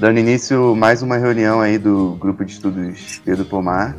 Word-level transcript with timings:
Dando 0.00 0.18
início 0.18 0.74
mais 0.74 1.02
uma 1.02 1.18
reunião 1.18 1.60
aí 1.60 1.76
do 1.76 2.16
grupo 2.18 2.42
de 2.42 2.52
estudos 2.52 3.20
Pedro 3.22 3.44
Pomar. 3.44 3.94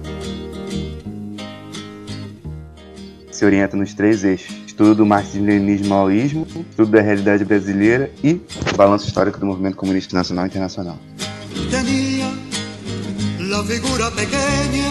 Se 3.31 3.45
orienta 3.45 3.77
nos 3.77 3.93
três 3.93 4.23
eixos: 4.23 4.51
estudo 4.65 4.95
do 4.95 5.05
marxismo-leninismo 5.05 5.89
maoísmo, 5.89 6.47
estudo 6.71 6.89
da 6.89 7.01
realidade 7.01 7.45
brasileira 7.45 8.09
e 8.23 8.41
balanço 8.75 9.07
histórico 9.07 9.37
do 9.39 9.45
movimento 9.45 9.77
comunista 9.77 10.17
nacional 10.17 10.45
e 10.45 10.47
internacional. 10.47 10.97
Tenía 11.69 12.31
la 13.39 13.63
figura 13.63 14.09
pequeña 14.09 14.89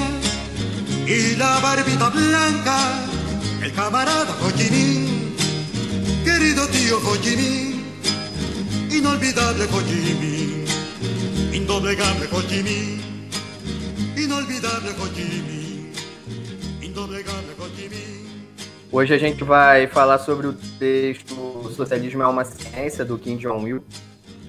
y 1.09 1.35
la 1.35 1.59
barbita 1.59 2.09
blanca, 2.11 2.79
el 3.61 3.73
camarada 3.73 4.31
Ho 4.45 4.53
Chi 4.53 4.71
Minh, 4.71 5.35
querido 6.23 6.69
tío 6.69 6.99
Ho 6.99 7.17
Chi 7.17 7.35
Minh, 7.35 7.83
inolvidable 8.97 9.65
Ho 9.65 10.60
Ho 11.71 12.43
Chi 12.49 12.63
Minh, 12.65 13.01
inolvidable 14.17 14.91
Ho 14.99 15.07
Chi 15.15 15.23
Minh, 15.23 15.93
Ho 17.59 17.69
Chi 17.77 17.89
Minh. 17.89 18.27
Hoje 18.91 19.15
a 19.15 19.19
gente 19.19 19.45
vai 19.45 19.87
falar 19.87 20.19
sobre 20.19 20.49
o 20.49 20.53
texto 20.53 21.71
Socialismo 21.77 22.25
é 22.25 22.27
uma 22.27 22.45
Ciência, 22.45 23.05
do 23.05 23.17
Kim 23.17 23.37
Jong-il. 23.37 23.85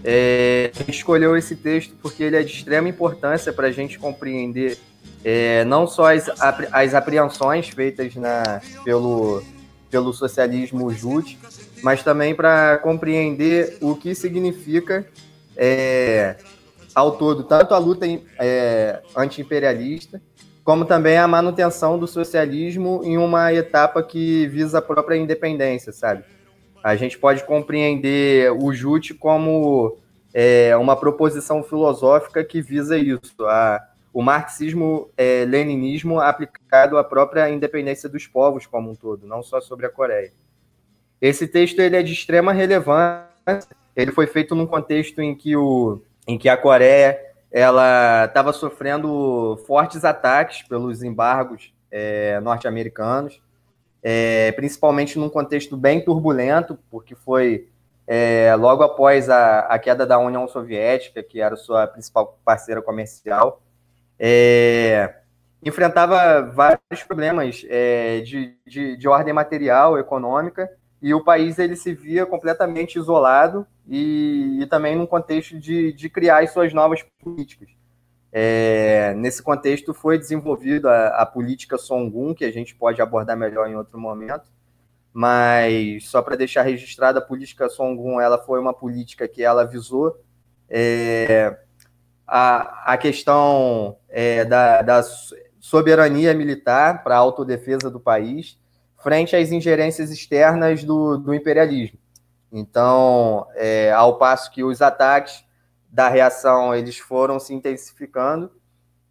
É, 0.03 0.71
a 0.73 0.79
gente 0.79 0.98
escolheu 0.98 1.38
esse 1.38 1.55
texto 1.55 1.93
porque 2.02 2.23
ele 2.23 2.38
é 2.38 2.41
de 2.41 2.52
extrema 2.52 2.89
importância 2.89 3.53
para 3.53 3.67
a 3.67 3.71
gente 3.71 3.99
compreender 3.99 4.79
é, 5.23 5.63
não 5.65 5.85
só 5.85 6.12
as, 6.12 6.27
as 6.71 6.95
apreensões 6.95 7.70
feitas 7.70 8.15
na, 8.15 8.62
pelo, 8.84 9.43
pelo 9.91 10.12
socialismo 10.12 10.91
jute, 10.91 11.38
mas 11.84 12.01
também 12.01 12.34
para 12.34 12.79
compreender 12.79 13.77
o 13.79 13.95
que 13.95 14.15
significa 14.15 15.05
é, 15.55 16.38
ao 16.93 17.17
todo 17.17 17.43
tanto 17.43 17.73
a 17.73 17.77
luta 17.77 18.05
é, 18.39 19.01
anti-imperialista 19.15 20.21
como 20.63 20.85
também 20.85 21.17
a 21.17 21.27
manutenção 21.27 21.98
do 21.98 22.07
socialismo 22.07 23.01
em 23.03 23.17
uma 23.17 23.53
etapa 23.53 24.03
que 24.03 24.48
visa 24.48 24.77
a 24.77 24.81
própria 24.81 25.17
independência, 25.17 25.91
sabe? 25.91 26.23
A 26.83 26.95
gente 26.95 27.17
pode 27.17 27.43
compreender 27.43 28.51
o 28.51 28.73
Jute 28.73 29.13
como 29.13 29.98
é, 30.33 30.75
uma 30.77 30.95
proposição 30.95 31.63
filosófica 31.63 32.43
que 32.43 32.61
visa 32.61 32.98
isso, 32.98 33.33
a, 33.41 33.81
o 34.13 34.21
marxismo-leninismo 34.21 36.21
é, 36.21 36.26
aplicado 36.26 36.98
à 36.98 37.03
própria 37.03 37.49
independência 37.49 38.09
dos 38.09 38.27
povos 38.27 38.65
como 38.65 38.91
um 38.91 38.95
todo, 38.95 39.27
não 39.27 39.43
só 39.43 39.61
sobre 39.61 39.85
a 39.85 39.89
Coreia. 39.89 40.31
Esse 41.20 41.48
texto 41.48 41.79
ele 41.79 41.95
é 41.95 42.03
de 42.03 42.13
extrema 42.13 42.51
relevância, 42.51 43.67
ele 43.95 44.11
foi 44.11 44.26
feito 44.26 44.55
num 44.55 44.65
contexto 44.65 45.21
em 45.21 45.35
que, 45.35 45.55
o, 45.55 46.01
em 46.27 46.37
que 46.37 46.49
a 46.49 46.57
Coreia 46.57 47.19
ela 47.51 48.25
estava 48.25 48.53
sofrendo 48.53 49.61
fortes 49.67 50.05
ataques 50.05 50.63
pelos 50.63 51.03
embargos 51.03 51.73
é, 51.91 52.39
norte-americanos, 52.39 53.41
é, 54.01 54.51
principalmente 54.53 55.19
num 55.19 55.29
contexto 55.29 55.75
bem 55.75 56.03
turbulento, 56.03 56.79
porque 56.89 57.13
foi 57.13 57.67
é, 58.07 58.55
logo 58.55 58.83
após 58.83 59.29
a, 59.29 59.59
a, 59.61 59.77
queda 59.77 60.05
da 60.05 60.17
União 60.17 60.47
Soviética, 60.47 61.21
que 61.21 61.41
era 61.41 61.55
sua 61.55 61.85
principal 61.87 62.39
parceira 62.43 62.81
comercial, 62.81 63.61
é, 64.17 65.16
enfrentava 65.63 66.41
vários 66.41 67.03
problemas 67.05 67.66
é, 67.69 68.22
de, 68.22 68.55
de, 68.66 68.95
de 68.95 69.07
ordem 69.07 69.33
material, 69.33 69.99
econômica, 69.99 70.69
e 71.02 71.13
o 71.13 71.24
país 71.24 71.57
ele 71.57 71.75
se 71.75 71.94
via 71.94 72.25
completamente 72.25 73.00
isolado 73.00 73.66
e, 73.88 74.59
e 74.62 74.66
também 74.68 74.96
num 74.96 75.07
contexto 75.07 75.59
de, 75.59 75.91
de 75.94 76.09
criar 76.09 76.44
as 76.44 76.52
suas 76.52 76.74
novas 76.74 77.03
políticas. 77.19 77.69
É, 78.31 79.13
nesse 79.16 79.41
contexto 79.41 79.94
foi 79.94 80.18
desenvolvida 80.18 80.90
a, 80.90 81.24
a, 81.24 81.25
política 81.25 81.78
Songun, 81.78 82.34
que 82.34 82.45
a 82.45 82.51
gente 82.51 82.75
pode 82.75 83.01
abordar 83.01 83.35
melhor 83.35 83.67
em 83.67 83.75
outro 83.75 84.00
momento, 84.00 84.50
mas 85.11 86.07
só 86.07 86.22
para 86.22 86.38
deixar 86.38 86.61
registrada, 86.61 87.19
a 87.19 87.22
política 87.22 87.67
Songun 87.67 88.22
ela 88.22 88.38
foi 88.38 88.59
uma 88.59 88.73
política 88.73 89.28
que 89.28 89.44
ela 89.44 89.66
visou 89.66 90.17
é, 90.69 91.57
a, 92.25 92.94
a 92.94 92.97
questão 92.97 93.97
é, 94.07 94.45
da, 94.45 94.81
da 94.81 95.03
soberania 95.59 96.34
militar 96.34 97.03
para 97.03 97.16
a 97.16 97.19
autodefesa 97.19 97.90
do 97.90 98.00
país 98.00 98.60
frente 99.01 99.35
às 99.35 99.51
ingerências 99.51 100.12
externas 100.12 100.84
do, 100.84 101.17
do 101.17 101.34
imperialismo. 101.34 101.97
Então, 102.51 103.47
é, 103.56 103.91
ao 103.91 104.17
passo 104.17 104.51
que 104.51 104.63
os 104.63 104.81
ataques 104.81 105.44
da 105.89 106.07
reação 106.09 106.73
eles 106.73 106.97
foram 106.97 107.40
se 107.40 107.53
intensificando, 107.53 108.51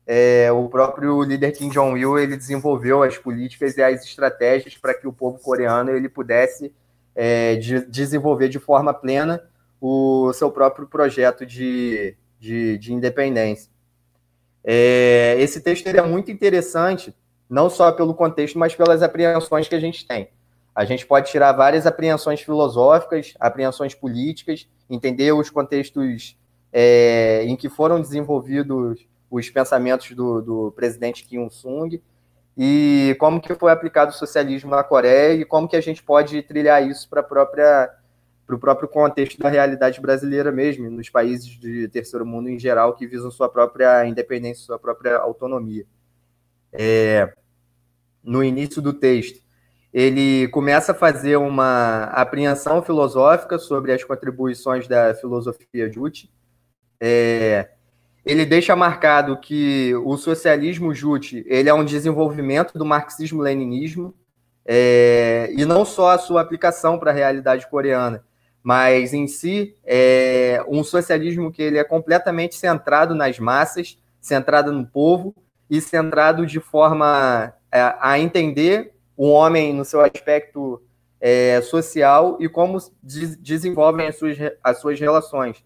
é, 0.06 0.50
o 0.50 0.68
próprio 0.68 1.22
líder 1.22 1.52
Kim 1.52 1.68
Jong-il 1.68 2.18
ele 2.18 2.36
desenvolveu 2.36 3.02
as 3.02 3.16
políticas 3.16 3.76
e 3.76 3.82
as 3.82 4.04
estratégias 4.04 4.76
para 4.76 4.94
que 4.94 5.06
o 5.06 5.12
povo 5.12 5.38
coreano 5.38 5.90
ele 5.90 6.08
pudesse 6.08 6.74
é, 7.14 7.56
de, 7.56 7.86
desenvolver 7.86 8.48
de 8.48 8.58
forma 8.58 8.92
plena 8.92 9.42
o 9.80 10.32
seu 10.32 10.50
próprio 10.50 10.86
projeto 10.86 11.46
de, 11.46 12.16
de, 12.38 12.76
de 12.78 12.92
independência. 12.92 13.70
É, 14.62 15.36
esse 15.38 15.60
texto 15.60 15.86
é 15.86 16.02
muito 16.02 16.30
interessante 16.30 17.14
não 17.50 17.68
só 17.68 17.90
pelo 17.90 18.14
contexto, 18.14 18.56
mas 18.58 18.76
pelas 18.76 19.02
apreensões 19.02 19.66
que 19.66 19.74
a 19.74 19.80
gente 19.80 20.06
tem. 20.06 20.30
A 20.72 20.84
gente 20.84 21.04
pode 21.04 21.30
tirar 21.30 21.52
várias 21.52 21.84
apreensões 21.84 22.40
filosóficas, 22.40 23.34
apreensões 23.40 23.92
políticas, 23.92 24.68
entender 24.88 25.32
os 25.32 25.50
contextos 25.50 26.38
é, 26.72 27.42
em 27.44 27.56
que 27.56 27.68
foram 27.68 28.00
desenvolvidos 28.00 29.04
os 29.28 29.50
pensamentos 29.50 30.12
do, 30.12 30.40
do 30.40 30.72
presidente 30.72 31.24
Kim 31.24 31.44
Il-sung 31.44 32.00
e 32.56 33.16
como 33.18 33.40
que 33.40 33.54
foi 33.54 33.72
aplicado 33.72 34.12
o 34.12 34.14
socialismo 34.14 34.70
na 34.70 34.84
Coreia 34.84 35.34
e 35.34 35.44
como 35.44 35.68
que 35.68 35.76
a 35.76 35.80
gente 35.80 36.02
pode 36.02 36.42
trilhar 36.42 36.86
isso 36.86 37.08
para 37.08 37.22
própria 37.22 37.90
para 38.46 38.56
o 38.56 38.58
próprio 38.58 38.88
contexto 38.88 39.38
da 39.38 39.48
realidade 39.48 40.00
brasileira 40.00 40.50
mesmo, 40.50 40.90
nos 40.90 41.08
países 41.08 41.46
de 41.46 41.86
terceiro 41.86 42.26
mundo 42.26 42.48
em 42.48 42.58
geral 42.58 42.96
que 42.96 43.06
visam 43.06 43.30
sua 43.30 43.48
própria 43.48 44.04
independência, 44.06 44.64
sua 44.64 44.76
própria 44.76 45.18
autonomia. 45.18 45.86
É, 46.72 47.32
no 48.22 48.42
início 48.44 48.80
do 48.80 48.92
texto, 48.92 49.40
ele 49.92 50.46
começa 50.48 50.92
a 50.92 50.94
fazer 50.94 51.36
uma 51.36 52.04
apreensão 52.04 52.82
filosófica 52.82 53.58
sobre 53.58 53.92
as 53.92 54.04
contribuições 54.04 54.86
da 54.86 55.14
filosofia 55.14 55.90
Juche. 55.90 56.30
É, 57.00 57.70
ele 58.24 58.44
deixa 58.44 58.76
marcado 58.76 59.36
que 59.38 59.94
o 60.04 60.16
socialismo 60.16 60.94
Juche 60.94 61.44
ele 61.48 61.68
é 61.68 61.74
um 61.74 61.84
desenvolvimento 61.84 62.78
do 62.78 62.84
marxismo-leninismo 62.84 64.14
é, 64.64 65.52
e 65.56 65.64
não 65.64 65.84
só 65.84 66.10
a 66.10 66.18
sua 66.18 66.40
aplicação 66.40 66.98
para 66.98 67.10
a 67.10 67.14
realidade 67.14 67.68
coreana, 67.68 68.24
mas 68.62 69.12
em 69.12 69.26
si 69.26 69.74
é 69.84 70.62
um 70.68 70.84
socialismo 70.84 71.50
que 71.50 71.62
ele 71.62 71.78
é 71.78 71.84
completamente 71.84 72.54
centrado 72.54 73.14
nas 73.14 73.38
massas, 73.38 73.98
centrado 74.20 74.70
no 74.70 74.86
povo 74.86 75.34
e 75.68 75.80
centrado 75.80 76.46
de 76.46 76.60
forma 76.60 77.54
a 77.72 78.18
entender 78.18 78.92
o 79.16 79.28
homem 79.28 79.72
no 79.72 79.84
seu 79.84 80.00
aspecto 80.00 80.82
é, 81.20 81.60
social 81.60 82.38
e 82.40 82.48
como 82.48 82.78
de, 83.02 83.36
desenvolvem 83.36 84.06
as 84.06 84.16
suas, 84.16 84.38
as 84.64 84.78
suas 84.78 84.98
relações. 84.98 85.62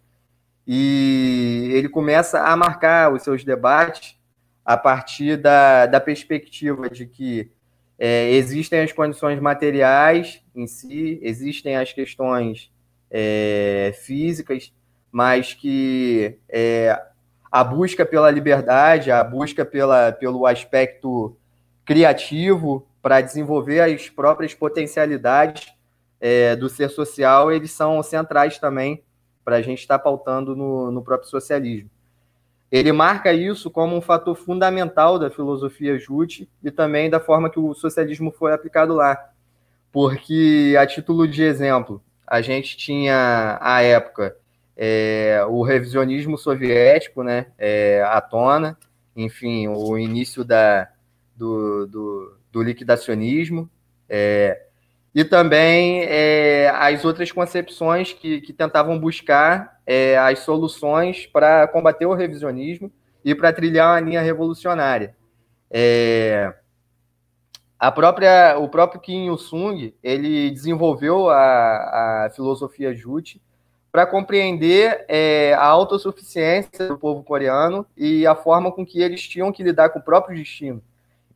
E 0.67 1.71
ele 1.73 1.89
começa 1.89 2.41
a 2.41 2.57
marcar 2.57 3.13
os 3.13 3.23
seus 3.23 3.45
debates 3.45 4.19
a 4.65 4.77
partir 4.77 5.37
da, 5.37 5.87
da 5.87 6.01
perspectiva 6.01 6.89
de 6.89 7.07
que 7.07 7.51
é, 7.99 8.31
existem 8.33 8.81
as 8.81 8.93
condições 8.93 9.39
materiais 9.39 10.43
em 10.55 10.67
si, 10.67 11.21
existem 11.23 11.77
as 11.77 11.93
questões 11.93 12.73
é, 13.11 13.95
físicas, 14.03 14.73
mas 15.13 15.55
que 15.55 16.39
é, 16.49 17.01
a 17.53 17.63
busca 17.63 18.05
pela 18.05 18.31
liberdade, 18.31 19.13
a 19.13 19.23
busca 19.23 19.65
pela, 19.65 20.11
pelo 20.11 20.47
aspecto 20.47 21.37
criativo 21.85 22.87
para 23.03 23.21
desenvolver 23.21 23.81
as 23.81 24.09
próprias 24.09 24.55
potencialidades 24.55 25.75
é, 26.21 26.57
do 26.57 26.69
ser 26.69 26.89
social, 26.89 27.53
eles 27.53 27.71
são 27.71 28.03
centrais 28.03 28.59
também 28.59 29.03
para 29.45 29.57
a 29.57 29.63
gente 29.63 29.81
estar 29.81 29.99
tá 29.99 30.05
pautando 30.05 30.57
no, 30.57 30.91
no 30.91 31.03
próprio 31.03 31.29
socialismo. 31.29 31.91
Ele 32.73 32.91
marca 32.93 33.33
isso 33.33 33.71
como 33.71 33.95
um 33.95 34.01
fator 34.01 34.35
fundamental 34.35 35.19
da 35.19 35.31
filosofia 35.31 35.99
Jute 35.99 36.49
e 36.63 36.71
também 36.71 37.11
da 37.11 37.21
forma 37.21 37.51
que 37.51 37.61
o 37.61 37.75
socialismo 37.75 38.33
foi 38.33 38.53
aplicado 38.53 38.95
lá. 38.95 39.31
Porque, 39.93 40.75
a 40.77 40.87
título 40.87 41.29
de 41.29 41.43
exemplo, 41.43 42.03
a 42.27 42.41
gente 42.41 42.77
tinha, 42.77 43.59
à 43.61 43.83
época, 43.83 44.37
é, 44.77 45.45
o 45.49 45.63
revisionismo 45.63 46.37
soviético 46.37 47.23
né, 47.23 47.47
é, 47.57 48.03
à 48.03 48.21
tona, 48.21 48.77
enfim, 49.15 49.69
o 49.69 49.97
início 49.97 50.43
da, 50.43 50.89
do, 51.37 51.87
do, 51.87 52.37
do 52.53 52.63
liquidacionismo. 52.63 53.69
É, 54.09 54.67
e 55.15 55.25
também 55.25 56.03
é, 56.03 56.69
as 56.75 57.05
outras 57.05 57.31
concepções 57.31 58.13
que, 58.13 58.41
que 58.41 58.53
tentavam 58.53 58.99
buscar 58.99 59.81
é, 59.87 60.19
as 60.19 60.41
soluções 60.41 61.27
para 61.27 61.69
combater 61.69 62.07
o 62.07 62.15
revisionismo 62.15 62.91
e 63.25 63.35
para 63.35 63.53
trilhar 63.53 63.93
uma 63.93 64.01
linha 64.01 64.21
revolucionária. 64.21 65.17
É, 65.71 66.53
a 67.79 67.93
própria, 67.93 68.59
o 68.59 68.69
próprio 68.69 69.01
Kim 69.01 69.27
Il-sung 69.27 69.95
ele 70.03 70.51
desenvolveu 70.51 71.29
a, 71.29 72.25
a 72.27 72.31
filosofia 72.31 72.95
Jute 72.95 73.41
para 73.93 74.07
compreender 74.07 75.05
é, 75.09 75.55
a 75.55 75.67
autossuficiência 75.67 76.89
do 76.89 76.99
povo 76.99 77.23
coreano 77.23 77.87
e 77.97 78.27
a 78.27 78.35
forma 78.35 78.73
com 78.73 78.85
que 78.85 79.01
eles 79.01 79.23
tinham 79.23 79.53
que 79.53 79.63
lidar 79.63 79.91
com 79.91 80.01
o 80.01 80.03
próprio 80.03 80.37
destino. 80.37 80.83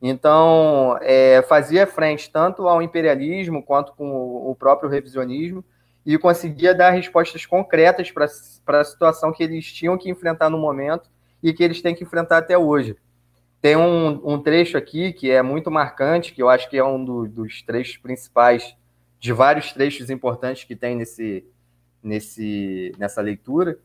Então, 0.01 0.97
é, 1.03 1.43
fazia 1.43 1.87
frente 1.87 2.31
tanto 2.31 2.69
ao 2.69 2.81
imperialismo 2.81 3.63
quanto 3.63 3.93
com 3.93 4.09
o 4.49 4.55
próprio 4.55 4.89
revisionismo 4.89 5.65
e 6.07 6.17
conseguia 6.17 6.75
dar 6.75 6.91
respostas 6.91 7.45
concretas 7.45 8.11
para 8.11 8.81
a 8.81 8.85
situação 8.85 9.33
que 9.33 9.43
eles 9.43 9.71
tinham 9.73 9.99
que 9.99 10.09
enfrentar 10.09 10.49
no 10.49 10.59
momento 10.59 11.11
e 11.43 11.53
que 11.53 11.63
eles 11.63 11.83
têm 11.83 11.95
que 11.95 12.05
enfrentar 12.05 12.39
até 12.39 12.57
hoje. 12.57 12.97
Tem 13.61 13.77
um, 13.77 14.21
um 14.25 14.41
trecho 14.41 14.79
aqui 14.79 15.13
que 15.13 15.31
é 15.31 15.43
muito 15.43 15.71
marcante, 15.71 16.33
que 16.33 16.41
eu 16.41 16.49
acho 16.49 16.71
que 16.71 16.79
é 16.79 16.85
um 16.85 17.05
do, 17.05 17.27
dos 17.27 17.61
trechos 17.63 17.97
principais, 17.97 18.77
de 19.19 19.33
vários 19.33 19.73
trechos 19.73 20.11
importantes 20.11 20.63
que 20.63 20.77
tem 20.77 20.95
nesse, 20.95 21.45
nesse, 22.01 22.93
nessa 22.97 23.21
leitura, 23.21 23.77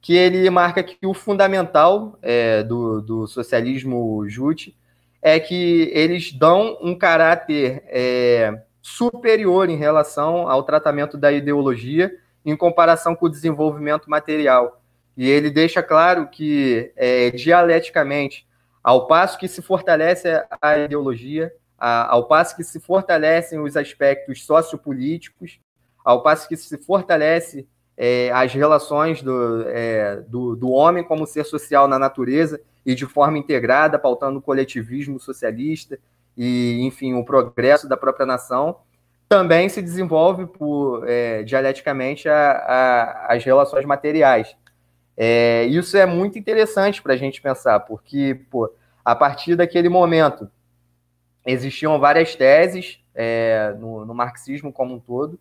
que 0.00 0.16
ele 0.16 0.50
marca 0.50 0.82
que 0.82 1.06
o 1.06 1.14
fundamental 1.14 2.18
é, 2.20 2.62
do, 2.64 3.00
do 3.00 3.26
socialismo 3.28 4.28
jute 4.28 4.76
é 5.22 5.38
que 5.38 5.90
eles 5.92 6.32
dão 6.32 6.78
um 6.80 6.96
caráter 6.96 7.82
é, 7.86 8.62
superior 8.80 9.68
em 9.68 9.76
relação 9.76 10.48
ao 10.48 10.62
tratamento 10.62 11.16
da 11.16 11.30
ideologia 11.30 12.16
em 12.44 12.56
comparação 12.56 13.14
com 13.14 13.26
o 13.26 13.30
desenvolvimento 13.30 14.08
material. 14.08 14.80
E 15.16 15.28
ele 15.28 15.50
deixa 15.50 15.82
claro 15.82 16.28
que, 16.28 16.92
é, 16.96 17.30
dialeticamente, 17.30 18.46
ao 18.82 19.06
passo 19.06 19.38
que 19.38 19.46
se 19.46 19.60
fortalece 19.60 20.42
a 20.60 20.78
ideologia, 20.78 21.52
a, 21.78 22.10
ao 22.10 22.26
passo 22.26 22.56
que 22.56 22.64
se 22.64 22.80
fortalecem 22.80 23.60
os 23.60 23.76
aspectos 23.76 24.44
sociopolíticos, 24.46 25.60
ao 26.02 26.22
passo 26.22 26.48
que 26.48 26.56
se 26.56 26.78
fortalece 26.78 27.68
é, 27.94 28.30
as 28.32 28.54
relações 28.54 29.20
do, 29.20 29.64
é, 29.68 30.22
do, 30.26 30.56
do 30.56 30.70
homem 30.70 31.04
como 31.04 31.26
ser 31.26 31.44
social 31.44 31.86
na 31.86 31.98
natureza 31.98 32.58
e 32.84 32.94
de 32.94 33.06
forma 33.06 33.38
integrada, 33.38 33.98
pautando 33.98 34.38
o 34.38 34.42
coletivismo 34.42 35.18
socialista 35.20 35.98
e, 36.36 36.80
enfim, 36.82 37.14
o 37.14 37.24
progresso 37.24 37.88
da 37.88 37.96
própria 37.96 38.26
nação, 38.26 38.78
também 39.28 39.68
se 39.68 39.80
desenvolve 39.80 40.46
por, 40.46 41.08
é, 41.08 41.42
dialeticamente 41.44 42.28
a, 42.28 42.50
a, 42.50 43.34
as 43.34 43.44
relações 43.44 43.84
materiais. 43.84 44.56
É, 45.16 45.64
isso 45.66 45.96
é 45.96 46.06
muito 46.06 46.38
interessante 46.38 47.02
para 47.02 47.12
a 47.12 47.16
gente 47.16 47.40
pensar, 47.40 47.78
porque 47.80 48.40
pô, 48.50 48.72
a 49.04 49.14
partir 49.14 49.54
daquele 49.54 49.88
momento 49.88 50.50
existiam 51.46 51.98
várias 52.00 52.34
teses 52.34 53.00
é, 53.14 53.74
no, 53.78 54.04
no, 54.04 54.14
marxismo 54.14 54.72
como 54.72 54.94
um 54.94 54.98
todo 55.00 55.38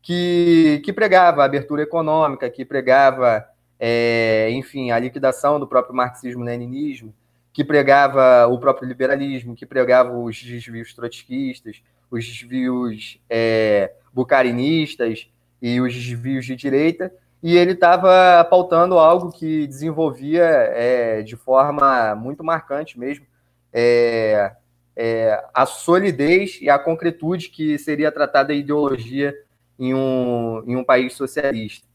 que, 0.00 0.82
que 0.84 0.92
pregava 0.92 1.44
abertura 1.44 1.82
econômica, 1.82 2.50
que 2.50 2.64
pregava 2.64 3.44
é, 3.84 4.48
enfim, 4.52 4.92
a 4.92 4.98
liquidação 5.00 5.58
do 5.58 5.66
próprio 5.66 5.92
marxismo-leninismo, 5.92 7.12
que 7.52 7.64
pregava 7.64 8.46
o 8.46 8.56
próprio 8.56 8.86
liberalismo, 8.86 9.56
que 9.56 9.66
pregava 9.66 10.16
os 10.16 10.40
desvios 10.40 10.94
trotskistas, 10.94 11.82
os 12.08 12.24
desvios 12.24 13.20
é, 13.28 13.92
bucarinistas 14.12 15.28
e 15.60 15.80
os 15.80 15.92
desvios 15.92 16.46
de 16.46 16.54
direita, 16.54 17.12
e 17.42 17.56
ele 17.56 17.72
estava 17.72 18.44
pautando 18.44 19.00
algo 19.00 19.32
que 19.32 19.66
desenvolvia 19.66 20.44
é, 20.44 21.22
de 21.22 21.34
forma 21.34 22.14
muito 22.14 22.44
marcante 22.44 22.96
mesmo 22.96 23.26
é, 23.72 24.52
é, 24.94 25.44
a 25.52 25.66
solidez 25.66 26.60
e 26.62 26.70
a 26.70 26.78
concretude 26.78 27.48
que 27.48 27.76
seria 27.80 28.12
tratada 28.12 28.52
a 28.52 28.56
ideologia 28.56 29.34
em 29.76 29.92
um, 29.92 30.62
em 30.68 30.76
um 30.76 30.84
país 30.84 31.14
socialista. 31.14 31.91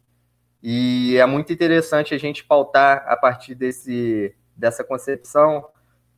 E 0.70 1.16
é 1.16 1.26
muito 1.26 1.54
interessante 1.54 2.14
a 2.14 2.18
gente 2.18 2.44
pautar 2.44 3.06
a 3.08 3.16
partir 3.16 3.56
desse, 3.56 4.36
dessa 4.54 4.84
concepção, 4.84 5.66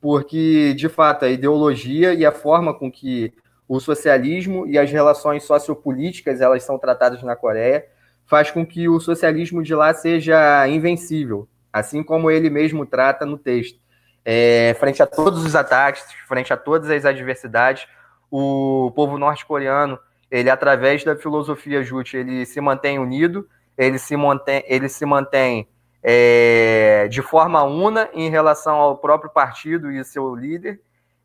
porque, 0.02 0.74
de 0.74 0.90
fato, 0.90 1.24
a 1.24 1.30
ideologia 1.30 2.16
e 2.16 2.26
a 2.26 2.32
forma 2.32 2.74
com 2.74 2.92
que 2.92 3.32
o 3.68 3.80
socialismo 3.80 4.66
e 4.66 4.76
as 4.80 4.90
relações 4.90 5.44
sociopolíticas 5.44 6.42
elas 6.42 6.64
são 6.64 6.80
tratadas 6.80 7.22
na 7.22 7.36
Coreia 7.36 7.86
faz 8.26 8.50
com 8.50 8.66
que 8.66 8.90
o 8.90 9.00
socialismo 9.00 9.62
de 9.62 9.76
lá 9.76 9.94
seja 9.94 10.68
invencível, 10.68 11.48
assim 11.72 12.02
como 12.02 12.32
ele 12.32 12.50
mesmo 12.50 12.88
trata 12.88 13.28
no 13.28 13.38
texto. 13.38 13.80
É, 14.26 14.76
frente 14.80 15.04
a 15.04 15.06
todos 15.06 15.46
os 15.46 15.56
ataques, 15.56 16.04
frente 16.28 16.52
a 16.52 16.58
todas 16.58 16.90
as 16.90 17.06
adversidades, 17.06 17.88
o 18.32 18.92
povo 18.96 19.16
norte-coreano, 19.16 20.00
ele 20.32 20.50
através 20.50 21.04
da 21.04 21.16
filosofia 21.16 21.84
Jute, 21.84 22.18
ele 22.18 22.48
se 22.48 22.60
mantém 22.60 22.98
unido, 22.98 23.48
ele 23.80 23.98
se 23.98 24.18
mantém, 24.18 24.62
ele 24.68 24.90
se 24.90 25.06
mantém 25.06 25.66
é, 26.04 27.08
de 27.10 27.22
forma 27.22 27.64
una 27.64 28.10
em 28.14 28.30
relação 28.30 28.76
ao 28.76 28.98
próprio 28.98 29.32
partido 29.32 29.90
e 29.90 30.04
seu 30.04 30.36
líder, 30.36 30.82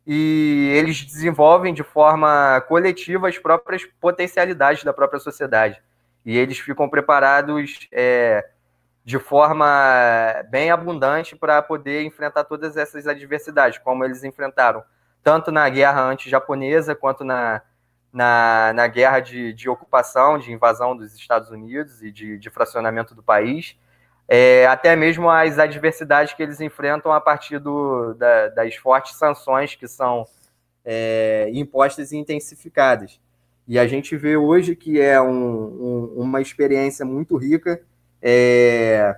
e 0.07 0.71
eles 0.73 1.03
desenvolvem 1.03 1.73
de 1.73 1.83
forma 1.83 2.63
coletiva 2.69 3.27
as 3.27 3.37
próprias 3.37 3.83
potencialidades 3.99 4.85
da 4.85 4.93
própria 4.93 5.19
sociedade. 5.19 5.81
E 6.25 6.37
eles 6.37 6.57
ficam 6.57 6.87
preparados 6.87 7.89
é, 7.91 8.47
de 9.03 9.19
forma 9.19 9.65
bem 10.49 10.71
abundante 10.71 11.35
para 11.35 11.61
poder 11.61 12.03
enfrentar 12.03 12.45
todas 12.45 12.77
essas 12.77 13.05
adversidades, 13.05 13.79
como 13.79 14.05
eles 14.05 14.23
enfrentaram, 14.23 14.81
tanto 15.21 15.51
na 15.51 15.67
guerra 15.67 16.03
anti-japonesa 16.03 16.95
quanto 16.95 17.25
na, 17.25 17.61
na, 18.15 18.71
na 18.73 18.87
guerra 18.87 19.19
de, 19.19 19.51
de 19.51 19.67
ocupação, 19.67 20.37
de 20.39 20.49
invasão 20.49 20.95
dos 20.95 21.13
Estados 21.13 21.49
Unidos 21.49 22.01
e 22.01 22.09
de, 22.09 22.37
de 22.39 22.49
fracionamento 22.49 23.13
do 23.13 23.21
país, 23.21 23.77
é, 24.25 24.65
até 24.67 24.95
mesmo 24.95 25.29
as 25.29 25.59
adversidades 25.59 26.33
que 26.33 26.41
eles 26.41 26.61
enfrentam 26.61 27.11
a 27.11 27.19
partir 27.19 27.59
do, 27.59 28.13
da, 28.13 28.47
das 28.47 28.73
fortes 28.75 29.17
sanções 29.17 29.75
que 29.75 29.85
são 29.85 30.25
é, 30.85 31.49
impostas 31.53 32.13
e 32.13 32.17
intensificadas. 32.17 33.19
E 33.67 33.77
a 33.77 33.85
gente 33.85 34.15
vê 34.15 34.37
hoje 34.37 34.77
que 34.77 35.01
é 35.01 35.19
um, 35.21 35.27
um, 35.27 36.13
uma 36.15 36.39
experiência 36.39 37.05
muito 37.05 37.35
rica 37.35 37.81
é, 38.21 39.13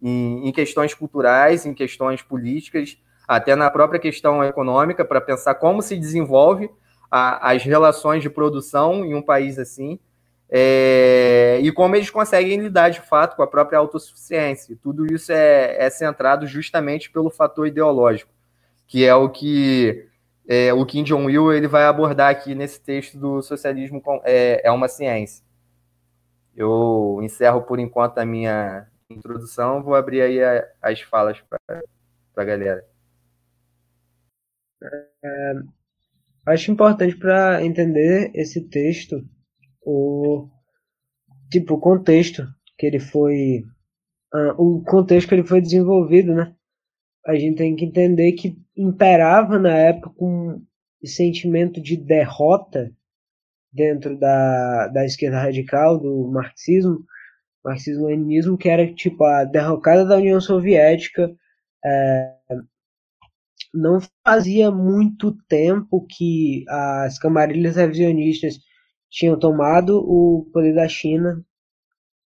em, 0.00 0.48
em, 0.48 0.52
questões 0.52 0.94
culturais, 0.94 1.66
em 1.66 1.74
questões 1.74 2.22
políticas, 2.22 2.96
até 3.28 3.54
na 3.54 3.70
própria 3.70 4.00
questão 4.00 4.42
econômica, 4.42 5.04
para 5.04 5.20
pensar 5.20 5.56
como 5.56 5.82
se 5.82 5.94
desenvolve 5.94 6.70
a, 7.14 7.52
as 7.52 7.62
relações 7.62 8.22
de 8.24 8.28
produção 8.28 9.04
em 9.04 9.14
um 9.14 9.22
país 9.22 9.56
assim, 9.56 10.00
é, 10.50 11.60
e 11.62 11.70
como 11.70 11.94
eles 11.94 12.10
conseguem 12.10 12.60
lidar 12.60 12.88
de 12.88 13.00
fato 13.00 13.36
com 13.36 13.42
a 13.42 13.46
própria 13.46 13.78
autossuficiência. 13.78 14.76
Tudo 14.82 15.06
isso 15.06 15.30
é, 15.30 15.76
é 15.78 15.88
centrado 15.90 16.44
justamente 16.44 17.08
pelo 17.12 17.30
fator 17.30 17.68
ideológico, 17.68 18.32
que 18.88 19.04
é 19.04 19.14
o 19.14 19.28
que 19.28 20.08
é, 20.48 20.72
o 20.74 20.84
Kim 20.84 21.04
Jong-il 21.04 21.52
ele 21.52 21.68
vai 21.68 21.84
abordar 21.84 22.30
aqui 22.30 22.52
nesse 22.52 22.80
texto 22.80 23.16
do 23.16 23.40
Socialismo 23.42 24.02
é, 24.24 24.66
é 24.66 24.70
uma 24.72 24.88
Ciência. 24.88 25.44
Eu 26.56 27.20
encerro 27.22 27.62
por 27.62 27.78
enquanto 27.78 28.18
a 28.18 28.24
minha 28.26 28.88
introdução, 29.08 29.84
vou 29.84 29.94
abrir 29.94 30.20
aí 30.20 30.42
a, 30.42 30.66
as 30.82 31.00
falas 31.00 31.40
para 31.42 31.80
a 32.36 32.44
galera. 32.44 32.84
É, 35.22 35.54
Acho 36.46 36.70
importante 36.70 37.16
para 37.16 37.64
entender 37.64 38.30
esse 38.34 38.60
texto 38.68 39.24
o 39.82 40.48
tipo 41.50 41.74
o 41.74 41.80
contexto 41.80 42.46
que 42.76 42.86
ele 42.86 42.98
foi 42.98 43.64
uh, 44.34 44.52
o 44.58 44.82
contexto 44.82 45.28
que 45.28 45.34
ele 45.34 45.46
foi 45.46 45.60
desenvolvido, 45.60 46.34
né? 46.34 46.54
A 47.26 47.34
gente 47.36 47.56
tem 47.56 47.74
que 47.76 47.84
entender 47.86 48.32
que 48.32 48.58
imperava 48.76 49.58
na 49.58 49.74
época 49.74 50.12
um 50.22 50.62
sentimento 51.04 51.80
de 51.80 51.96
derrota 51.96 52.92
dentro 53.72 54.16
da, 54.18 54.88
da 54.88 55.04
esquerda 55.04 55.40
radical, 55.40 55.98
do 55.98 56.30
marxismo, 56.30 57.04
marxismo-leninismo, 57.64 58.56
que 58.58 58.68
era 58.68 58.92
tipo 58.94 59.24
a 59.24 59.44
derrocada 59.44 60.04
da 60.04 60.16
União 60.16 60.40
Soviética, 60.40 61.34
é, 61.84 62.36
não 63.74 63.98
fazia 64.26 64.70
muito 64.70 65.36
tempo 65.48 66.06
que 66.08 66.64
as 66.68 67.18
camarilhas 67.18 67.76
revisionistas 67.76 68.58
tinham 69.10 69.38
tomado 69.38 69.98
o 69.98 70.48
poder 70.52 70.74
da 70.74 70.88
China, 70.88 71.44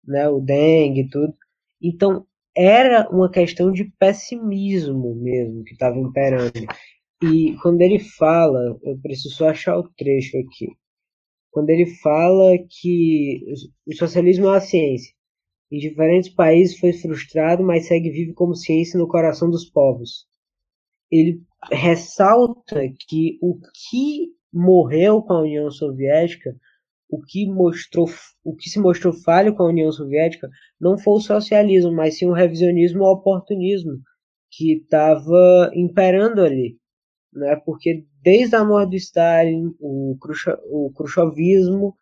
né, 0.06 0.28
o 0.28 0.40
Deng 0.40 1.00
e 1.00 1.08
tudo. 1.08 1.34
Então 1.82 2.26
era 2.56 3.08
uma 3.10 3.30
questão 3.30 3.72
de 3.72 3.84
pessimismo 3.98 5.14
mesmo 5.16 5.64
que 5.64 5.72
estava 5.72 5.98
imperando. 5.98 6.52
E 7.22 7.56
quando 7.62 7.80
ele 7.82 7.98
fala, 7.98 8.78
eu 8.82 8.98
preciso 9.00 9.34
só 9.36 9.48
achar 9.50 9.78
o 9.78 9.88
trecho 9.96 10.36
aqui. 10.38 10.68
quando 11.50 11.70
ele 11.70 11.86
fala 11.86 12.56
que 12.68 13.42
o 13.86 13.94
socialismo 13.94 14.46
é 14.46 14.50
uma 14.50 14.60
ciência. 14.60 15.12
Em 15.70 15.78
diferentes 15.78 16.30
países 16.30 16.78
foi 16.78 16.92
frustrado, 16.92 17.62
mas 17.62 17.86
segue 17.86 18.10
vivo 18.10 18.34
como 18.34 18.54
ciência 18.54 18.98
no 18.98 19.08
coração 19.08 19.50
dos 19.50 19.64
povos. 19.64 20.26
Ele 21.10 21.42
ressalta 21.70 22.80
que 23.08 23.38
o 23.42 23.58
que 23.58 24.28
morreu 24.52 25.22
com 25.22 25.34
a 25.34 25.42
União 25.42 25.70
Soviética, 25.70 26.54
o 27.08 27.20
que 27.20 27.46
mostrou, 27.46 28.08
o 28.44 28.54
que 28.54 28.70
se 28.70 28.78
mostrou 28.78 29.12
falho 29.12 29.54
com 29.54 29.64
a 29.64 29.68
União 29.68 29.90
Soviética, 29.90 30.48
não 30.80 30.96
foi 30.98 31.14
o 31.14 31.20
socialismo, 31.20 31.92
mas 31.92 32.18
sim 32.18 32.26
o 32.26 32.32
revisionismo 32.32 32.98
e 32.98 33.02
o 33.02 33.10
oportunismo 33.12 34.00
que 34.50 34.74
estava 34.74 35.70
imperando 35.74 36.40
ali, 36.42 36.78
né? 37.32 37.56
Porque 37.64 38.04
desde 38.22 38.56
a 38.56 38.64
morte 38.64 38.90
do 38.90 38.96
Stalin, 38.96 39.74
o, 39.78 40.16
o 40.68 40.92
khrushchevismo 40.92 41.96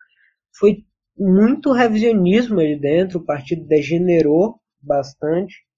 foi 0.57 0.83
muito 1.17 1.71
revisionismo 1.71 2.59
ali 2.59 2.79
dentro, 2.79 3.19
o 3.19 3.25
partido 3.25 3.65
degenerou 3.65 4.59
bastante. 4.81 5.68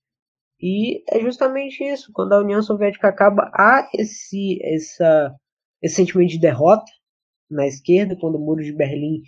E 0.62 1.04
é 1.10 1.20
justamente 1.20 1.84
isso, 1.84 2.12
quando 2.14 2.34
a 2.34 2.40
União 2.40 2.62
Soviética 2.62 3.08
acaba, 3.08 3.50
há 3.54 3.90
esse, 3.96 4.60
essa, 4.62 5.36
esse 5.82 5.96
sentimento 5.96 6.30
de 6.30 6.40
derrota 6.40 6.92
na 7.50 7.66
esquerda, 7.66 8.16
quando 8.16 8.36
o 8.36 8.40
muro 8.40 8.64
de 8.64 8.72
Berlim 8.72 9.24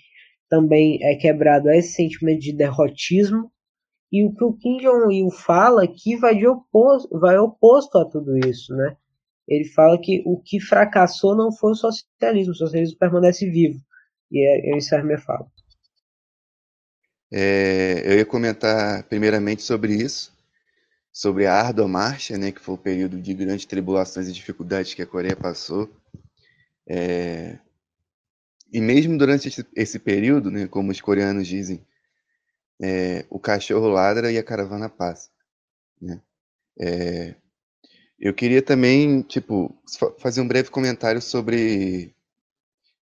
também 0.48 1.00
é 1.02 1.16
quebrado, 1.16 1.70
há 1.70 1.76
esse 1.76 1.94
sentimento 1.94 2.42
de 2.42 2.56
derrotismo. 2.56 3.52
E 4.12 4.24
o 4.24 4.32
que 4.36 4.44
o 4.44 4.54
Kim 4.54 4.78
Jong-il 4.78 5.32
fala 5.32 5.84
aqui 5.84 6.16
vai, 6.16 6.36
de 6.36 6.48
oposto, 6.48 7.20
vai 7.20 7.36
oposto 7.40 7.98
a 7.98 8.06
tudo 8.06 8.38
isso, 8.38 8.72
né? 8.76 8.96
Ele 9.48 9.66
fala 9.66 10.00
que 10.00 10.22
o 10.26 10.40
que 10.40 10.60
fracassou 10.60 11.36
não 11.36 11.52
foi 11.52 11.72
o 11.72 11.76
socialismo, 11.76 12.54
o 12.54 12.56
socialismo 12.56 12.98
permanece 13.00 13.50
vivo. 13.50 13.80
E 14.32 14.40
é, 14.40 14.72
eu 14.72 14.78
encerro 14.78 15.06
minha 15.06 15.18
fala. 15.18 15.48
É, 17.32 18.04
eu 18.06 18.18
ia 18.20 18.26
comentar 18.26 19.04
primeiramente 19.10 19.64
sobre 19.64 19.96
isso, 19.96 20.33
sobre 21.14 21.46
a 21.46 21.54
árdua 21.54 21.88
marcha, 21.88 22.38
né, 22.38 22.52
que 22.52 22.60
foi 22.60 22.74
o 22.76 22.78
período 22.78 23.22
de 23.22 23.34
grandes 23.36 23.66
tribulações 23.66 24.28
e 24.28 24.34
dificuldades 24.34 24.94
que 24.96 25.02
a 25.04 25.08
Coreia 25.08 25.36
passou. 25.36 25.90
É, 26.90 27.60
e 28.72 28.82
mesmo 28.82 29.18
durante 29.18 29.48
esse, 29.48 29.66
esse, 29.76 30.00
período, 30.00 30.50
né, 30.50 30.68
como 30.68 30.92
os 30.92 31.00
coreanos 31.00 31.48
dizem, 31.48 31.86
é, 32.82 33.26
o 33.30 33.40
cachorro 33.40 33.88
ladra 33.88 34.32
e 34.32 34.38
a 34.40 34.44
caravana 34.44 34.90
passa. 34.90 35.30
Né? 36.02 36.20
É, 36.80 37.36
eu 38.20 38.34
queria 38.34 38.62
também, 38.62 39.22
tipo, 39.22 39.78
fazer 40.18 40.42
um 40.42 40.48
breve 40.48 40.70
comentário 40.70 41.22
sobre 41.22 42.16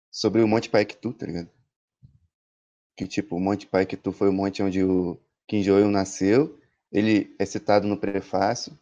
sobre 0.09 0.41
o 0.41 0.47
Monte 0.47 0.69
Paektu, 0.69 1.13
tá 1.13 1.25
ligado? 1.25 1.49
que 2.95 3.07
tipo, 3.07 3.35
o 3.35 3.39
Monte 3.39 3.65
Paektu 3.65 4.11
foi 4.11 4.29
o 4.29 4.33
monte 4.33 4.61
onde 4.61 4.83
o 4.83 5.19
Kim 5.47 5.61
Jong-un 5.61 5.89
nasceu, 5.89 6.60
ele 6.91 7.35
é 7.39 7.45
citado 7.45 7.87
no 7.87 7.97
prefácio, 7.97 8.77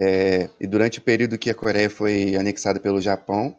é, 0.00 0.50
e 0.60 0.66
durante 0.66 0.98
o 0.98 1.02
período 1.02 1.38
que 1.38 1.50
a 1.50 1.54
Coreia 1.54 1.88
foi 1.88 2.36
anexada 2.36 2.78
pelo 2.78 3.00
Japão, 3.00 3.56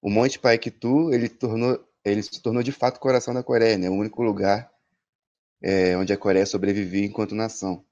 o 0.00 0.10
Monte 0.10 0.38
Paektu, 0.38 1.12
ele, 1.12 1.28
tornou, 1.28 1.84
ele 2.04 2.22
se 2.22 2.40
tornou 2.40 2.62
de 2.62 2.72
fato 2.72 2.96
o 2.96 3.00
coração 3.00 3.34
da 3.34 3.42
Coreia, 3.42 3.76
né? 3.76 3.88
o 3.88 3.94
único 3.94 4.22
lugar 4.22 4.70
é, 5.62 5.96
onde 5.96 6.12
a 6.12 6.16
Coreia 6.16 6.46
sobrevivia 6.46 7.04
enquanto 7.04 7.34
nação. 7.34 7.84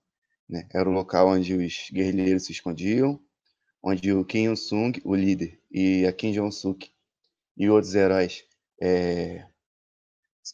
Né? 0.49 0.67
Era 0.73 0.89
o 0.89 0.93
local 0.93 1.29
onde 1.29 1.55
os 1.55 1.91
guerrilheiros 1.93 2.45
se 2.45 2.53
escondiam, 2.53 3.21
onde 3.83 4.13
o 4.13 4.25
Kim 4.25 4.45
Il-sung, 4.45 5.01
o 5.05 5.15
líder, 5.15 5.61
e 5.71 6.07
a 6.07 6.13
Kim 6.13 6.33
Jong-suk 6.33 6.91
e 7.57 7.69
outros 7.69 7.95
heróis 7.95 8.45
é, 8.81 9.45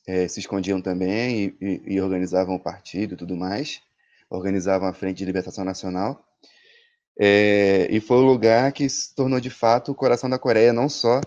é, 0.07 0.29
se 0.29 0.41
escondiam 0.41 0.81
também 0.81 1.45
e, 1.45 1.57
e, 1.61 1.95
e, 1.95 2.01
organizavam 2.01 2.55
o 2.55 2.61
partido 2.61 3.15
e 3.15 3.17
tudo 3.17 3.37
mais, 3.37 3.83
organizavam 4.31 4.89
a 4.89 4.95
Frente 4.95 5.19
de 5.19 5.25
Libertação 5.25 5.65
Nacional. 5.65 6.25
É, 7.19 7.89
e 7.91 8.01
foi 8.01 8.17
o 8.19 8.25
lugar 8.25 8.73
que 8.73 8.89
se 8.89 9.15
tornou 9.15 9.41
de 9.41 9.51
fato 9.51 9.93
o 9.93 9.95
coração 9.95 10.31
da 10.31 10.39
Coreia, 10.39 10.73
não 10.73 10.89
só 10.89 11.21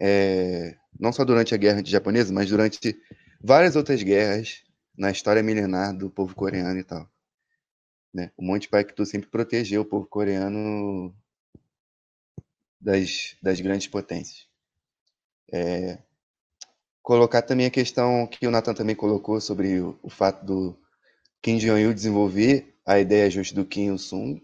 é, 0.00 0.76
não 0.98 1.12
só 1.12 1.24
durante 1.24 1.54
a 1.54 1.56
guerra 1.56 1.78
anti-japonesa, 1.78 2.32
mas 2.32 2.48
durante 2.48 3.00
várias 3.40 3.76
outras 3.76 4.02
guerras 4.02 4.62
na 4.96 5.10
história 5.10 5.42
milenar 5.42 5.96
do 5.96 6.10
povo 6.10 6.34
coreano 6.34 6.78
e 6.78 6.84
tal. 6.84 7.08
Né? 8.12 8.30
O 8.36 8.44
Monte 8.44 8.68
Paektu 8.68 9.06
sempre 9.06 9.28
protegeu 9.28 9.82
o 9.82 9.84
povo 9.84 10.06
coreano 10.06 11.14
das, 12.80 13.36
das 13.42 13.60
grandes 13.60 13.88
potências. 13.88 14.46
É, 15.52 15.98
colocar 17.02 17.42
também 17.42 17.66
a 17.66 17.70
questão 17.70 18.26
que 18.26 18.46
o 18.46 18.50
Nathan 18.50 18.74
também 18.74 18.94
colocou 18.94 19.40
sobre 19.40 19.80
o, 19.80 19.98
o 20.02 20.08
fato 20.08 20.44
do 20.44 20.83
Kim 21.44 21.58
Jong-il 21.58 21.92
desenvolver 21.92 22.74
a 22.86 22.98
ideia 22.98 23.28
justa 23.28 23.54
do 23.54 23.66
Kim 23.66 23.92
Il-sung 23.92 24.42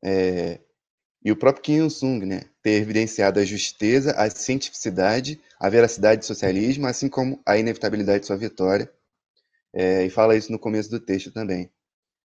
é, 0.00 0.60
e 1.24 1.32
o 1.32 1.36
próprio 1.36 1.60
Kim 1.60 1.78
Il-sung 1.78 2.24
né, 2.24 2.44
ter 2.62 2.80
evidenciado 2.80 3.40
a 3.40 3.44
justeza, 3.44 4.12
a 4.12 4.30
cientificidade, 4.30 5.40
a 5.58 5.68
veracidade 5.68 6.20
do 6.20 6.24
socialismo, 6.24 6.86
assim 6.86 7.08
como 7.08 7.42
a 7.44 7.58
inevitabilidade 7.58 8.20
de 8.20 8.26
sua 8.26 8.36
vitória. 8.36 8.88
É, 9.74 10.04
e 10.04 10.10
fala 10.10 10.36
isso 10.36 10.52
no 10.52 10.58
começo 10.58 10.88
do 10.88 11.00
texto 11.00 11.32
também, 11.32 11.68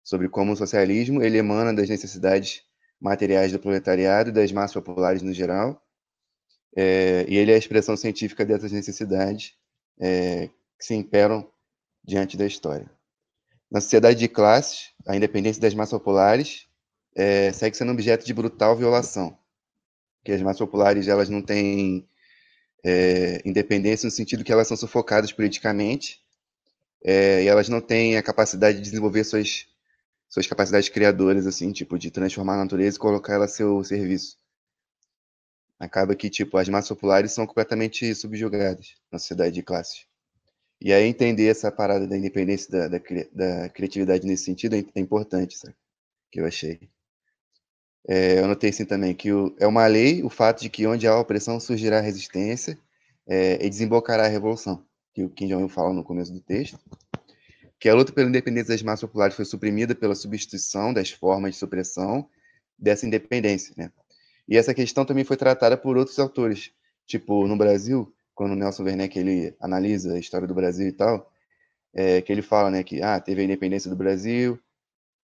sobre 0.03 0.31
como 0.31 0.53
o 0.53 0.57
socialismo 0.57 1.23
ele 1.23 1.37
emana 1.37 1.75
das 1.75 1.91
necessidades 1.91 2.63
materiais 2.99 3.53
do 3.53 3.59
proletariado 3.59 4.31
e 4.31 4.33
das 4.33 4.51
massas 4.51 4.83
populares 4.83 5.21
no 5.21 5.35
geral, 5.35 5.79
é, 6.75 7.27
e 7.29 7.37
ele 7.37 7.53
é 7.53 7.55
a 7.55 7.59
expressão 7.59 7.99
científica 7.99 8.47
dessas 8.47 8.73
necessidades 8.73 9.55
é, 10.01 10.49
que 10.79 10.87
se 10.87 10.95
imperam 10.95 11.47
diante 12.03 12.39
da 12.39 12.47
história. 12.47 12.91
Na 13.71 13.81
sociedade 13.81 14.19
de 14.19 14.29
classes, 14.29 14.91
a 15.07 15.17
independência 15.17 15.63
das 15.63 15.75
massas 15.75 15.99
populares 15.99 16.67
é, 17.15 17.53
segue 17.53 17.77
sendo 17.77 17.93
objeto 17.93 18.25
de 18.25 18.35
brutal 18.35 18.77
violação, 18.77 19.39
que 20.25 20.33
as 20.33 20.43
massas 20.43 20.61
populares 20.61 21.09
elas 21.09 21.29
não 21.29 21.43
têm 21.43 22.09
é, 22.85 23.41
independência 23.45 24.07
no 24.07 24.11
sentido 24.11 24.45
que 24.45 24.53
elas 24.53 24.69
são 24.69 24.77
sufocadas 24.77 25.33
politicamente 25.33 26.21
é, 27.05 27.45
e 27.45 27.49
elas 27.49 27.69
não 27.69 27.81
têm 27.81 28.17
a 28.17 28.23
capacidade 28.23 28.79
de 28.79 28.85
desenvolver 28.85 29.25
suas 29.25 29.67
suas 30.29 30.47
capacidades 30.47 30.89
criadoras 30.89 31.45
assim, 31.45 31.73
tipo 31.73 31.99
de 31.99 32.09
transformar 32.11 32.55
a 32.55 32.59
natureza 32.59 32.97
e 32.97 33.01
colocar 33.01 33.35
ela 33.35 33.47
a 33.47 33.49
seu 33.49 33.83
serviço 33.83 34.39
acaba 35.81 36.15
que 36.15 36.29
tipo 36.29 36.59
as 36.59 36.69
massas 36.69 36.91
populares 36.91 37.33
são 37.33 37.47
completamente 37.47 38.15
subjugadas 38.15 38.95
na 39.11 39.19
sociedade 39.19 39.55
de 39.55 39.63
classes. 39.63 40.10
E 40.81 40.93
aí 40.93 41.05
entender 41.05 41.47
essa 41.47 41.71
parada 41.71 42.07
da 42.07 42.17
independência 42.17 42.71
da, 42.71 42.89
da, 42.89 42.99
da 43.33 43.69
criatividade 43.69 44.27
nesse 44.27 44.45
sentido 44.45 44.77
é, 44.77 44.85
é 44.95 45.01
importante, 45.01 45.59
sabe? 45.59 45.75
Que 46.31 46.41
eu 46.41 46.47
achei. 46.47 46.81
É, 48.09 48.39
eu 48.41 48.49
notei 48.49 48.71
assim 48.71 48.87
também 48.87 49.15
que 49.15 49.31
o, 49.31 49.55
é 49.59 49.67
uma 49.67 49.87
lei 49.87 50.23
o 50.23 50.31
fato 50.31 50.63
de 50.63 50.71
que 50.71 50.87
onde 50.87 51.07
há 51.07 51.19
opressão 51.19 51.61
surgirá 51.61 52.01
resistência 52.01 52.79
é, 53.27 53.65
e 53.65 53.69
desembocará 53.69 54.25
a 54.25 54.29
revolução, 54.29 54.83
que 55.13 55.23
o 55.23 55.29
Kim 55.29 55.49
Jong-un 55.49 55.69
fala 55.69 55.93
no 55.93 56.03
começo 56.03 56.33
do 56.33 56.41
texto, 56.41 56.79
que 57.79 57.89
a 57.89 57.95
luta 57.95 58.13
pela 58.13 58.29
independência 58.29 58.73
das 58.75 58.83
massas 58.83 59.03
populares 59.03 59.37
foi 59.37 59.45
suprimida 59.45 59.95
pela 59.95 60.15
substituição 60.15 60.93
das 60.95 61.11
formas 61.11 61.53
de 61.53 61.59
supressão 61.59 62.29
dessa 62.79 63.07
independência, 63.07 63.75
né? 63.77 63.93
E 64.49 64.57
essa 64.57 64.75
questão 64.75 65.05
também 65.05 65.25
foi 65.25 65.37
tratada 65.37 65.77
por 65.77 65.97
outros 65.97 66.19
autores, 66.19 66.73
tipo 67.07 67.47
no 67.47 67.57
Brasil, 67.57 68.13
quando 68.41 68.53
o 68.53 68.57
Nelson 68.57 68.85
Werneck 68.85 69.19
ele 69.19 69.55
analisa 69.61 70.15
a 70.15 70.19
história 70.19 70.49
do 70.49 70.55
Brasil 70.55 70.89
e 70.89 70.93
tal, 70.93 71.31
é, 71.93 72.23
que 72.23 72.33
ele 72.33 72.41
fala, 72.41 72.71
né, 72.71 72.83
que 72.83 73.03
ah, 73.03 73.21
teve 73.21 73.43
a 73.43 73.45
independência 73.45 73.91
do 73.91 73.95
Brasil, 73.95 74.59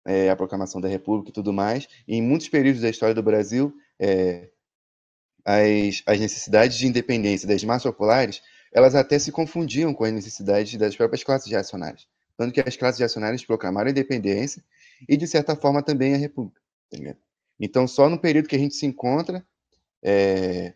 é, 0.07 0.31
a 0.31 0.35
proclamação 0.35 0.81
da 0.81 0.89
República 0.89 1.29
e 1.29 1.33
tudo 1.35 1.53
mais. 1.53 1.87
E 2.09 2.17
em 2.17 2.23
muitos 2.23 2.49
períodos 2.49 2.81
da 2.81 2.89
história 2.89 3.15
do 3.15 3.23
Brasil, 3.23 3.71
é, 4.01 4.49
as, 5.45 6.03
as 6.07 6.21
necessidades 6.21 6.79
de 6.79 6.87
independência 6.87 7.47
das 7.47 7.63
massas 7.63 7.83
populares, 7.83 8.41
elas 8.73 8.95
até 8.95 9.19
se 9.19 9.31
confundiam 9.31 9.93
com 9.93 10.05
as 10.05 10.13
necessidades 10.15 10.75
das 10.79 10.97
próprias 10.97 11.23
classes 11.23 11.51
reacionárias. 11.51 12.09
Tanto 12.35 12.55
que 12.55 12.67
as 12.67 12.79
classes 12.79 12.99
reacionárias 12.99 13.45
proclamaram 13.45 13.89
a 13.89 13.91
independência 13.91 14.65
e, 15.07 15.19
de 15.19 15.27
certa 15.27 15.55
forma, 15.55 15.83
também 15.83 16.15
a 16.15 16.17
República. 16.17 16.63
Tá 16.91 17.15
então, 17.61 17.87
só 17.87 18.09
no 18.09 18.19
período 18.19 18.49
que 18.49 18.57
a 18.57 18.59
gente 18.59 18.75
se 18.75 18.87
encontra, 18.87 19.47
é, 20.03 20.73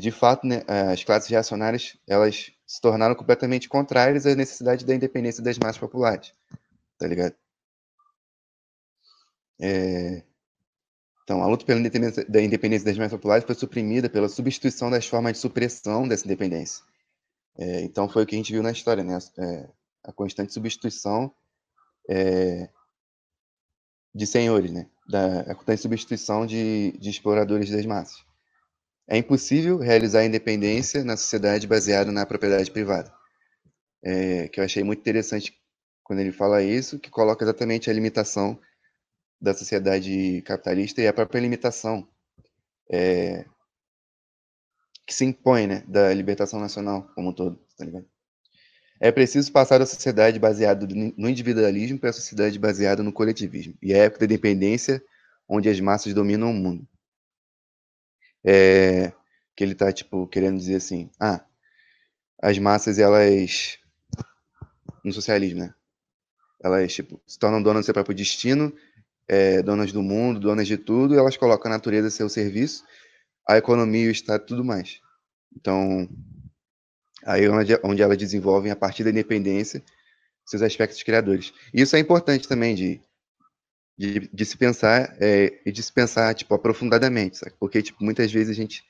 de 0.00 0.10
fato, 0.10 0.46
né, 0.46 0.62
as 0.90 1.04
classes 1.04 1.28
reacionárias 1.28 1.98
elas 2.08 2.50
se 2.66 2.80
tornaram 2.80 3.14
completamente 3.14 3.68
contrárias 3.68 4.26
à 4.26 4.34
necessidade 4.34 4.86
da 4.86 4.94
independência 4.94 5.42
das 5.42 5.58
massas 5.58 5.78
populares, 5.78 6.34
tá 6.98 7.06
ligado? 7.06 7.34
É, 9.60 10.22
então, 11.24 11.42
a 11.42 11.46
luta 11.46 11.64
pela 11.64 11.78
independência, 11.78 12.24
da 12.24 12.42
independência 12.42 12.84
das 12.84 12.98
massas 12.98 13.12
populares 13.12 13.44
foi 13.44 13.54
suprimida 13.54 14.08
pela 14.08 14.28
substituição 14.28 14.90
das 14.90 15.06
formas 15.06 15.34
de 15.34 15.38
supressão 15.38 16.06
dessa 16.08 16.24
independência. 16.24 16.84
É, 17.56 17.82
então, 17.82 18.08
foi 18.08 18.22
o 18.22 18.26
que 18.26 18.34
a 18.34 18.38
gente 18.38 18.52
viu 18.52 18.62
na 18.62 18.72
história, 18.72 19.04
né? 19.04 19.18
É, 19.38 19.68
a 20.04 20.12
constante 20.12 20.52
substituição 20.52 21.32
é, 22.08 22.68
de 24.14 24.26
senhores, 24.26 24.72
né? 24.72 24.88
Da, 25.08 25.40
a 25.42 25.54
constante 25.54 25.82
substituição 25.82 26.44
de, 26.44 26.92
de 26.98 27.10
exploradores 27.10 27.70
das 27.70 27.86
massas. 27.86 28.24
É 29.08 29.16
impossível 29.16 29.78
realizar 29.78 30.20
a 30.20 30.26
independência 30.26 31.04
na 31.04 31.16
sociedade 31.16 31.66
baseada 31.66 32.10
na 32.12 32.24
propriedade 32.26 32.70
privada. 32.70 33.12
É, 34.04 34.48
que 34.48 34.58
eu 34.58 34.64
achei 34.64 34.82
muito 34.82 35.00
interessante 35.00 35.56
quando 36.02 36.20
ele 36.20 36.32
fala 36.32 36.62
isso, 36.62 36.98
que 36.98 37.10
coloca 37.10 37.44
exatamente 37.44 37.88
a 37.88 37.92
limitação 37.92 38.58
da 39.40 39.54
sociedade 39.54 40.42
capitalista 40.42 41.00
e 41.00 41.06
a 41.06 41.12
própria 41.12 41.40
limitação 41.40 42.08
é, 42.90 43.44
que 45.06 45.14
se 45.14 45.24
impõe, 45.24 45.66
né, 45.66 45.84
da 45.86 46.12
libertação 46.12 46.60
nacional 46.60 47.08
como 47.14 47.30
um 47.30 47.32
todo, 47.32 47.58
tá? 47.76 47.86
É 49.00 49.10
preciso 49.10 49.50
passar 49.50 49.78
da 49.78 49.86
sociedade 49.86 50.38
baseada 50.38 50.86
no 50.86 51.28
individualismo 51.28 51.98
para 51.98 52.10
a 52.10 52.12
sociedade 52.12 52.56
baseada 52.56 53.02
no 53.02 53.12
coletivismo. 53.12 53.74
E 53.82 53.92
a 53.92 53.98
época 53.98 54.20
da 54.20 54.26
independência, 54.26 55.02
onde 55.48 55.68
as 55.68 55.80
massas 55.80 56.14
dominam 56.14 56.52
o 56.52 56.54
mundo. 56.54 56.86
É, 58.44 59.12
que 59.54 59.62
ele 59.62 59.72
está 59.72 59.92
tipo 59.92 60.26
querendo 60.26 60.58
dizer 60.58 60.76
assim, 60.76 61.10
ah, 61.20 61.44
as 62.40 62.58
massas 62.58 62.98
elas 62.98 63.78
no 65.04 65.12
socialismo, 65.12 65.60
né? 65.60 65.74
Elas 66.62 66.92
tipo 66.92 67.20
se 67.26 67.38
tornam 67.38 67.62
donas 67.62 67.82
do 67.82 67.84
seu 67.84 67.94
próprio 67.94 68.16
destino, 68.16 68.72
é, 69.28 69.62
donas 69.62 69.92
do 69.92 70.02
mundo, 70.02 70.40
donas 70.40 70.66
de 70.66 70.76
tudo, 70.76 71.18
elas 71.18 71.36
colocam 71.36 71.70
a 71.70 71.74
natureza 71.74 72.08
a 72.08 72.10
seu 72.10 72.28
serviço, 72.28 72.84
a 73.48 73.56
economia, 73.56 74.08
o 74.08 74.12
Estado, 74.12 74.46
tudo 74.46 74.64
mais. 74.64 75.00
Então, 75.56 76.08
aí 77.24 77.44
é 77.44 77.50
onde, 77.50 77.80
onde 77.82 78.02
elas 78.02 78.18
desenvolvem 78.18 78.72
a 78.72 78.76
partir 78.76 79.04
da 79.04 79.10
independência 79.10 79.82
seus 80.44 80.62
aspectos 80.62 81.02
criadores. 81.02 81.52
E 81.72 81.82
isso 81.82 81.96
é 81.96 81.98
importante 81.98 82.48
também 82.48 82.74
de, 82.74 83.00
de, 84.02 84.28
de 84.32 84.44
se 84.44 84.56
pensar 84.56 85.16
é, 85.20 85.60
e 85.64 85.70
de 85.70 85.80
se 85.80 85.92
pensar 85.92 86.34
tipo 86.34 86.52
aprofundadamente, 86.52 87.38
sabe? 87.38 87.54
porque 87.60 87.80
tipo 87.80 88.02
muitas 88.02 88.32
vezes 88.32 88.50
a 88.50 88.60
gente 88.60 88.82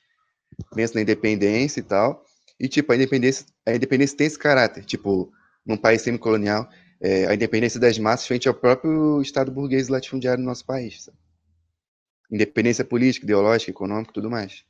pensa 0.74 0.94
na 0.94 1.02
independência 1.02 1.80
e 1.80 1.82
tal, 1.82 2.24
e 2.58 2.66
tipo 2.66 2.90
a 2.90 2.96
independência 2.96 3.44
a 3.66 3.74
independência 3.74 4.16
tem 4.16 4.26
esse 4.26 4.38
caráter, 4.38 4.86
tipo 4.86 5.30
num 5.66 5.76
país 5.76 6.00
semicolonial, 6.00 6.66
é, 6.98 7.26
a 7.26 7.34
independência 7.34 7.78
das 7.78 7.98
massas 7.98 8.26
frente 8.26 8.48
ao 8.48 8.54
próprio 8.54 9.20
Estado 9.20 9.52
burguês 9.52 9.88
latifundiário 9.88 10.42
do 10.42 10.46
nosso 10.46 10.64
país. 10.64 11.04
Sabe? 11.04 11.18
Independência 12.30 12.84
política, 12.84 13.26
ideológica, 13.26 13.70
econômica, 13.70 14.14
tudo 14.14 14.30
mais. 14.30 14.64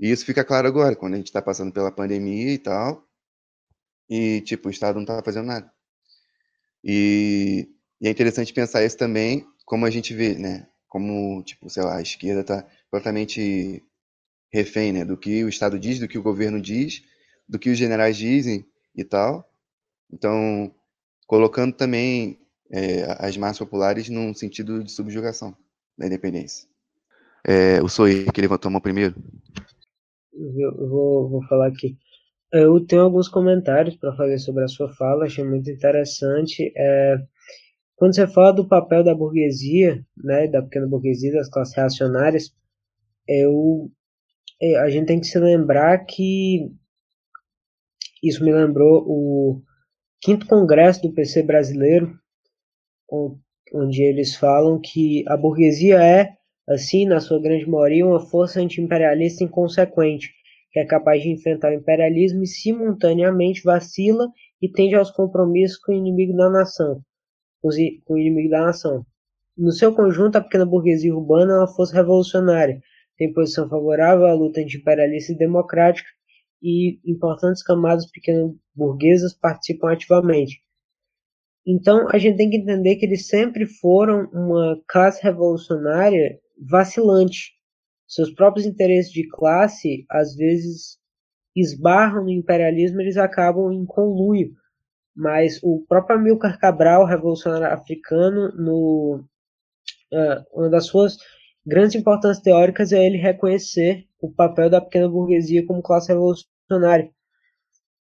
E 0.00 0.10
isso 0.10 0.26
fica 0.26 0.44
claro 0.44 0.66
agora, 0.66 0.96
quando 0.96 1.14
a 1.14 1.16
gente 1.16 1.28
está 1.28 1.40
passando 1.40 1.72
pela 1.72 1.92
pandemia 1.92 2.52
e 2.52 2.58
tal, 2.58 3.06
e, 4.10 4.40
tipo, 4.40 4.68
o 4.68 4.70
Estado 4.70 4.96
não 4.96 5.02
está 5.02 5.22
fazendo 5.22 5.46
nada. 5.46 5.72
E, 6.82 7.73
e, 8.04 8.08
é 8.08 8.10
interessante 8.10 8.52
pensar 8.52 8.84
isso 8.84 8.96
também, 8.96 9.46
como 9.64 9.86
a 9.86 9.90
gente 9.90 10.12
vê, 10.14 10.34
né? 10.34 10.66
Como, 10.88 11.42
tipo, 11.42 11.68
sei 11.70 11.82
lá, 11.82 11.96
a 11.96 12.02
esquerda 12.02 12.42
está 12.42 12.62
completamente 12.90 13.82
refém, 14.52 14.92
né? 14.92 15.04
Do 15.04 15.16
que 15.16 15.42
o 15.42 15.48
Estado 15.48 15.78
diz, 15.78 15.98
do 15.98 16.06
que 16.06 16.18
o 16.18 16.22
governo 16.22 16.60
diz, 16.60 17.02
do 17.48 17.58
que 17.58 17.70
os 17.70 17.78
generais 17.78 18.16
dizem 18.16 18.64
e 18.94 19.02
tal. 19.04 19.48
Então, 20.12 20.72
colocando 21.26 21.74
também 21.74 22.38
é, 22.70 23.04
as 23.18 23.36
massas 23.36 23.58
populares 23.58 24.08
num 24.08 24.34
sentido 24.34 24.84
de 24.84 24.92
subjugação 24.92 25.56
da 25.96 26.06
independência. 26.06 26.68
É, 27.46 27.82
o 27.82 27.88
Soei, 27.88 28.26
que 28.26 28.40
levantou 28.40 28.68
a 28.68 28.72
mão 28.72 28.80
primeiro. 28.80 29.14
Eu 30.32 30.88
vou, 30.88 31.28
vou 31.28 31.42
falar 31.46 31.68
aqui. 31.68 31.96
Eu 32.52 32.84
tenho 32.86 33.02
alguns 33.02 33.28
comentários 33.28 33.96
para 33.96 34.14
fazer 34.16 34.38
sobre 34.38 34.64
a 34.64 34.68
sua 34.68 34.88
fala, 34.94 35.24
achei 35.24 35.44
muito 35.44 35.70
interessante. 35.70 36.72
É, 36.76 37.16
quando 37.96 38.14
você 38.14 38.26
fala 38.26 38.52
do 38.52 38.68
papel 38.68 39.04
da 39.04 39.14
burguesia, 39.14 40.04
né, 40.16 40.48
da 40.48 40.62
pequena 40.62 40.86
burguesia, 40.86 41.32
das 41.32 41.48
classes 41.48 41.74
reacionárias, 41.74 42.54
eu, 43.28 43.90
é, 44.60 44.76
a 44.76 44.90
gente 44.90 45.06
tem 45.06 45.20
que 45.20 45.26
se 45.26 45.38
lembrar 45.38 46.04
que 46.04 46.70
isso 48.22 48.44
me 48.44 48.52
lembrou 48.52 49.04
o 49.06 49.62
quinto 50.20 50.46
congresso 50.46 51.02
do 51.02 51.12
PC 51.12 51.42
brasileiro, 51.42 52.18
onde 53.72 54.02
eles 54.02 54.34
falam 54.34 54.80
que 54.80 55.24
a 55.28 55.36
burguesia 55.36 56.02
é 56.02 56.36
Assim, 56.66 57.04
na 57.04 57.20
sua 57.20 57.38
grande 57.38 57.68
maioria, 57.68 58.06
uma 58.06 58.20
força 58.20 58.58
anti-imperialista 58.58 59.44
inconsequente, 59.44 60.32
que 60.72 60.80
é 60.80 60.86
capaz 60.86 61.22
de 61.22 61.28
enfrentar 61.28 61.70
o 61.70 61.74
imperialismo 61.74 62.42
e 62.42 62.46
simultaneamente 62.46 63.62
vacila 63.62 64.26
e 64.62 64.68
tende 64.70 64.94
aos 64.94 65.10
compromissos 65.10 65.78
com 65.78 65.92
o 65.92 65.94
inimigo 65.94 66.34
da 66.34 66.48
nação. 66.48 67.02
Com 68.04 68.14
o 68.14 68.18
inimigo 68.18 68.50
da 68.50 68.60
nação. 68.60 69.06
No 69.56 69.72
seu 69.72 69.94
conjunto, 69.94 70.36
a 70.36 70.40
pequena 70.42 70.66
burguesia 70.66 71.14
urbana 71.14 71.54
é 71.54 71.58
uma 71.60 71.66
força 71.66 71.94
revolucionária, 71.94 72.82
tem 73.16 73.32
posição 73.32 73.68
favorável 73.70 74.26
à 74.26 74.34
luta 74.34 74.60
anti-imperialista 74.60 75.32
e 75.32 75.38
democrática, 75.38 76.08
e 76.62 77.00
importantes 77.06 77.62
camadas 77.62 78.10
pequenas 78.10 78.52
burguesas 78.74 79.32
participam 79.32 79.92
ativamente. 79.92 80.60
Então, 81.66 82.06
a 82.10 82.18
gente 82.18 82.36
tem 82.36 82.50
que 82.50 82.58
entender 82.58 82.96
que 82.96 83.06
eles 83.06 83.28
sempre 83.28 83.64
foram 83.64 84.28
uma 84.32 84.78
classe 84.86 85.22
revolucionária 85.22 86.38
vacilante. 86.58 87.52
Seus 88.06 88.30
próprios 88.30 88.66
interesses 88.66 89.10
de 89.10 89.26
classe, 89.28 90.04
às 90.10 90.36
vezes, 90.36 90.98
esbarram 91.56 92.24
no 92.24 92.30
imperialismo, 92.30 93.00
eles 93.00 93.16
acabam 93.16 93.72
em 93.72 93.86
conluio. 93.86 94.52
Mas 95.14 95.60
o 95.62 95.84
próprio 95.88 96.16
Amilcar 96.16 96.58
Cabral, 96.58 97.06
revolucionário 97.06 97.68
africano, 97.68 98.50
no, 98.56 99.24
uh, 100.12 100.44
uma 100.52 100.68
das 100.68 100.86
suas 100.86 101.16
grandes 101.64 101.94
importâncias 101.94 102.42
teóricas 102.42 102.92
é 102.92 103.04
ele 103.04 103.16
reconhecer 103.16 104.06
o 104.20 104.30
papel 104.30 104.68
da 104.68 104.80
pequena 104.80 105.08
burguesia 105.08 105.64
como 105.64 105.82
classe 105.82 106.08
revolucionária. 106.08 107.10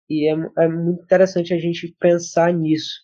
E 0.08 0.30
é, 0.30 0.64
é 0.64 0.68
muito 0.68 1.02
interessante 1.02 1.52
a 1.52 1.58
gente 1.58 1.94
pensar 1.98 2.52
nisso. 2.52 3.00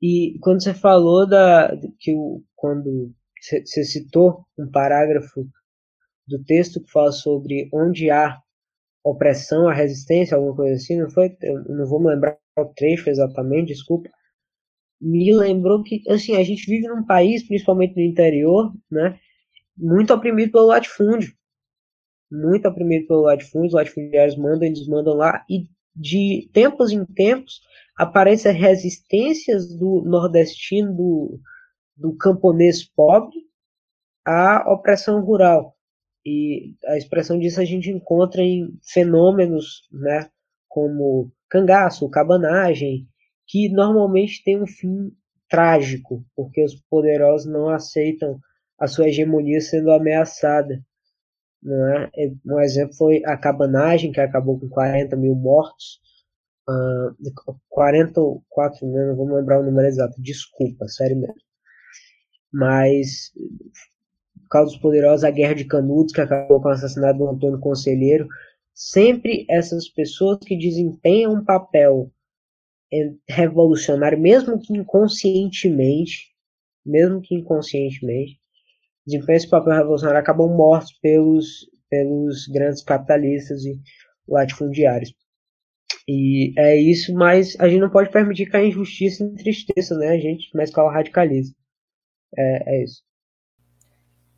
E 0.00 0.36
quando 0.40 0.62
você 0.62 0.74
falou 0.74 1.28
da 1.28 1.76
que 2.00 2.12
o, 2.14 2.42
quando 2.56 3.14
você 3.40 3.84
citou 3.84 4.44
um 4.58 4.68
parágrafo 4.68 5.46
do 6.26 6.42
texto 6.44 6.82
que 6.82 6.90
fala 6.90 7.12
sobre 7.12 7.68
onde 7.72 8.10
há 8.10 8.41
opressão, 9.04 9.68
a 9.68 9.74
resistência, 9.74 10.36
alguma 10.36 10.54
coisa 10.54 10.74
assim, 10.76 11.00
não 11.00 11.10
foi? 11.10 11.36
Eu 11.42 11.64
não 11.64 11.86
vou 11.86 12.00
me 12.00 12.08
lembrar 12.08 12.38
o 12.58 12.64
trecho 12.66 13.10
exatamente, 13.10 13.68
desculpa. 13.68 14.08
Me 15.00 15.34
lembrou 15.34 15.82
que, 15.82 16.02
assim, 16.08 16.36
a 16.36 16.44
gente 16.44 16.66
vive 16.66 16.86
num 16.86 17.04
país, 17.04 17.46
principalmente 17.46 17.96
no 17.96 18.02
interior, 18.02 18.72
né, 18.90 19.18
muito 19.76 20.14
oprimido 20.14 20.52
pelo 20.52 20.66
latifúndio. 20.66 21.34
Muito 22.30 22.68
oprimido 22.68 23.06
pelo 23.08 23.22
latifúndio, 23.22 23.68
os 23.68 23.74
latifundiários 23.74 24.36
mandam 24.36 24.68
e 24.68 24.72
desmandam 24.72 25.14
lá, 25.14 25.44
e 25.50 25.66
de 25.94 26.48
tempos 26.52 26.90
em 26.92 27.04
tempos 27.04 27.60
aparecem 27.96 28.52
resistências 28.52 29.76
do 29.76 30.02
nordestino, 30.06 30.94
do, 30.94 31.40
do 31.96 32.16
camponês 32.16 32.84
pobre 32.84 33.36
à 34.24 34.72
opressão 34.72 35.20
rural. 35.22 35.76
E 36.24 36.74
a 36.86 36.96
expressão 36.96 37.38
disso 37.38 37.60
a 37.60 37.64
gente 37.64 37.90
encontra 37.90 38.42
em 38.42 38.78
fenômenos, 38.82 39.88
né, 39.90 40.30
como 40.68 41.32
cangaço, 41.48 42.08
cabanagem, 42.08 43.08
que 43.46 43.68
normalmente 43.68 44.42
tem 44.44 44.60
um 44.62 44.66
fim 44.66 45.12
trágico, 45.48 46.24
porque 46.34 46.64
os 46.64 46.74
poderosos 46.88 47.50
não 47.50 47.68
aceitam 47.68 48.38
a 48.78 48.86
sua 48.86 49.08
hegemonia 49.08 49.60
sendo 49.60 49.90
ameaçada. 49.90 50.82
Não 51.62 51.88
é? 51.88 52.10
Um 52.46 52.60
exemplo 52.60 52.94
foi 52.96 53.22
a 53.24 53.36
cabanagem, 53.36 54.12
que 54.12 54.20
acabou 54.20 54.58
com 54.58 54.68
40 54.68 55.16
mil 55.16 55.34
mortos. 55.34 56.00
Uh, 56.68 57.56
44, 57.68 58.86
né, 58.86 59.06
não 59.06 59.16
vou 59.16 59.34
lembrar 59.34 59.60
o 59.60 59.64
número 59.64 59.88
exato, 59.88 60.14
desculpa, 60.22 60.86
sério 60.86 61.16
mesmo 61.16 61.34
mas 62.52 63.32
dos 64.60 64.76
poderosos, 64.76 65.24
a 65.24 65.30
Guerra 65.30 65.54
de 65.54 65.64
Canudos, 65.64 66.12
que 66.12 66.20
acabou 66.20 66.60
com 66.60 66.68
o 66.68 66.72
assassinato 66.72 67.18
do 67.18 67.28
Antônio 67.28 67.58
Conselheiro, 67.58 68.28
sempre 68.74 69.46
essas 69.48 69.88
pessoas 69.88 70.38
que 70.38 70.56
desempenham 70.56 71.34
um 71.34 71.44
papel 71.44 72.10
revolucionário, 73.28 74.20
mesmo 74.20 74.58
que 74.58 74.74
inconscientemente, 74.74 76.30
mesmo 76.84 77.20
que 77.22 77.34
inconscientemente, 77.34 78.38
desempenham 79.06 79.36
esse 79.36 79.48
papel 79.48 79.72
revolucionário, 79.72 80.20
acabam 80.20 80.48
mortos 80.54 80.92
pelos, 81.00 81.70
pelos 81.88 82.46
grandes 82.48 82.82
capitalistas 82.82 83.64
e 83.64 83.80
latifundiários. 84.28 85.14
E 86.08 86.52
é 86.58 86.76
isso, 86.76 87.14
mas 87.14 87.58
a 87.60 87.68
gente 87.68 87.80
não 87.80 87.90
pode 87.90 88.10
permitir 88.10 88.50
que 88.50 88.56
a 88.56 88.64
injustiça 88.64 89.24
entristeça, 89.24 89.96
né, 89.96 90.08
a 90.08 90.18
gente, 90.18 90.50
mas 90.54 90.72
que 90.72 90.78
ela 90.78 90.92
radicaliza. 90.92 91.54
É, 92.36 92.76
é 92.76 92.84
isso. 92.84 93.02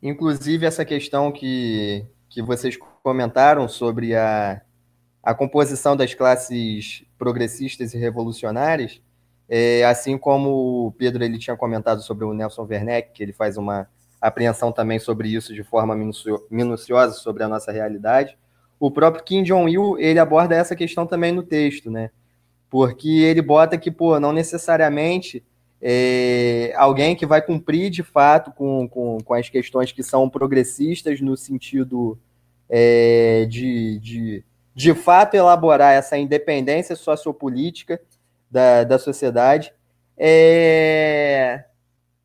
Inclusive, 0.07 0.67
essa 0.67 0.85
questão 0.85 1.31
que, 1.31 2.05
que 2.29 2.39
vocês 2.39 2.77
comentaram 3.01 3.67
sobre 3.67 4.15
a, 4.15 4.61
a 5.23 5.33
composição 5.33 5.97
das 5.97 6.13
classes 6.13 7.03
progressistas 7.17 7.91
e 7.91 7.97
revolucionárias, 7.97 9.01
é, 9.49 9.83
assim 9.83 10.15
como 10.15 10.85
o 10.85 10.91
Pedro 10.91 11.23
ele 11.23 11.39
tinha 11.39 11.57
comentado 11.57 12.03
sobre 12.03 12.23
o 12.23 12.35
Nelson 12.35 12.67
Werneck, 12.69 13.13
que 13.13 13.23
ele 13.23 13.33
faz 13.33 13.57
uma 13.57 13.89
apreensão 14.21 14.71
também 14.71 14.99
sobre 14.99 15.29
isso 15.29 15.55
de 15.55 15.63
forma 15.63 15.95
minuciosa 16.51 17.15
sobre 17.15 17.41
a 17.41 17.47
nossa 17.47 17.71
realidade. 17.71 18.37
O 18.79 18.91
próprio 18.91 19.23
Kim 19.23 19.41
Jong-il, 19.41 19.97
ele 19.97 20.19
aborda 20.19 20.53
essa 20.53 20.75
questão 20.75 21.07
também 21.07 21.31
no 21.31 21.41
texto, 21.41 21.89
né? 21.89 22.11
Porque 22.69 23.09
ele 23.09 23.41
bota 23.41 23.75
que, 23.75 23.89
pô, 23.89 24.19
não 24.19 24.31
necessariamente 24.31 25.43
é, 25.87 26.73
alguém 26.77 27.15
que 27.15 27.27
vai 27.27 27.43
cumprir 27.43 27.91
de 27.91 28.01
fato 28.01 28.51
com, 28.51 28.89
com, 28.89 29.19
com, 29.23 29.33
as 29.35 29.49
questões 29.49 29.91
que 29.91 30.01
são 30.01 30.27
progressistas 30.27 31.21
no 31.21 31.37
sentido 31.37 32.17
é, 32.67 33.45
de, 33.47 33.99
de, 33.99 34.43
de 34.73 34.95
fato 34.95 35.35
elaborar 35.35 35.93
essa 35.93 36.17
independência 36.17 36.95
sociopolítica 36.95 38.01
da, 38.49 38.83
da 38.83 38.97
sociedade, 38.97 39.71
é, 40.17 41.65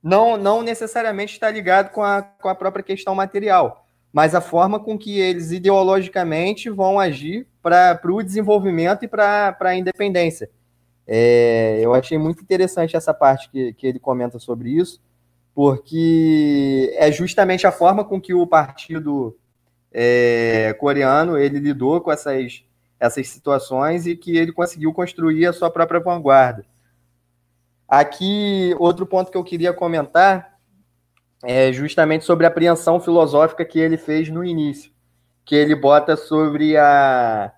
não, 0.03 0.39
não 0.39 0.63
necessariamente 0.63 1.35
está 1.35 1.51
ligado 1.51 1.91
com 1.91 2.03
a, 2.03 2.23
com 2.23 2.49
a 2.49 2.55
própria 2.55 2.83
questão 2.83 3.15
material, 3.15 3.87
mas 4.11 4.35
a 4.35 4.41
forma 4.41 4.81
com 4.81 4.97
que 4.97 5.21
eles 5.21 5.53
ideologicamente 5.53 6.71
vão 6.71 6.99
agir 6.99 7.47
para 7.63 8.01
o 8.07 8.23
desenvolvimento 8.23 9.05
e 9.05 9.09
para 9.09 9.55
a 9.61 9.75
independência. 9.77 10.49
É, 11.13 11.81
eu 11.81 11.93
achei 11.93 12.17
muito 12.17 12.41
interessante 12.41 12.97
essa 12.97 13.13
parte 13.13 13.51
que, 13.51 13.73
que 13.73 13.85
ele 13.85 13.99
comenta 13.99 14.39
sobre 14.39 14.71
isso, 14.71 15.01
porque 15.53 16.95
é 16.97 17.11
justamente 17.11 17.67
a 17.67 17.73
forma 17.73 18.05
com 18.05 18.21
que 18.21 18.33
o 18.33 18.47
partido 18.47 19.37
é, 19.91 20.73
coreano 20.79 21.37
ele 21.37 21.59
lidou 21.59 22.01
com 22.01 22.13
essas, 22.13 22.65
essas 23.01 23.27
situações 23.27 24.07
e 24.07 24.15
que 24.15 24.37
ele 24.37 24.53
conseguiu 24.53 24.93
construir 24.93 25.47
a 25.47 25.53
sua 25.53 25.69
própria 25.69 25.99
vanguarda. 25.99 26.65
Aqui, 27.89 28.73
outro 28.79 29.05
ponto 29.05 29.33
que 29.33 29.37
eu 29.37 29.43
queria 29.43 29.73
comentar 29.73 30.61
é 31.43 31.73
justamente 31.73 32.25
sobre 32.25 32.47
a 32.47 32.49
apreensão 32.49 33.01
filosófica 33.01 33.65
que 33.65 33.81
ele 33.81 33.97
fez 33.97 34.29
no 34.29 34.45
início, 34.45 34.93
que 35.45 35.57
ele 35.57 35.75
bota 35.75 36.17
sobre 36.17 36.77
a, 36.77 37.53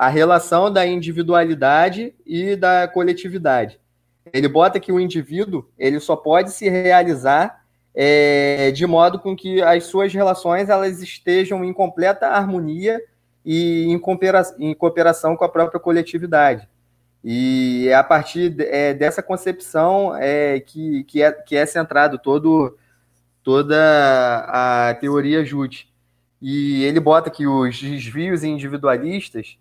a 0.00 0.08
relação 0.08 0.72
da 0.72 0.86
individualidade 0.86 2.14
e 2.24 2.56
da 2.56 2.88
coletividade. 2.88 3.78
Ele 4.32 4.48
bota 4.48 4.80
que 4.80 4.90
o 4.90 4.98
indivíduo 4.98 5.68
ele 5.78 6.00
só 6.00 6.16
pode 6.16 6.52
se 6.52 6.70
realizar 6.70 7.62
é, 7.94 8.70
de 8.70 8.86
modo 8.86 9.18
com 9.18 9.36
que 9.36 9.60
as 9.60 9.84
suas 9.84 10.10
relações 10.10 10.70
elas 10.70 11.02
estejam 11.02 11.62
em 11.62 11.70
completa 11.74 12.28
harmonia 12.28 12.98
e 13.44 13.90
em, 13.90 13.98
coopera 13.98 14.40
em 14.58 14.72
cooperação 14.72 15.36
com 15.36 15.44
a 15.44 15.50
própria 15.50 15.78
coletividade. 15.78 16.66
E 17.22 17.86
é 17.86 17.94
a 17.94 18.02
partir 18.02 18.56
é, 18.58 18.94
dessa 18.94 19.22
concepção 19.22 20.16
é, 20.16 20.60
que, 20.60 21.04
que, 21.04 21.22
é, 21.22 21.30
que 21.30 21.54
é 21.54 21.66
centrado 21.66 22.18
todo, 22.18 22.74
toda 23.42 23.76
a 24.48 24.94
teoria 24.94 25.44
Jute. 25.44 25.92
E 26.40 26.84
ele 26.84 27.00
bota 27.00 27.28
que 27.28 27.46
os 27.46 27.78
desvios 27.78 28.42
individualistas, 28.42 29.58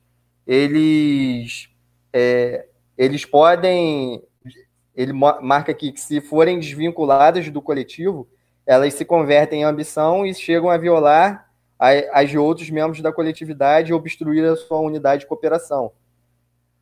eles, 0.50 1.70
é, 2.12 2.66
eles 2.98 3.24
podem, 3.24 4.24
ele 4.96 5.14
marca 5.14 5.72
aqui 5.72 5.92
que 5.92 6.02
se 6.02 6.20
forem 6.20 6.60
desvinculadas 6.60 7.52
do 7.52 7.62
coletivo, 7.62 8.28
elas 8.66 8.96
se 8.96 9.06
convertem 9.06 9.62
em 9.62 9.64
ambição 9.64 10.26
e 10.26 10.34
chegam 10.34 10.72
a 10.72 10.78
violar 10.78 11.48
as 11.78 12.32
de 12.32 12.38
outros 12.40 12.68
membros 12.72 13.00
da 13.00 13.14
coletividade 13.14 13.92
e 13.92 13.94
obstruir 13.94 14.44
a 14.44 14.56
sua 14.56 14.80
unidade 14.80 15.22
de 15.22 15.28
cooperação. 15.28 15.92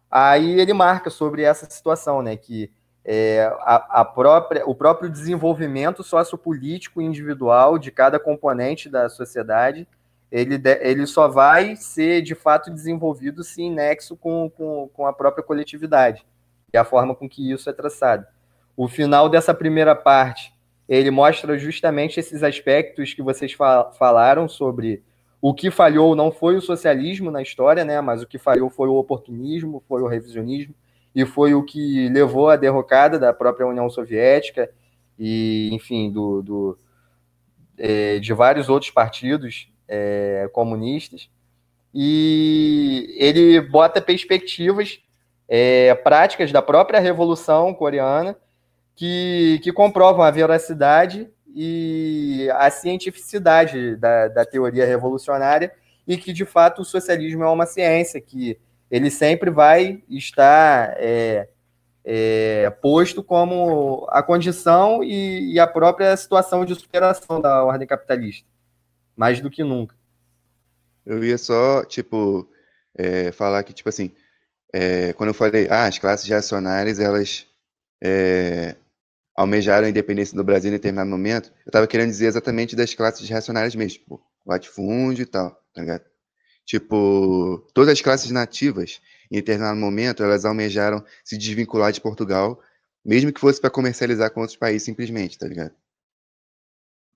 Aí 0.09 0.61
ele 0.61 0.71
marca 0.71 1.09
sobre 1.09 1.41
essa 1.41 1.69
situação, 1.69 2.21
né, 2.21 2.37
que 2.37 2.71
é, 3.03 3.51
a, 3.59 4.01
a, 4.01 4.05
própria, 4.05 4.65
o 4.65 4.73
próprio 4.73 5.09
desenvolvimento 5.09 6.03
sociopolítico 6.03 7.01
individual 7.01 7.77
de 7.77 7.91
cada 7.91 8.17
componente 8.17 8.87
da 8.87 9.09
sociedade, 9.09 9.85
ele, 10.31 10.61
ele 10.81 11.07
só 11.07 11.27
vai 11.27 11.75
ser 11.75 12.21
de 12.21 12.35
fato 12.35 12.69
desenvolvido 12.69 13.43
se 13.43 13.61
em 13.61 13.71
nexo 13.71 14.15
com, 14.15 14.49
com, 14.49 14.89
com 14.93 15.05
a 15.05 15.13
própria 15.13 15.43
coletividade 15.43 16.25
e 16.73 16.77
a 16.77 16.83
forma 16.83 17.15
com 17.15 17.29
que 17.29 17.51
isso 17.51 17.69
é 17.69 17.73
traçado. 17.73 18.25
O 18.75 18.87
final 18.87 19.29
dessa 19.29 19.53
primeira 19.53 19.95
parte, 19.95 20.53
ele 20.87 21.09
mostra 21.09 21.57
justamente 21.57 22.19
esses 22.19 22.43
aspectos 22.43 23.13
que 23.13 23.21
vocês 23.21 23.53
falaram 23.97 24.47
sobre 24.47 25.03
o 25.41 25.53
que 25.53 25.71
falhou 25.71 26.15
não 26.15 26.31
foi 26.31 26.55
o 26.55 26.61
socialismo 26.61 27.31
na 27.31 27.41
história, 27.41 27.85
né? 27.85 28.01
Mas 28.01 28.21
o 28.21 28.27
que 28.27 28.37
falhou 28.37 28.69
foi 28.69 28.89
o 28.89 28.95
oportunismo, 28.95 29.83
foi 29.87 30.01
o 30.01 30.07
revisionismo 30.07 30.73
e 31.15 31.25
foi 31.25 31.53
o 31.53 31.63
que 31.63 32.09
levou 32.09 32.49
à 32.49 32.55
derrocada 32.55 33.17
da 33.17 33.33
própria 33.33 33.67
União 33.67 33.89
Soviética 33.89 34.69
e, 35.17 35.69
enfim, 35.71 36.11
do, 36.11 36.41
do 36.41 36.77
é, 37.77 38.19
de 38.19 38.33
vários 38.33 38.69
outros 38.69 38.91
partidos 38.91 39.71
é, 39.87 40.49
comunistas. 40.53 41.29
E 41.93 43.15
ele 43.17 43.61
bota 43.61 44.01
perspectivas 44.01 44.99
é, 45.47 45.93
práticas 45.95 46.51
da 46.51 46.61
própria 46.61 46.99
Revolução 46.99 47.73
Coreana 47.73 48.37
que, 48.95 49.59
que 49.63 49.71
comprovam 49.71 50.23
a 50.23 50.31
veracidade 50.31 51.29
e 51.55 52.49
a 52.55 52.69
cientificidade 52.69 53.95
da, 53.95 54.27
da 54.27 54.45
teoria 54.45 54.85
revolucionária 54.85 55.71
e 56.07 56.17
que, 56.17 56.31
de 56.31 56.45
fato, 56.45 56.81
o 56.81 56.85
socialismo 56.85 57.43
é 57.43 57.49
uma 57.49 57.65
ciência, 57.65 58.21
que 58.21 58.59
ele 58.89 59.09
sempre 59.09 59.49
vai 59.49 60.01
estar 60.09 60.95
é, 60.97 61.47
é, 62.03 62.69
posto 62.81 63.21
como 63.21 64.07
a 64.09 64.23
condição 64.23 65.03
e, 65.03 65.53
e, 65.53 65.59
a 65.59 65.67
própria 65.67 66.15
situação 66.15 66.63
de 66.63 66.73
superação 66.73 67.41
da 67.41 67.63
ordem 67.63 67.87
capitalista, 67.87 68.47
mais 69.17 69.41
do 69.41 69.49
que 69.49 69.63
nunca. 69.63 69.95
Eu 71.05 71.23
ia 71.23 71.37
só, 71.37 71.83
tipo, 71.83 72.47
é, 72.95 73.31
falar 73.31 73.63
que, 73.63 73.73
tipo 73.73 73.89
assim, 73.89 74.11
é, 74.73 75.13
quando 75.13 75.29
eu 75.29 75.33
falei, 75.33 75.67
ah, 75.69 75.87
as 75.87 75.97
classes 75.97 76.27
reacionárias, 76.27 76.99
elas 76.99 77.47
é, 78.03 78.75
almejaram 79.35 79.87
a 79.87 79.89
independência 79.89 80.35
do 80.35 80.43
Brasil 80.43 80.69
em 80.69 80.73
determinado 80.73 81.09
momento, 81.09 81.51
eu 81.65 81.69
estava 81.69 81.87
querendo 81.87 82.09
dizer 82.09 82.27
exatamente 82.27 82.75
das 82.75 82.93
classes 82.93 83.27
reacionárias 83.27 83.75
mesmo, 83.75 83.99
tipo, 83.99 84.21
latifúndio 84.45 85.23
e 85.23 85.25
tal, 85.25 85.51
tá 85.73 85.81
ligado? 85.81 86.03
Tipo, 86.65 87.65
todas 87.73 87.93
as 87.93 88.01
classes 88.01 88.29
nativas, 88.29 89.01
em 89.31 89.37
determinado 89.37 89.79
momento, 89.79 90.21
elas 90.21 90.43
almejaram 90.43 91.03
se 91.23 91.37
desvincular 91.37 91.91
de 91.93 92.01
Portugal, 92.01 92.61
mesmo 93.05 93.31
que 93.31 93.39
fosse 93.39 93.59
para 93.61 93.69
comercializar 93.69 94.31
com 94.31 94.41
outros 94.41 94.57
países 94.57 94.83
simplesmente, 94.83 95.37
tá 95.37 95.47
ligado? 95.47 95.73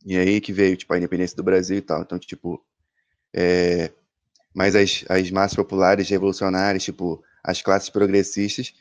E 0.05 0.17
aí 0.17 0.41
que 0.41 0.53
veio, 0.53 0.77
tipo, 0.77 0.93
a 0.93 0.97
independência 0.97 1.35
do 1.35 1.43
Brasil 1.43 1.77
e 1.77 1.81
tal. 1.81 2.01
Então, 2.01 2.17
tipo, 2.19 2.63
é... 3.33 3.91
mas 4.53 4.75
as, 4.75 5.05
as 5.09 5.31
massas 5.31 5.55
populares, 5.55 6.09
revolucionárias, 6.09 6.83
tipo, 6.83 7.23
as 7.43 7.61
classes 7.61 7.89
progressistas, 7.89 8.73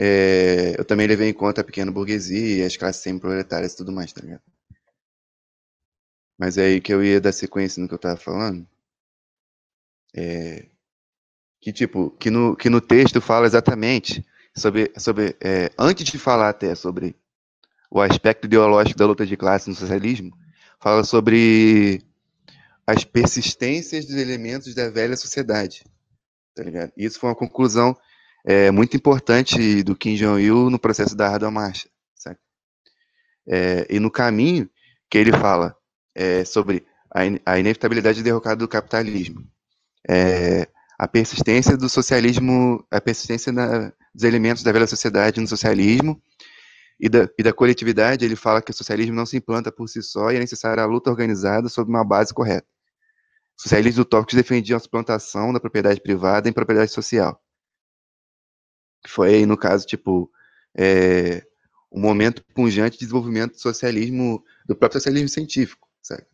é, 0.00 0.78
eu 0.78 0.84
também 0.84 1.08
levei 1.08 1.28
em 1.28 1.34
conta 1.34 1.60
a 1.60 1.64
pequena 1.64 1.90
burguesia, 1.90 2.66
as 2.66 2.76
classes 2.76 3.02
semi-proletárias 3.02 3.72
e 3.72 3.76
tudo 3.76 3.90
mais, 3.90 4.12
tá 4.12 4.20
ligado? 4.20 4.42
Mas 6.38 6.56
é 6.56 6.66
aí 6.66 6.80
que 6.80 6.92
eu 6.94 7.02
ia 7.02 7.20
dar 7.20 7.32
sequência 7.32 7.82
no 7.82 7.88
que 7.88 7.94
eu 7.94 7.98
tava 7.98 8.16
falando. 8.16 8.66
É, 10.14 10.66
que 11.60 11.72
tipo, 11.72 12.10
que 12.12 12.30
no, 12.30 12.56
que 12.56 12.70
no 12.70 12.80
texto 12.80 13.20
fala 13.20 13.46
exatamente 13.46 14.24
sobre, 14.56 14.92
sobre 14.96 15.36
é, 15.40 15.70
antes 15.76 16.06
de 16.06 16.18
falar 16.18 16.50
até 16.50 16.74
sobre 16.74 17.16
o 17.90 18.00
aspecto 18.00 18.44
ideológico 18.44 18.98
da 18.98 19.06
luta 19.06 19.26
de 19.26 19.36
classe 19.36 19.68
no 19.68 19.74
socialismo, 19.74 20.36
fala 20.80 21.04
sobre 21.04 22.02
as 22.86 23.04
persistências 23.04 24.06
dos 24.06 24.16
elementos 24.16 24.74
da 24.74 24.88
velha 24.88 25.16
sociedade, 25.16 25.84
tá 26.54 26.62
ligado? 26.62 26.92
Isso 26.96 27.20
foi 27.20 27.28
uma 27.28 27.36
conclusão 27.36 27.96
é, 28.44 28.70
muito 28.70 28.96
importante 28.96 29.82
do 29.82 29.94
Kim 29.94 30.14
Jong-il 30.14 30.70
no 30.70 30.78
processo 30.78 31.14
da 31.14 31.28
Ardua 31.28 31.50
Marcha. 31.50 31.88
É, 33.50 33.86
e 33.88 33.98
no 33.98 34.10
caminho 34.10 34.68
que 35.10 35.16
ele 35.16 35.32
fala 35.32 35.74
é, 36.14 36.44
sobre 36.44 36.84
a, 37.10 37.24
in 37.24 37.38
a, 37.46 37.58
inevitabilidade 37.58 38.18
de 38.18 38.24
derrocada 38.24 38.56
do 38.56 38.68
capitalismo, 38.68 39.42
é, 40.06 40.68
a 40.98 41.08
persistência 41.08 41.74
do 41.74 41.88
socialismo, 41.88 42.84
a 42.90 43.00
persistência 43.00 43.50
na, 43.50 43.90
dos 44.14 44.24
elementos 44.24 44.62
da 44.62 44.70
velha 44.70 44.86
sociedade 44.86 45.40
no 45.40 45.48
socialismo 45.48 46.20
e 47.00 47.08
da, 47.08 47.28
e 47.38 47.42
da 47.42 47.52
coletividade, 47.52 48.24
ele 48.24 48.36
fala 48.36 48.60
que 48.60 48.70
o 48.70 48.74
socialismo 48.74 49.14
não 49.14 49.26
se 49.26 49.36
implanta 49.36 49.70
por 49.70 49.88
si 49.88 50.02
só 50.02 50.30
e 50.30 50.36
é 50.36 50.38
necessária 50.38 50.82
a 50.82 50.86
luta 50.86 51.10
organizada 51.10 51.68
sobre 51.68 51.90
uma 51.90 52.04
base 52.04 52.34
correta. 52.34 52.66
Socialistas 53.56 54.00
utópicos 54.00 54.34
defendiam 54.34 54.76
a 54.76 54.80
suplantação 54.80 55.52
da 55.52 55.60
propriedade 55.60 56.00
privada 56.00 56.48
em 56.48 56.52
propriedade 56.52 56.92
social 56.92 57.40
foi, 59.06 59.46
no 59.46 59.56
caso, 59.56 59.86
tipo, 59.86 60.30
é, 60.76 61.44
um 61.90 62.00
momento 62.00 62.44
punjante 62.54 62.94
de 62.94 63.00
desenvolvimento 63.00 63.52
do 63.52 63.60
socialismo, 63.60 64.44
do 64.66 64.74
próprio 64.76 65.00
socialismo 65.00 65.28
científico, 65.28 65.88
sabe? 66.02 66.24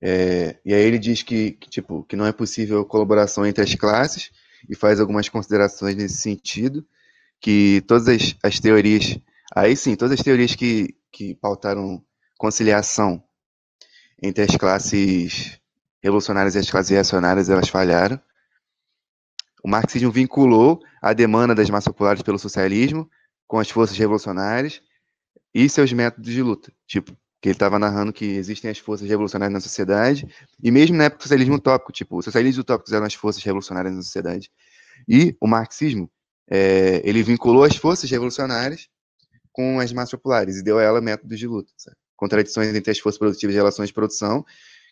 É, 0.00 0.58
e 0.64 0.74
aí 0.74 0.82
ele 0.82 0.98
diz 0.98 1.22
que, 1.22 1.52
que, 1.52 1.68
tipo, 1.68 2.04
que 2.04 2.16
não 2.16 2.26
é 2.26 2.32
possível 2.32 2.84
colaboração 2.84 3.46
entre 3.46 3.64
as 3.64 3.74
classes 3.74 4.30
e 4.68 4.74
faz 4.74 5.00
algumas 5.00 5.28
considerações 5.28 5.96
nesse 5.96 6.18
sentido, 6.18 6.86
que 7.40 7.82
todas 7.86 8.08
as, 8.08 8.36
as 8.42 8.60
teorias, 8.60 9.18
aí 9.54 9.76
sim, 9.76 9.96
todas 9.96 10.18
as 10.18 10.24
teorias 10.24 10.54
que, 10.54 10.96
que 11.12 11.34
pautaram 11.34 12.02
conciliação 12.38 13.22
entre 14.22 14.44
as 14.44 14.56
classes 14.56 15.60
revolucionárias 16.02 16.54
e 16.54 16.58
as 16.58 16.70
classes 16.70 16.90
reacionárias, 16.90 17.48
elas 17.48 17.68
falharam. 17.68 18.20
O 19.62 19.68
marxismo 19.68 20.10
vinculou 20.10 20.80
a 21.00 21.12
demanda 21.12 21.54
das 21.54 21.70
massas 21.70 21.86
populares 21.86 22.22
pelo 22.22 22.38
socialismo 22.38 23.08
com 23.46 23.58
as 23.58 23.70
forças 23.70 23.96
revolucionárias 23.96 24.82
e 25.54 25.68
seus 25.68 25.92
métodos 25.92 26.30
de 26.30 26.42
luta. 26.42 26.72
Tipo, 26.86 27.16
que 27.40 27.48
ele 27.48 27.54
estava 27.54 27.78
narrando 27.78 28.12
que 28.12 28.24
existem 28.24 28.70
as 28.70 28.78
forças 28.78 29.06
revolucionárias 29.06 29.52
na 29.52 29.60
sociedade, 29.60 30.26
e 30.62 30.70
mesmo 30.70 30.96
na 30.96 31.04
época 31.04 31.18
do 31.18 31.22
socialismo 31.24 31.56
utópico, 31.56 31.92
tipo, 31.92 32.16
os 32.16 32.24
socialistas 32.24 32.62
utópicos 32.62 32.92
eram 32.92 33.04
as 33.04 33.14
forças 33.14 33.42
revolucionárias 33.42 33.94
na 33.94 34.02
sociedade. 34.02 34.50
E 35.06 35.36
o 35.40 35.46
marxismo, 35.46 36.10
é, 36.50 37.02
ele 37.04 37.22
vinculou 37.22 37.62
as 37.64 37.76
forças 37.76 38.10
revolucionárias 38.10 38.88
com 39.54 39.78
as 39.78 39.92
massas 39.92 40.10
populares 40.10 40.56
e 40.56 40.62
deu 40.62 40.78
a 40.78 40.82
ela 40.82 41.00
métodos 41.00 41.38
de 41.38 41.46
luta. 41.46 41.72
Sabe? 41.78 41.96
Contradições 42.16 42.74
entre 42.74 42.90
as 42.90 42.98
forças 42.98 43.18
produtivas 43.18 43.54
e 43.54 43.56
relações 43.56 43.86
de 43.86 43.94
produção 43.94 44.44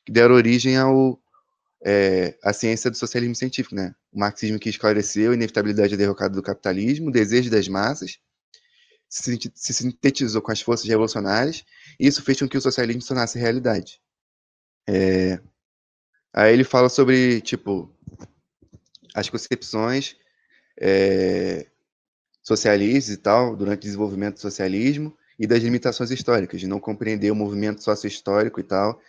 que 0.07 0.13
deram 0.13 0.37
origem 0.37 0.77
ao, 0.77 1.21
é, 1.85 2.39
à 2.43 2.53
ciência 2.53 2.89
do 2.89 2.97
socialismo 2.97 3.35
científico. 3.35 3.75
Né? 3.75 3.93
O 4.13 4.21
marxismo 4.21 4.59
que 4.61 4.71
esclareceu 4.71 5.33
a 5.33 5.35
inevitabilidade 5.35 5.91
da 5.91 5.97
derrocada 5.97 6.35
do 6.35 6.43
capitalismo, 6.43 7.09
o 7.09 7.13
desejo 7.13 7.51
das 7.51 7.67
massas, 7.67 8.19
se, 9.09 9.53
se 9.53 9.75
sintetizou 9.75 10.41
com 10.41 10.53
as 10.53 10.63
forças 10.63 10.89
revolucionárias 10.89 11.65
e 11.99 12.07
isso 12.07 12.23
fez 12.23 12.39
com 12.39 12.49
que 12.49 12.57
o 12.57 12.63
socialismo 12.63 13.03
se 13.03 13.09
tornasse 13.09 13.39
realidade. 13.39 14.01
É, 14.89 15.41
aí 16.33 16.53
ele 16.53 16.65
fala 16.65 16.89
sobre, 16.89 17.41
tipo, 17.41 17.93
as 19.13 19.29
concepções 19.29 20.17
é, 20.81 21.67
socialistas 22.43 23.15
e 23.15 23.17
tal, 23.17 23.57
durante 23.57 23.81
o 23.81 23.83
desenvolvimento 23.83 24.35
do 24.35 24.41
socialismo, 24.41 25.17
e 25.39 25.47
das 25.47 25.63
limitações 25.63 26.11
históricas, 26.11 26.61
de 26.61 26.67
não 26.67 26.79
compreender 26.79 27.31
o 27.31 27.35
movimento 27.35 27.83
sócio-histórico 27.83 28.61
e 28.61 28.63
tal, 28.63 29.01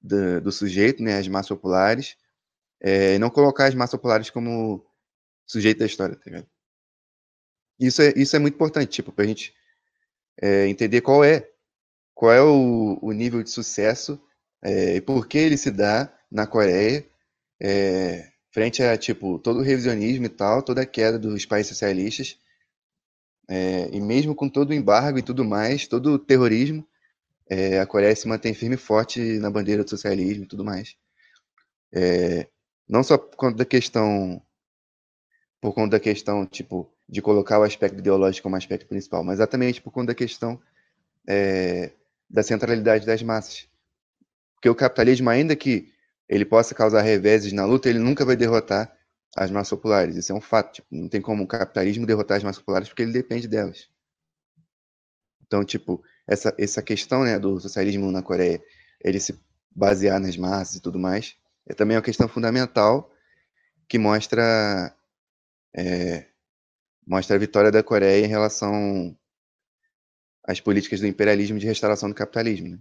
do, 0.00 0.40
do, 0.40 0.52
sujeito, 0.52 1.02
né, 1.02 1.18
as 1.18 1.28
massas 1.28 1.48
populares, 1.50 2.16
é, 2.80 3.18
não 3.18 3.30
colocar 3.30 3.66
as 3.66 3.74
massas 3.74 3.92
populares 3.92 4.30
como 4.30 4.84
sujeito 5.46 5.78
da 5.78 5.86
história, 5.86 6.16
tá? 6.16 6.44
Isso 7.78 8.00
é, 8.02 8.12
isso 8.16 8.34
é 8.34 8.38
muito 8.38 8.54
importante, 8.54 8.90
tipo, 8.90 9.12
pra 9.12 9.26
gente 9.26 9.54
é, 10.40 10.66
entender 10.66 11.02
qual 11.02 11.22
é, 11.22 11.48
qual 12.14 12.32
é 12.32 12.42
o, 12.42 12.98
o 13.02 13.12
nível 13.12 13.42
de 13.42 13.50
sucesso 13.50 14.20
é, 14.62 14.96
e 14.96 15.00
por 15.00 15.28
que 15.28 15.38
ele 15.38 15.56
se 15.58 15.70
dá 15.70 16.12
na 16.30 16.46
Coreia, 16.46 17.06
é, 17.60 18.32
frente 18.50 18.82
a, 18.82 18.96
tipo, 18.96 19.38
todo 19.38 19.60
o 19.60 19.62
revisionismo 19.62 20.26
e 20.26 20.30
tal, 20.30 20.62
toda 20.62 20.82
a 20.82 20.86
queda 20.86 21.18
dos 21.18 21.44
países 21.44 21.68
socialistas, 21.68 22.38
é, 23.48 23.88
e 23.92 24.00
mesmo 24.00 24.34
com 24.34 24.48
todo 24.48 24.70
o 24.70 24.74
embargo 24.74 25.18
e 25.18 25.22
tudo 25.22 25.44
mais, 25.44 25.86
todo 25.86 26.14
o 26.14 26.18
terrorismo, 26.18 26.86
é, 27.48 27.78
a 27.78 27.86
Coreia 27.86 28.14
se 28.14 28.26
mantém 28.26 28.54
firme 28.54 28.74
e 28.74 28.78
forte 28.78 29.20
na 29.38 29.50
bandeira 29.50 29.84
do 29.84 29.90
socialismo 29.90 30.44
e 30.44 30.46
tudo 30.48 30.64
mais. 30.64 30.96
É, 31.92 32.48
não 32.88 33.02
só 33.02 33.16
por 33.16 33.36
conta 33.36 33.58
da 33.58 33.64
questão, 33.64 34.42
por 35.60 35.72
conta 35.72 35.92
da 35.92 36.00
questão, 36.00 36.44
tipo, 36.44 36.92
de 37.08 37.22
colocar 37.22 37.58
o 37.58 37.62
aspecto 37.62 37.98
ideológico 37.98 38.44
como 38.44 38.56
aspecto 38.56 38.86
principal, 38.86 39.22
mas 39.22 39.38
exatamente 39.38 39.80
por 39.80 39.92
conta 39.92 40.08
da 40.08 40.14
questão 40.14 40.60
é, 41.28 41.92
da 42.28 42.42
centralidade 42.42 43.06
das 43.06 43.22
massas. 43.22 43.68
Porque 44.54 44.68
o 44.68 44.74
capitalismo, 44.74 45.30
ainda 45.30 45.54
que 45.54 45.92
ele 46.28 46.44
possa 46.44 46.74
causar 46.74 47.02
reveses 47.02 47.52
na 47.52 47.64
luta, 47.64 47.88
ele 47.88 48.00
nunca 48.00 48.24
vai 48.24 48.36
derrotar 48.36 48.95
as 49.36 49.50
massas 49.50 49.70
populares. 49.70 50.16
Isso 50.16 50.32
é 50.32 50.34
um 50.34 50.40
fato. 50.40 50.76
Tipo, 50.76 50.88
não 50.90 51.08
tem 51.08 51.20
como 51.20 51.44
o 51.44 51.46
capitalismo 51.46 52.06
derrotar 52.06 52.38
as 52.38 52.42
massas 52.42 52.60
populares 52.60 52.88
porque 52.88 53.02
ele 53.02 53.12
depende 53.12 53.46
delas. 53.46 53.88
Então, 55.46 55.64
tipo, 55.64 56.02
essa, 56.26 56.54
essa 56.58 56.82
questão 56.82 57.22
né, 57.22 57.38
do 57.38 57.60
socialismo 57.60 58.10
na 58.10 58.22
Coreia, 58.22 58.60
ele 59.04 59.20
se 59.20 59.38
basear 59.70 60.18
nas 60.18 60.36
massas 60.36 60.76
e 60.76 60.80
tudo 60.80 60.98
mais, 60.98 61.36
é 61.66 61.74
também 61.74 61.96
uma 61.96 62.02
questão 62.02 62.26
fundamental 62.26 63.12
que 63.86 63.98
mostra 63.98 64.92
é, 65.76 66.26
mostra 67.06 67.36
a 67.36 67.38
vitória 67.38 67.70
da 67.70 67.82
Coreia 67.82 68.24
em 68.24 68.28
relação 68.28 69.16
às 70.42 70.60
políticas 70.60 71.00
do 71.00 71.06
imperialismo 71.06 71.58
de 71.58 71.66
restauração 71.66 72.08
do 72.08 72.14
capitalismo. 72.14 72.70
Né? 72.70 72.78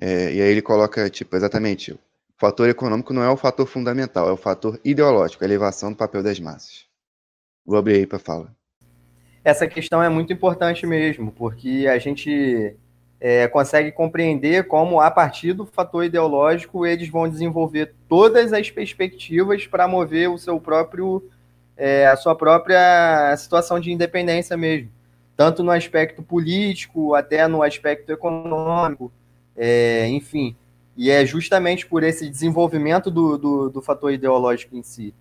É, 0.00 0.32
e 0.32 0.40
aí 0.40 0.50
ele 0.50 0.62
coloca, 0.62 1.10
tipo, 1.10 1.36
exatamente, 1.36 1.98
fator 2.40 2.66
econômico 2.70 3.12
não 3.12 3.22
é 3.22 3.28
o 3.28 3.36
fator 3.36 3.66
fundamental, 3.66 4.26
é 4.26 4.32
o 4.32 4.36
fator 4.36 4.80
ideológico, 4.82 5.44
a 5.44 5.46
elevação 5.46 5.90
do 5.90 5.96
papel 5.96 6.22
das 6.22 6.40
massas. 6.40 6.86
Vou 7.66 7.76
abrir 7.76 7.96
aí 7.96 8.06
para 8.06 8.18
fala. 8.18 8.50
Essa 9.44 9.66
questão 9.66 10.02
é 10.02 10.08
muito 10.08 10.32
importante 10.32 10.86
mesmo, 10.86 11.30
porque 11.32 11.86
a 11.86 11.98
gente 11.98 12.74
é, 13.20 13.46
consegue 13.46 13.92
compreender 13.92 14.66
como, 14.66 15.00
a 15.00 15.10
partir 15.10 15.52
do 15.52 15.66
fator 15.66 16.02
ideológico, 16.02 16.86
eles 16.86 17.10
vão 17.10 17.28
desenvolver 17.28 17.92
todas 18.08 18.54
as 18.54 18.70
perspectivas 18.70 19.66
para 19.66 19.86
mover 19.86 20.30
o 20.30 20.38
seu 20.38 20.58
próprio, 20.58 21.22
é, 21.76 22.06
a 22.06 22.16
sua 22.16 22.34
própria 22.34 23.36
situação 23.36 23.78
de 23.78 23.92
independência 23.92 24.56
mesmo, 24.56 24.90
tanto 25.36 25.62
no 25.62 25.70
aspecto 25.70 26.22
político 26.22 27.14
até 27.14 27.46
no 27.46 27.62
aspecto 27.62 28.10
econômico, 28.10 29.12
é, 29.54 30.08
enfim. 30.08 30.56
E 31.00 31.10
é 31.10 31.24
justamente 31.24 31.86
por 31.86 32.02
esse 32.02 32.28
desenvolvimento 32.28 33.10
do, 33.10 33.38
do, 33.38 33.70
do 33.70 33.80
fator 33.80 34.12
ideológico 34.12 34.76
em 34.76 34.82
si. 34.82 35.14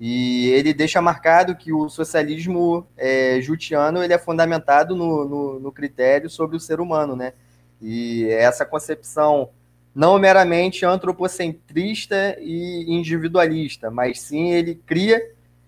E 0.00 0.48
ele 0.48 0.74
deixa 0.74 1.00
marcado 1.00 1.54
que 1.54 1.72
o 1.72 1.88
socialismo 1.88 2.84
é, 2.96 3.40
jutiano 3.40 4.02
ele 4.02 4.12
é 4.12 4.18
fundamentado 4.18 4.96
no, 4.96 5.24
no, 5.24 5.60
no, 5.60 5.70
critério 5.70 6.28
sobre 6.28 6.56
o 6.56 6.60
ser 6.60 6.80
humano, 6.80 7.14
né? 7.14 7.32
E 7.80 8.24
essa 8.28 8.66
concepção 8.66 9.50
não 9.94 10.18
meramente 10.18 10.84
antropocentrista 10.84 12.36
e 12.40 12.84
individualista, 12.88 13.92
mas 13.92 14.20
sim 14.20 14.50
ele 14.50 14.74
cria 14.84 15.22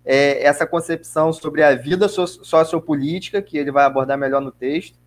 é, 0.05 0.43
essa 0.43 0.67
concepção 0.67 1.33
sobre 1.33 1.63
a 1.63 1.73
vida 1.77 2.09
sociopolítica, 2.09 3.41
que 3.41 3.57
ele 3.57 3.71
vai 3.71 3.85
abordar 3.85 4.19
melhor 4.19 4.41
no 4.41 4.51
texto, 4.51 4.99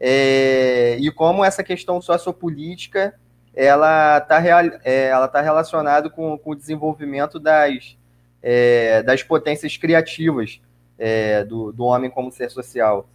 é, 0.00 0.96
e 0.98 1.12
como 1.12 1.44
essa 1.44 1.62
questão 1.62 2.02
sociopolítica 2.02 3.14
ela 3.54 4.18
está 4.18 4.42
é, 4.84 5.06
ela 5.06 5.28
tá 5.28 5.40
relacionada 5.40 6.10
com, 6.10 6.36
com 6.36 6.50
o 6.50 6.56
desenvolvimento 6.56 7.38
das, 7.38 7.96
é, 8.42 9.02
das 9.02 9.22
potências 9.22 9.76
criativas 9.76 10.60
é, 10.98 11.44
do, 11.44 11.72
do 11.72 11.84
homem 11.84 12.10
como 12.10 12.32
ser 12.32 12.50
social. 12.50 13.08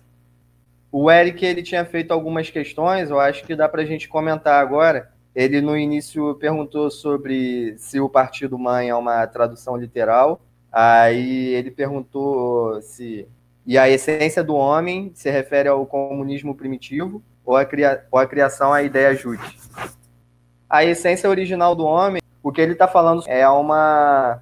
O 0.91 1.11
Eric 1.11 1.45
ele 1.45 1.61
tinha 1.61 1.85
feito 1.85 2.11
algumas 2.11 2.49
questões, 2.49 3.09
eu 3.09 3.19
acho 3.19 3.43
que 3.43 3.55
dá 3.55 3.67
para 3.67 3.81
a 3.81 3.85
gente 3.85 4.07
comentar 4.07 4.59
agora. 4.59 5.11
Ele 5.35 5.61
no 5.61 5.77
início 5.77 6.33
perguntou 6.35 6.89
sobre 6.89 7.75
se 7.77 7.99
o 7.99 8.09
Partido 8.09 8.57
Mãe 8.57 8.89
é 8.89 8.95
uma 8.95 9.27
tradução 9.27 9.77
literal. 9.77 10.41
Aí 10.71 11.49
ele 11.53 11.69
perguntou 11.69 12.81
se 12.81 13.27
e 13.65 13.77
a 13.77 13.87
essência 13.87 14.43
do 14.43 14.55
homem 14.55 15.11
se 15.13 15.29
refere 15.29 15.69
ao 15.69 15.85
comunismo 15.85 16.55
primitivo 16.55 17.21
ou 17.45 17.55
a, 17.55 17.63
cria, 17.63 18.03
ou 18.11 18.17
a 18.17 18.25
criação 18.25 18.73
à 18.73 18.81
ideia 18.81 19.13
justa 19.13 19.45
a 20.69 20.85
essência 20.85 21.29
original 21.29 21.75
do 21.75 21.85
homem, 21.85 22.21
o 22.43 22.51
que 22.51 22.61
ele 22.61 22.73
está 22.73 22.87
falando 22.87 23.23
é 23.25 23.47
uma 23.49 24.41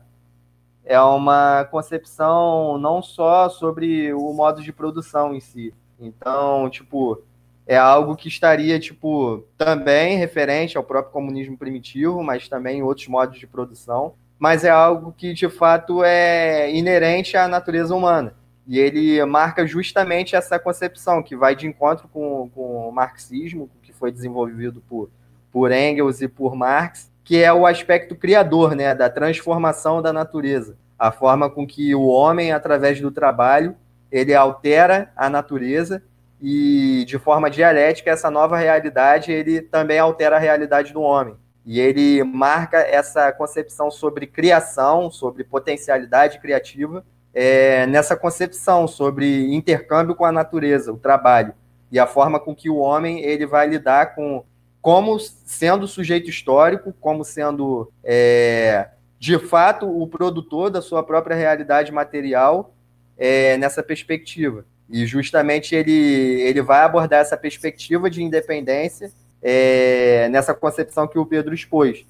é 0.84 1.00
uma 1.02 1.66
concepção 1.66 2.78
não 2.78 3.02
só 3.02 3.50
sobre 3.50 4.13
o 4.13 4.32
modo 4.34 4.62
de 4.62 4.72
produção 4.72 5.34
em 5.34 5.40
si. 5.40 5.74
Então, 6.00 6.70
tipo, 6.70 7.22
é 7.66 7.78
algo 7.78 8.16
que 8.16 8.30
estaria, 8.30 8.80
tipo, 8.80 9.44
também 9.58 10.18
referente 10.18 10.78
ao 10.78 10.84
próprio 10.84 11.12
comunismo 11.12 11.58
primitivo, 11.58 12.24
mas 12.24 12.48
também 12.48 12.82
outros 12.82 13.08
modos 13.08 13.38
de 13.38 13.46
produção. 13.46 14.13
Mas 14.40 14.63
é 14.63 14.70
algo 14.70 15.12
que, 15.12 15.34
de 15.34 15.50
fato, 15.50 16.04
é 16.06 16.74
inerente 16.74 17.36
à 17.36 17.48
natureza 17.48 17.94
humana. 17.94 18.34
E 18.66 18.80
ele 18.80 19.24
marca 19.26 19.68
justamente 19.68 20.36
essa 20.36 20.58
concepção, 20.58 21.22
que 21.22 21.36
vai 21.36 21.56
de 21.56 21.68
encontro 21.68 22.08
com, 22.08 22.50
com 22.56 22.88
o 22.88 22.92
marxismo, 22.92 23.70
que 23.82 23.92
foi 23.92 24.12
desenvolvido 24.12 24.82
por 24.88 25.10
por 25.51 25.71
Engels 25.71 26.21
e 26.21 26.27
por 26.27 26.55
Marx, 26.55 27.12
que 27.23 27.41
é 27.41 27.51
o 27.51 27.65
aspecto 27.65 28.15
criador, 28.15 28.75
né, 28.75 28.95
da 28.95 29.10
transformação 29.10 30.01
da 30.01 30.13
natureza, 30.13 30.77
a 30.97 31.12
forma 31.12 31.49
com 31.49 31.67
que 31.67 31.93
o 31.93 32.05
homem, 32.07 32.51
através 32.51 33.01
do 33.01 33.12
trabalho, 33.12 33.75
ele 34.12 34.33
altera 34.33 35.12
a 35.15 35.29
natureza 35.29 36.01
e 36.41 37.03
de 37.07 37.17
forma 37.17 37.49
dialética 37.49 38.12
essa 38.12 38.29
nova 38.29 38.57
realidade 38.57 39.31
ele 39.31 39.62
também 39.62 39.99
altera 39.99 40.36
a 40.38 40.39
realidade 40.39 40.93
do 40.93 41.01
homem. 41.01 41.36
E 41.65 41.79
ele 41.81 42.23
marca 42.23 42.77
essa 42.77 43.31
concepção 43.33 43.91
sobre 43.91 44.25
criação, 44.25 45.12
sobre 45.12 45.43
potencialidade 45.43 46.39
criativa, 46.39 47.03
é, 47.33 47.86
nessa 47.88 48.15
concepção 48.15 48.88
sobre 48.88 49.53
intercâmbio 49.53 50.15
com 50.15 50.23
a 50.23 50.31
natureza, 50.31 50.93
o 50.93 50.97
trabalho 50.97 51.53
e 51.91 51.99
a 51.99 52.07
forma 52.07 52.39
com 52.39 52.55
que 52.55 52.69
o 52.69 52.77
homem 52.77 53.19
ele 53.21 53.45
vai 53.45 53.67
lidar 53.67 54.15
com 54.15 54.43
como 54.88 55.19
sendo 55.19 55.86
sujeito 55.86 56.30
histórico, 56.30 56.93
como 57.02 57.26
sendo 57.26 57.91
é, 58.02 58.88
de 59.19 59.38
fato 59.38 59.86
o 59.86 60.08
produtor 60.08 60.69
da 60.69 60.82
sua 60.82 61.04
própria 61.04 61.36
realidade 61.36 61.91
material 61.91 62.73
é, 63.17 63.58
nessa 63.58 63.84
perspectiva. 63.84 64.63
E 64.89 65.06
justamente 65.06 65.76
ele, 65.76 65.91
ele 65.91 66.62
vai 66.62 66.84
abordar 66.84 67.19
essa 67.19 67.36
perspectiva 67.36 68.10
de 68.10 68.23
independência 68.23 69.12
é, 69.41 70.30
nessa 70.30 70.54
concepção 70.54 71.06
que 71.06 71.19
o 71.19 71.26
Pedro 71.26 71.54
expôs. 71.54 72.06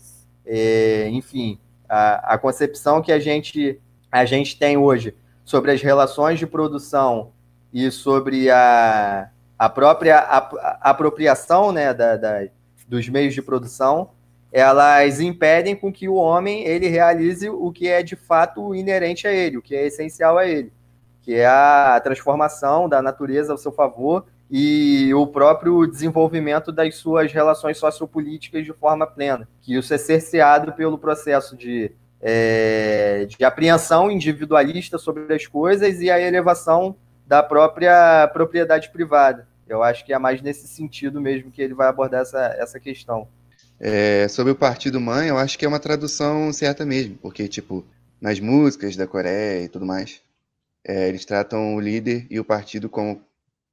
É, 0.45 1.09
enfim, 1.09 1.57
a, 1.89 2.35
a, 2.35 2.37
concepção 2.37 3.01
que 3.01 3.11
a 3.11 3.17
gente, 3.17 3.81
a 4.11 4.23
gente 4.23 4.55
tem 4.55 4.77
hoje 4.77 5.15
sobre 5.43 5.71
as 5.71 5.81
relações 5.81 6.37
de 6.37 6.45
produção 6.45 7.31
e 7.73 7.89
sobre 7.89 8.51
a, 8.51 9.31
a 9.57 9.67
própria 9.67 10.19
apropriação 10.79 11.71
né, 11.71 11.91
da, 11.91 12.15
da, 12.17 12.47
dos 12.87 13.07
meios 13.09 13.33
de 13.33 13.41
produção, 13.41 14.11
elas 14.51 15.19
impedem 15.19 15.75
com 15.75 15.91
que 15.91 16.07
o 16.07 16.15
homem 16.15 16.65
ele 16.65 16.87
realize 16.87 17.49
o 17.49 17.71
que 17.71 17.87
é 17.87 18.01
de 18.01 18.15
fato 18.15 18.73
inerente 18.73 19.27
a 19.27 19.31
ele, 19.31 19.57
o 19.57 19.61
que 19.61 19.75
é 19.75 19.85
essencial 19.85 20.37
a 20.37 20.47
ele, 20.47 20.71
que 21.21 21.35
é 21.35 21.45
a 21.45 21.99
transformação 22.01 22.87
da 22.87 23.01
natureza 23.01 23.51
ao 23.51 23.57
seu 23.57 23.71
favor 23.71 24.25
e 24.49 25.13
o 25.13 25.27
próprio 25.27 25.85
desenvolvimento 25.85 26.71
das 26.71 26.95
suas 26.95 27.31
relações 27.33 27.77
sociopolíticas 27.77 28.63
de 28.63 28.71
forma 28.71 29.05
plena, 29.05 29.47
que 29.61 29.75
isso 29.75 29.93
é 29.93 29.97
cerceado 29.97 30.71
pelo 30.71 30.97
processo 30.97 31.57
de, 31.57 31.91
é, 32.21 33.25
de 33.25 33.43
apreensão 33.43 34.09
individualista 34.09 34.97
sobre 34.97 35.33
as 35.33 35.45
coisas 35.45 35.99
e 35.99 36.09
a 36.09 36.19
elevação 36.19 36.95
da 37.27 37.43
própria 37.43 38.29
propriedade 38.31 38.89
privada. 38.89 39.45
Eu 39.69 39.83
acho 39.83 40.05
que 40.05 40.13
é 40.13 40.19
mais 40.19 40.41
nesse 40.41 40.67
sentido 40.67 41.19
mesmo 41.21 41.51
que 41.51 41.61
ele 41.61 41.73
vai 41.73 41.87
abordar 41.87 42.21
essa, 42.21 42.55
essa 42.57 42.79
questão. 42.79 43.27
É, 43.79 44.27
sobre 44.27 44.51
o 44.51 44.55
Partido 44.55 44.99
Mãe, 44.99 45.29
eu 45.29 45.37
acho 45.37 45.57
que 45.57 45.65
é 45.65 45.67
uma 45.67 45.79
tradução 45.79 46.51
certa 46.51 46.85
mesmo, 46.85 47.15
porque, 47.21 47.47
tipo, 47.47 47.85
nas 48.19 48.39
músicas 48.39 48.95
da 48.95 49.05
Coreia 49.05 49.65
e 49.65 49.69
tudo 49.69 49.85
mais, 49.85 50.21
é, 50.85 51.07
eles 51.07 51.25
tratam 51.25 51.75
o 51.75 51.79
líder 51.79 52.25
e 52.29 52.39
o 52.39 52.45
partido 52.45 52.89
como 52.89 53.21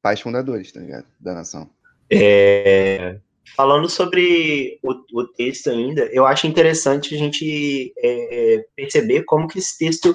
pais 0.02 0.20
fundadores, 0.20 0.70
tá 0.72 0.80
ligado? 0.80 1.06
Da 1.18 1.32
nação. 1.32 1.70
É, 2.10 3.16
falando 3.56 3.88
sobre 3.88 4.78
o, 4.82 4.92
o, 5.20 5.26
texto 5.26 5.70
ainda, 5.70 6.02
eu 6.12 6.26
acho 6.26 6.46
interessante 6.46 7.14
a 7.14 7.18
gente 7.18 7.94
é, 7.96 8.66
perceber 8.76 9.22
como 9.24 9.48
que 9.48 9.58
esse 9.58 9.78
texto 9.78 10.14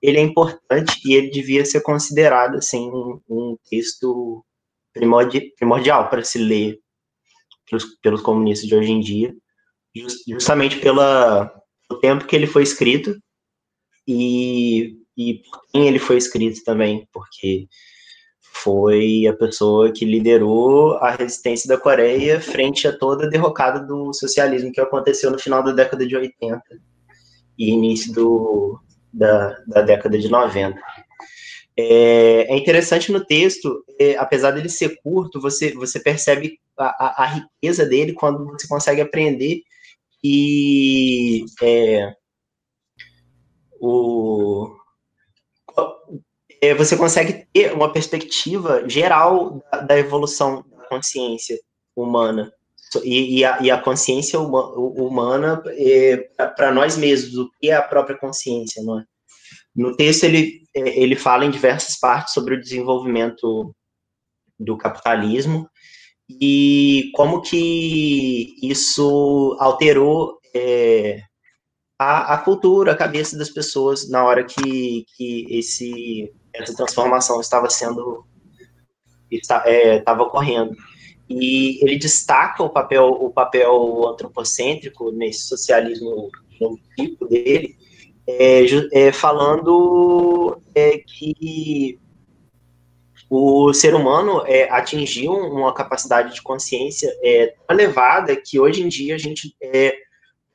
ele 0.00 0.18
é 0.18 0.22
importante 0.22 1.00
e 1.04 1.14
ele 1.14 1.30
devia 1.30 1.64
ser 1.64 1.80
considerado 1.80 2.56
assim 2.56 2.88
um, 2.90 3.20
um 3.28 3.56
texto 3.68 4.44
primordi, 4.96 5.52
primordial 5.56 6.08
para 6.08 6.24
se 6.24 6.38
ler 6.38 6.78
pelos, 7.68 7.84
pelos 8.02 8.22
comunistas 8.22 8.68
de 8.68 8.74
hoje 8.74 8.90
em 8.90 9.00
dia, 9.00 9.34
just, 9.94 10.18
justamente 10.26 10.78
pela 10.78 11.52
o 11.90 11.96
tempo 11.96 12.26
que 12.26 12.34
ele 12.34 12.46
foi 12.46 12.62
escrito 12.62 13.16
e, 14.08 14.96
e 15.16 15.34
por 15.34 15.66
quem 15.70 15.86
ele 15.86 15.98
foi 15.98 16.16
escrito 16.16 16.64
também, 16.64 17.06
porque 17.12 17.68
foi 18.62 19.26
a 19.26 19.34
pessoa 19.34 19.92
que 19.92 20.04
liderou 20.04 20.94
a 20.94 21.10
resistência 21.10 21.68
da 21.68 21.78
Coreia 21.78 22.40
frente 22.40 22.88
a 22.88 22.96
toda 22.96 23.26
a 23.26 23.28
derrocada 23.28 23.80
do 23.80 24.12
socialismo 24.12 24.72
que 24.72 24.80
aconteceu 24.80 25.30
no 25.30 25.38
final 25.38 25.62
da 25.62 25.72
década 25.72 26.06
de 26.06 26.16
80 26.16 26.62
e 27.58 27.70
início 27.70 28.12
do, 28.12 28.80
da, 29.12 29.56
da 29.66 29.82
década 29.82 30.18
de 30.18 30.28
90. 30.28 30.80
É, 31.78 32.52
é 32.52 32.56
interessante 32.56 33.12
no 33.12 33.24
texto, 33.24 33.84
é, 34.00 34.16
apesar 34.16 34.52
dele 34.52 34.68
ser 34.68 34.98
curto, 35.02 35.40
você, 35.40 35.72
você 35.74 36.00
percebe 36.00 36.58
a, 36.78 36.84
a, 36.86 37.24
a 37.24 37.26
riqueza 37.26 37.84
dele 37.84 38.14
quando 38.14 38.46
você 38.46 38.66
consegue 38.66 39.00
aprender 39.00 39.62
que 40.22 41.44
é, 41.62 42.14
o, 43.80 44.74
é, 46.60 46.74
você 46.74 46.96
consegue 46.96 47.46
ter 47.52 47.72
uma 47.72 47.92
perspectiva 47.92 48.88
geral 48.88 49.62
da, 49.70 49.80
da 49.80 49.98
evolução 49.98 50.64
da 50.70 50.88
consciência 50.88 51.58
humana 51.94 52.52
e, 53.04 53.38
e, 53.38 53.44
a, 53.44 53.60
e 53.60 53.70
a, 53.70 53.80
consciência 53.80 54.40
uma, 54.40 54.66
humana 54.72 55.62
é, 55.66 56.16
para 56.56 56.72
nós 56.72 56.96
mesmos, 56.96 57.36
o 57.36 57.50
que 57.60 57.70
é 57.70 57.74
a 57.74 57.82
própria 57.82 58.16
consciência, 58.16 58.82
não 58.82 59.00
é? 59.00 59.04
No 59.76 59.94
texto 59.94 60.24
ele, 60.24 60.62
é, 60.74 61.00
ele 61.00 61.14
fala 61.14 61.44
em 61.44 61.50
diversas 61.50 61.98
partes 61.98 62.32
sobre 62.32 62.54
o 62.54 62.60
desenvolvimento 62.60 63.74
do 64.58 64.76
capitalismo 64.78 65.68
e 66.28 67.10
como 67.14 67.42
que 67.42 68.54
isso 68.62 69.56
alterou 69.60 70.38
é, 70.54 71.20
a, 71.98 72.34
a, 72.34 72.38
cultura, 72.38 72.92
a 72.92 72.96
cabeça 72.96 73.36
das 73.36 73.50
pessoas 73.50 74.08
na 74.08 74.24
hora 74.24 74.44
que, 74.44 75.04
que 75.14 75.46
esse 75.50 76.32
essa 76.54 76.74
transformação 76.74 77.38
estava 77.38 77.68
sendo 77.68 78.24
estava 79.30 79.68
é, 79.68 80.24
ocorrendo. 80.24 80.74
E 81.28 81.84
ele 81.84 81.98
destaca 81.98 82.62
o 82.62 82.70
papel 82.70 83.08
o 83.08 83.30
papel 83.30 84.08
antropocêntrico 84.08 85.12
nesse 85.12 85.46
socialismo 85.48 86.30
no 86.60 86.78
tipo 86.96 87.26
dele 87.26 87.76
é, 88.28 88.64
é, 88.92 89.12
falando 89.12 90.60
é, 90.74 90.98
que 90.98 91.98
o 93.28 93.72
ser 93.72 93.94
humano 93.94 94.42
é, 94.46 94.70
atingiu 94.70 95.32
uma 95.32 95.74
capacidade 95.74 96.34
de 96.34 96.42
consciência 96.42 97.12
é, 97.22 97.54
tão 97.66 97.76
elevada 97.76 98.36
que 98.36 98.58
hoje 98.58 98.82
em 98.82 98.88
dia 98.88 99.14
a 99.14 99.18
gente 99.18 99.54
é, 99.60 99.96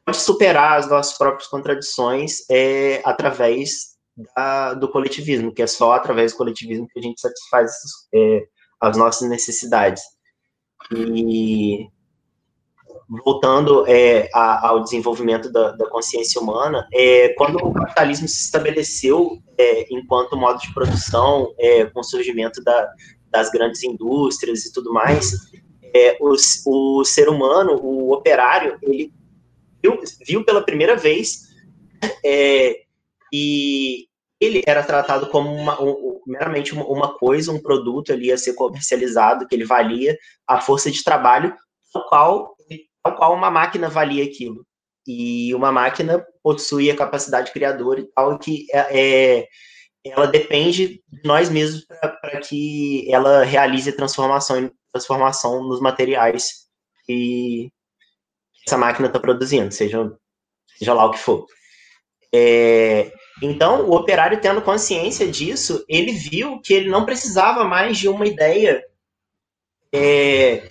pode 0.06 0.18
superar 0.18 0.80
as 0.80 0.90
nossas 0.90 1.18
próprias 1.18 1.48
contradições 1.48 2.50
é, 2.50 3.02
através 3.04 3.92
da, 4.36 4.74
do 4.74 4.90
coletivismo, 4.90 5.54
que 5.54 5.62
é 5.62 5.68
só 5.68 5.94
através 5.94 6.32
do 6.32 6.38
coletivismo 6.38 6.88
que 6.88 7.00
a 7.00 7.02
gente 7.02 7.20
satisfaz 7.20 7.72
é, 8.14 8.46
as 8.80 8.98
nossas 8.98 9.30
necessidades. 9.30 10.02
E 10.92 11.88
voltando 13.26 13.86
é, 13.88 14.30
a, 14.34 14.70
ao 14.70 14.84
desenvolvimento 14.84 15.52
da, 15.52 15.72
da 15.72 15.90
consciência 15.90 16.40
humana, 16.40 16.88
é, 16.94 17.30
quando 17.30 17.58
o 17.58 17.74
capitalismo 17.74 18.28
se 18.28 18.42
estabeleceu 18.42 19.38
é, 19.58 19.94
enquanto 19.94 20.38
modo 20.38 20.60
de 20.60 20.74
produção, 20.74 21.54
é, 21.60 21.86
com 21.86 22.00
o 22.00 22.04
surgimento 22.04 22.64
da, 22.64 22.90
das 23.30 23.52
grandes 23.52 23.84
indústrias 23.84 24.66
e 24.66 24.72
tudo 24.72 24.94
mais, 24.94 25.34
é, 25.94 26.18
os, 26.22 26.64
o 26.66 27.04
ser 27.04 27.28
humano, 27.28 27.80
o 27.82 28.14
operário, 28.14 28.78
ele 28.82 29.14
viu, 29.84 30.00
viu 30.26 30.46
pela 30.46 30.62
primeira 30.62 30.96
vez 30.96 31.50
é, 32.26 32.82
e 33.32 34.08
ele 34.40 34.64
era 34.66 34.84
tratado 34.84 35.28
como 35.28 35.54
uma, 35.54 35.80
um, 35.82 36.20
meramente 36.26 36.74
uma, 36.74 37.14
coisa, 37.14 37.52
um 37.52 37.62
produto 37.62 38.12
ali 38.12 38.32
a 38.32 38.38
ser 38.38 38.54
comercializado, 38.54 39.48
que 39.48 39.54
ele 39.54 39.66
valia 39.66 40.18
a 40.48 40.60
força 40.60 40.90
de 40.90 41.04
trabalho, 41.04 41.54
tal 41.94 42.08
qual, 42.08 42.56
tal 43.04 43.16
qual 43.16 43.34
uma 43.34 43.52
máquina 43.52 43.90
valia 43.90 44.24
aquilo. 44.24 44.66
E 45.08 45.54
uma 45.56 45.72
máquina 45.72 46.24
possui 46.44 46.92
a 46.92 46.96
capacidade 46.96 47.52
criadora 47.52 48.02
e 48.02 48.08
tal, 48.14 48.38
que 48.38 48.68
é, 48.72 49.40
é 49.40 49.48
ela 50.04 50.26
depende 50.26 51.02
de 51.08 51.22
nós 51.24 51.50
mesmos 51.50 51.86
para 51.86 52.40
que 52.40 53.12
ela 53.12 53.44
realize 53.44 53.90
a 53.90 53.96
transformação, 53.96 54.72
transformação 54.92 55.64
nos 55.64 55.80
materiais 55.80 56.68
que 57.06 57.72
essa 58.66 58.78
máquina 58.78 59.08
está 59.08 59.20
produzindo, 59.20 59.72
seja, 59.72 60.12
seja 60.78 60.94
lá 60.94 61.06
o 61.06 61.12
que 61.12 61.20
for. 61.20 61.46
É, 62.34 63.12
então, 63.44 63.88
o 63.88 63.96
operário 63.96 64.40
tendo 64.40 64.62
consciência 64.62 65.30
disso, 65.30 65.84
ele 65.88 66.12
viu 66.12 66.60
que 66.62 66.74
ele 66.74 66.90
não 66.90 67.06
precisava 67.06 67.64
mais 67.64 67.98
de 67.98 68.08
uma 68.08 68.26
ideia, 68.26 68.84
é, 69.94 70.68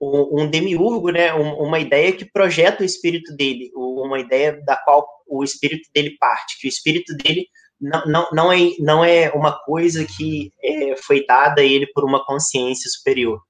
um, 0.00 0.48
demiurgo, 0.48 1.10
né, 1.10 1.32
uma 1.34 1.78
ideia 1.78 2.12
que 2.12 2.24
projeta 2.24 2.82
o 2.82 2.86
espírito 2.86 3.34
dele, 3.36 3.70
uma 3.74 4.18
ideia 4.18 4.60
da 4.64 4.76
qual 4.76 5.06
o 5.28 5.44
espírito 5.44 5.88
dele 5.94 6.16
parte, 6.18 6.58
que 6.58 6.66
o 6.66 6.68
espírito 6.68 7.14
dele 7.16 7.46
não, 7.80 8.04
não, 8.06 8.28
não, 8.32 8.52
é, 8.52 8.58
não 8.78 9.04
é 9.04 9.30
uma 9.30 9.52
coisa 9.52 10.04
que 10.04 10.52
é, 10.62 10.96
foi 10.96 11.24
dada 11.26 11.60
a 11.60 11.64
ele 11.64 11.86
por 11.88 12.04
uma 12.04 12.24
consciência 12.24 12.90
superior, 12.90 13.40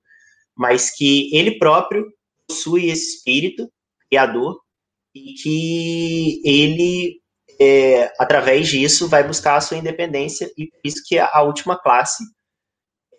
mas 0.57 0.91
que 0.91 1.35
ele 1.35 1.59
próprio 1.59 2.07
possui 2.49 2.91
esse 2.91 3.17
espírito 3.17 3.71
criador 4.09 4.61
e 5.15 5.35
que 5.35 6.43
ele 6.45 7.21
é, 7.61 8.11
através 8.19 8.69
disso, 8.69 9.07
vai 9.07 9.23
buscar 9.23 9.57
a 9.57 9.61
sua 9.61 9.77
independência, 9.77 10.51
e 10.57 10.67
por 10.67 10.81
isso 10.83 11.03
que 11.07 11.19
a, 11.19 11.43
última 11.43 11.79
classe 11.79 12.25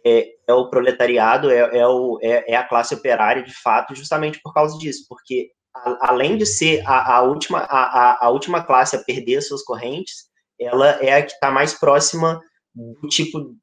é, 0.06 0.30
é 0.48 0.54
o 0.54 0.70
proletariado, 0.70 1.50
é, 1.50 1.78
é, 1.78 1.88
o, 1.88 2.20
é, 2.22 2.54
é, 2.54 2.56
a 2.56 2.68
classe 2.68 2.94
operária, 2.94 3.44
de 3.44 3.54
fato, 3.54 3.96
justamente 3.96 4.40
por 4.42 4.54
causa 4.54 4.78
disso, 4.78 5.06
porque 5.08 5.52
a, 5.76 6.10
além 6.10 6.38
de 6.38 6.46
ser 6.46 6.82
a, 6.86 7.18
a 7.18 7.22
última, 7.22 7.60
a, 7.60 8.26
a, 8.26 8.30
última 8.30 8.64
classe 8.64 8.96
a 8.96 9.04
perder 9.04 9.42
suas 9.42 9.64
correntes, 9.64 10.30
ela 10.60 10.90
é 11.02 11.16
a 11.16 11.22
que 11.24 11.32
está 11.32 11.52
mais 11.52 11.74
próxima 11.74 12.40
do 12.74 13.08
tipo 13.10 13.56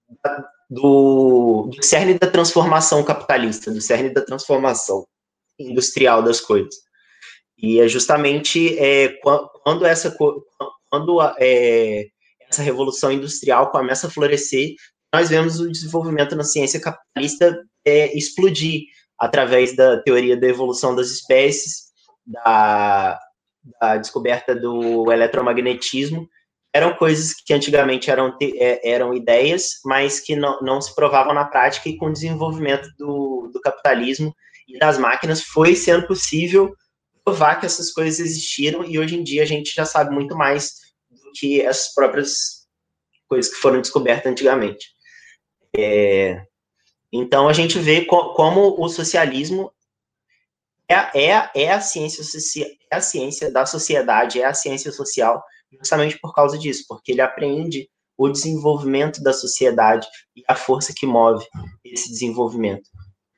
do, 0.70 1.70
do 1.70 1.82
cerne 1.82 2.14
da 2.14 2.26
transformação 2.26 3.02
capitalista, 3.02 3.70
do 3.70 3.80
cerne 3.80 4.10
da 4.10 4.24
transformação 4.24 5.06
industrial 5.58 6.22
das 6.22 6.40
coisas. 6.40 6.74
E 7.56 7.80
é 7.80 7.88
justamente 7.88 8.78
é, 8.78 9.08
quando 9.64 9.84
essa 9.84 10.14
quando 10.90 11.20
é, 11.38 12.06
essa 12.48 12.62
revolução 12.62 13.12
industrial 13.12 13.70
começa 13.70 14.06
a 14.06 14.10
florescer, 14.10 14.74
nós 15.12 15.28
vemos 15.28 15.58
o 15.58 15.70
desenvolvimento 15.70 16.36
na 16.36 16.44
ciência 16.44 16.80
capitalista 16.80 17.58
é, 17.84 18.16
explodir, 18.16 18.82
através 19.18 19.74
da 19.74 20.00
teoria 20.02 20.36
da 20.36 20.46
evolução 20.46 20.94
das 20.94 21.08
espécies, 21.10 21.88
da, 22.26 23.18
da 23.80 23.96
descoberta 23.96 24.54
do 24.54 25.10
eletromagnetismo, 25.10 26.28
eram 26.72 26.94
coisas 26.94 27.34
que 27.34 27.52
antigamente 27.52 28.10
eram, 28.10 28.36
é, 28.40 28.90
eram 28.90 29.14
ideias, 29.14 29.80
mas 29.84 30.20
que 30.20 30.36
não, 30.36 30.60
não 30.60 30.80
se 30.80 30.94
provavam 30.94 31.34
na 31.34 31.44
prática, 31.44 31.88
e 31.88 31.96
com 31.96 32.06
o 32.06 32.12
desenvolvimento 32.12 32.88
do, 32.98 33.50
do 33.52 33.60
capitalismo 33.60 34.34
e 34.68 34.78
das 34.78 34.98
máquinas 34.98 35.42
foi 35.42 35.74
sendo 35.74 36.06
possível 36.06 36.72
provar 37.24 37.56
que 37.56 37.66
essas 37.66 37.90
coisas 37.90 38.20
existiram, 38.20 38.84
e 38.84 38.98
hoje 38.98 39.16
em 39.16 39.24
dia 39.24 39.42
a 39.42 39.46
gente 39.46 39.74
já 39.74 39.84
sabe 39.84 40.14
muito 40.14 40.36
mais 40.36 40.74
do 41.10 41.32
que 41.34 41.64
as 41.64 41.92
próprias 41.94 42.66
coisas 43.26 43.52
que 43.52 43.60
foram 43.60 43.80
descobertas 43.80 44.30
antigamente. 44.30 44.97
É, 45.76 46.42
então 47.12 47.48
a 47.48 47.52
gente 47.52 47.78
vê 47.78 48.04
co 48.04 48.34
como 48.34 48.82
o 48.82 48.88
socialismo 48.88 49.72
é, 50.88 51.30
é, 51.30 51.50
é, 51.54 51.72
a 51.72 51.80
ciência, 51.80 52.22
é 52.90 52.96
a 52.96 53.00
ciência 53.00 53.50
da 53.50 53.66
sociedade, 53.66 54.40
é 54.40 54.46
a 54.46 54.54
ciência 54.54 54.90
social, 54.90 55.42
justamente 55.78 56.18
por 56.18 56.34
causa 56.34 56.58
disso, 56.58 56.84
porque 56.88 57.12
ele 57.12 57.20
aprende 57.20 57.88
o 58.16 58.28
desenvolvimento 58.28 59.22
da 59.22 59.32
sociedade 59.32 60.06
e 60.34 60.42
a 60.48 60.54
força 60.54 60.92
que 60.96 61.06
move 61.06 61.46
esse 61.84 62.08
desenvolvimento. 62.08 62.88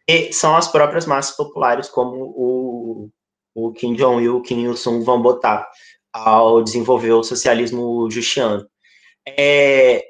E 0.09 0.33
são 0.33 0.57
as 0.57 0.69
próprias 0.69 1.07
massas 1.07 1.37
populares, 1.37 1.89
como 1.89 2.17
o, 2.37 3.11
o 3.55 3.73
Kim 3.73 3.95
Jong-il 3.95 4.25
e 4.25 4.29
o 4.29 4.41
Kim 4.41 4.65
Il-sung 4.65 5.05
vão 5.05 5.21
botar 5.21 5.69
ao 6.13 6.63
desenvolver 6.63 7.13
o 7.13 7.23
socialismo 7.23 8.11
justiano. 8.11 8.67
É 9.27 10.05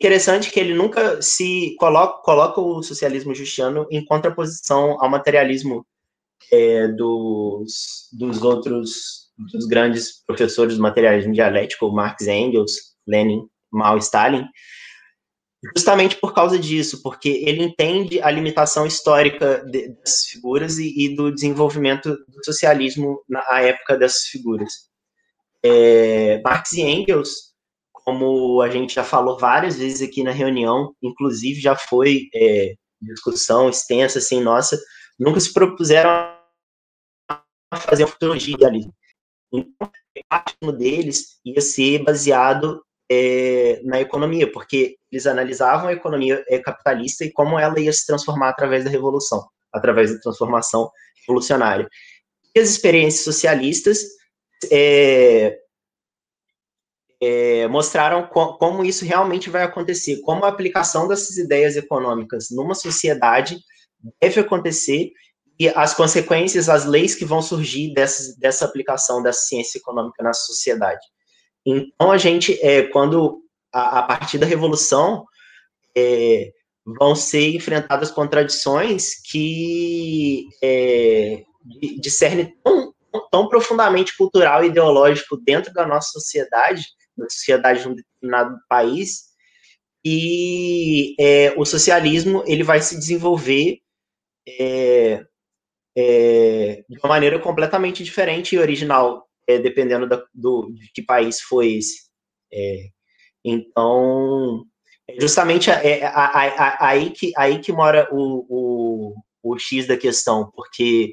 interessante 0.00 0.50
que 0.50 0.58
ele 0.58 0.72
nunca 0.72 1.20
se 1.20 1.76
coloca, 1.78 2.22
coloca 2.22 2.58
o 2.58 2.82
socialismo 2.82 3.34
justiano 3.34 3.86
em 3.90 4.02
contraposição 4.02 4.96
ao 4.98 5.10
materialismo 5.10 5.86
é, 6.50 6.88
dos, 6.88 8.08
dos 8.10 8.42
outros 8.42 9.20
dos 9.52 9.66
grandes 9.66 10.22
professores 10.26 10.76
do 10.76 10.82
materialismo 10.82 11.32
dialético, 11.32 11.92
Marx 11.92 12.26
Engels, 12.26 12.94
Lenin, 13.06 13.46
Mao 13.70 13.96
Stalin, 13.98 14.46
justamente 15.74 16.16
por 16.16 16.34
causa 16.34 16.58
disso, 16.58 17.02
porque 17.02 17.28
ele 17.28 17.62
entende 17.62 18.20
a 18.22 18.30
limitação 18.30 18.86
histórica 18.86 19.64
dessas 19.64 20.24
figuras 20.30 20.78
e, 20.78 20.92
e 20.96 21.14
do 21.14 21.32
desenvolvimento 21.32 22.10
do 22.10 22.44
socialismo 22.44 23.22
na 23.28 23.42
época 23.60 23.96
dessas 23.96 24.24
figuras. 24.24 24.72
É, 25.62 26.40
Marx 26.42 26.72
e 26.72 26.82
Engels, 26.82 27.49
como 28.10 28.60
a 28.60 28.68
gente 28.68 28.92
já 28.92 29.04
falou 29.04 29.38
várias 29.38 29.76
vezes 29.78 30.02
aqui 30.02 30.24
na 30.24 30.32
reunião, 30.32 30.92
inclusive 31.00 31.60
já 31.60 31.76
foi 31.76 32.28
é, 32.34 32.74
discussão 33.00 33.70
extensa, 33.70 34.18
assim, 34.18 34.42
nossa, 34.42 34.76
nunca 35.16 35.38
se 35.38 35.52
propuseram 35.52 36.10
a 37.30 37.76
fazer 37.76 38.02
uma 38.02 38.10
futurologia 38.10 38.54
idealismo. 38.56 38.92
Então, 39.52 39.92
o 40.64 40.72
deles 40.72 41.38
ia 41.44 41.60
ser 41.60 42.02
baseado 42.02 42.84
é, 43.08 43.80
na 43.84 44.00
economia, 44.00 44.50
porque 44.50 44.96
eles 45.10 45.24
analisavam 45.24 45.88
a 45.88 45.92
economia 45.92 46.44
é, 46.48 46.58
capitalista 46.58 47.24
e 47.24 47.30
como 47.30 47.60
ela 47.60 47.78
ia 47.78 47.92
se 47.92 48.04
transformar 48.04 48.48
através 48.48 48.82
da 48.82 48.90
revolução, 48.90 49.48
através 49.72 50.12
da 50.12 50.20
transformação 50.20 50.90
revolucionária. 51.20 51.88
E 52.56 52.58
as 52.58 52.70
experiências 52.70 53.22
socialistas 53.22 54.00
é, 54.68 55.60
é, 57.20 57.68
mostraram 57.68 58.26
co 58.26 58.56
como 58.56 58.84
isso 58.84 59.04
realmente 59.04 59.50
vai 59.50 59.62
acontecer, 59.62 60.20
como 60.22 60.44
a 60.44 60.48
aplicação 60.48 61.06
dessas 61.06 61.36
ideias 61.36 61.76
econômicas 61.76 62.48
numa 62.50 62.74
sociedade 62.74 63.58
deve 64.20 64.40
acontecer 64.40 65.12
e 65.58 65.68
as 65.68 65.92
consequências, 65.92 66.70
as 66.70 66.86
leis 66.86 67.14
que 67.14 67.26
vão 67.26 67.42
surgir 67.42 67.92
dessa, 67.92 68.64
aplicação 68.64 69.22
dessa 69.22 69.42
ciência 69.42 69.76
econômica 69.76 70.22
na 70.22 70.32
sociedade. 70.32 71.02
Então, 71.66 72.10
a 72.10 72.16
gente, 72.16 72.58
é, 72.62 72.84
quando, 72.84 73.42
a, 73.70 73.98
a 73.98 74.02
partir 74.04 74.38
da 74.38 74.46
Revolução, 74.46 75.26
é, 75.94 76.50
vão 76.98 77.14
ser 77.14 77.54
enfrentadas 77.54 78.10
contradições 78.10 79.20
que 79.30 80.46
é, 80.62 81.42
discernem 82.00 82.54
tão, 82.64 82.94
tão 83.30 83.46
profundamente 83.46 84.16
cultural 84.16 84.64
e 84.64 84.68
ideológico 84.68 85.36
dentro 85.36 85.74
da 85.74 85.86
nossa 85.86 86.08
sociedade, 86.12 86.86
da 87.20 87.30
sociedade 87.30 87.82
de 87.82 87.88
um 87.88 87.94
determinado 87.94 88.58
país, 88.68 89.30
e 90.04 91.14
é, 91.20 91.54
o 91.56 91.64
socialismo 91.64 92.42
ele 92.46 92.62
vai 92.62 92.80
se 92.80 92.98
desenvolver 92.98 93.78
é, 94.48 95.24
é, 95.96 96.84
de 96.88 96.98
uma 96.98 97.08
maneira 97.08 97.38
completamente 97.38 98.02
diferente 98.02 98.54
e 98.54 98.58
original 98.58 99.28
é, 99.46 99.58
dependendo 99.58 100.08
da, 100.08 100.24
do, 100.32 100.70
de 100.72 100.90
que 100.92 101.02
país 101.02 101.40
foi 101.40 101.74
esse. 101.74 102.08
É, 102.52 102.88
então, 103.44 104.64
é 105.08 105.20
justamente 105.20 105.70
é, 105.70 106.10
aí, 106.80 107.10
que, 107.10 107.32
aí 107.36 107.58
que 107.58 107.72
mora 107.72 108.08
o, 108.10 108.46
o, 108.48 109.14
o 109.42 109.58
X 109.58 109.86
da 109.86 109.96
questão, 109.96 110.50
porque 110.54 111.12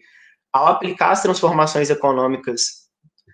ao 0.54 0.68
aplicar 0.68 1.12
as 1.12 1.22
transformações 1.22 1.90
econômicas 1.90 2.87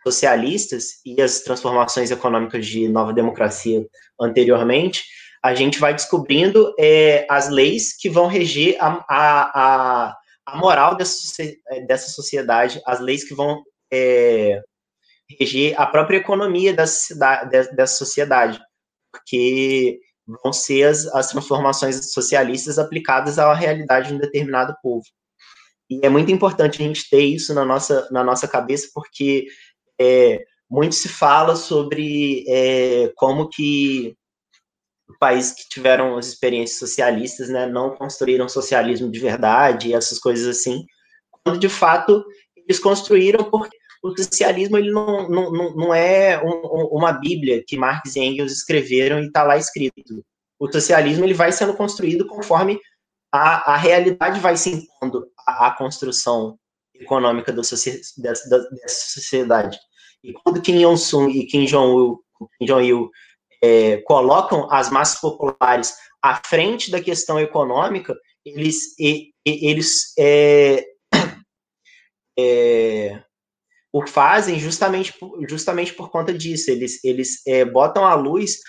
socialistas 0.03 0.99
e 1.05 1.21
as 1.21 1.39
transformações 1.39 2.11
econômicas 2.11 2.65
de 2.65 2.87
nova 2.87 3.13
democracia 3.13 3.85
anteriormente, 4.19 5.03
a 5.43 5.53
gente 5.53 5.79
vai 5.79 5.93
descobrindo 5.93 6.73
é, 6.79 7.25
as 7.29 7.49
leis 7.49 7.95
que 7.95 8.09
vão 8.09 8.27
reger 8.27 8.77
a, 8.79 9.03
a, 9.09 10.15
a, 10.45 10.57
moral 10.57 10.95
dessa, 10.95 11.43
dessa 11.87 12.09
sociedade, 12.09 12.81
as 12.85 12.99
leis 12.99 13.23
que 13.23 13.33
vão 13.33 13.61
é, 13.91 14.61
reger 15.39 15.79
a 15.79 15.85
própria 15.85 16.17
economia 16.17 16.73
dessa, 16.73 17.15
dessa 17.45 17.97
sociedade, 17.97 18.59
porque 19.11 19.99
vão 20.25 20.53
ser 20.53 20.83
as, 20.83 21.05
as 21.07 21.29
transformações 21.29 22.13
socialistas 22.13 22.79
aplicadas 22.79 23.37
à 23.37 23.53
realidade 23.53 24.09
de 24.09 24.13
um 24.15 24.19
determinado 24.19 24.73
povo. 24.81 25.03
E 25.89 25.99
é 26.05 26.09
muito 26.09 26.31
importante 26.31 26.81
a 26.81 26.85
gente 26.87 27.09
ter 27.09 27.21
isso 27.21 27.53
na 27.53 27.65
nossa, 27.65 28.07
na 28.11 28.23
nossa 28.23 28.47
cabeça, 28.47 28.89
porque 28.93 29.47
é, 29.99 30.43
muito 30.69 30.95
se 30.95 31.09
fala 31.09 31.55
sobre 31.55 32.45
é, 32.47 33.11
como 33.15 33.49
que 33.49 34.15
países 35.19 35.53
que 35.53 35.69
tiveram 35.69 36.17
as 36.17 36.27
experiências 36.27 36.79
socialistas 36.79 37.49
né, 37.49 37.65
não 37.65 37.95
construíram 37.95 38.49
socialismo 38.49 39.11
de 39.11 39.19
verdade, 39.19 39.93
essas 39.93 40.19
coisas 40.19 40.47
assim, 40.47 40.85
quando 41.43 41.59
de 41.59 41.69
fato 41.69 42.25
eles 42.55 42.79
construíram 42.79 43.43
porque 43.49 43.77
o 44.03 44.15
socialismo 44.17 44.77
ele 44.77 44.91
não, 44.91 45.29
não, 45.29 45.51
não 45.51 45.93
é 45.93 46.41
um, 46.43 46.97
uma 46.97 47.13
bíblia 47.13 47.63
que 47.65 47.77
Marx 47.77 48.15
e 48.15 48.19
Engels 48.19 48.51
escreveram 48.51 49.21
e 49.21 49.27
está 49.27 49.43
lá 49.43 49.57
escrito. 49.57 50.25
O 50.59 50.69
socialismo 50.69 51.23
ele 51.23 51.33
vai 51.33 51.53
sendo 51.53 51.73
construído 51.73 52.27
conforme 52.27 52.79
a, 53.31 53.73
a 53.73 53.77
realidade 53.77 54.39
vai 54.41 54.57
se 54.57 54.71
impondo 54.71 55.25
à, 55.47 55.71
construção 55.71 56.57
econômica 56.95 57.51
da, 57.51 57.61
dessa, 57.61 58.15
dessa 58.17 59.13
sociedade. 59.13 59.77
E 60.23 60.33
quando 60.33 60.61
Kim 60.61 60.79
Il-sung 60.79 61.31
e 61.31 61.45
Kim 61.45 61.65
Jong-il 61.65 62.19
Jong 62.61 63.09
é, 63.61 63.97
colocam 64.05 64.71
as 64.71 64.89
massas 64.89 65.19
populares 65.19 65.93
à 66.21 66.41
frente 66.45 66.89
da 66.89 67.01
questão 67.01 67.39
econômica, 67.39 68.15
eles, 68.45 68.95
eles 69.45 70.13
é, 70.17 70.85
é, 72.37 73.23
o 73.91 74.05
fazem 74.07 74.59
justamente, 74.59 75.13
justamente 75.47 75.93
por 75.93 76.09
conta 76.09 76.33
disso. 76.33 76.71
Eles, 76.71 77.03
eles 77.03 77.45
é, 77.45 77.63
botam 77.63 78.05
à 78.05 78.15
luz 78.15 78.59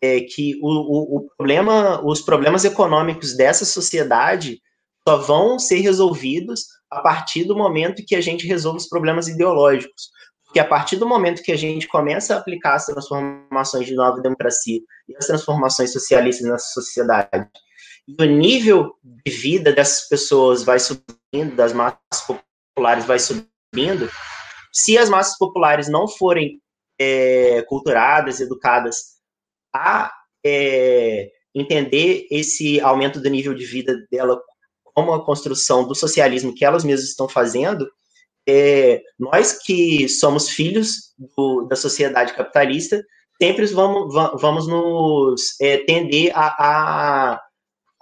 é, 0.00 0.20
que 0.20 0.58
o, 0.62 0.68
o, 0.68 1.16
o, 1.16 1.28
problema, 1.36 2.04
os 2.06 2.20
problemas 2.20 2.64
econômicos 2.64 3.36
dessa 3.36 3.64
sociedade 3.64 4.60
só 5.06 5.16
vão 5.16 5.58
ser 5.58 5.80
resolvidos 5.80 6.66
a 6.90 7.00
partir 7.00 7.44
do 7.44 7.56
momento 7.56 8.04
que 8.06 8.16
a 8.16 8.20
gente 8.20 8.46
resolve 8.46 8.78
os 8.78 8.88
problemas 8.88 9.28
ideológicos. 9.28 10.10
Porque 10.44 10.60
a 10.60 10.64
partir 10.64 10.96
do 10.96 11.06
momento 11.06 11.42
que 11.42 11.52
a 11.52 11.56
gente 11.56 11.86
começa 11.86 12.34
a 12.34 12.38
aplicar 12.38 12.74
as 12.74 12.86
transformações 12.86 13.86
de 13.86 13.94
nova 13.94 14.20
democracia 14.22 14.80
e 15.06 15.14
as 15.16 15.26
transformações 15.26 15.92
socialistas 15.92 16.48
nessa 16.48 16.72
sociedade, 16.72 17.46
e 18.08 18.22
o 18.22 18.24
nível 18.24 18.94
de 19.04 19.30
vida 19.30 19.70
dessas 19.70 20.08
pessoas 20.08 20.62
vai 20.62 20.78
subindo, 20.78 21.54
das 21.54 21.74
massas 21.74 21.98
populares 22.26 23.04
vai 23.04 23.18
subindo, 23.18 24.10
se 24.72 24.96
as 24.96 25.10
massas 25.10 25.36
populares 25.36 25.88
não 25.88 26.08
forem 26.08 26.58
é, 26.98 27.62
culturadas, 27.68 28.40
educadas 28.40 29.18
a 29.74 30.10
é, 30.44 31.30
entender 31.54 32.26
esse 32.30 32.80
aumento 32.80 33.20
do 33.20 33.28
nível 33.28 33.52
de 33.52 33.66
vida 33.66 33.94
dela 34.10 34.40
como 34.98 35.14
a 35.14 35.24
construção 35.24 35.86
do 35.86 35.94
socialismo 35.94 36.52
que 36.52 36.64
elas 36.64 36.82
mesmas 36.82 37.08
estão 37.08 37.28
fazendo, 37.28 37.88
é, 38.48 39.00
nós 39.16 39.52
que 39.52 40.08
somos 40.08 40.48
filhos 40.48 41.14
do, 41.16 41.68
da 41.68 41.76
sociedade 41.76 42.34
capitalista, 42.34 43.00
sempre 43.40 43.64
vamos, 43.66 44.12
vamos 44.40 44.66
nos 44.66 45.54
é, 45.60 45.76
tender 45.84 46.32
a, 46.34 46.46
a, 46.58 47.40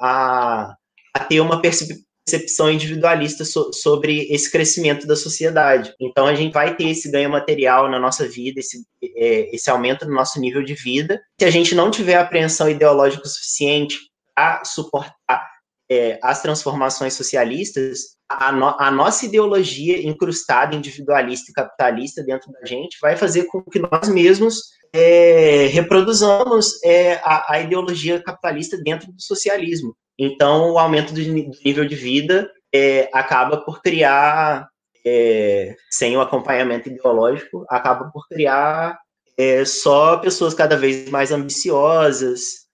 a, 0.00 0.76
a 1.12 1.24
ter 1.24 1.40
uma 1.40 1.60
concepção 1.60 2.70
individualista 2.70 3.44
so, 3.44 3.70
sobre 3.74 4.32
esse 4.32 4.50
crescimento 4.50 5.06
da 5.06 5.16
sociedade. 5.16 5.92
Então, 6.00 6.26
a 6.26 6.34
gente 6.34 6.54
vai 6.54 6.76
ter 6.76 6.88
esse 6.88 7.10
ganho 7.10 7.28
material 7.28 7.90
na 7.90 7.98
nossa 7.98 8.26
vida, 8.26 8.58
esse, 8.58 8.86
é, 9.02 9.54
esse 9.54 9.68
aumento 9.68 10.06
no 10.06 10.14
nosso 10.14 10.40
nível 10.40 10.62
de 10.62 10.72
vida. 10.72 11.20
Se 11.38 11.44
a 11.44 11.50
gente 11.50 11.74
não 11.74 11.90
tiver 11.90 12.16
apreensão 12.16 12.70
ideológica 12.70 13.28
suficiente 13.28 13.98
para 14.34 14.64
suportar 14.64 15.55
é, 15.90 16.18
as 16.22 16.42
transformações 16.42 17.14
socialistas, 17.14 18.16
a, 18.28 18.50
no, 18.50 18.74
a, 18.78 18.90
nossa 18.90 19.24
ideologia 19.24 20.04
incrustada, 20.06 20.74
individualista 20.74 21.50
e 21.50 21.54
capitalista 21.54 22.22
dentro 22.24 22.50
da 22.52 22.64
gente 22.64 22.98
vai 23.00 23.16
fazer 23.16 23.44
com 23.44 23.62
que 23.62 23.78
nós 23.78 24.08
mesmos 24.08 24.56
é, 24.92 25.66
reproduzamos 25.66 26.82
é, 26.82 27.14
a, 27.22 27.54
a, 27.54 27.60
ideologia 27.60 28.22
capitalista 28.22 28.76
dentro 28.76 29.12
do 29.12 29.22
socialismo. 29.22 29.96
Então, 30.18 30.72
o 30.72 30.78
aumento 30.78 31.12
do, 31.12 31.22
do 31.22 31.32
nível 31.64 31.84
de 31.84 31.94
vida 31.94 32.50
é, 32.74 33.08
acaba 33.12 33.58
por 33.58 33.80
criar, 33.80 34.68
é, 35.04 35.76
sem 35.90 36.16
o 36.16 36.20
acompanhamento 36.20 36.88
ideológico, 36.88 37.64
acaba 37.68 38.10
por 38.10 38.26
criar 38.26 38.98
é, 39.38 39.64
só 39.64 40.16
pessoas 40.16 40.54
cada 40.54 40.76
vez 40.76 41.10
mais 41.10 41.30
ambiciosas, 41.30 42.65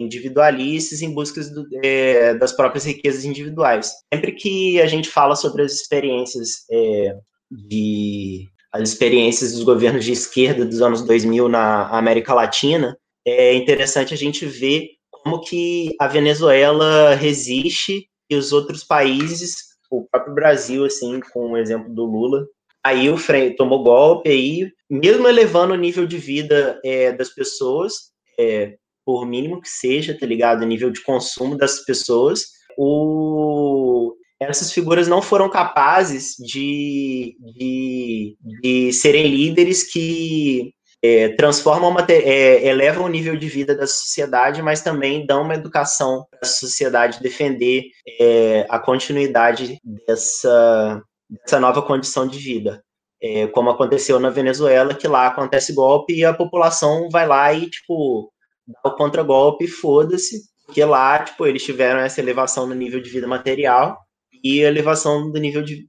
individualistas 0.00 1.02
em 1.02 1.12
busca 1.12 1.42
do, 1.44 1.66
é, 1.84 2.34
das 2.34 2.52
próprias 2.52 2.84
riquezas 2.84 3.24
individuais. 3.24 3.92
Sempre 4.12 4.32
que 4.32 4.80
a 4.80 4.86
gente 4.86 5.08
fala 5.08 5.36
sobre 5.36 5.62
as 5.62 5.72
experiências 5.72 6.64
é, 6.70 7.14
de 7.50 8.48
as 8.72 8.88
experiências 8.88 9.52
dos 9.52 9.64
governos 9.64 10.04
de 10.04 10.12
esquerda 10.12 10.64
dos 10.64 10.80
anos 10.80 11.02
2000 11.02 11.48
na 11.48 11.88
América 11.88 12.32
Latina, 12.32 12.96
é 13.26 13.52
interessante 13.54 14.14
a 14.14 14.16
gente 14.16 14.46
ver 14.46 14.90
como 15.10 15.40
que 15.40 15.94
a 15.98 16.06
Venezuela 16.06 17.14
resiste 17.14 18.06
e 18.30 18.36
os 18.36 18.52
outros 18.52 18.84
países, 18.84 19.56
o 19.90 20.06
próprio 20.08 20.34
Brasil, 20.34 20.84
assim, 20.84 21.20
com 21.32 21.50
o 21.50 21.56
exemplo 21.56 21.92
do 21.92 22.04
Lula, 22.04 22.46
aí 22.82 23.10
o 23.10 23.16
Frei 23.16 23.54
tomou 23.54 23.82
golpe, 23.82 24.30
aí, 24.30 24.70
mesmo 24.88 25.28
elevando 25.28 25.74
o 25.74 25.76
nível 25.76 26.06
de 26.06 26.16
vida 26.16 26.80
é, 26.84 27.12
das 27.12 27.28
pessoas, 27.28 28.12
é, 28.38 28.76
por 29.04 29.26
mínimo 29.26 29.60
que 29.60 29.68
seja, 29.68 30.16
tá 30.18 30.26
ligado? 30.26 30.62
O 30.62 30.66
nível 30.66 30.90
de 30.90 31.02
consumo 31.02 31.56
das 31.56 31.84
pessoas, 31.84 32.46
o, 32.76 34.14
essas 34.40 34.72
figuras 34.72 35.06
não 35.06 35.20
foram 35.20 35.50
capazes 35.50 36.34
de, 36.38 37.36
de, 37.56 38.36
de 38.62 38.92
serem 38.92 39.26
líderes 39.26 39.82
que 39.82 40.72
é, 41.02 41.28
transformam, 41.30 41.94
é, 42.08 42.66
elevam 42.66 43.04
o 43.06 43.08
nível 43.08 43.36
de 43.36 43.48
vida 43.48 43.74
da 43.74 43.86
sociedade, 43.86 44.62
mas 44.62 44.82
também 44.82 45.26
dão 45.26 45.42
uma 45.42 45.54
educação 45.54 46.26
para 46.30 46.40
a 46.42 46.46
sociedade 46.46 47.22
defender 47.22 47.84
é, 48.18 48.66
a 48.68 48.78
continuidade 48.78 49.78
dessa, 50.06 51.02
dessa 51.28 51.58
nova 51.58 51.82
condição 51.82 52.26
de 52.26 52.38
vida. 52.38 52.82
É, 53.22 53.46
como 53.48 53.68
aconteceu 53.68 54.18
na 54.18 54.30
Venezuela, 54.30 54.94
que 54.94 55.06
lá 55.06 55.26
acontece 55.26 55.74
golpe 55.74 56.14
e 56.14 56.24
a 56.24 56.32
população 56.32 57.08
vai 57.10 57.26
lá 57.26 57.52
e, 57.52 57.68
tipo, 57.68 58.32
dá 58.66 58.90
o 58.90 58.96
contragolpe, 58.96 59.66
foda-se, 59.66 60.42
porque 60.66 60.84
lá, 60.84 61.22
tipo, 61.24 61.46
eles 61.46 61.64
tiveram 61.64 62.00
essa 62.00 62.20
elevação 62.20 62.66
no 62.66 62.74
nível 62.74 63.00
de 63.00 63.10
vida 63.10 63.26
material 63.26 63.98
e 64.42 64.60
elevação 64.60 65.30
do 65.30 65.40
nível 65.40 65.62
de, 65.62 65.88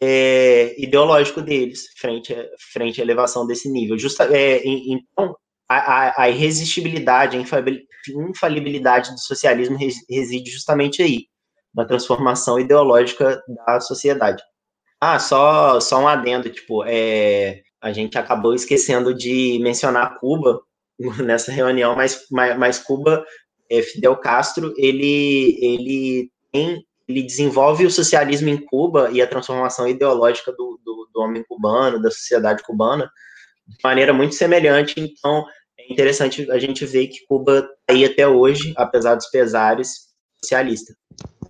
é, 0.00 0.74
ideológico 0.82 1.40
deles, 1.40 1.86
frente 1.96 2.34
frente 2.72 3.00
à 3.00 3.04
elevação 3.04 3.46
desse 3.46 3.70
nível. 3.70 3.96
Justa, 3.96 4.24
é, 4.36 4.60
então, 4.64 5.36
a, 5.68 6.22
a, 6.22 6.30
irresistibilidade, 6.30 7.36
a 7.36 7.40
infalibilidade 8.28 9.12
do 9.12 9.20
socialismo 9.20 9.78
reside 10.10 10.50
justamente 10.50 11.02
aí, 11.02 11.26
na 11.74 11.84
transformação 11.84 12.58
ideológica 12.58 13.40
da 13.66 13.80
sociedade. 13.80 14.42
Ah, 15.00 15.18
só, 15.18 15.78
só 15.80 16.00
um 16.00 16.08
adendo, 16.08 16.50
tipo, 16.50 16.84
é, 16.84 17.62
a 17.80 17.92
gente 17.92 18.18
acabou 18.18 18.54
esquecendo 18.54 19.14
de 19.14 19.58
mencionar 19.62 20.18
Cuba, 20.18 20.60
nessa 21.24 21.52
reunião, 21.52 21.94
mas, 21.96 22.26
mas, 22.30 22.78
Cuba, 22.78 23.24
é, 23.70 23.82
Fidel 23.82 24.16
Castro, 24.16 24.72
ele, 24.76 25.58
ele, 25.60 26.30
tem, 26.52 26.84
ele 27.08 27.22
desenvolve 27.22 27.86
o 27.86 27.90
socialismo 27.90 28.48
em 28.48 28.58
Cuba 28.58 29.10
e 29.12 29.20
a 29.20 29.26
transformação 29.26 29.88
ideológica 29.88 30.52
do, 30.52 30.78
do, 30.84 31.08
do 31.12 31.20
homem 31.20 31.44
cubano, 31.48 32.00
da 32.00 32.10
sociedade 32.10 32.62
cubana, 32.62 33.10
de 33.66 33.76
maneira 33.82 34.12
muito 34.12 34.34
semelhante. 34.34 34.94
Então, 34.98 35.44
é 35.78 35.92
interessante 35.92 36.50
a 36.50 36.58
gente 36.58 36.84
ver 36.84 37.08
que 37.08 37.24
Cuba 37.26 37.58
está 37.58 37.70
aí 37.88 38.04
até 38.04 38.26
hoje, 38.26 38.72
apesar 38.76 39.14
dos 39.14 39.28
pesares, 39.30 40.12
socialista. 40.42 40.94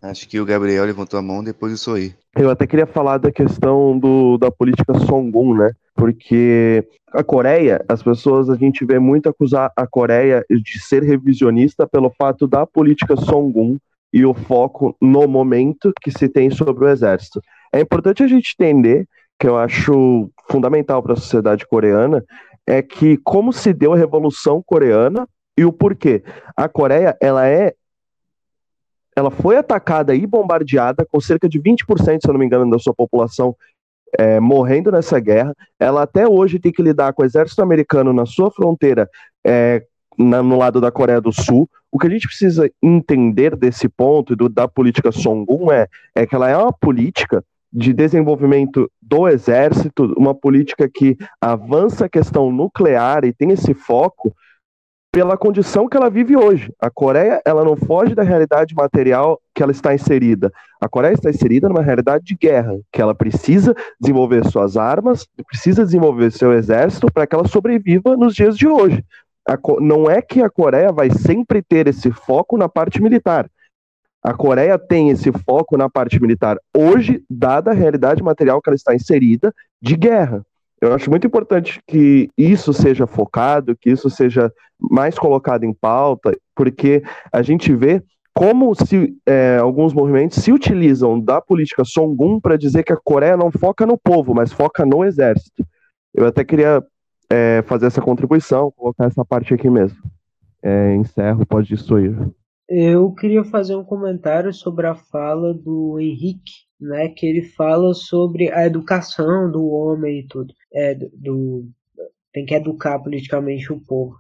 Acho 0.01 0.29
que 0.29 0.41
o 0.41 0.45
Gabriel 0.45 0.85
levantou 0.85 1.19
a 1.19 1.23
mão, 1.23 1.45
depois 1.45 1.87
eu 1.87 1.95
aí. 1.95 2.15
Eu 2.37 2.51
até 2.51 2.67
queria 2.67 2.87
falar 2.87 3.19
da 3.19 3.31
questão 3.31 3.99
do, 3.99 4.37
da 4.37 4.51
política 4.51 4.95
Songun, 4.99 5.55
né? 5.55 5.71
Porque 5.95 6.85
a 7.13 7.23
Coreia, 7.23 7.85
as 7.89 8.03
pessoas, 8.03 8.51
a 8.51 8.57
gente 8.57 8.85
vê 8.85 8.99
muito 8.99 9.29
acusar 9.29 9.71
a 9.77 9.87
Coreia 9.87 10.45
de 10.51 10.81
ser 10.81 11.03
revisionista 11.03 11.87
pelo 11.87 12.11
fato 12.19 12.47
da 12.47 12.67
política 12.67 13.17
Songun 13.17 13.77
e 14.13 14.25
o 14.25 14.35
foco 14.35 14.97
no 15.01 15.27
momento 15.29 15.93
que 16.03 16.11
se 16.11 16.29
tem 16.29 16.51
sobre 16.51 16.85
o 16.85 16.89
exército. 16.89 17.41
É 17.73 17.81
importante 17.81 18.23
a 18.23 18.27
gente 18.27 18.55
entender, 18.59 19.07
que 19.39 19.47
eu 19.47 19.57
acho 19.57 20.31
fundamental 20.51 21.03
para 21.03 21.15
a 21.15 21.17
sociedade 21.17 21.67
coreana, 21.67 22.25
é 22.67 22.83
que 22.83 23.17
como 23.19 23.53
se 23.53 23.73
deu 23.73 23.93
a 23.93 23.97
Revolução 23.97 24.63
Coreana 24.65 25.27
e 25.57 25.65
o 25.65 25.73
porquê. 25.73 26.23
A 26.57 26.69
Coreia, 26.69 27.17
ela 27.21 27.47
é 27.47 27.75
ela 29.17 29.31
foi 29.31 29.57
atacada 29.57 30.15
e 30.15 30.27
bombardeada 30.27 31.05
com 31.05 31.21
cerca 31.21 31.49
de 31.49 31.61
20%, 31.61 32.21
se 32.21 32.29
eu 32.29 32.33
não 32.33 32.41
me 32.41 32.47
engano, 32.47 32.71
da 32.71 32.79
sua 32.79 32.95
população 32.95 33.55
é, 34.19 34.41
morrendo 34.41 34.91
nessa 34.91 35.19
guerra. 35.19 35.55
Ela 35.79 36.03
até 36.03 36.27
hoje 36.27 36.59
tem 36.59 36.73
que 36.73 36.83
lidar 36.83 37.13
com 37.13 37.23
o 37.23 37.25
exército 37.25 37.63
americano 37.63 38.13
na 38.13 38.27
sua 38.27 38.51
fronteira, 38.51 39.09
é, 39.45 39.83
na, 40.19 40.43
no 40.43 40.57
lado 40.57 40.81
da 40.81 40.91
Coreia 40.91 41.21
do 41.21 41.33
Sul. 41.33 41.69
O 41.91 41.99
que 41.99 42.07
a 42.07 42.11
gente 42.11 42.27
precisa 42.27 42.71
entender 42.83 43.57
desse 43.57 43.89
ponto 43.89 44.35
do, 44.35 44.49
da 44.49 44.67
política 44.67 45.13
Songun 45.13 45.71
é, 45.71 45.87
é 46.15 46.27
que 46.27 46.35
ela 46.35 46.49
é 46.49 46.57
uma 46.57 46.73
política 46.73 47.45
de 47.73 47.93
desenvolvimento 47.93 48.91
do 49.01 49.27
exército, 49.27 50.13
uma 50.17 50.35
política 50.35 50.89
que 50.93 51.17
avança 51.41 52.05
a 52.05 52.09
questão 52.09 52.53
nuclear 52.53 53.25
e 53.25 53.33
tem 53.33 53.51
esse 53.51 53.73
foco 53.73 54.35
pela 55.13 55.37
condição 55.37 55.87
que 55.87 55.97
ela 55.97 56.09
vive 56.09 56.35
hoje. 56.35 56.73
A 56.81 56.91
Coreia, 56.91 57.43
ela 57.45 57.63
não 57.63 57.77
foge 57.77 58.15
da 58.15 58.23
realidade 58.23 58.75
material 58.75 59.39
que 59.55 59.63
ela 59.63 59.71
está 59.71 59.95
inserida. 59.95 60.51
A 60.81 60.89
Coreia 60.89 61.13
está 61.13 61.29
inserida 61.29 61.69
numa 61.69 61.83
realidade 61.83 62.25
de 62.25 62.35
guerra, 62.35 62.81
que 62.91 63.01
ela 63.01 63.15
precisa 63.15 63.77
desenvolver 64.01 64.43
suas 64.47 64.79
armas, 64.79 65.29
precisa 65.47 65.85
desenvolver 65.85 66.33
seu 66.33 66.55
exército 66.55 67.09
para 67.13 67.27
que 67.27 67.35
ela 67.35 67.47
sobreviva 67.47 68.17
nos 68.17 68.35
dias 68.35 68.57
de 68.57 68.67
hoje. 68.67 69.05
não 69.81 70.11
é 70.11 70.23
que 70.23 70.41
a 70.41 70.49
Coreia 70.49 70.91
vai 70.91 71.11
sempre 71.11 71.61
ter 71.63 71.87
esse 71.87 72.11
foco 72.11 72.57
na 72.57 72.69
parte 72.69 73.03
militar. 73.03 73.51
A 74.25 74.33
Coreia 74.33 74.79
tem 74.79 75.11
esse 75.11 75.31
foco 75.31 75.77
na 75.77 75.91
parte 75.91 76.19
militar 76.23 76.57
hoje, 76.75 77.23
dada 77.29 77.73
a 77.73 77.75
realidade 77.75 78.23
material 78.23 78.63
que 78.63 78.71
ela 78.71 78.77
está 78.77 78.95
inserida 78.95 79.53
de 79.81 79.95
guerra. 79.95 80.43
Eu 80.83 80.93
acho 80.93 81.09
muito 81.09 81.29
importante 81.29 81.81
que 81.87 82.29
isso 82.37 82.73
seja 82.73 83.07
focado, 83.07 83.77
que 83.77 83.89
isso 83.89 84.11
seja 84.11 84.53
mais 84.81 85.17
colocado 85.17 85.63
em 85.63 85.73
pauta, 85.73 86.37
porque 86.57 87.05
a 87.33 87.41
gente 87.41 87.73
vê 87.73 88.03
como 88.35 88.75
se 88.75 89.17
é, 89.25 89.59
alguns 89.59 89.95
movimentos 89.95 90.43
se 90.43 90.51
utilizam 90.51 91.21
da 91.21 91.41
política 91.41 91.85
Songun 91.85 92.41
para 92.41 92.57
dizer 92.57 92.83
que 92.83 92.93
a 92.93 92.97
Coreia 92.97 93.37
não 93.37 93.53
foca 93.53 93.87
no 93.87 93.97
povo, 93.97 94.35
mas 94.35 94.53
foca 94.53 94.85
no 94.85 95.05
exército. 95.05 95.65
Eu 96.13 96.27
até 96.27 96.43
queria 96.43 96.83
é, 97.31 97.63
fazer 97.63 97.87
essa 97.87 98.03
contribuição, 98.03 98.73
colocar 98.73 99.05
essa 99.05 99.25
parte 99.25 99.55
aqui 99.55 99.71
mesmo. 99.71 99.99
É, 100.61 100.97
encerro, 100.97 101.47
pode 101.47 101.69
destruir. 101.69 102.17
Eu 102.69 103.13
queria 103.13 103.45
fazer 103.45 103.77
um 103.77 103.85
comentário 103.85 104.53
sobre 104.53 104.89
a 104.89 104.97
fala 104.97 105.55
do 105.55 106.01
Henrique, 106.01 106.67
né, 106.83 107.09
que 107.09 107.27
ele 107.27 107.43
fala 107.43 107.95
sobre 107.95 108.51
a 108.53 108.67
educação 108.67 109.51
do 109.51 109.67
homem 109.69 110.21
e 110.21 110.27
tudo, 110.27 110.53
é, 110.73 110.95
do, 110.95 111.69
tem 112.33 112.45
que 112.45 112.55
educar 112.55 112.99
politicamente 112.99 113.73
o 113.73 113.81
povo. 113.81 114.17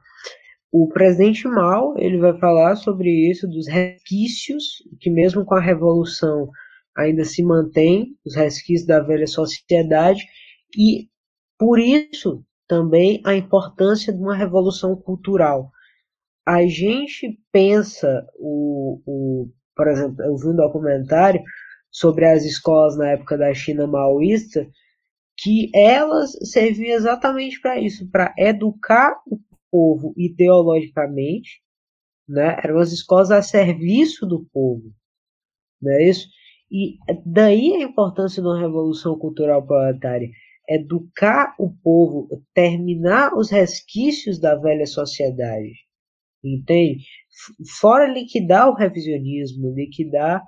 O 0.70 0.88
presidente 0.88 1.46
Mao 1.46 1.94
ele 1.98 2.18
vai 2.18 2.38
falar 2.38 2.76
sobre 2.76 3.10
isso 3.10 3.46
dos 3.46 3.66
resquícios 3.68 4.82
que 5.00 5.10
mesmo 5.10 5.44
com 5.44 5.54
a 5.54 5.60
revolução 5.60 6.48
ainda 6.96 7.24
se 7.24 7.42
mantém 7.42 8.16
os 8.24 8.34
resquícios 8.34 8.86
da 8.86 9.00
velha 9.00 9.26
sociedade 9.26 10.24
e 10.76 11.08
por 11.58 11.78
isso 11.78 12.44
também 12.66 13.20
a 13.24 13.34
importância 13.34 14.12
de 14.12 14.18
uma 14.18 14.36
revolução 14.36 14.96
cultural 14.96 15.70
a 16.46 16.66
gente 16.66 17.38
pensa, 17.52 18.26
o, 18.36 19.00
o, 19.06 19.50
por 19.76 19.88
exemplo, 19.88 20.22
eu 20.24 20.36
vi 20.36 20.48
um 20.48 20.56
documentário 20.56 21.42
sobre 21.92 22.24
as 22.24 22.44
escolas 22.44 22.96
na 22.96 23.10
época 23.10 23.38
da 23.38 23.54
China 23.54 23.86
maoísta, 23.86 24.66
que 25.36 25.70
elas 25.74 26.32
serviam 26.50 26.96
exatamente 26.96 27.60
para 27.60 27.78
isso, 27.78 28.10
para 28.10 28.34
educar 28.38 29.20
o 29.26 29.38
povo 29.70 30.14
ideologicamente, 30.16 31.62
né? 32.28 32.58
Eram 32.64 32.78
as 32.78 32.92
escolas 32.92 33.30
a 33.30 33.42
serviço 33.42 34.26
do 34.26 34.44
povo, 34.52 34.92
não 35.80 35.92
é 35.92 36.08
isso? 36.08 36.28
E 36.70 36.96
daí 37.26 37.74
a 37.74 37.82
importância 37.82 38.40
de 38.40 38.48
uma 38.48 38.58
revolução 38.58 39.18
cultural 39.18 39.64
proletária 39.66 40.30
educar 40.68 41.54
o 41.58 41.70
povo, 41.70 42.28
terminar 42.54 43.34
os 43.36 43.50
resquícios 43.50 44.40
da 44.40 44.54
velha 44.54 44.86
sociedade, 44.86 45.72
entende? 46.42 47.04
Fora 47.80 48.06
liquidar 48.06 48.68
o 48.68 48.74
revisionismo, 48.74 49.74
liquidar 49.74 50.42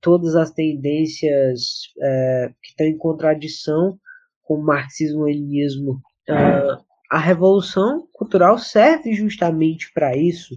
todas 0.00 0.34
as 0.36 0.50
tendências 0.50 1.92
é, 2.00 2.52
que 2.62 2.70
estão 2.70 2.86
em 2.86 2.96
contradição 2.96 3.98
com 4.42 4.54
o 4.54 4.64
marxismo-leninismo. 4.64 6.00
Uh, 6.28 6.82
a 7.10 7.18
revolução 7.18 8.06
cultural 8.12 8.58
serve 8.58 9.12
justamente 9.12 9.92
para 9.92 10.16
isso, 10.16 10.56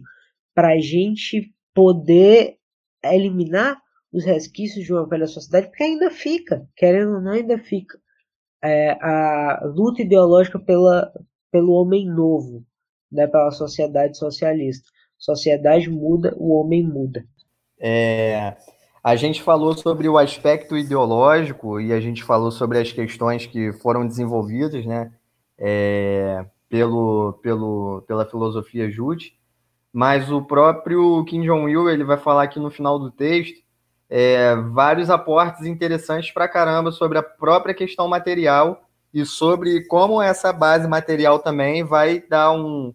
para 0.54 0.74
a 0.74 0.80
gente 0.80 1.54
poder 1.74 2.58
eliminar 3.04 3.78
os 4.12 4.24
resquícios 4.24 4.86
de 4.86 4.94
uma 4.94 5.08
velha 5.08 5.28
sociedade, 5.28 5.68
porque 5.68 5.84
ainda 5.84 6.10
fica, 6.10 6.66
querendo 6.76 7.16
ou 7.16 7.22
não, 7.22 7.34
ainda 7.34 7.58
fica 7.58 8.00
é, 8.64 8.92
a 9.02 9.62
luta 9.66 10.02
ideológica 10.02 10.58
pela, 10.58 11.12
pelo 11.52 11.74
homem 11.74 12.08
novo, 12.08 12.66
né, 13.12 13.28
pela 13.28 13.52
sociedade 13.52 14.18
socialista. 14.18 14.88
Sociedade 15.18 15.90
muda, 15.90 16.34
o 16.38 16.54
homem 16.54 16.84
muda. 16.84 17.26
É, 17.80 18.56
a 19.06 19.16
gente 19.16 19.44
falou 19.44 19.78
sobre 19.78 20.10
o 20.10 20.18
aspecto 20.18 20.76
ideológico 20.76 21.80
e 21.80 21.94
a 21.94 22.00
gente 22.00 22.24
falou 22.24 22.50
sobre 22.50 22.80
as 22.80 22.92
questões 22.92 23.46
que 23.46 23.72
foram 23.72 24.08
desenvolvidas 24.08 24.84
né, 24.84 25.12
é, 25.60 26.44
pelo, 26.68 27.34
pelo, 27.34 28.04
pela 28.08 28.26
filosofia 28.26 28.90
Jude, 28.90 29.38
mas 29.94 30.32
o 30.32 30.42
próprio 30.42 31.24
Kim 31.26 31.44
Jong-il 31.44 31.88
ele 31.88 32.04
vai 32.04 32.18
falar 32.18 32.42
aqui 32.42 32.60
no 32.60 32.72
final 32.72 32.98
do 32.98 33.12
texto 33.12 33.64
é, 34.10 34.56
vários 34.56 35.12
aportes 35.12 35.68
interessantes 35.68 36.32
para 36.32 36.48
caramba 36.48 36.92
sobre 36.92 37.20
a 37.20 37.24
própria 37.24 37.76
questão 37.76 38.08
material 38.08 38.90
e 39.14 39.24
sobre 39.24 39.86
como 39.86 40.20
essa 40.20 40.52
base 40.52 40.88
material 40.88 41.38
também 41.38 41.84
vai 41.84 42.24
dar 42.28 42.52
um. 42.54 42.92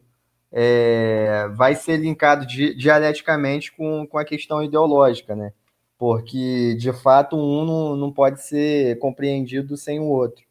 É, 0.50 1.46
vai 1.54 1.76
ser 1.76 1.98
linkado 1.98 2.44
di 2.44 2.74
dialeticamente 2.74 3.70
com, 3.70 4.04
com 4.08 4.18
a 4.18 4.24
questão 4.24 4.60
ideológica, 4.60 5.36
né? 5.36 5.52
Porque, 6.00 6.74
de 6.76 6.94
fato, 6.94 7.36
um 7.36 7.62
não, 7.62 7.94
não 7.94 8.10
pode 8.10 8.40
ser 8.40 8.98
compreendido 9.00 9.76
sem 9.76 10.00
o 10.00 10.04
outro. 10.04 10.42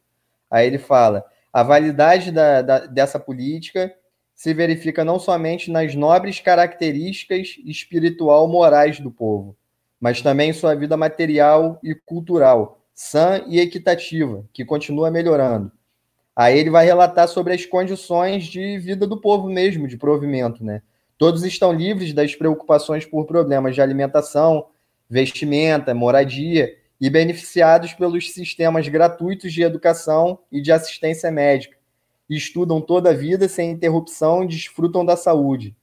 Aí 0.47 0.68
ele 0.68 0.78
fala: 0.78 1.26
a 1.52 1.64
validade 1.64 2.32
da, 2.32 2.62
da, 2.62 2.86
dessa 2.86 3.20
política 3.20 3.91
se 4.36 4.54
verifica 4.54 5.04
não 5.04 5.18
somente 5.18 5.72
nas 5.72 5.95
nobres 5.95 6.39
características 6.39 7.56
espiritual-morais 7.66 9.00
do 9.00 9.10
povo, 9.10 9.58
mas 10.00 10.22
também 10.22 10.54
sua 10.54 10.76
vida 10.76 10.95
material 10.95 11.80
e 11.82 11.95
cultural, 11.95 12.80
sã 12.93 13.43
e 13.47 13.60
equitativa, 13.60 14.45
que 14.54 14.64
continua 14.64 15.10
melhorando. 15.10 15.72
Aí 16.36 16.60
ele 16.60 16.70
vai 16.70 16.86
relatar 16.86 17.28
sobre 17.28 17.56
as 17.56 17.66
condições 17.66 18.45
de 18.45 18.78
vida 18.78 19.08
do 19.08 19.20
povo 19.20 19.50
mesmo, 19.50 19.88
de 19.88 19.97
provimento, 19.97 20.64
né? 20.64 20.84
Todos 21.18 21.43
estão 21.43 21.74
livres 21.74 22.14
das 22.14 22.36
preocupações 22.36 23.04
por 23.04 23.26
problemas 23.26 23.74
de 23.74 23.82
alimentação, 23.82 24.68
vestimenta, 25.10 25.93
moradia 25.93 26.76
e 27.01 27.10
beneficiados 27.10 27.93
pelos 27.93 28.32
sistemas 28.32 28.88
gratuitos 28.88 29.51
de 29.51 29.64
educação 29.64 30.39
e 30.51 30.62
de 30.62 30.72
assistência 30.72 31.32
médica. 31.32 31.78
Estudam 32.30 32.80
toda 32.80 33.10
a 33.10 33.14
vida 33.14 33.47
sem 33.47 33.72
interrupção 33.72 34.43
e 34.43 34.47
desfrutam 34.47 35.03
da 35.03 35.16
saúde. 35.16 35.76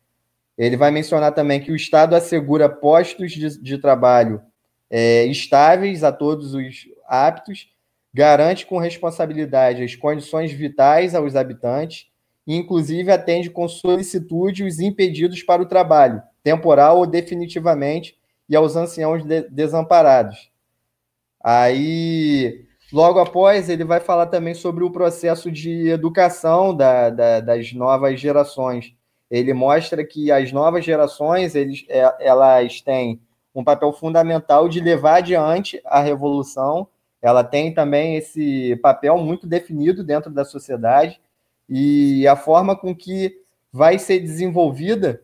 Ele 0.56 0.76
vai 0.76 0.90
mencionar 0.90 1.32
também 1.32 1.60
que 1.60 1.72
o 1.72 1.76
Estado 1.76 2.14
assegura 2.14 2.68
postos 2.68 3.32
de, 3.32 3.60
de 3.60 3.78
trabalho 3.78 4.40
é, 4.88 5.24
estáveis 5.24 6.04
a 6.04 6.12
todos 6.12 6.54
os 6.54 6.86
aptos, 7.06 7.68
garante 8.14 8.64
com 8.64 8.78
responsabilidade 8.78 9.82
as 9.82 9.94
condições 9.94 10.52
vitais 10.52 11.14
aos 11.14 11.36
habitantes 11.36 12.06
e, 12.46 12.54
inclusive, 12.54 13.10
atende 13.10 13.50
com 13.50 13.68
solicitude 13.68 14.64
os 14.64 14.78
impedidos 14.78 15.42
para 15.42 15.60
o 15.60 15.66
trabalho, 15.66 16.22
temporal 16.42 16.98
ou 16.98 17.06
definitivamente, 17.06 18.16
e 18.48 18.56
aos 18.56 18.76
anciãos 18.76 19.24
de 19.24 19.42
desamparados. 19.48 20.50
Aí, 21.42 22.64
logo 22.92 23.18
após, 23.18 23.68
ele 23.68 23.84
vai 23.84 24.00
falar 24.00 24.26
também 24.26 24.54
sobre 24.54 24.84
o 24.84 24.90
processo 24.90 25.50
de 25.50 25.88
educação 25.88 26.74
da, 26.74 27.10
da, 27.10 27.40
das 27.40 27.72
novas 27.72 28.20
gerações 28.20 28.96
ele 29.30 29.52
mostra 29.52 30.04
que 30.04 30.30
as 30.30 30.52
novas 30.52 30.84
gerações 30.84 31.54
eles, 31.54 31.84
é, 31.88 32.16
elas 32.20 32.80
têm 32.80 33.20
um 33.54 33.64
papel 33.64 33.92
fundamental 33.92 34.68
de 34.68 34.80
levar 34.80 35.16
adiante 35.16 35.80
a 35.84 36.00
revolução. 36.00 36.86
Ela 37.20 37.42
tem 37.42 37.72
também 37.72 38.16
esse 38.16 38.76
papel 38.76 39.18
muito 39.18 39.46
definido 39.46 40.04
dentro 40.04 40.30
da 40.30 40.44
sociedade 40.44 41.20
e 41.68 42.26
a 42.28 42.36
forma 42.36 42.76
com 42.76 42.94
que 42.94 43.40
vai 43.72 43.98
ser 43.98 44.20
desenvolvida 44.20 45.22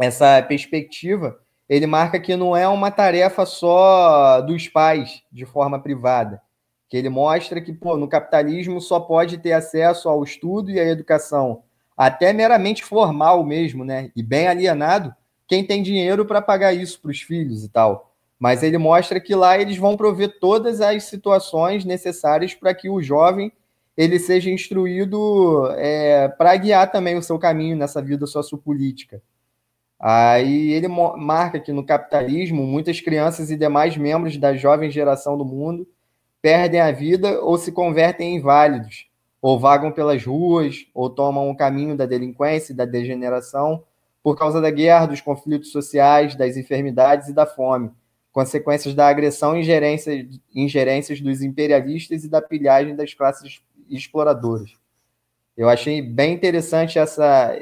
essa 0.00 0.40
perspectiva, 0.42 1.38
ele 1.72 1.86
marca 1.86 2.20
que 2.20 2.36
não 2.36 2.54
é 2.54 2.68
uma 2.68 2.90
tarefa 2.90 3.46
só 3.46 4.42
dos 4.42 4.68
pais 4.68 5.22
de 5.32 5.46
forma 5.46 5.80
privada, 5.80 6.42
que 6.86 6.98
ele 6.98 7.08
mostra 7.08 7.62
que 7.62 7.72
pô, 7.72 7.96
no 7.96 8.06
capitalismo 8.06 8.78
só 8.78 9.00
pode 9.00 9.38
ter 9.38 9.52
acesso 9.54 10.06
ao 10.06 10.22
estudo 10.22 10.70
e 10.70 10.78
à 10.78 10.84
educação 10.84 11.62
até 11.96 12.30
meramente 12.30 12.84
formal 12.84 13.42
mesmo, 13.42 13.86
né? 13.86 14.10
E 14.14 14.22
bem 14.22 14.48
alienado, 14.48 15.14
quem 15.46 15.64
tem 15.64 15.82
dinheiro 15.82 16.26
para 16.26 16.42
pagar 16.42 16.74
isso 16.74 17.00
para 17.00 17.10
os 17.10 17.22
filhos 17.22 17.64
e 17.64 17.70
tal. 17.70 18.12
Mas 18.38 18.62
ele 18.62 18.76
mostra 18.76 19.18
que 19.18 19.34
lá 19.34 19.58
eles 19.58 19.78
vão 19.78 19.96
prover 19.96 20.38
todas 20.38 20.82
as 20.82 21.04
situações 21.04 21.86
necessárias 21.86 22.52
para 22.54 22.74
que 22.74 22.90
o 22.90 23.00
jovem 23.00 23.50
ele 23.96 24.18
seja 24.18 24.50
instruído 24.50 25.70
é, 25.78 26.28
para 26.28 26.54
guiar 26.54 26.92
também 26.92 27.16
o 27.16 27.22
seu 27.22 27.38
caminho 27.38 27.78
nessa 27.78 28.02
vida 28.02 28.26
sociopolítica. 28.26 29.22
Aí 30.04 30.72
ele 30.72 30.88
marca 30.88 31.60
que 31.60 31.72
no 31.72 31.86
capitalismo, 31.86 32.66
muitas 32.66 33.00
crianças 33.00 33.52
e 33.52 33.56
demais 33.56 33.96
membros 33.96 34.36
da 34.36 34.52
jovem 34.52 34.90
geração 34.90 35.38
do 35.38 35.44
mundo 35.44 35.86
perdem 36.42 36.80
a 36.80 36.90
vida 36.90 37.40
ou 37.40 37.56
se 37.56 37.70
convertem 37.70 38.32
em 38.32 38.36
inválidos, 38.38 39.06
ou 39.40 39.60
vagam 39.60 39.92
pelas 39.92 40.24
ruas, 40.24 40.88
ou 40.92 41.08
tomam 41.08 41.48
o 41.48 41.56
caminho 41.56 41.96
da 41.96 42.04
delinquência 42.04 42.72
e 42.72 42.76
da 42.76 42.84
degeneração 42.84 43.84
por 44.24 44.36
causa 44.36 44.60
da 44.60 44.72
guerra, 44.72 45.06
dos 45.06 45.20
conflitos 45.20 45.70
sociais, 45.70 46.34
das 46.34 46.56
enfermidades 46.56 47.28
e 47.28 47.32
da 47.32 47.46
fome, 47.46 47.92
consequências 48.32 48.94
da 48.94 49.06
agressão 49.06 49.56
e 49.56 49.60
ingerência, 49.60 50.28
ingerências 50.52 51.20
dos 51.20 51.42
imperialistas 51.42 52.24
e 52.24 52.28
da 52.28 52.42
pilhagem 52.42 52.96
das 52.96 53.14
classes 53.14 53.62
exploradoras. 53.88 54.72
Eu 55.56 55.68
achei 55.68 56.02
bem 56.02 56.34
interessante 56.34 56.98
essa, 56.98 57.56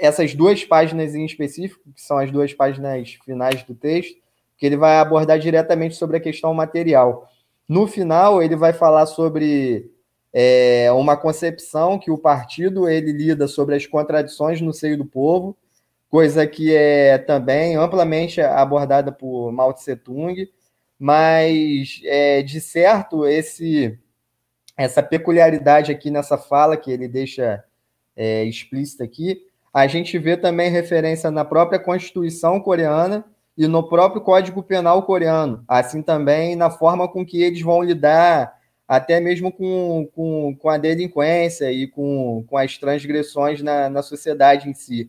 essas 0.00 0.34
duas 0.34 0.64
páginas 0.64 1.14
em 1.14 1.24
específico, 1.24 1.90
que 1.94 2.02
são 2.02 2.18
as 2.18 2.30
duas 2.30 2.52
páginas 2.52 3.18
finais 3.24 3.62
do 3.62 3.74
texto, 3.74 4.16
que 4.58 4.66
ele 4.66 4.76
vai 4.76 4.98
abordar 4.98 5.38
diretamente 5.38 5.94
sobre 5.96 6.18
a 6.18 6.20
questão 6.20 6.52
material. 6.52 7.28
No 7.66 7.86
final, 7.86 8.42
ele 8.42 8.56
vai 8.56 8.72
falar 8.72 9.06
sobre 9.06 9.90
é 10.32 10.90
uma 10.92 11.16
concepção 11.16 11.98
que 11.98 12.10
o 12.10 12.18
partido 12.18 12.88
ele 12.88 13.12
lida 13.12 13.48
sobre 13.48 13.74
as 13.74 13.86
contradições 13.86 14.60
no 14.60 14.72
seio 14.72 14.96
do 14.96 15.04
povo, 15.04 15.56
coisa 16.08 16.46
que 16.46 16.74
é 16.74 17.18
também 17.18 17.76
amplamente 17.76 18.40
abordada 18.40 19.10
por 19.10 19.50
Mao 19.50 19.72
Tse 19.72 19.96
Tung, 19.96 20.48
mas 20.98 22.00
é, 22.04 22.42
de 22.42 22.60
certo 22.60 23.26
esse 23.26 23.98
essa 24.76 25.02
peculiaridade 25.02 25.92
aqui 25.92 26.10
nessa 26.10 26.38
fala 26.38 26.76
que 26.76 26.90
ele 26.90 27.06
deixa 27.08 27.62
é, 28.16 28.44
explícita 28.44 29.04
aqui, 29.04 29.42
a 29.72 29.86
gente 29.86 30.18
vê 30.18 30.36
também 30.36 30.70
referência 30.70 31.30
na 31.30 31.44
própria 31.44 31.78
Constituição 31.78 32.60
coreana 32.60 33.24
e 33.56 33.66
no 33.66 33.88
próprio 33.88 34.20
Código 34.20 34.62
Penal 34.62 35.02
coreano, 35.02 35.64
assim 35.68 36.02
também 36.02 36.56
na 36.56 36.70
forma 36.70 37.06
com 37.08 37.24
que 37.24 37.42
eles 37.42 37.60
vão 37.62 37.82
lidar 37.82 38.58
até 38.88 39.20
mesmo 39.20 39.52
com, 39.52 40.08
com, 40.14 40.56
com 40.56 40.68
a 40.68 40.76
delinquência 40.76 41.70
e 41.70 41.86
com, 41.86 42.44
com 42.48 42.56
as 42.56 42.76
transgressões 42.76 43.62
na, 43.62 43.88
na 43.88 44.02
sociedade 44.02 44.68
em 44.68 44.74
si. 44.74 45.08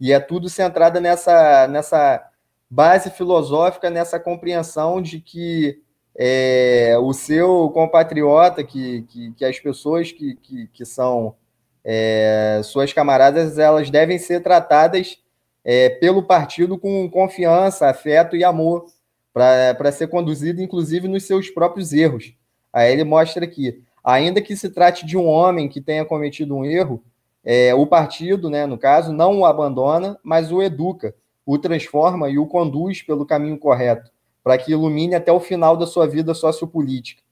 E 0.00 0.12
é 0.12 0.18
tudo 0.18 0.48
centrado 0.48 0.98
nessa, 0.98 1.68
nessa 1.68 2.28
base 2.68 3.08
filosófica, 3.10 3.88
nessa 3.88 4.18
compreensão 4.18 5.00
de 5.00 5.20
que 5.20 5.80
é, 6.16 6.96
o 7.00 7.12
seu 7.12 7.70
compatriota, 7.70 8.64
que, 8.64 9.02
que, 9.02 9.32
que 9.32 9.44
as 9.44 9.60
pessoas 9.60 10.10
que, 10.10 10.34
que, 10.34 10.66
que 10.68 10.84
são 10.84 11.36
é, 11.84 12.60
suas 12.64 12.92
camaradas, 12.92 13.58
elas 13.58 13.90
devem 13.90 14.18
ser 14.18 14.42
tratadas 14.42 15.18
é, 15.64 15.88
pelo 15.88 16.22
partido 16.22 16.78
com 16.78 17.08
confiança, 17.10 17.88
afeto 17.88 18.36
e 18.36 18.44
amor, 18.44 18.86
para 19.32 19.92
ser 19.92 20.08
conduzido, 20.08 20.60
inclusive, 20.60 21.06
nos 21.06 21.24
seus 21.24 21.50
próprios 21.50 21.92
erros. 21.92 22.34
Aí 22.72 22.92
ele 22.92 23.04
mostra 23.04 23.46
que, 23.46 23.82
ainda 24.02 24.40
que 24.40 24.56
se 24.56 24.70
trate 24.70 25.06
de 25.06 25.16
um 25.16 25.26
homem 25.26 25.68
que 25.68 25.80
tenha 25.80 26.04
cometido 26.04 26.56
um 26.56 26.64
erro, 26.64 27.02
é, 27.44 27.74
o 27.74 27.86
partido, 27.86 28.50
né, 28.50 28.66
no 28.66 28.76
caso, 28.76 29.12
não 29.12 29.40
o 29.40 29.46
abandona, 29.46 30.18
mas 30.22 30.52
o 30.52 30.62
educa, 30.62 31.14
o 31.46 31.58
transforma 31.58 32.28
e 32.28 32.38
o 32.38 32.46
conduz 32.46 33.02
pelo 33.02 33.24
caminho 33.24 33.58
correto, 33.58 34.10
para 34.42 34.58
que 34.58 34.72
ilumine 34.72 35.14
até 35.14 35.32
o 35.32 35.40
final 35.40 35.76
da 35.76 35.86
sua 35.86 36.06
vida 36.06 36.34
sociopolítica. 36.34 37.22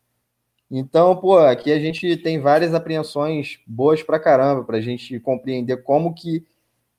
Então, 0.70 1.16
pô, 1.16 1.38
aqui 1.38 1.72
a 1.72 1.78
gente 1.78 2.16
tem 2.18 2.40
várias 2.40 2.74
apreensões 2.74 3.58
boas 3.66 4.02
para 4.02 4.20
caramba, 4.20 4.64
para 4.64 4.76
a 4.76 4.80
gente 4.80 5.18
compreender 5.20 5.78
como 5.78 6.14
que, 6.14 6.44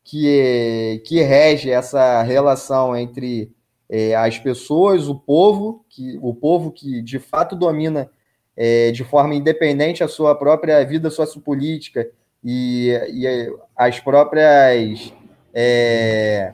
que, 0.04 1.04
que 1.06 1.22
rege 1.22 1.70
essa 1.70 2.24
relação 2.24 2.98
entre 2.98 3.52
é, 3.88 4.16
as 4.16 4.40
pessoas, 4.40 5.08
o 5.08 5.16
povo, 5.16 5.86
que, 5.90 6.18
o 6.22 6.34
povo 6.34 6.72
que 6.72 7.02
de 7.02 7.20
fato 7.20 7.56
domina 7.56 8.10
é, 8.58 8.92
de 8.92 9.04
forma 9.04 9.36
independente 9.36 10.04
a 10.04 10.08
sua 10.08 10.36
própria 10.36 10.84
vida 10.84 11.10
sociopolítica 11.10 12.10
e, 12.44 12.90
e 13.14 13.54
as 13.76 14.00
próprias 14.00 15.14
é, 15.54 16.54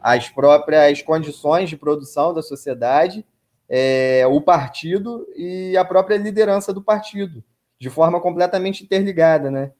as 0.00 0.28
próprias 0.28 1.02
condições 1.02 1.68
de 1.68 1.76
produção 1.76 2.32
da 2.32 2.42
sociedade, 2.42 3.24
é, 3.68 4.26
o 4.26 4.40
partido 4.40 5.26
e 5.36 5.76
a 5.76 5.84
própria 5.84 6.16
liderança 6.16 6.72
do 6.72 6.82
partido, 6.82 7.44
de 7.78 7.90
forma 7.90 8.20
completamente 8.20 8.82
interligada, 8.82 9.50
né? 9.50 9.72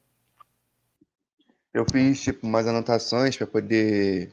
Eu 1.73 1.85
fiz 1.91 2.21
tipo 2.21 2.47
umas 2.47 2.67
anotações 2.67 3.37
para 3.37 3.47
poder 3.47 4.33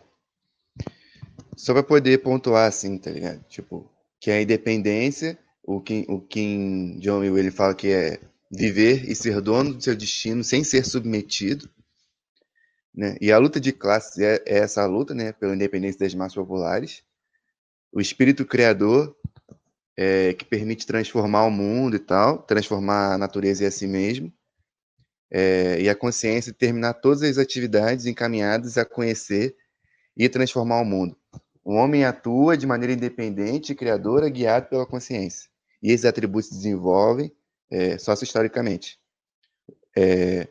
só 1.56 1.74
para 1.74 1.84
poder 1.84 2.22
pontuar 2.22 2.68
assim, 2.68 2.97
tá 2.97 3.10
ligado? 3.10 3.43
Tipo, 3.47 3.89
que 4.20 4.30
a 4.30 4.41
independência, 4.41 5.38
o 5.64 5.80
Kim, 5.80 6.06
o 6.10 6.20
Kim 6.20 6.99
Jong-il 6.99 7.38
ele 7.38 7.51
fala 7.51 7.74
que 7.74 7.91
é 7.91 8.20
viver 8.51 9.10
e 9.10 9.16
ser 9.16 9.39
dono 9.41 9.74
do 9.74 9.82
seu 9.82 9.95
destino 9.95 10.43
sem 10.43 10.64
ser 10.64 10.86
submetido, 10.86 11.70
né? 12.93 13.18
E 13.22 13.32
a 13.32 13.38
luta 13.38 13.60
de 13.60 13.72
classes 13.72 14.18
é, 14.20 14.41
é 14.45 14.58
essa 14.60 14.86
luta, 14.86 15.14
né, 15.14 15.32
pela 15.34 15.56
independência 15.56 15.99
das 15.99 16.16
massas 16.16 16.36
populares. 16.36 17.03
O 17.91 18.01
espírito 18.01 18.45
criador 18.45 19.16
é, 19.98 20.34
que 20.34 20.46
permite 20.46 20.86
transformar 20.86 21.46
o 21.46 21.52
mundo 21.52 21.96
e 21.96 22.00
tal, 22.00 22.39
transformar 22.39 23.14
a 23.14 23.18
natureza 23.18 23.64
e 23.64 23.68
a 23.68 23.72
si 23.72 23.88
mesmo. 23.88 24.32
É, 25.32 25.82
e 25.82 25.89
a 25.89 25.96
consciência 25.96 26.54
terminar 26.54 26.93
todas 26.93 27.24
as 27.24 27.38
atividades 27.38 28.06
encaminhadas 28.06 28.78
a 28.78 28.86
conhecer 28.86 29.56
e 30.16 30.30
transformar 30.30 30.80
o 30.80 30.86
mundo. 30.86 31.18
O 31.64 31.74
homem 31.74 32.06
atua 32.06 32.56
de 32.56 32.68
maneira 32.68 32.93
independente 32.93 33.72
e 33.72 33.76
criadora, 33.76 34.30
guiado 34.30 34.68
pela 34.68 34.86
consciência. 34.86 35.50
E 35.82 35.91
esses 35.91 36.06
atributos 36.06 36.50
se 36.50 36.56
desenvolvem 36.56 37.36
é, 37.72 37.98
sócio-historicamente. 37.98 39.00
É, 39.98 40.48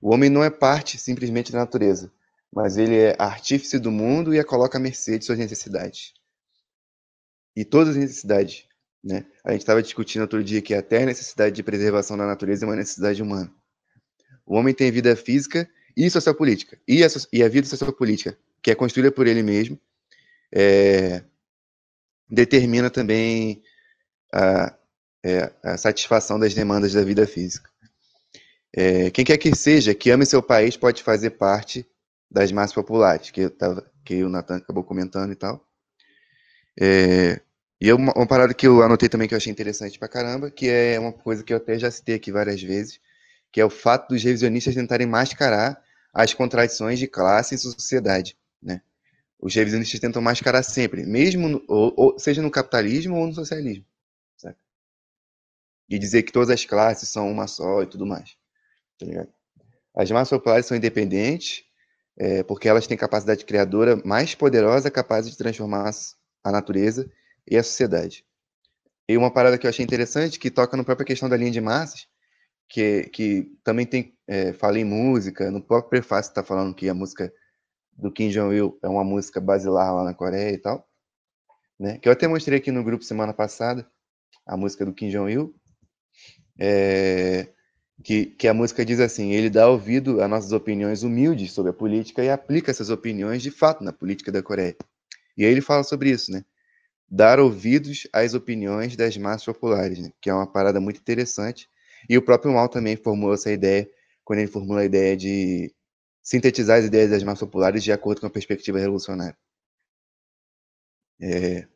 o 0.00 0.12
homem 0.12 0.28
não 0.28 0.44
é 0.44 0.50
parte 0.50 0.98
simplesmente 0.98 1.50
da 1.50 1.58
natureza, 1.58 2.12
mas 2.52 2.76
ele 2.76 2.96
é 2.96 3.16
artífice 3.18 3.78
do 3.78 3.90
mundo 3.90 4.34
e 4.34 4.38
a 4.38 4.44
coloca 4.44 4.76
à 4.76 4.80
mercê 4.80 5.18
de 5.18 5.24
suas 5.24 5.38
necessidades. 5.38 6.12
E 7.56 7.64
todas 7.64 7.90
as 7.90 7.96
necessidades. 7.96 8.66
Né? 9.02 9.24
A 9.44 9.52
gente 9.52 9.62
estava 9.62 9.82
discutindo 9.82 10.22
outro 10.22 10.42
dia 10.44 10.62
que 10.62 10.74
a 10.74 10.82
necessidade 11.04 11.54
de 11.56 11.62
preservação 11.62 12.16
da 12.16 12.26
natureza 12.26 12.64
é 12.64 12.68
uma 12.68 12.76
necessidade 12.76 13.22
humana. 13.22 13.52
O 14.46 14.56
homem 14.56 14.74
tem 14.74 14.90
vida 14.90 15.14
física 15.16 15.68
e 15.96 16.08
sociopolítica. 16.08 16.78
E 16.86 17.04
a, 17.04 17.08
e 17.32 17.42
a 17.42 17.48
vida 17.48 17.66
sociopolítica, 17.66 18.36
que 18.62 18.70
é 18.70 18.74
construída 18.74 19.10
por 19.10 19.26
ele 19.26 19.42
mesmo, 19.42 19.78
é, 20.54 21.22
determina 22.30 22.90
também 22.90 23.62
a, 24.32 24.74
é, 25.24 25.52
a 25.62 25.76
satisfação 25.76 26.38
das 26.38 26.54
demandas 26.54 26.92
da 26.92 27.02
vida 27.02 27.26
física. 27.26 27.70
É, 28.74 29.10
quem 29.10 29.24
quer 29.24 29.36
que 29.36 29.54
seja 29.54 29.94
que 29.94 30.10
ame 30.10 30.24
seu 30.24 30.42
país 30.42 30.76
pode 30.76 31.02
fazer 31.02 31.30
parte 31.30 31.86
das 32.30 32.50
massas 32.50 32.74
populares, 32.74 33.30
que, 33.30 33.48
tava, 33.50 33.90
que 34.04 34.24
o 34.24 34.28
Natan 34.28 34.56
acabou 34.56 34.82
comentando 34.82 35.32
e 35.32 35.36
tal. 35.36 35.62
É, 36.80 37.40
e 37.84 37.92
uma, 37.92 38.12
uma, 38.12 38.26
parada 38.28 38.54
que 38.54 38.64
eu 38.64 38.80
anotei 38.80 39.08
também 39.08 39.26
que 39.26 39.34
eu 39.34 39.38
achei 39.38 39.50
interessante 39.50 39.98
pra 39.98 40.06
caramba, 40.06 40.52
que 40.52 40.68
é 40.68 41.00
uma 41.00 41.12
coisa 41.12 41.42
que 41.42 41.52
eu 41.52 41.56
até 41.56 41.76
já 41.76 41.90
citei 41.90 42.14
aqui 42.14 42.30
várias 42.30 42.62
vezes, 42.62 43.00
que 43.50 43.60
é 43.60 43.64
o 43.64 43.70
fato 43.70 44.10
dos 44.10 44.22
revisionistas 44.22 44.72
tentarem 44.72 45.04
mascarar 45.04 45.82
as 46.14 46.32
contradições 46.32 47.00
de 47.00 47.08
classe 47.08 47.56
e 47.56 47.58
sociedade, 47.58 48.38
né? 48.62 48.82
Os 49.36 49.52
revisionistas 49.52 49.98
tentam 49.98 50.22
mascarar 50.22 50.62
sempre, 50.62 51.04
mesmo 51.04 51.48
no, 51.48 51.64
ou, 51.66 51.92
ou, 51.96 52.18
seja 52.20 52.40
no 52.40 52.52
capitalismo 52.52 53.16
ou 53.16 53.26
no 53.26 53.34
socialismo? 53.34 53.84
E 55.88 55.98
dizer 55.98 56.22
que 56.22 56.30
todas 56.30 56.50
as 56.50 56.64
classes 56.64 57.08
são 57.08 57.28
uma 57.28 57.48
só 57.48 57.82
e 57.82 57.86
tudo 57.86 58.06
mais. 58.06 58.36
Tá 58.96 59.06
ligado? 59.06 59.28
As 59.92 60.08
massas 60.08 60.30
populares 60.30 60.66
são 60.66 60.76
independentes 60.76 61.64
é, 62.16 62.44
porque 62.44 62.68
elas 62.68 62.86
têm 62.86 62.96
capacidade 62.96 63.44
criadora 63.44 64.00
mais 64.04 64.36
poderosa, 64.36 64.88
capaz 64.88 65.28
de 65.28 65.36
transformar 65.36 65.90
a 66.44 66.52
natureza 66.52 67.10
e 67.48 67.56
a 67.56 67.62
sociedade. 67.62 68.24
E 69.08 69.16
uma 69.16 69.32
parada 69.32 69.58
que 69.58 69.66
eu 69.66 69.70
achei 69.70 69.84
interessante, 69.84 70.38
que 70.38 70.50
toca 70.50 70.76
na 70.76 70.84
própria 70.84 71.06
questão 71.06 71.28
da 71.28 71.36
linha 71.36 71.50
de 71.50 71.60
massas, 71.60 72.06
que, 72.68 73.04
que 73.12 73.52
também 73.62 73.84
tem, 73.84 74.16
é, 74.26 74.52
fala 74.52 74.78
em 74.78 74.84
música, 74.84 75.50
no 75.50 75.62
próprio 75.62 75.90
prefácio 75.90 76.30
está 76.30 76.42
falando 76.42 76.74
que 76.74 76.88
a 76.88 76.94
música 76.94 77.32
do 77.92 78.10
Kim 78.10 78.30
Jong-il 78.30 78.78
é 78.82 78.88
uma 78.88 79.04
música 79.04 79.40
basilar 79.40 79.94
lá 79.94 80.04
na 80.04 80.14
Coreia 80.14 80.54
e 80.54 80.58
tal, 80.58 80.88
né? 81.78 81.98
Que 81.98 82.08
eu 82.08 82.12
até 82.12 82.26
mostrei 82.26 82.58
aqui 82.58 82.70
no 82.70 82.82
grupo 82.82 83.04
semana 83.04 83.34
passada, 83.34 83.86
a 84.46 84.56
música 84.56 84.86
do 84.86 84.94
Kim 84.94 85.10
Jong-il. 85.10 85.54
É, 86.58 87.48
que, 88.02 88.26
que 88.26 88.48
a 88.48 88.54
música 88.54 88.84
diz 88.84 89.00
assim: 89.00 89.32
ele 89.32 89.50
dá 89.50 89.68
ouvido 89.68 90.22
a 90.22 90.28
nossas 90.28 90.52
opiniões 90.52 91.02
humildes 91.02 91.52
sobre 91.52 91.70
a 91.70 91.74
política 91.74 92.22
e 92.24 92.30
aplica 92.30 92.70
essas 92.70 92.90
opiniões 92.90 93.42
de 93.42 93.50
fato 93.50 93.84
na 93.84 93.92
política 93.92 94.32
da 94.32 94.42
Coreia. 94.42 94.76
E 95.36 95.44
aí 95.44 95.50
ele 95.50 95.60
fala 95.60 95.82
sobre 95.82 96.10
isso, 96.10 96.30
né? 96.30 96.44
Dar 97.14 97.38
ouvidos 97.38 98.08
às 98.10 98.32
opiniões 98.32 98.96
das 98.96 99.18
massas 99.18 99.44
populares, 99.44 99.98
né? 99.98 100.10
que 100.18 100.30
é 100.30 100.34
uma 100.34 100.46
parada 100.46 100.80
muito 100.80 100.98
interessante. 100.98 101.68
E 102.08 102.16
o 102.16 102.22
próprio 102.22 102.54
Mal 102.54 102.70
também 102.70 102.96
formulou 102.96 103.34
essa 103.34 103.52
ideia 103.52 103.86
quando 104.24 104.38
ele 104.38 104.48
formula 104.48 104.80
a 104.80 104.84
ideia 104.86 105.14
de 105.14 105.70
sintetizar 106.22 106.78
as 106.78 106.86
ideias 106.86 107.10
das 107.10 107.22
massas 107.22 107.40
populares 107.40 107.84
de 107.84 107.92
acordo 107.92 108.22
com 108.22 108.26
a 108.26 108.30
perspectiva 108.30 108.78
revolucionária. 108.78 109.36
É, 111.20 111.66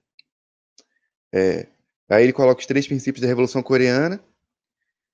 é, 1.35 1.67
aí 2.09 2.25
ele 2.25 2.33
coloca 2.33 2.61
os 2.61 2.67
três 2.67 2.87
princípios 2.87 3.21
da 3.21 3.29
Revolução 3.29 3.63
Coreana, 3.63 4.19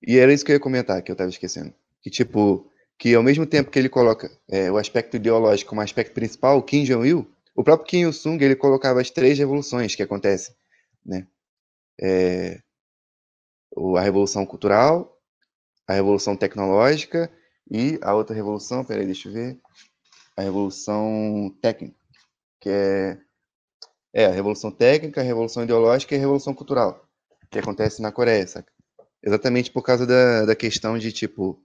e 0.06 0.18
era 0.18 0.32
isso 0.32 0.44
que 0.44 0.52
eu 0.52 0.54
ia 0.54 0.60
comentar, 0.60 1.02
que 1.02 1.10
eu 1.10 1.14
estava 1.14 1.30
esquecendo. 1.30 1.74
Que, 2.00 2.10
tipo, 2.10 2.70
que 2.96 3.12
ao 3.14 3.22
mesmo 3.24 3.44
tempo 3.44 3.72
que 3.72 3.78
ele 3.78 3.88
coloca 3.88 4.30
é, 4.48 4.70
o 4.70 4.76
aspecto 4.76 5.16
ideológico 5.16 5.70
como 5.70 5.80
aspecto 5.80 6.12
principal, 6.12 6.58
o 6.58 6.62
Kim 6.62 6.84
Jong-il, 6.84 7.26
o 7.54 7.62
próprio 7.62 7.86
Kim 7.86 8.00
Il-sung, 8.02 8.42
ele 8.42 8.56
colocava 8.56 9.00
as 9.00 9.10
três 9.10 9.38
revoluções 9.38 9.94
que 9.94 10.02
acontecem, 10.02 10.54
né? 11.04 11.26
É, 12.00 12.60
a 13.96 14.00
revolução 14.00 14.46
cultural, 14.46 15.18
a 15.86 15.94
revolução 15.94 16.36
tecnológica 16.36 17.30
e 17.70 17.98
a 18.02 18.14
outra 18.14 18.34
revolução, 18.34 18.84
peraí, 18.84 19.06
deixa 19.06 19.28
eu 19.28 19.32
ver, 19.32 19.60
a 20.36 20.42
revolução 20.42 21.54
técnica, 21.60 21.96
que 22.60 22.68
é, 22.68 23.18
é 24.14 24.26
a 24.26 24.30
revolução 24.30 24.70
técnica, 24.70 25.20
a 25.20 25.24
revolução 25.24 25.62
ideológica 25.62 26.14
e 26.14 26.18
a 26.18 26.20
revolução 26.20 26.54
cultural, 26.54 27.06
que 27.50 27.58
acontece 27.58 28.00
na 28.00 28.10
Coreia, 28.10 28.46
saca? 28.46 28.72
Exatamente 29.22 29.70
por 29.70 29.82
causa 29.82 30.06
da, 30.06 30.46
da 30.46 30.56
questão 30.56 30.98
de, 30.98 31.12
tipo, 31.12 31.62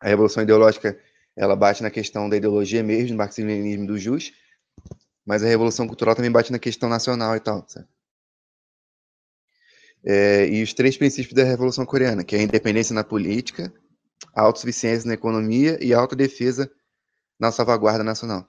a 0.00 0.08
revolução 0.08 0.42
ideológica, 0.42 0.98
ela 1.36 1.54
bate 1.54 1.82
na 1.82 1.90
questão 1.90 2.28
da 2.28 2.36
ideologia 2.36 2.82
mesmo, 2.82 3.10
do 3.10 3.18
marxismo-leninismo 3.18 3.86
do 3.86 3.98
JUS, 3.98 4.32
mas 5.26 5.42
a 5.42 5.46
revolução 5.46 5.88
cultural 5.88 6.14
também 6.14 6.30
bate 6.30 6.52
na 6.52 6.58
questão 6.58 6.88
nacional 6.88 7.34
e 7.34 7.40
tal, 7.40 7.64
sabe? 7.68 7.86
É, 10.04 10.46
e 10.46 10.62
os 10.62 10.72
três 10.72 10.96
princípios 10.96 11.34
da 11.34 11.42
Revolução 11.42 11.84
Coreana, 11.84 12.22
que 12.22 12.36
é 12.36 12.38
a 12.38 12.42
independência 12.42 12.94
na 12.94 13.02
política, 13.02 13.72
a 14.32 14.42
autossuficiência 14.42 15.08
na 15.08 15.14
economia 15.14 15.82
e 15.84 15.92
a 15.92 15.98
autodefesa 15.98 16.70
na 17.40 17.50
salvaguarda 17.50 18.04
nacional. 18.04 18.48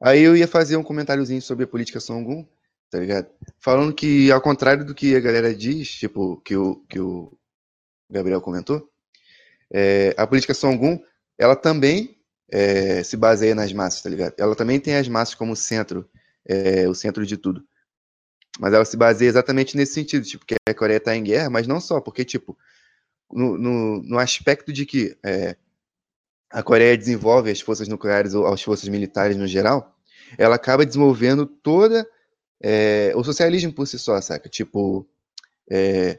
Aí 0.00 0.22
eu 0.22 0.34
ia 0.34 0.48
fazer 0.48 0.76
um 0.76 0.82
comentáriozinho 0.82 1.42
sobre 1.42 1.64
a 1.64 1.68
política 1.68 2.00
Songun, 2.00 2.46
tá 2.90 2.98
ligado? 2.98 3.28
Falando 3.58 3.94
que, 3.94 4.32
ao 4.32 4.40
contrário 4.40 4.86
do 4.86 4.94
que 4.94 5.14
a 5.14 5.20
galera 5.20 5.54
diz, 5.54 5.90
tipo, 5.90 6.38
que 6.38 6.56
o, 6.56 6.76
que 6.88 6.98
o 6.98 7.36
Gabriel 8.10 8.40
comentou, 8.40 8.90
é, 9.70 10.14
a 10.16 10.26
política 10.26 10.54
Songun, 10.54 10.98
ela 11.36 11.54
também 11.54 12.15
é, 12.50 13.02
se 13.02 13.16
baseia 13.16 13.54
nas 13.54 13.72
massas, 13.72 14.02
tá 14.02 14.08
ligado? 14.08 14.34
Ela 14.38 14.54
também 14.54 14.78
tem 14.80 14.96
as 14.96 15.08
massas 15.08 15.34
como 15.34 15.56
centro, 15.56 16.08
é, 16.44 16.88
o 16.88 16.94
centro 16.94 17.26
de 17.26 17.36
tudo. 17.36 17.64
Mas 18.58 18.72
ela 18.72 18.84
se 18.84 18.96
baseia 18.96 19.28
exatamente 19.28 19.76
nesse 19.76 19.94
sentido, 19.94 20.24
tipo, 20.24 20.46
que 20.46 20.54
a 20.68 20.74
Coreia 20.74 20.96
está 20.98 21.14
em 21.14 21.22
guerra, 21.22 21.50
mas 21.50 21.66
não 21.66 21.80
só, 21.80 22.00
porque, 22.00 22.24
tipo, 22.24 22.56
no, 23.30 23.58
no, 23.58 24.02
no 24.02 24.18
aspecto 24.18 24.72
de 24.72 24.86
que 24.86 25.16
é, 25.24 25.56
a 26.50 26.62
Coreia 26.62 26.96
desenvolve 26.96 27.50
as 27.50 27.60
forças 27.60 27.88
nucleares 27.88 28.34
ou 28.34 28.46
as 28.46 28.62
forças 28.62 28.88
militares 28.88 29.36
no 29.36 29.46
geral, 29.46 29.94
ela 30.38 30.56
acaba 30.56 30.86
desenvolvendo 30.86 31.46
toda 31.46 32.08
é, 32.60 33.12
o 33.14 33.22
socialismo 33.22 33.72
por 33.72 33.86
si 33.86 33.98
só, 33.98 34.20
saca? 34.20 34.48
Tipo, 34.48 35.06
é, 35.70 36.18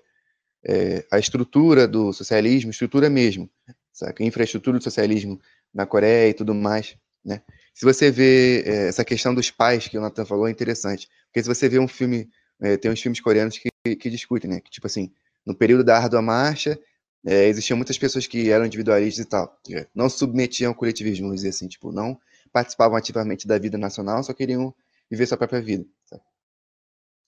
é, 0.63 1.05
a 1.11 1.17
estrutura 1.17 1.87
do 1.87 2.13
socialismo, 2.13 2.71
estrutura 2.71 3.09
mesmo, 3.09 3.49
saca? 3.91 4.23
Infraestrutura 4.23 4.77
do 4.77 4.83
socialismo 4.83 5.41
na 5.77 5.85
Coreia 5.85 6.29
e 6.29 6.33
tudo 6.33 6.55
mais, 6.55 6.97
né? 7.23 7.41
se 7.77 7.85
você 7.85 8.09
vê 8.09 8.63
é, 8.65 8.87
essa 8.87 9.05
questão 9.05 9.35
dos 9.35 9.51
pais 9.51 9.87
que 9.87 9.99
o 9.99 10.01
Nathan 10.01 10.25
falou, 10.25 10.47
é 10.47 10.51
interessante. 10.51 11.07
Porque 11.27 11.43
se 11.43 11.47
você 11.47 11.69
vê 11.69 11.77
um 11.77 11.87
filme, 11.87 12.27
é, 12.59 12.75
tem 12.75 12.89
uns 12.89 12.99
filmes 12.99 13.21
coreanos 13.21 13.59
que, 13.59 13.95
que 13.95 14.09
discutem, 14.09 14.49
né? 14.49 14.59
Que, 14.59 14.71
tipo 14.71 14.87
assim, 14.87 15.11
no 15.45 15.53
período 15.53 15.83
da 15.83 15.95
árdua 15.95 16.19
marcha, 16.19 16.79
é, 17.23 17.47
existiam 17.47 17.77
muitas 17.77 17.95
pessoas 17.95 18.25
que 18.25 18.49
eram 18.49 18.65
individualistas 18.65 19.23
e 19.23 19.29
tal. 19.29 19.55
Não 19.93 20.09
submetiam 20.09 20.69
ao 20.69 20.75
coletivismo, 20.75 21.27
vamos 21.27 21.41
dizer 21.41 21.49
assim. 21.49 21.67
Tipo, 21.67 21.91
não 21.91 22.19
participavam 22.51 22.97
ativamente 22.97 23.47
da 23.47 23.59
vida 23.59 23.77
nacional, 23.77 24.23
só 24.23 24.33
queriam 24.33 24.73
viver 25.07 25.27
sua 25.27 25.37
própria 25.37 25.61
vida. 25.61 25.85
Sabe? 26.05 26.23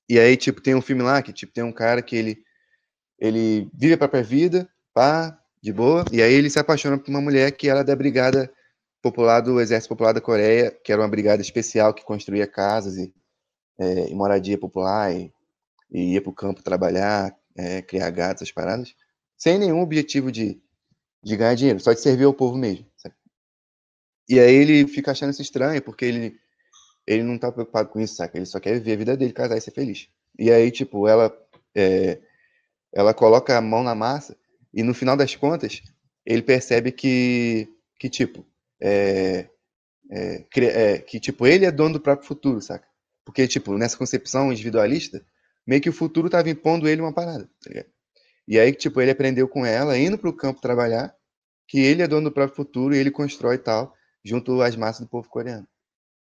E 0.10 0.20
aí, 0.20 0.36
tipo, 0.36 0.62
tem 0.62 0.74
um 0.74 0.82
filme 0.82 1.04
lá 1.04 1.22
que, 1.22 1.32
tipo, 1.32 1.54
tem 1.54 1.64
um 1.64 1.72
cara 1.72 2.02
que 2.02 2.16
ele, 2.16 2.43
ele 3.20 3.70
vive 3.72 3.93
a 3.93 3.97
própria 4.00 4.24
vida, 4.24 4.68
pá, 4.95 5.39
de 5.62 5.74
boa, 5.74 6.05
e 6.12 6.22
aí 6.22 6.34
ele 6.34 6.49
se 6.49 6.60
apaixona 6.60 6.97
por 6.97 7.10
uma 7.10 7.22
mulher 7.22 7.51
que 7.51 7.70
era 7.70 7.84
da 7.84 7.95
brigada 7.95 8.51
popular 9.01 9.41
do 9.41 9.60
Exército 9.60 9.89
Popular 9.89 10.14
da 10.14 10.22
Coreia, 10.22 10.72
que 10.72 10.91
era 10.91 11.01
uma 11.01 11.07
brigada 11.07 11.41
especial 11.41 11.93
que 11.93 12.03
construía 12.03 12.47
casas 12.47 12.97
e, 12.97 13.14
é, 13.78 14.10
e 14.10 14.16
moradia 14.16 14.57
popular 14.57 15.14
e, 15.14 15.34
e 15.91 16.14
ia 16.14 16.22
para 16.22 16.30
o 16.30 16.36
campo 16.36 16.64
trabalhar, 16.64 17.36
é, 17.55 17.82
criar 17.82 18.10
gatos, 18.10 18.41
essas 18.41 18.53
paradas, 18.53 18.95
sem 19.38 19.57
nenhum 19.57 19.82
objetivo 19.82 20.32
de, 20.32 20.62
de 21.24 21.36
ganhar 21.36 21.55
dinheiro, 21.55 21.80
só 21.80 21.93
de 21.93 22.01
servir 22.01 22.26
ao 22.26 22.34
povo 22.34 22.57
mesmo. 22.57 22.86
Sabe? 22.97 23.16
E 24.30 24.39
aí 24.39 24.53
ele 24.53 24.88
fica 24.88 25.12
achando 25.12 25.32
isso 25.32 25.41
estranho, 25.41 25.82
porque 25.82 26.05
ele, 26.05 26.39
ele 27.05 27.24
não 27.24 27.38
tá 27.38 27.51
preocupado 27.51 27.89
com 27.89 27.99
isso, 27.99 28.16
saca? 28.16 28.38
Ele 28.38 28.45
só 28.45 28.60
quer 28.60 28.74
viver 28.76 28.93
a 28.93 28.97
vida 28.97 29.18
dele, 29.18 29.34
casar 29.34 29.57
e 29.57 29.62
ser 29.62 29.72
feliz. 29.72 30.07
E 30.38 30.51
aí, 30.51 30.72
tipo, 30.72 31.07
ela, 31.07 31.36
é, 31.76 32.20
ela 32.93 33.14
coloca 33.14 33.57
a 33.57 33.62
mão 33.62 33.84
na 33.84 33.95
massa 33.95 34.38
e 34.74 34.84
no 34.84 34.93
final 34.93 35.17
das 35.17 35.36
contas, 35.36 35.82
ele 36.26 36.41
percebe 36.41 36.91
que, 36.91 37.67
que 37.99 38.09
tipo, 38.09 38.45
é, 38.82 39.49
é, 40.09 40.45
é, 40.55 40.97
que, 40.99 41.20
tipo, 41.20 41.45
ele 41.45 41.65
é 41.65 41.72
dono 41.72 41.93
do 41.93 42.01
próprio 42.01 42.28
futuro, 42.28 42.61
saca? 42.61 42.88
Porque, 43.24 43.47
tipo, 43.47 43.78
nessa 43.78 43.97
concepção 43.97 44.51
individualista, 44.51 45.24
meio 45.65 45.82
que 45.82 45.89
o 45.89 45.93
futuro 45.93 46.30
tava 46.30 46.49
impondo 46.49 46.88
ele 46.88 47.01
uma 47.01 47.13
parada, 47.13 47.49
tá 47.61 47.70
ligado? 47.70 47.89
E 48.47 48.59
aí, 48.59 48.74
tipo, 48.74 48.99
ele 48.99 49.11
aprendeu 49.11 49.47
com 49.47 49.65
ela, 49.65 49.97
indo 49.97 50.17
pro 50.17 50.36
campo 50.36 50.61
trabalhar, 50.61 51.15
que 51.67 51.80
ele 51.80 52.01
é 52.01 52.07
dono 52.07 52.30
do 52.30 52.34
próprio 52.34 52.55
futuro 52.55 52.95
e 52.95 52.97
ele 52.97 53.11
constrói 53.11 53.59
tal, 53.59 53.93
junto 54.26 54.61
às 54.61 54.76
massas 54.76 55.05
do 55.05 55.09
povo 55.09 55.30
coreano, 55.30 55.67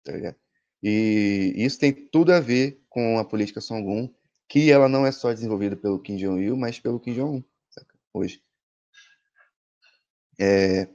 tá 0.04 0.12
ligado? 0.12 0.36
E 0.82 1.54
isso 1.56 1.78
tem 1.78 1.92
tudo 1.92 2.32
a 2.32 2.40
ver 2.40 2.82
com 2.90 3.18
a 3.18 3.24
política 3.24 3.60
Songun, 3.60 4.12
que 4.46 4.70
ela 4.70 4.88
não 4.88 5.06
é 5.06 5.12
só 5.12 5.32
desenvolvida 5.32 5.76
pelo 5.76 5.98
Kim 5.98 6.16
Jong-il, 6.16 6.56
mas 6.56 6.78
pelo 6.78 7.00
Kim 7.00 7.14
Jong-un, 7.14 7.42
hoje. 8.12 8.40
É, 10.40 10.88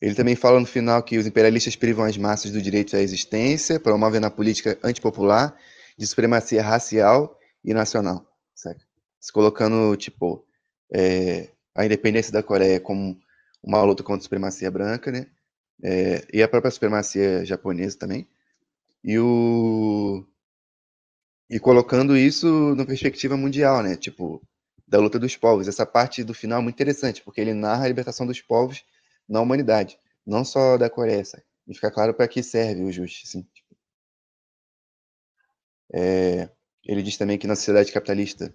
ele 0.00 0.14
também 0.14 0.34
fala 0.34 0.58
no 0.58 0.66
final 0.66 1.02
que 1.02 1.16
os 1.16 1.26
imperialistas 1.26 1.76
privam 1.76 2.04
as 2.04 2.16
massas 2.16 2.50
do 2.50 2.60
direito 2.60 2.96
à 2.96 3.00
existência, 3.00 3.78
promovendo 3.78 4.26
a 4.26 4.30
política 4.30 4.78
antipopular 4.82 5.56
de 5.96 6.06
supremacia 6.06 6.62
racial 6.62 7.38
e 7.64 7.72
nacional, 7.72 8.26
certo? 8.54 8.84
Se 9.20 9.32
colocando, 9.32 9.96
tipo, 9.96 10.44
é, 10.92 11.50
a 11.74 11.84
independência 11.84 12.32
da 12.32 12.42
Coreia 12.42 12.80
como 12.80 13.16
uma 13.62 13.82
luta 13.82 14.02
contra 14.02 14.20
a 14.20 14.22
supremacia 14.22 14.70
branca, 14.70 15.12
né? 15.12 15.26
É, 15.82 16.26
e 16.32 16.42
a 16.42 16.48
própria 16.48 16.70
supremacia 16.70 17.44
japonesa 17.44 17.98
também. 17.98 18.28
E 19.04 19.18
o 19.18 20.26
e 21.48 21.60
colocando 21.60 22.16
isso 22.16 22.74
na 22.74 22.84
perspectiva 22.86 23.36
mundial, 23.36 23.82
né? 23.82 23.96
Tipo, 23.96 24.42
da 24.92 24.98
luta 24.98 25.18
dos 25.18 25.34
povos. 25.34 25.66
Essa 25.66 25.86
parte 25.86 26.22
do 26.22 26.34
final 26.34 26.60
é 26.60 26.62
muito 26.62 26.76
interessante, 26.76 27.22
porque 27.22 27.40
ele 27.40 27.54
narra 27.54 27.86
a 27.86 27.88
libertação 27.88 28.26
dos 28.26 28.42
povos 28.42 28.84
na 29.26 29.40
humanidade, 29.40 29.98
não 30.24 30.44
só 30.44 30.76
da 30.76 30.90
Coreia. 30.90 31.22
E 31.66 31.74
fica 31.74 31.90
claro 31.90 32.12
para 32.12 32.28
que 32.28 32.42
serve 32.42 32.82
o 32.82 32.92
Just. 32.92 33.24
Assim, 33.24 33.42
tipo. 33.54 33.74
é, 35.94 36.50
ele 36.84 37.02
diz 37.02 37.16
também 37.16 37.38
que 37.38 37.46
na 37.46 37.56
sociedade 37.56 37.90
capitalista 37.90 38.54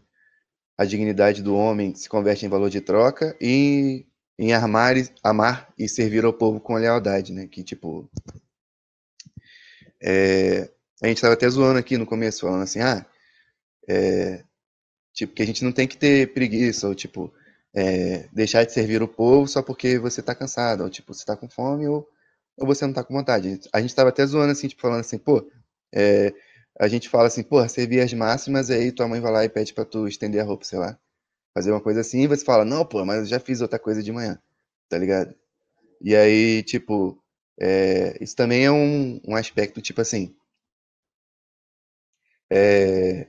a 0.78 0.86
dignidade 0.86 1.42
do 1.42 1.56
homem 1.56 1.96
se 1.96 2.08
converte 2.08 2.46
em 2.46 2.50
valor 2.50 2.70
de 2.70 2.82
troca 2.82 3.36
e 3.42 4.06
em 4.38 4.54
armar, 4.54 4.96
amar 5.24 5.74
e 5.76 5.90
servir 5.90 6.24
ao 6.24 6.34
povo 6.34 6.60
com 6.60 6.76
lealdade, 6.76 7.34
né? 7.34 7.48
Que 7.48 7.64
tipo 7.64 8.08
é, 10.00 10.70
a 11.02 11.08
gente 11.08 11.18
estava 11.18 11.34
até 11.34 11.50
zoando 11.50 11.80
aqui 11.80 11.98
no 11.98 12.06
começo, 12.06 12.42
falando 12.42 12.62
assim, 12.62 12.80
ah, 12.80 13.04
é, 13.90 14.44
tipo, 15.18 15.34
que 15.34 15.42
a 15.42 15.46
gente 15.46 15.64
não 15.64 15.72
tem 15.72 15.88
que 15.88 15.98
ter 15.98 16.32
preguiça, 16.34 16.88
ou 16.88 16.94
tipo, 16.96 17.34
é, 17.76 18.30
deixar 18.32 18.64
de 18.66 18.72
servir 18.72 19.02
o 19.02 19.08
povo 19.08 19.48
só 19.48 19.64
porque 19.64 19.98
você 19.98 20.22
tá 20.22 20.36
cansado, 20.36 20.84
ou 20.84 20.90
tipo, 20.90 21.14
você 21.14 21.26
tá 21.26 21.36
com 21.36 21.50
fome, 21.50 21.88
ou, 21.88 22.08
ou 22.58 22.68
você 22.68 22.86
não 22.86 22.94
tá 22.94 23.04
com 23.04 23.16
vontade. 23.16 23.60
A 23.74 23.82
gente 23.82 23.96
tava 23.96 24.10
até 24.10 24.26
zoando 24.26 24.52
assim, 24.52 24.68
tipo, 24.68 24.82
falando 24.82 25.02
assim, 25.02 25.18
pô, 25.18 25.50
é, 25.94 26.34
a 26.80 26.88
gente 26.88 27.10
fala 27.10 27.28
assim, 27.28 27.44
pô, 27.44 27.68
servir 27.68 28.02
as 28.02 28.14
máximas, 28.14 28.70
aí 28.70 28.92
tua 28.92 29.08
mãe 29.08 29.20
vai 29.20 29.32
lá 29.32 29.44
e 29.46 29.50
pede 29.50 29.74
pra 29.74 29.86
tu 29.86 30.08
estender 30.08 30.42
a 30.42 30.46
roupa, 30.46 30.64
sei 30.66 30.78
lá, 30.80 31.00
fazer 31.54 31.72
uma 31.72 31.82
coisa 31.82 32.02
assim, 32.02 32.22
e 32.22 32.28
você 32.28 32.46
fala, 32.46 32.64
não, 32.66 32.86
pô, 32.86 33.04
mas 33.06 33.20
eu 33.20 33.26
já 33.26 33.40
fiz 33.40 33.62
outra 33.62 33.80
coisa 33.80 34.04
de 34.04 34.12
manhã, 34.12 34.40
tá 34.90 34.98
ligado? 35.00 35.36
E 36.02 36.16
aí, 36.16 36.64
tipo, 36.64 37.22
é, 37.60 38.18
isso 38.22 38.36
também 38.36 38.66
é 38.66 38.72
um, 38.72 39.20
um 39.28 39.36
aspecto, 39.36 39.82
tipo 39.82 40.02
assim, 40.02 40.36
é, 42.52 43.28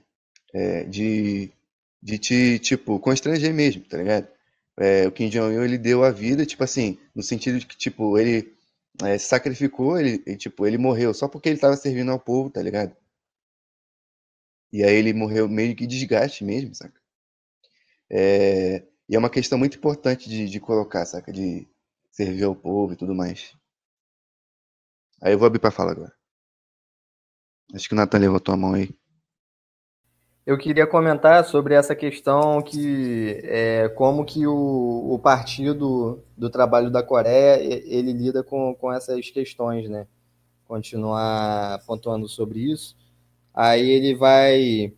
é, 0.55 0.85
de, 0.85 1.53
de 2.03 2.19
te, 2.19 2.59
tipo, 2.59 2.99
constranger 3.01 3.53
mesmo, 3.55 3.85
tá 3.85 3.99
ligado? 3.99 4.29
É, 4.79 5.07
o 5.09 5.13
Kim 5.13 5.29
Jong-un, 5.29 5.65
ele 5.65 5.79
deu 5.79 6.05
a 6.05 6.11
vida, 6.11 6.47
tipo 6.47 6.63
assim, 6.65 6.99
no 7.15 7.23
sentido 7.23 7.59
de 7.59 7.67
que, 7.67 7.77
tipo, 7.77 8.19
ele 8.19 8.55
é, 9.05 9.19
sacrificou, 9.19 9.99
ele, 9.99 10.23
ele, 10.27 10.37
tipo, 10.37 10.67
ele 10.67 10.79
morreu 10.79 11.13
só 11.15 11.29
porque 11.29 11.49
ele 11.49 11.59
tava 11.59 11.77
servindo 11.77 12.11
ao 12.13 12.21
povo, 12.21 12.51
tá 12.51 12.63
ligado? 12.63 12.97
E 14.73 14.83
aí 14.83 14.95
ele 14.95 15.13
morreu 15.13 15.47
meio 15.49 15.77
que 15.77 15.87
desgaste 15.87 16.43
mesmo, 16.45 16.75
saca? 16.75 16.99
É, 18.11 18.83
e 19.09 19.17
é 19.17 19.19
uma 19.19 19.31
questão 19.31 19.59
muito 19.59 19.77
importante 19.79 20.29
de, 20.29 20.49
de 20.49 20.61
colocar, 20.61 21.05
saca? 21.07 21.33
De 21.33 21.67
servir 22.11 22.45
ao 22.45 22.55
povo 22.55 22.93
e 22.93 22.97
tudo 22.97 23.15
mais. 23.15 23.55
Aí 25.21 25.33
eu 25.33 25.39
vou 25.39 25.47
abrir 25.47 25.61
pra 25.61 25.71
falar 25.71 25.93
agora. 25.93 26.13
Acho 27.75 27.89
que 27.89 27.95
o 27.95 27.97
Nathan 27.97 28.19
levantou 28.19 28.55
a 28.55 28.57
mão 28.57 28.75
aí 28.75 28.89
eu 30.49 30.57
queria 30.57 30.87
comentar 30.87 31.45
sobre 31.45 31.75
essa 31.75 31.95
questão 31.95 32.63
que 32.63 33.39
é, 33.45 33.87
como 33.91 34.25
que 34.25 34.47
o, 34.47 35.13
o 35.13 35.19
Partido 35.19 36.25
do 36.35 36.49
Trabalho 36.49 36.91
da 36.91 37.03
Coreia 37.03 37.63
ele 37.63 38.15
lida 38.15 38.43
com, 38.43 38.75
com 38.75 38.91
essas 38.91 39.29
questões, 39.29 39.91
né? 39.91 40.07
Continuar 40.67 41.85
pontuando 41.87 42.27
sobre 42.27 42.61
isso. 42.61 42.97
Aí 43.53 43.91
ele 43.91 44.15
vai 44.15 44.95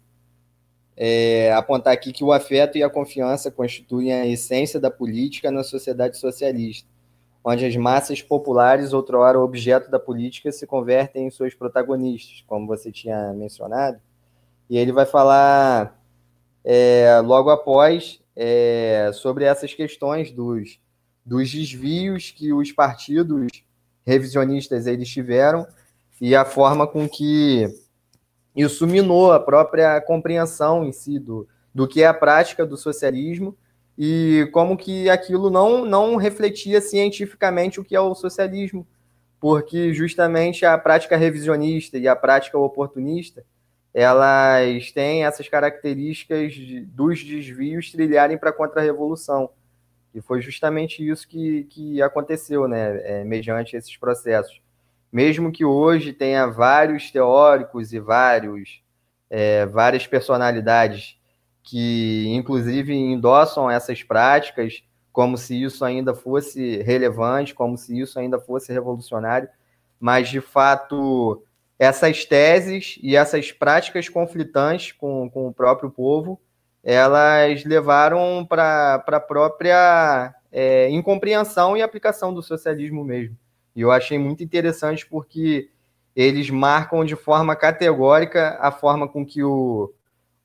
é, 0.97 1.53
apontar 1.53 1.95
aqui 1.95 2.13
que 2.13 2.23
o 2.23 2.33
afeto 2.33 2.79
e 2.79 2.85
a 2.85 2.89
confiança 2.89 3.51
constituem 3.51 4.13
a 4.13 4.25
essência 4.29 4.79
da 4.79 4.89
política 4.89 5.51
na 5.51 5.65
sociedade 5.65 6.17
socialista, 6.17 6.89
onde 7.43 7.67
as 7.67 7.75
massas 7.75 8.23
populares, 8.23 8.93
outrora 8.93 9.41
objeto 9.41 9.91
da 9.91 9.99
política, 9.99 10.53
se 10.53 10.65
convertem 10.65 11.27
em 11.27 11.31
seus 11.33 11.55
protagonistas, 11.55 12.45
como 12.47 12.69
você 12.69 12.93
tinha 12.93 13.33
mencionado 13.33 14.01
e 14.71 14.79
ele 14.79 14.93
vai 14.93 15.05
falar 15.05 16.01
é, 16.65 17.21
logo 17.25 17.51
após 17.51 18.23
é, 18.37 19.11
sobre 19.13 19.45
essas 19.45 19.75
questões 19.75 20.31
dos, 20.31 20.79
dos 21.27 21.51
desvios 21.51 22.31
que 22.31 22.53
os 22.53 22.71
partidos 22.71 23.49
revisionistas 24.07 24.87
eles 24.87 25.09
tiveram 25.09 25.67
e 26.21 26.37
a 26.37 26.45
forma 26.45 26.87
com 26.87 27.09
que 27.09 27.67
isso 28.55 28.87
minou 28.87 29.33
a 29.33 29.41
própria 29.41 30.01
compreensão 30.01 30.85
em 30.85 30.93
si 30.93 31.19
do, 31.19 31.49
do 31.75 31.89
que 31.89 32.03
é 32.03 32.07
a 32.07 32.15
prática 32.15 32.65
do 32.65 32.77
socialismo 32.77 33.57
e 33.99 34.49
como 34.53 34.77
que 34.77 35.11
aquilo 35.11 35.51
não, 35.51 35.85
não 35.85 36.15
refletia 36.15 36.81
cientificamente 36.81 37.81
o 37.81 37.85
que 37.85 37.97
é 37.97 38.01
o 38.01 38.15
socialismo, 38.15 38.87
porque 39.41 39.93
justamente 39.93 40.65
a 40.65 40.79
prática 40.79 41.17
revisionista 41.17 41.99
e 41.99 42.07
a 42.07 42.15
prática 42.15 42.57
oportunista 42.57 43.45
elas 43.93 44.93
têm 44.93 45.25
essas 45.25 45.49
características 45.49 46.55
dos 46.87 47.23
desvios 47.25 47.91
trilharem 47.91 48.39
para 48.39 48.51
a 48.51 48.53
contra-revolução. 48.53 49.51
E 50.15 50.21
foi 50.21 50.41
justamente 50.41 51.07
isso 51.07 51.27
que, 51.29 51.65
que 51.65 52.03
aconteceu, 52.03 52.67
né, 52.67 53.01
é, 53.03 53.25
mediante 53.25 53.77
esses 53.77 53.97
processos. 53.97 54.61
Mesmo 55.13 55.51
que 55.51 55.65
hoje 55.65 56.13
tenha 56.13 56.47
vários 56.47 57.11
teóricos 57.11 57.93
e 57.93 57.99
vários, 57.99 58.83
é, 59.29 59.67
várias 59.67 60.07
personalidades 60.07 61.19
que, 61.63 62.27
inclusive, 62.29 62.95
endossam 62.95 63.71
essas 63.71 64.03
práticas 64.03 64.83
como 65.13 65.37
se 65.37 65.61
isso 65.61 65.85
ainda 65.85 66.15
fosse 66.15 66.79
relevante, 66.83 67.55
como 67.55 67.77
se 67.77 67.99
isso 67.99 68.19
ainda 68.19 68.39
fosse 68.39 68.73
revolucionário, 68.73 69.49
mas, 69.99 70.29
de 70.29 70.41
fato, 70.41 71.43
essas 71.81 72.27
teses 72.27 72.99
e 73.03 73.17
essas 73.17 73.53
práticas 73.53 74.07
conflitantes 74.07 74.93
com, 74.93 75.31
com 75.31 75.49
o 75.49 75.53
próprio 75.55 75.91
povo, 75.91 76.39
elas 76.85 77.65
levaram 77.65 78.45
para 78.47 79.03
a 79.07 79.21
própria 79.21 80.35
é, 80.53 80.91
incompreensão 80.91 81.75
e 81.75 81.81
aplicação 81.81 82.35
do 82.35 82.43
socialismo 82.43 83.03
mesmo. 83.03 83.35
E 83.75 83.81
eu 83.81 83.91
achei 83.91 84.19
muito 84.19 84.45
interessante 84.45 85.07
porque 85.07 85.71
eles 86.15 86.51
marcam 86.51 87.03
de 87.03 87.17
forma 87.17 87.57
categórica 87.57 88.59
a 88.61 88.71
forma 88.71 89.09
com 89.09 89.25
que 89.25 89.43
o, 89.43 89.91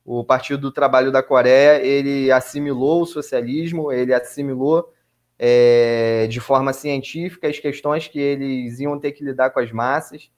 o 0.05 0.23
Partido 0.23 0.61
do 0.61 0.71
Trabalho 0.71 1.11
da 1.11 1.21
Coreia 1.21 1.83
ele 1.83 2.31
assimilou 2.31 3.01
o 3.01 3.05
socialismo, 3.05 3.91
ele 3.91 4.13
assimilou 4.13 4.89
é, 5.37 6.27
de 6.29 6.39
forma 6.39 6.71
científica 6.71 7.49
as 7.49 7.59
questões 7.59 8.07
que 8.07 8.19
eles 8.19 8.79
iam 8.79 8.97
ter 8.97 9.11
que 9.11 9.21
lidar 9.21 9.49
com 9.49 9.59
as 9.59 9.69
massas. 9.69 10.33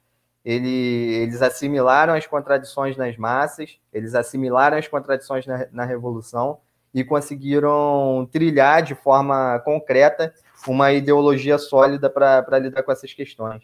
Ele, 0.48 1.14
eles 1.16 1.42
assimilaram 1.42 2.14
as 2.14 2.26
contradições 2.26 2.96
nas 2.96 3.18
massas, 3.18 3.78
eles 3.92 4.14
assimilaram 4.14 4.78
as 4.78 4.88
contradições 4.88 5.46
na, 5.46 5.66
na 5.70 5.84
Revolução 5.84 6.58
e 6.94 7.04
conseguiram 7.04 8.26
trilhar 8.32 8.82
de 8.82 8.94
forma 8.94 9.58
concreta 9.58 10.32
uma 10.66 10.90
ideologia 10.90 11.58
sólida 11.58 12.08
para 12.08 12.58
lidar 12.58 12.82
com 12.82 12.90
essas 12.90 13.12
questões. 13.12 13.62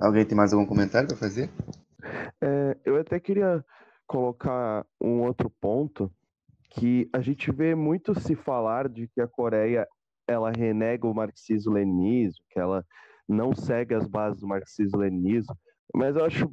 Alguém 0.00 0.24
tem 0.24 0.34
mais 0.34 0.54
algum 0.54 0.64
comentário 0.64 1.06
para 1.06 1.18
fazer? 1.18 1.50
É, 2.40 2.74
eu 2.82 2.98
até 2.98 3.20
queria 3.20 3.62
colocar 4.06 4.86
um 4.98 5.20
outro 5.20 5.50
ponto 5.60 6.10
que 6.70 7.10
a 7.12 7.20
gente 7.20 7.52
vê 7.52 7.74
muito 7.74 8.18
se 8.18 8.34
falar 8.34 8.88
de 8.88 9.06
que 9.08 9.20
a 9.20 9.28
Coreia 9.28 9.86
ela 10.26 10.50
renega 10.50 11.06
o 11.06 11.12
marxismo-leninismo, 11.12 12.42
que 12.48 12.58
ela 12.58 12.82
não 13.28 13.54
segue 13.54 13.94
as 13.94 14.06
bases 14.06 14.40
do 14.40 14.48
marxismo-leninismo, 14.48 15.54
mas 15.94 16.16
eu 16.16 16.24
acho 16.24 16.50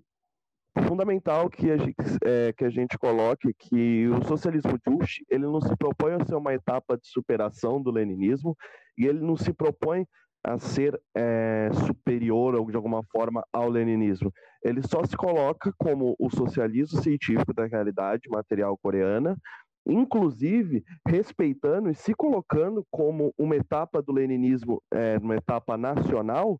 fundamental 0.87 1.49
que 1.49 1.69
a 1.69 1.77
gente, 1.77 1.95
é, 2.25 2.53
que 2.53 2.65
a 2.65 2.69
gente 2.69 2.97
coloque 2.97 3.53
que 3.53 4.07
o 4.07 4.23
socialismo 4.25 4.77
Juche, 4.87 5.23
ele 5.29 5.45
não 5.45 5.61
se 5.61 5.75
propõe 5.77 6.13
a 6.13 6.25
ser 6.25 6.35
uma 6.35 6.53
etapa 6.53 6.97
de 6.97 7.07
superação 7.07 7.81
do 7.81 7.91
leninismo 7.91 8.55
e 8.97 9.05
ele 9.05 9.19
não 9.19 9.37
se 9.37 9.53
propõe 9.53 10.05
a 10.43 10.57
ser 10.57 10.99
é, 11.15 11.69
superior 11.87 12.55
ou 12.55 12.69
de 12.69 12.75
alguma 12.75 13.01
forma 13.11 13.45
ao 13.53 13.69
leninismo. 13.69 14.31
Ele 14.63 14.81
só 14.81 15.05
se 15.05 15.15
coloca 15.15 15.73
como 15.77 16.15
o 16.19 16.29
socialismo 16.29 17.01
científico 17.01 17.53
da 17.53 17.65
realidade 17.65 18.29
material 18.29 18.77
coreana, 18.77 19.37
inclusive 19.85 20.83
respeitando 21.07 21.89
e 21.89 21.95
se 21.95 22.13
colocando 22.13 22.85
como 22.91 23.33
uma 23.37 23.55
etapa 23.55 24.01
do 24.01 24.11
leninismo, 24.11 24.81
é, 24.93 25.17
uma 25.17 25.35
etapa 25.35 25.77
nacional, 25.77 26.59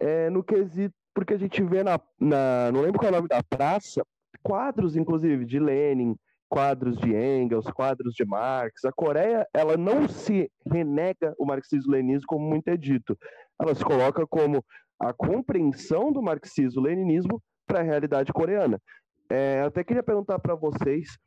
é, 0.00 0.30
no 0.30 0.42
quesito, 0.42 0.94
porque 1.20 1.34
a 1.34 1.38
gente 1.38 1.62
vê 1.62 1.84
na, 1.84 2.00
na, 2.18 2.72
não 2.72 2.80
lembro 2.80 2.98
qual 2.98 3.10
é 3.10 3.12
o 3.12 3.16
nome 3.16 3.28
da 3.28 3.42
praça, 3.42 4.02
quadros, 4.42 4.96
inclusive, 4.96 5.44
de 5.44 5.60
Lenin, 5.60 6.16
quadros 6.48 6.96
de 6.96 7.14
Engels, 7.14 7.66
quadros 7.66 8.14
de 8.14 8.24
Marx. 8.24 8.86
A 8.86 8.90
Coreia, 8.90 9.46
ela 9.52 9.76
não 9.76 10.08
se 10.08 10.50
renega 10.66 11.34
o 11.38 11.44
marxismo-leninismo 11.44 12.24
como 12.26 12.48
muito 12.48 12.68
é 12.68 12.76
dito. 12.76 13.18
Ela 13.60 13.74
se 13.74 13.84
coloca 13.84 14.26
como 14.26 14.64
a 14.98 15.12
compreensão 15.12 16.10
do 16.10 16.22
marxismo-leninismo 16.22 17.38
para 17.66 17.80
a 17.80 17.84
realidade 17.84 18.32
coreana. 18.32 18.80
É, 19.28 19.60
até 19.60 19.84
queria 19.84 20.02
perguntar 20.02 20.38
para 20.38 20.54
vocês 20.54 21.18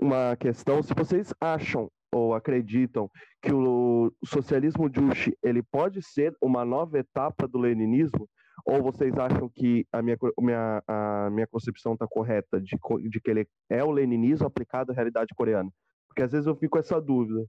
uma 0.00 0.36
questão, 0.36 0.80
se 0.80 0.94
vocês 0.94 1.34
acham 1.40 1.90
ou 2.12 2.34
acreditam 2.34 3.10
que 3.42 3.52
o 3.52 4.12
socialismo 4.24 4.88
Juche 4.94 5.36
ele 5.42 5.60
pode 5.60 6.00
ser 6.02 6.36
uma 6.40 6.64
nova 6.64 7.00
etapa 7.00 7.48
do 7.48 7.58
leninismo, 7.58 8.28
ou 8.64 8.82
vocês 8.82 9.16
acham 9.18 9.48
que 9.48 9.86
a 9.92 10.02
minha, 10.02 10.16
minha, 10.38 10.82
a 10.86 11.30
minha 11.30 11.46
concepção 11.46 11.94
está 11.94 12.06
correta 12.06 12.60
de, 12.60 12.76
de 13.08 13.20
que 13.20 13.30
ele 13.30 13.48
é 13.68 13.82
o 13.84 13.90
leninismo 13.90 14.46
aplicado 14.46 14.92
à 14.92 14.94
realidade 14.94 15.34
coreana? 15.34 15.70
Porque 16.08 16.22
às 16.22 16.32
vezes 16.32 16.46
eu 16.46 16.56
fico 16.56 16.72
com 16.72 16.78
essa 16.78 17.00
dúvida. 17.00 17.44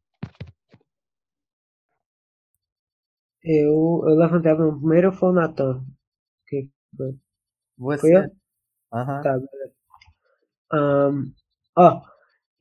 Eu, 3.43 4.03
eu 4.07 4.15
levantei 4.15 4.51
a 4.51 4.55
mão 4.55 4.77
primeiro 4.77 5.07
ou 5.07 5.13
foi 5.13 5.29
o 5.29 5.33
Natan? 5.33 5.83
Que 6.47 6.69
foi? 6.95 7.15
Você. 7.77 8.01
Foi 8.01 8.15
eu? 8.15 8.21
Uhum. 8.93 9.21
Tá, 9.21 9.39
beleza. 9.39 9.73
Um, 10.73 11.33
ó, 11.77 12.01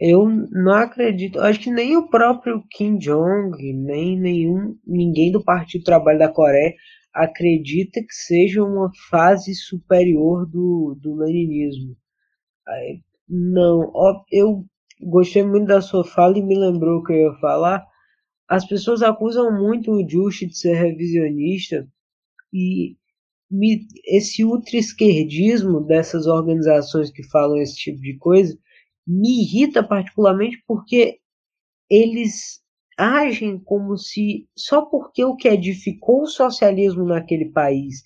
eu 0.00 0.26
não 0.50 0.72
acredito, 0.72 1.38
acho 1.40 1.60
que 1.60 1.70
nem 1.70 1.96
o 1.96 2.08
próprio 2.08 2.64
Kim 2.70 2.96
Jong, 2.96 3.54
nem 3.74 4.18
nenhum, 4.18 4.78
ninguém 4.86 5.30
do 5.30 5.44
Partido 5.44 5.84
Trabalho 5.84 6.18
da 6.18 6.32
Coreia 6.32 6.74
acredita 7.12 8.00
que 8.00 8.14
seja 8.14 8.62
uma 8.62 8.90
fase 9.08 9.54
superior 9.54 10.46
do, 10.46 10.96
do 11.00 11.14
leninismo. 11.14 11.96
Não, 13.28 13.92
eu 14.30 14.64
gostei 15.00 15.42
muito 15.42 15.66
da 15.66 15.80
sua 15.80 16.04
fala 16.04 16.38
e 16.38 16.42
me 16.42 16.56
lembrou 16.56 16.98
o 16.98 17.04
que 17.04 17.12
eu 17.12 17.32
ia 17.32 17.38
falar. 17.40 17.86
As 18.48 18.66
pessoas 18.66 19.02
acusam 19.02 19.56
muito 19.56 19.92
o 19.92 20.08
Juche 20.08 20.46
de 20.46 20.58
ser 20.58 20.74
revisionista 20.74 21.88
e 22.52 22.96
me, 23.50 23.86
esse 24.06 24.44
ultra-esquerdismo 24.44 25.80
dessas 25.80 26.26
organizações 26.26 27.10
que 27.10 27.22
falam 27.24 27.56
esse 27.56 27.76
tipo 27.76 28.00
de 28.00 28.16
coisa 28.16 28.56
me 29.06 29.42
irrita 29.42 29.82
particularmente 29.82 30.62
porque 30.66 31.18
eles 31.88 32.60
agem 33.00 33.58
como 33.58 33.96
se 33.96 34.46
só 34.54 34.82
porque 34.82 35.24
o 35.24 35.34
que 35.34 35.48
edificou 35.48 36.22
o 36.22 36.26
socialismo 36.26 37.06
naquele 37.06 37.46
país 37.46 38.02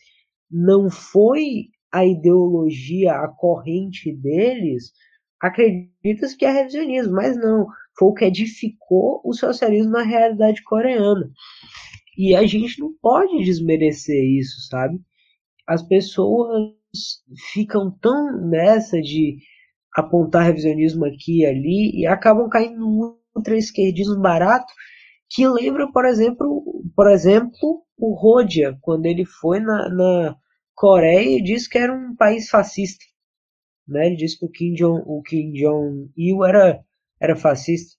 não 0.48 0.88
foi 0.88 1.66
a 1.92 2.06
ideologia, 2.06 3.12
a 3.12 3.28
corrente 3.28 4.12
deles, 4.12 4.92
acredita-se 5.40 6.36
que 6.36 6.44
é 6.44 6.50
revisionismo, 6.50 7.12
mas 7.12 7.36
não, 7.36 7.66
foi 7.98 8.08
o 8.08 8.14
que 8.14 8.24
edificou 8.24 9.20
o 9.24 9.32
socialismo 9.32 9.90
na 9.90 10.02
realidade 10.02 10.62
coreana. 10.62 11.28
E 12.16 12.36
a 12.36 12.46
gente 12.46 12.78
não 12.78 12.94
pode 13.02 13.44
desmerecer 13.44 14.22
isso, 14.24 14.68
sabe? 14.68 15.00
As 15.66 15.82
pessoas 15.82 16.72
ficam 17.52 17.90
tão 18.00 18.48
nessa 18.48 19.00
de 19.00 19.38
apontar 19.96 20.44
revisionismo 20.44 21.04
aqui 21.04 21.40
e 21.40 21.46
ali 21.46 22.00
e 22.00 22.06
acabam 22.06 22.48
caindo 22.48 23.18
no 23.34 23.40
ultra-esquerdismo 23.40 24.20
barato 24.20 24.72
que 25.34 25.46
lembra, 25.48 25.90
por 25.90 26.04
exemplo, 26.04 26.62
por 26.94 27.10
exemplo, 27.10 27.82
o 27.98 28.14
Rodia, 28.14 28.78
quando 28.80 29.06
ele 29.06 29.24
foi 29.24 29.58
na, 29.58 29.88
na 29.88 30.36
Coreia 30.74 31.38
e 31.38 31.42
disse 31.42 31.68
que 31.68 31.78
era 31.78 31.92
um 31.92 32.14
país 32.14 32.48
fascista. 32.48 33.04
Né? 33.86 34.06
Ele 34.06 34.16
disse 34.16 34.38
que 34.38 34.46
o 34.46 34.50
Kim 34.50 34.74
Jong, 34.74 35.52
Jong-il 35.52 36.44
era, 36.44 36.84
era 37.20 37.36
fascista. 37.36 37.96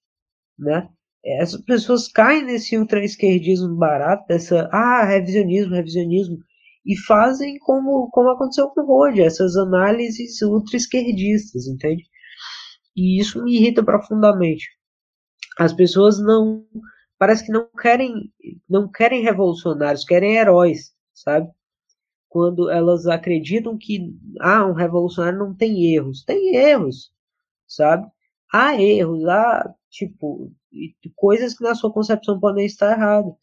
Né? 0.58 0.88
Essas 1.26 1.62
pessoas 1.62 2.08
caem 2.08 2.46
nesse 2.46 2.78
ultra-esquerdismo 2.78 3.76
barato, 3.76 4.26
dessa, 4.28 4.70
ah, 4.72 5.04
revisionismo, 5.04 5.74
revisionismo, 5.74 6.38
e 6.86 6.96
fazem 7.00 7.58
como, 7.60 8.10
como 8.12 8.30
aconteceu 8.30 8.70
com 8.70 8.82
o 8.82 8.86
Rodia, 8.86 9.26
essas 9.26 9.58
análises 9.58 10.42
ultra-esquerdistas, 10.42 11.68
entende? 11.68 12.04
E 12.96 13.20
isso 13.20 13.44
me 13.44 13.58
irrita 13.58 13.84
profundamente. 13.84 14.66
As 15.58 15.74
pessoas 15.74 16.20
não 16.20 16.66
parece 17.18 17.46
que 17.46 17.52
não 17.52 17.68
querem 17.80 18.32
não 18.70 18.90
querem 18.92 19.24
revolucionários, 19.24 20.04
querem 20.04 20.36
heróis, 20.36 20.94
sabe? 21.14 21.50
Quando 22.30 22.70
elas 22.70 23.08
acreditam 23.08 23.78
que 23.78 24.14
ah, 24.42 24.66
um 24.66 24.74
revolucionário 24.74 25.40
não 25.40 25.56
tem 25.56 25.94
erros, 25.94 26.24
tem 26.24 26.56
erros, 26.56 27.12
sabe? 27.68 28.08
Há 28.52 28.80
erros, 28.82 29.26
há 29.28 29.74
tipo 29.90 30.52
coisas 31.16 31.58
que 31.58 31.64
na 31.64 31.76
sua 31.76 31.92
concepção 31.92 32.40
podem 32.40 32.66
estar 32.66 32.92
erradas. 32.92 33.34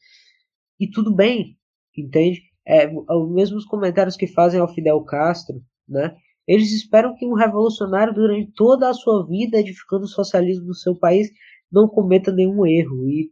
E 0.78 0.90
tudo 0.90 1.14
bem, 1.14 1.56
entende? 1.96 2.42
É, 2.66 2.86
os 2.88 3.30
mesmos 3.32 3.64
comentários 3.64 4.16
que 4.16 4.26
fazem 4.26 4.60
ao 4.60 4.72
Fidel 4.72 5.02
Castro, 5.04 5.62
né? 5.88 6.16
Eles 6.46 6.72
esperam 6.72 7.14
que 7.14 7.26
um 7.26 7.34
revolucionário 7.34 8.12
durante 8.12 8.50
toda 8.52 8.88
a 8.88 8.94
sua 8.94 9.24
vida 9.26 9.58
edificando 9.58 10.04
o 10.04 10.08
socialismo 10.08 10.66
no 10.66 10.74
seu 10.74 10.94
país 10.94 11.30
não 11.72 11.88
cometa 11.88 12.32
nenhum 12.32 12.66
erro 12.66 13.08
e 13.08 13.30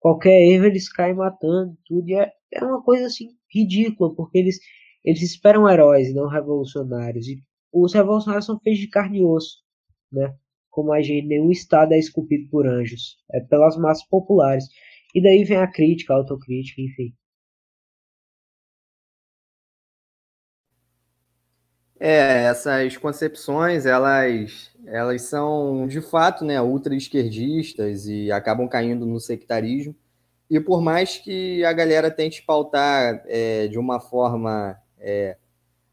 qualquer 0.00 0.40
erro 0.40 0.66
eles 0.66 0.90
caem 0.92 1.14
matando 1.14 1.76
tudo. 1.86 2.08
E 2.08 2.14
é, 2.14 2.32
é 2.52 2.64
uma 2.64 2.82
coisa 2.82 3.06
assim 3.06 3.28
ridícula, 3.52 4.14
porque 4.14 4.38
eles, 4.38 4.58
eles 5.04 5.22
esperam 5.22 5.68
heróis, 5.68 6.14
não 6.14 6.28
revolucionários. 6.28 7.26
E 7.28 7.42
os 7.72 7.92
revolucionários 7.92 8.46
são 8.46 8.58
feitos 8.60 8.80
de 8.80 8.88
carne 8.88 9.18
e 9.18 9.24
osso, 9.24 9.62
né? 10.12 10.34
Como 10.70 10.92
a 10.92 11.02
gente, 11.02 11.26
nenhum 11.26 11.50
estado 11.50 11.92
é 11.92 11.98
esculpido 11.98 12.48
por 12.50 12.66
anjos, 12.66 13.16
é 13.32 13.40
pelas 13.40 13.76
massas 13.76 14.06
populares. 14.08 14.66
E 15.14 15.22
daí 15.22 15.44
vem 15.44 15.58
a 15.58 15.70
crítica, 15.70 16.12
a 16.12 16.16
autocrítica, 16.18 16.80
enfim. 16.82 17.14
É, 21.98 22.44
essas 22.44 22.96
concepções, 22.98 23.86
elas, 23.86 24.70
elas 24.86 25.22
são 25.22 25.86
de 25.86 26.00
fato 26.00 26.44
né, 26.44 26.60
ultra-esquerdistas 26.60 28.06
e 28.06 28.30
acabam 28.30 28.68
caindo 28.68 29.04
no 29.04 29.20
sectarismo. 29.20 29.94
E 30.48 30.60
por 30.60 30.80
mais 30.80 31.18
que 31.18 31.64
a 31.64 31.72
galera 31.72 32.10
tente 32.10 32.42
pautar 32.42 33.22
é, 33.26 33.66
de 33.66 33.78
uma 33.78 33.98
forma 34.00 34.76
é, 34.98 35.36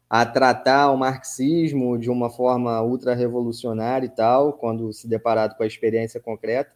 a 0.08 0.24
tratar 0.24 0.92
o 0.92 0.96
marxismo 0.96 1.98
de 1.98 2.08
uma 2.08 2.30
forma 2.30 2.80
ultra-revolucionária 2.82 4.06
e 4.06 4.10
tal, 4.10 4.52
quando 4.52 4.92
se 4.92 5.08
deparado 5.08 5.56
com 5.56 5.64
a 5.64 5.66
experiência 5.66 6.20
concreta, 6.20 6.70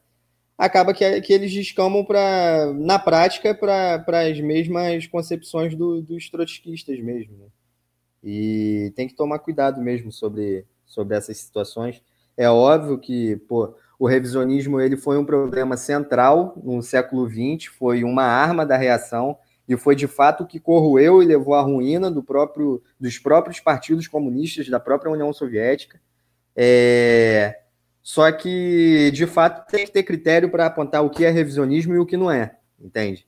acaba 0.58 0.92
que, 0.92 1.20
que 1.20 1.32
eles 1.32 1.52
descamam 1.52 2.04
pra, 2.04 2.72
na 2.74 2.98
prática 2.98 3.54
para 3.54 4.28
as 4.28 4.40
mesmas 4.40 5.06
concepções 5.06 5.76
do, 5.76 6.02
dos 6.02 6.28
trotskistas 6.28 6.98
mesmo. 6.98 7.36
Né? 7.38 7.46
E 8.24 8.92
tem 8.96 9.06
que 9.06 9.14
tomar 9.14 9.38
cuidado 9.38 9.80
mesmo 9.80 10.10
sobre, 10.10 10.66
sobre 10.84 11.16
essas 11.16 11.38
situações. 11.38 12.02
É 12.39 12.49
óbvio 12.49 12.97
que 12.97 13.34
pô, 13.49 13.74
o 13.99 14.07
revisionismo 14.07 14.80
ele 14.80 14.97
foi 14.97 15.18
um 15.18 15.24
problema 15.24 15.76
central 15.76 16.55
no 16.62 16.80
século 16.80 17.28
XX, 17.28 17.66
foi 17.76 18.05
uma 18.05 18.22
arma 18.22 18.64
da 18.64 18.76
reação 18.76 19.36
e 19.68 19.76
foi 19.76 19.97
de 19.97 20.07
fato 20.07 20.45
o 20.45 20.47
que 20.47 20.61
corroeu 20.61 21.20
e 21.20 21.26
levou 21.26 21.55
à 21.55 21.61
ruína 21.61 22.09
do 22.09 22.22
próprio, 22.22 22.80
dos 22.99 23.18
próprios 23.18 23.59
partidos 23.59 24.07
comunistas 24.07 24.68
da 24.68 24.78
própria 24.78 25.11
União 25.11 25.32
Soviética. 25.32 26.01
É... 26.55 27.59
Só 28.01 28.30
que, 28.30 29.11
de 29.12 29.26
fato, 29.26 29.68
tem 29.68 29.84
que 29.84 29.91
ter 29.91 30.05
critério 30.05 30.49
para 30.49 30.66
apontar 30.66 31.05
o 31.05 31.11
que 31.11 31.24
é 31.24 31.30
revisionismo 31.30 31.93
e 31.93 31.99
o 31.99 32.07
que 32.07 32.16
não 32.16 32.30
é, 32.30 32.57
entende? 32.80 33.26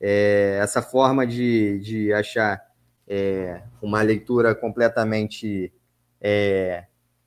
É... 0.00 0.58
Essa 0.62 0.80
forma 0.80 1.26
de, 1.26 1.80
de 1.80 2.12
achar 2.12 2.62
é... 3.08 3.60
uma 3.82 4.02
leitura 4.02 4.54
completamente 4.54 5.72
é, 6.20 6.84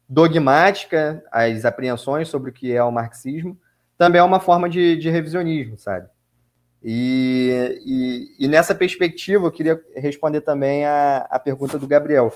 dogmática 0.08 1.24
as 1.32 1.66
apreensões 1.66 2.28
sobre 2.28 2.50
o 2.50 2.54
que 2.54 2.72
é 2.72 2.84
o 2.84 2.92
marxismo, 2.92 3.58
também 3.98 4.20
é 4.20 4.24
uma 4.24 4.40
forma 4.40 4.70
de, 4.70 4.98
de 4.98 5.10
revisionismo, 5.10 5.78
sabe? 5.78 6.08
E, 6.84 7.82
e, 7.84 8.46
e, 8.46 8.48
nessa 8.48 8.76
perspectiva, 8.76 9.48
eu 9.48 9.52
queria 9.52 9.82
responder 9.96 10.42
também 10.42 10.86
a, 10.86 11.26
a 11.32 11.40
pergunta 11.40 11.80
do 11.80 11.88
Gabriel. 11.88 12.32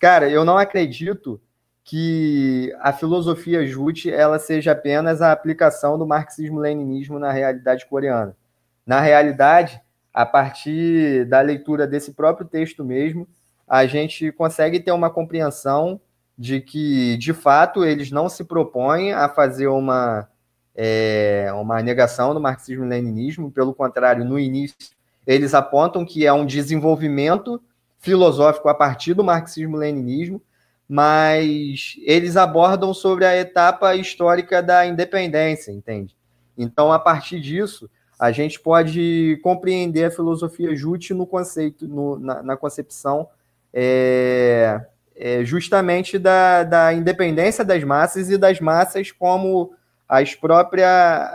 Cara, 0.00 0.28
eu 0.28 0.44
não 0.44 0.58
acredito 0.58 1.40
que 1.84 2.74
a 2.80 2.92
filosofia 2.92 3.64
Jute 3.64 4.10
ela 4.10 4.38
seja 4.38 4.72
apenas 4.72 5.22
a 5.22 5.30
aplicação 5.30 5.96
do 5.96 6.06
marxismo-leninismo 6.06 7.18
na 7.18 7.30
realidade 7.30 7.86
coreana. 7.86 8.36
Na 8.84 9.00
realidade, 9.00 9.80
a 10.12 10.26
partir 10.26 11.24
da 11.26 11.40
leitura 11.40 11.86
desse 11.86 12.12
próprio 12.12 12.46
texto 12.46 12.84
mesmo, 12.84 13.28
a 13.66 13.86
gente 13.86 14.30
consegue 14.32 14.80
ter 14.80 14.92
uma 14.92 15.10
compreensão 15.10 16.00
de 16.42 16.60
que, 16.60 17.16
de 17.18 17.32
fato, 17.32 17.84
eles 17.84 18.10
não 18.10 18.28
se 18.28 18.42
propõem 18.42 19.12
a 19.12 19.28
fazer 19.28 19.68
uma, 19.68 20.28
é, 20.74 21.48
uma 21.54 21.80
negação 21.80 22.34
do 22.34 22.40
marxismo-leninismo, 22.40 23.48
pelo 23.48 23.72
contrário, 23.72 24.24
no 24.24 24.40
início, 24.40 24.76
eles 25.24 25.54
apontam 25.54 26.04
que 26.04 26.26
é 26.26 26.32
um 26.32 26.44
desenvolvimento 26.44 27.62
filosófico 28.00 28.68
a 28.68 28.74
partir 28.74 29.14
do 29.14 29.22
marxismo-leninismo, 29.22 30.42
mas 30.88 31.94
eles 32.02 32.36
abordam 32.36 32.92
sobre 32.92 33.24
a 33.24 33.36
etapa 33.36 33.94
histórica 33.94 34.60
da 34.60 34.84
independência, 34.84 35.70
entende? 35.70 36.16
Então, 36.58 36.92
a 36.92 36.98
partir 36.98 37.38
disso, 37.38 37.88
a 38.18 38.32
gente 38.32 38.58
pode 38.58 39.38
compreender 39.44 40.06
a 40.06 40.10
filosofia 40.10 40.74
Jute 40.74 41.14
no 41.14 41.24
conceito, 41.24 41.86
no, 41.86 42.18
na, 42.18 42.42
na 42.42 42.56
concepção 42.56 43.28
é, 43.72 44.84
é, 45.24 45.44
justamente 45.44 46.18
da, 46.18 46.64
da 46.64 46.92
independência 46.92 47.64
das 47.64 47.84
massas 47.84 48.28
e 48.28 48.36
das 48.36 48.58
massas 48.58 49.12
como 49.12 49.72
as 50.08 50.34
próprias, 50.34 50.90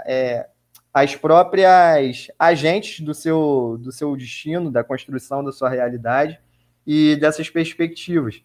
é, 0.05 0.45
as 0.93 1.15
próprias 1.15 2.27
agentes 2.37 2.99
do 2.99 3.13
seu, 3.13 3.77
do 3.79 3.89
seu 3.89 4.13
destino, 4.17 4.69
da 4.69 4.83
construção 4.83 5.41
da 5.41 5.53
sua 5.53 5.69
realidade 5.69 6.37
e 6.85 7.15
dessas 7.15 7.49
perspectivas. 7.49 8.41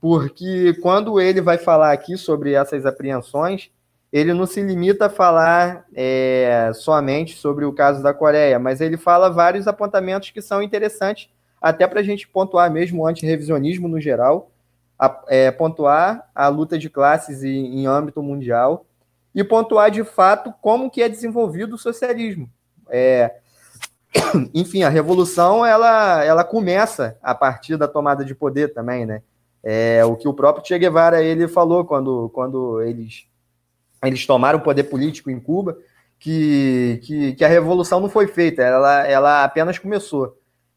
Porque 0.00 0.72
quando 0.80 1.20
ele 1.20 1.42
vai 1.42 1.58
falar 1.58 1.92
aqui 1.92 2.16
sobre 2.16 2.54
essas 2.54 2.86
apreensões, 2.86 3.70
ele 4.10 4.32
não 4.32 4.46
se 4.46 4.62
limita 4.62 5.04
a 5.04 5.10
falar 5.10 5.84
é, 5.94 6.70
somente 6.72 7.36
sobre 7.36 7.66
o 7.66 7.74
caso 7.74 8.02
da 8.02 8.14
Coreia, 8.14 8.58
mas 8.58 8.80
ele 8.80 8.96
fala 8.96 9.28
vários 9.28 9.68
apontamentos 9.68 10.30
que 10.30 10.40
são 10.40 10.62
interessantes, 10.62 11.28
até 11.60 11.86
para 11.86 12.00
a 12.00 12.02
gente 12.02 12.26
pontuar 12.26 12.72
mesmo 12.72 13.02
o 13.02 13.06
antirrevisionismo 13.06 13.86
no 13.86 14.00
geral, 14.00 14.50
a, 14.98 15.22
é, 15.28 15.50
pontuar 15.50 16.28
a 16.34 16.48
luta 16.48 16.78
de 16.78 16.90
classes 16.90 17.44
em, 17.44 17.80
em 17.80 17.86
âmbito 17.86 18.22
mundial 18.22 18.86
e 19.34 19.44
pontuar 19.44 19.90
de 19.90 20.02
fato 20.02 20.52
como 20.60 20.90
que 20.90 21.02
é 21.02 21.08
desenvolvido 21.08 21.74
o 21.74 21.78
socialismo. 21.78 22.50
É, 22.88 23.36
enfim, 24.52 24.82
a 24.82 24.88
revolução 24.88 25.64
ela, 25.64 26.24
ela 26.24 26.44
começa 26.44 27.16
a 27.22 27.34
partir 27.34 27.76
da 27.76 27.86
tomada 27.86 28.24
de 28.24 28.34
poder 28.34 28.72
também, 28.74 29.06
né? 29.06 29.22
É 29.62 30.04
o 30.04 30.16
que 30.16 30.28
o 30.28 30.34
próprio 30.34 30.64
Che 30.64 30.78
Guevara 30.78 31.22
ele 31.22 31.46
falou 31.48 31.84
quando, 31.84 32.30
quando 32.30 32.80
eles, 32.82 33.26
eles 34.02 34.26
tomaram 34.26 34.58
o 34.58 34.62
poder 34.62 34.84
político 34.84 35.30
em 35.30 35.38
Cuba, 35.38 35.76
que, 36.18 37.00
que, 37.02 37.34
que 37.34 37.44
a 37.44 37.48
revolução 37.48 38.00
não 38.00 38.08
foi 38.08 38.26
feita, 38.26 38.62
ela, 38.62 39.06
ela 39.06 39.44
apenas 39.44 39.78
começou. 39.78 40.36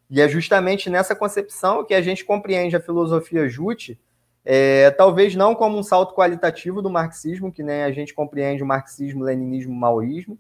E 0.09 0.19
é 0.19 0.27
justamente 0.27 0.89
nessa 0.89 1.15
concepção 1.15 1.85
que 1.85 1.93
a 1.93 2.01
gente 2.01 2.25
compreende 2.25 2.75
a 2.75 2.81
filosofia 2.81 3.47
Jute, 3.47 3.99
é, 4.43 4.89
talvez 4.91 5.35
não 5.35 5.53
como 5.53 5.77
um 5.77 5.83
salto 5.83 6.15
qualitativo 6.15 6.81
do 6.81 6.89
marxismo, 6.89 7.51
que 7.51 7.63
nem 7.63 7.83
a 7.83 7.91
gente 7.91 8.13
compreende 8.13 8.63
o 8.63 8.65
marxismo, 8.65 9.23
leninismo, 9.23 9.73
maoísmo, 9.73 10.37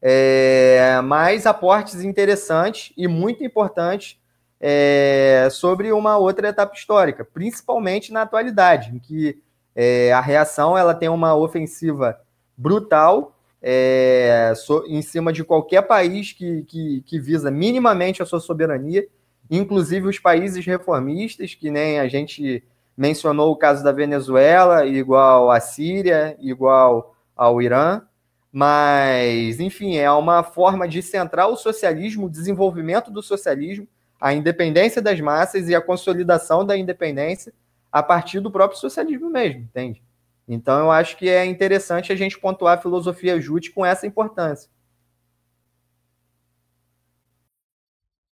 é, 0.00 1.00
mas 1.02 1.46
aportes 1.46 2.02
interessantes 2.02 2.92
e 2.96 3.08
muito 3.08 3.42
importantes 3.42 4.18
é, 4.60 5.48
sobre 5.50 5.92
uma 5.92 6.18
outra 6.18 6.48
etapa 6.48 6.74
histórica, 6.74 7.24
principalmente 7.24 8.12
na 8.12 8.22
atualidade, 8.22 8.94
em 8.94 8.98
que 8.98 9.40
é, 9.74 10.12
a 10.12 10.20
reação 10.20 10.76
ela 10.76 10.94
tem 10.94 11.08
uma 11.08 11.34
ofensiva 11.34 12.20
brutal 12.56 13.36
é, 13.62 14.52
so, 14.56 14.84
em 14.86 15.02
cima 15.02 15.32
de 15.32 15.44
qualquer 15.44 15.82
país 15.82 16.32
que, 16.32 16.62
que, 16.64 17.02
que 17.06 17.18
visa 17.18 17.50
minimamente 17.50 18.22
a 18.22 18.26
sua 18.26 18.40
soberania, 18.40 19.06
inclusive 19.50 20.08
os 20.08 20.18
países 20.18 20.64
reformistas, 20.64 21.54
que 21.54 21.70
nem 21.70 21.98
a 21.98 22.08
gente 22.08 22.62
mencionou 22.98 23.52
o 23.52 23.56
caso 23.56 23.84
da 23.84 23.92
Venezuela, 23.92 24.84
igual 24.84 25.52
à 25.52 25.60
Síria, 25.60 26.36
igual 26.40 27.14
ao 27.36 27.62
Irã, 27.62 28.02
mas, 28.50 29.60
enfim, 29.60 29.96
é 29.98 30.10
uma 30.10 30.42
forma 30.42 30.88
de 30.88 31.00
centrar 31.00 31.48
o 31.48 31.56
socialismo, 31.56 32.26
o 32.26 32.30
desenvolvimento 32.30 33.08
do 33.08 33.22
socialismo, 33.22 33.86
a 34.20 34.34
independência 34.34 35.00
das 35.00 35.20
massas 35.20 35.68
e 35.68 35.76
a 35.76 35.80
consolidação 35.80 36.66
da 36.66 36.76
independência 36.76 37.52
a 37.92 38.02
partir 38.02 38.40
do 38.40 38.50
próprio 38.50 38.80
socialismo 38.80 39.30
mesmo, 39.30 39.60
entende? 39.60 40.02
Então, 40.48 40.80
eu 40.80 40.90
acho 40.90 41.16
que 41.16 41.28
é 41.28 41.44
interessante 41.44 42.12
a 42.12 42.16
gente 42.16 42.40
pontuar 42.40 42.78
a 42.78 42.80
filosofia 42.80 43.40
Jute 43.40 43.70
com 43.70 43.86
essa 43.86 44.08
importância. 44.08 44.68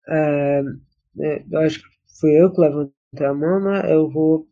É, 0.06 0.62
é 1.20 1.44
eu 1.50 1.60
acho 1.60 1.78
que 1.78 1.88
foi 2.20 2.30
eu 2.32 2.52
que 2.52 2.60
levantei 2.60 3.26
a 3.26 3.32
mão, 3.32 3.60
né? 3.60 3.90
Eu 3.90 4.10
vou 4.10 4.49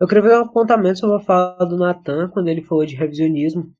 eu 0.00 0.22
ver 0.22 0.34
um 0.34 0.44
apontamento 0.44 0.98
sobre 0.98 1.16
a 1.16 1.24
fala 1.24 1.66
do 1.66 1.76
Natan, 1.76 2.30
quando 2.30 2.48
ele 2.48 2.62
falou 2.62 2.86
de 2.86 2.96
revisionismo. 2.96 3.70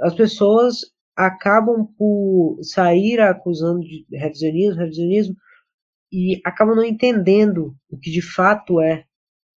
As 0.00 0.14
pessoas 0.14 0.80
acabam 1.14 1.86
por 1.98 2.58
sair 2.62 3.20
acusando 3.20 3.80
de 3.80 4.06
revisionismo, 4.12 4.80
revisionismo, 4.80 5.36
e 6.10 6.40
acabam 6.44 6.76
não 6.76 6.84
entendendo 6.84 7.76
o 7.90 7.98
que 7.98 8.10
de 8.10 8.22
fato 8.22 8.80
é 8.80 9.04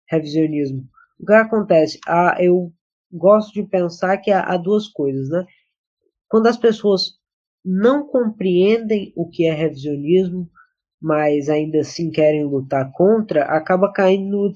revisionismo. 0.09 0.83
O 1.19 1.25
que 1.25 1.33
acontece? 1.33 1.99
Ah, 2.07 2.35
eu 2.39 2.71
gosto 3.11 3.53
de 3.53 3.63
pensar 3.63 4.17
que 4.17 4.31
há, 4.31 4.41
há 4.41 4.57
duas 4.57 4.87
coisas, 4.87 5.29
né? 5.29 5.45
Quando 6.27 6.47
as 6.47 6.57
pessoas 6.57 7.13
não 7.63 8.05
compreendem 8.05 9.13
o 9.15 9.29
que 9.29 9.45
é 9.45 9.53
revisionismo, 9.53 10.49
mas 11.01 11.47
ainda 11.47 11.79
assim 11.79 12.09
querem 12.09 12.43
lutar 12.43 12.91
contra, 12.91 13.43
acaba 13.45 13.91
caindo 13.91 14.29
no 14.31 14.53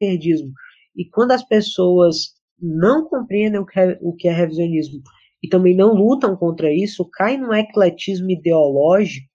esquerdismo. 0.00 0.52
E 0.94 1.04
quando 1.08 1.32
as 1.32 1.44
pessoas 1.44 2.34
não 2.58 3.06
compreendem 3.08 3.60
o 3.60 3.66
que 3.66 3.78
é, 3.78 3.98
o 4.00 4.14
que 4.14 4.28
é 4.28 4.32
revisionismo 4.32 5.02
e 5.42 5.48
também 5.48 5.76
não 5.76 5.94
lutam 5.94 6.36
contra 6.36 6.72
isso, 6.72 7.08
cai 7.12 7.36
num 7.36 7.52
ecletismo 7.52 8.30
ideológico 8.30 9.28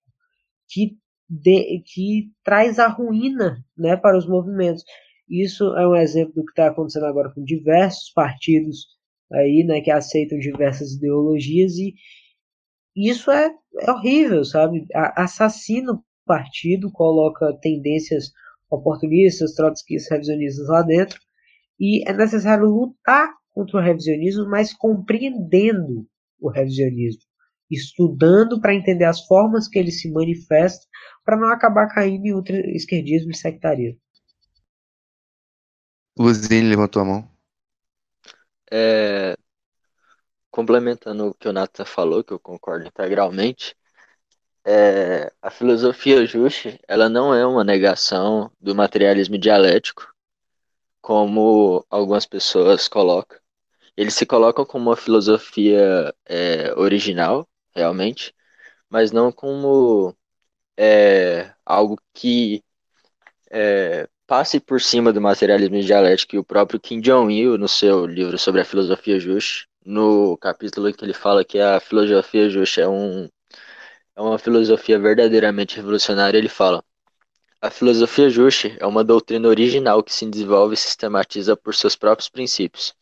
que, 0.70 0.98
de, 1.30 1.82
que 1.86 2.32
traz 2.44 2.80
a 2.80 2.88
ruína 2.88 3.64
né, 3.78 3.96
para 3.96 4.18
os 4.18 4.28
movimentos. 4.28 4.84
Isso 5.30 5.64
é 5.78 5.88
um 5.88 5.96
exemplo 5.96 6.34
do 6.34 6.46
que 6.46 6.52
está 6.52 6.68
acontecendo 6.68 7.06
agora 7.06 7.32
com 7.34 7.44
diversos 7.44 8.12
partidos 8.14 8.88
aí, 9.32 9.64
né, 9.64 9.82
que 9.82 9.92
aceitam 9.92 10.40
diversas 10.40 10.94
ideologias 10.94 11.78
e 11.78 11.94
isso 12.96 13.32
é, 13.32 13.50
é 13.80 13.92
horrível, 13.92 14.44
sabe? 14.44 14.86
Assassina 14.94 15.94
o 15.94 16.04
partido, 16.26 16.92
coloca 16.92 17.58
tendências 17.62 18.32
oportunistas, 18.72 19.54
trotskistas, 19.54 20.10
revisionistas 20.10 20.68
lá 20.68 20.82
dentro, 20.82 21.20
e 21.80 22.08
é 22.10 22.14
necessário 22.14 22.66
lutar 22.66 23.34
contra 23.52 23.78
o 23.78 23.82
revisionismo, 23.82 24.50
mas 24.50 24.74
compreendendo 24.74 26.08
o 26.40 26.50
revisionismo, 26.50 27.22
estudando 27.70 28.62
para 28.62 28.74
entender 28.74 29.06
as 29.06 29.26
formas 29.28 29.68
que 29.68 29.78
ele 29.78 29.92
se 29.92 30.10
manifesta, 30.12 30.86
para 31.26 31.38
não 31.38 31.50
acabar 31.50 31.88
caindo 31.88 32.26
em 32.26 32.34
outro 32.34 32.56
esquerdismo 32.56 33.32
e 33.32 33.38
sectarismo. 33.38 34.00
Luzine 36.18 36.70
levantou 36.70 37.02
a 37.02 37.06
mão. 37.06 37.32
É, 38.72 39.36
complementando 40.50 41.28
o 41.28 41.34
que 41.34 41.48
o 41.48 41.54
Nathan 41.54 41.86
falou, 41.86 42.24
que 42.24 42.34
eu 42.34 42.40
concordo 42.40 42.86
integralmente, 42.86 43.76
é, 44.66 45.32
a 45.42 45.50
filosofia 45.50 46.26
Juche, 46.26 46.80
ela 46.88 47.10
não 47.10 47.34
é 47.34 47.46
uma 47.46 47.64
negação 47.64 48.52
do 48.60 48.76
materialismo 48.76 49.38
dialético, 49.38 50.14
como 51.02 51.86
algumas 51.90 52.26
pessoas 52.26 52.88
colocam. 52.88 53.40
Eles 53.98 54.14
se 54.16 54.26
colocam 54.26 54.66
como 54.66 54.90
uma 54.90 54.98
filosofia 54.98 56.14
é, 56.26 56.74
original, 56.78 57.48
realmente, 57.76 58.34
mas 58.90 59.12
não 59.12 59.32
como 59.32 60.16
é, 60.78 61.54
algo 61.66 61.98
que 62.14 62.64
é, 63.52 64.08
passe 64.28 64.60
por 64.60 64.82
cima 64.82 65.12
do 65.14 65.22
materialismo 65.22 65.80
dialético. 65.82 66.36
E 66.36 66.40
o 66.40 66.44
próprio 66.44 66.80
Kim 66.80 67.02
Jong-il, 67.02 67.58
no 67.58 67.68
seu 67.68 68.06
livro 68.06 68.38
sobre 68.38 68.62
a 68.62 68.66
filosofia 68.66 69.20
Juche, 69.20 69.68
no 69.86 70.38
capítulo 70.38 70.94
que 70.94 71.04
ele 71.04 71.14
fala 71.14 71.44
que 71.44 71.60
a 71.60 71.80
filosofia 71.80 72.50
Juche 72.50 72.82
é 72.82 72.88
um 72.88 73.30
é 74.16 74.22
uma 74.22 74.38
filosofia 74.38 75.00
verdadeiramente 75.00 75.76
revolucionária, 75.76 76.38
ele 76.38 76.50
fala: 76.50 76.84
a 77.62 77.70
filosofia 77.70 78.30
Juche 78.30 78.76
é 78.80 78.88
uma 78.88 79.04
doutrina 79.04 79.48
original 79.48 80.04
que 80.04 80.12
se 80.12 80.26
desenvolve 80.26 80.74
e 80.74 80.78
sistematiza 80.78 81.56
por 81.56 81.76
seus 81.76 81.96
próprios 81.96 82.28
princípios. 82.28 82.96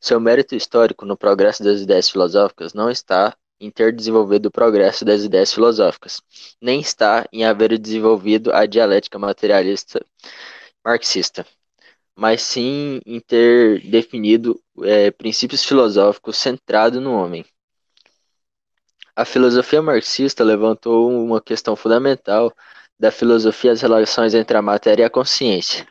Seu 0.00 0.18
mérito 0.18 0.54
histórico 0.54 1.04
no 1.04 1.16
progresso 1.16 1.62
das 1.62 1.80
ideias 1.82 2.08
filosóficas 2.08 2.72
não 2.72 2.90
está 2.90 3.36
em 3.60 3.70
ter 3.70 3.94
desenvolvido 3.94 4.46
o 4.46 4.50
progresso 4.50 5.04
das 5.04 5.22
ideias 5.22 5.52
filosóficas, 5.52 6.20
nem 6.60 6.80
está 6.80 7.26
em 7.32 7.44
haver 7.44 7.78
desenvolvido 7.78 8.52
a 8.52 8.66
dialética 8.66 9.18
materialista 9.18 10.04
marxista, 10.84 11.46
mas 12.16 12.42
sim 12.42 12.98
em 13.06 13.20
ter 13.20 13.80
definido 13.88 14.60
é, 14.82 15.10
princípios 15.10 15.64
filosóficos 15.64 16.38
centrados 16.38 17.00
no 17.00 17.12
homem. 17.12 17.44
A 19.14 19.26
filosofia 19.26 19.82
marxista 19.82 20.42
levantou 20.42 21.10
uma 21.10 21.38
questão 21.38 21.76
fundamental 21.76 22.50
da 22.98 23.10
filosofia 23.10 23.72
das 23.72 23.82
relações 23.82 24.32
entre 24.32 24.56
a 24.56 24.62
matéria 24.62 25.02
e 25.02 25.04
a 25.04 25.10
consciência, 25.10 25.86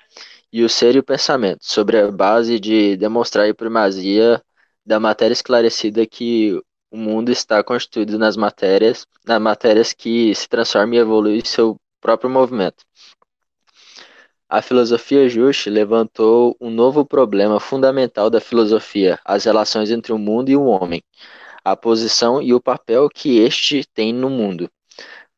e 0.51 0.63
o 0.63 0.69
ser 0.69 0.95
e 0.95 0.99
o 0.99 1.03
pensamento, 1.03 1.59
sobre 1.61 1.99
a 1.99 2.11
base 2.11 2.59
de 2.59 2.97
demonstrar 2.97 3.47
a 3.47 3.53
primazia 3.53 4.41
da 4.83 4.99
matéria 4.99 5.33
esclarecida 5.33 6.03
que 6.07 6.59
o 6.89 6.97
mundo 6.97 7.31
está 7.31 7.63
constituído 7.63 8.17
nas 8.17 8.35
matérias, 8.35 9.05
nas 9.23 9.39
matérias 9.39 9.93
que 9.93 10.33
se 10.33 10.49
transformam 10.49 10.95
e 10.95 10.97
evoluem 10.97 11.45
seu 11.45 11.75
próprio 12.01 12.27
movimento. 12.27 12.83
A 14.49 14.63
filosofia 14.63 15.29
Juche 15.29 15.69
levantou 15.69 16.57
um 16.59 16.71
novo 16.71 17.05
problema 17.05 17.59
fundamental 17.59 18.31
da 18.31 18.41
filosofia, 18.41 19.19
as 19.23 19.45
relações 19.45 19.91
entre 19.91 20.11
o 20.11 20.17
mundo 20.17 20.49
e 20.49 20.57
o 20.57 20.65
homem, 20.65 21.03
a 21.63 21.75
posição 21.75 22.41
e 22.41 22.53
o 22.53 22.61
papel 22.61 23.09
que 23.09 23.39
este 23.39 23.83
tem 23.93 24.13
no 24.13 24.29
mundo. 24.29 24.69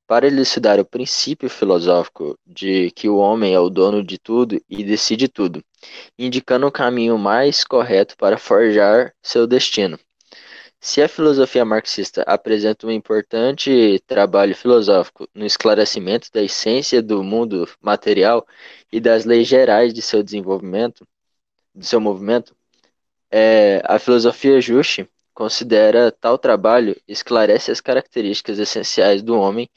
Para 0.07 0.27
elucidar 0.27 0.79
o 0.79 0.85
princípio 0.85 1.49
filosófico 1.49 2.37
de 2.45 2.91
que 2.91 3.09
o 3.09 3.17
homem 3.17 3.53
é 3.53 3.59
o 3.59 3.69
dono 3.69 4.03
de 4.03 4.17
tudo 4.17 4.61
e 4.69 4.83
decide 4.83 5.27
tudo, 5.27 5.63
indicando 6.17 6.67
o 6.67 6.71
caminho 6.71 7.17
mais 7.17 7.63
correto 7.63 8.15
para 8.17 8.37
forjar 8.37 9.13
seu 9.21 9.47
destino. 9.47 9.97
Se 10.79 11.01
a 11.01 11.07
filosofia 11.07 11.63
marxista 11.63 12.23
apresenta 12.27 12.85
um 12.85 12.91
importante 12.91 14.03
trabalho 14.05 14.53
filosófico 14.53 15.25
no 15.33 15.45
esclarecimento 15.45 16.29
da 16.33 16.43
essência 16.43 17.01
do 17.01 17.23
mundo 17.23 17.65
material 17.81 18.45
e 18.91 18.99
das 18.99 19.23
leis 19.23 19.47
gerais 19.47 19.93
de 19.93 20.01
seu 20.01 20.21
desenvolvimento, 20.21 21.07
de 21.73 21.85
seu 21.85 22.01
movimento, 22.01 22.53
é, 23.31 23.81
a 23.85 23.97
filosofia 23.97 24.59
Juche 24.59 25.07
considera 25.33 26.11
tal 26.11 26.37
trabalho 26.37 26.95
esclarece 27.07 27.71
as 27.71 27.81
características 27.81 28.59
essenciais 28.59 29.21
do 29.21 29.37
homem 29.37 29.69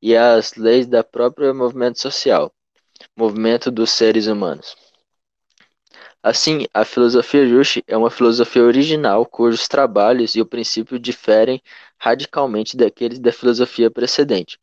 e 0.00 0.16
as 0.16 0.54
leis 0.54 0.86
da 0.86 1.04
própria 1.04 1.52
movimento 1.52 2.00
social, 2.00 2.52
movimento 3.16 3.70
dos 3.70 3.90
seres 3.90 4.26
humanos. 4.26 4.76
Assim, 6.22 6.66
a 6.74 6.84
filosofia 6.84 7.46
Juche 7.46 7.82
é 7.86 7.96
uma 7.96 8.10
filosofia 8.10 8.62
original 8.62 9.24
cujos 9.24 9.66
trabalhos 9.66 10.34
e 10.34 10.40
o 10.40 10.46
princípio 10.46 10.98
diferem 10.98 11.62
radicalmente 11.98 12.76
daqueles 12.76 13.18
da 13.18 13.32
filosofia 13.32 13.90
precedente. 13.90 14.58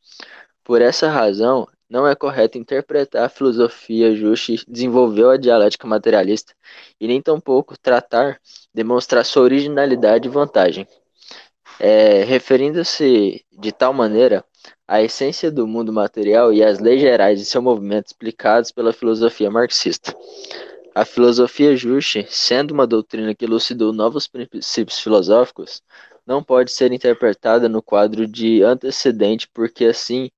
Por 0.63 0.81
essa 0.81 1.09
razão, 1.09 1.67
não 1.89 2.05
é 2.05 2.13
correto 2.15 2.57
interpretar 2.57 3.25
a 3.25 3.29
filosofia 3.29 4.15
Juche 4.15 4.63
desenvolveu 4.67 5.31
a 5.31 5.37
dialética 5.37 5.87
materialista 5.87 6.53
e 6.99 7.07
nem 7.07 7.21
tampouco 7.21 7.77
tratar 7.79 8.39
demonstrar 8.77 9.25
sua 9.25 9.41
originalidade 9.41 10.27
e 10.27 10.31
vantagem. 10.31 10.87
É, 11.79 12.23
Referindo-se 12.23 13.43
de 13.51 13.71
tal 13.71 13.91
maneira 13.91 14.45
à 14.87 15.01
essência 15.01 15.49
do 15.51 15.65
mundo 15.65 15.91
material 15.91 16.53
e 16.53 16.63
às 16.63 16.77
leis 16.77 17.01
gerais 17.01 17.39
de 17.39 17.45
seu 17.45 17.59
movimento 17.59 18.05
explicados 18.05 18.71
pela 18.71 18.93
filosofia 18.93 19.49
marxista. 19.49 20.15
A 20.93 21.03
filosofia 21.03 21.75
Juche, 21.75 22.27
sendo 22.29 22.71
uma 22.71 22.85
doutrina 22.85 23.33
que 23.33 23.45
elucidou 23.45 23.91
novos 23.91 24.27
princípios 24.27 24.99
filosóficos, 24.99 25.81
não 26.23 26.43
pode 26.43 26.71
ser 26.71 26.91
interpretada 26.91 27.67
no 27.67 27.81
quadro 27.81 28.27
de 28.27 28.61
antecedente, 28.61 29.49
porque 29.51 29.85
assim 29.85 30.29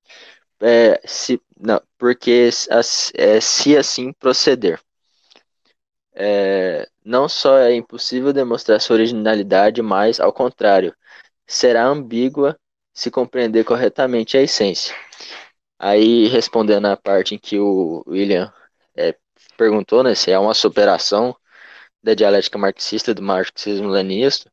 é, 0.62 1.02
se, 1.06 1.42
não, 1.60 1.82
porque 1.98 2.50
é, 3.16 3.42
se 3.42 3.76
assim 3.76 4.14
proceder. 4.14 4.80
É, 6.14 6.88
não 7.04 7.30
só 7.30 7.58
é 7.58 7.74
impossível 7.74 8.34
demonstrar 8.34 8.82
sua 8.82 8.96
originalidade, 8.96 9.82
mas, 9.82 10.20
ao 10.20 10.34
contrário, 10.34 10.96
será 11.48 11.86
ambígua 11.86 12.60
se 12.94 13.10
compreender 13.12 13.64
corretamente 13.64 14.38
a 14.38 14.42
essência. 14.42 14.96
Aí, 15.80 16.28
respondendo 16.28 16.88
à 16.88 16.98
parte 16.98 17.36
em 17.36 17.40
que 17.40 17.58
o 17.60 18.04
William 18.08 18.52
é, 18.96 19.16
perguntou 19.58 20.04
né, 20.04 20.16
se 20.16 20.32
é 20.32 20.38
uma 20.40 20.54
superação 20.54 21.36
da 22.04 22.14
dialética 22.14 22.58
marxista 22.58 23.14
do 23.14 23.22
marxismo-leninista, 23.22 24.52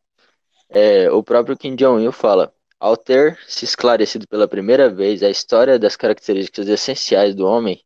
é, 0.69 1.11
o 1.11 1.23
próprio 1.23 1.57
Kim 1.57 1.77
Jong-il 1.77 2.13
fala 2.13 2.53
ao 2.79 2.97
ter 2.97 3.39
se 3.47 3.65
esclarecido 3.65 4.27
pela 4.29 4.49
primeira 4.49 4.89
vez 4.91 5.23
a 5.23 5.31
história 5.31 5.79
das 5.79 5.97
características 5.97 6.69
essenciais 6.69 7.35
do 7.35 7.47
homem 7.47 7.83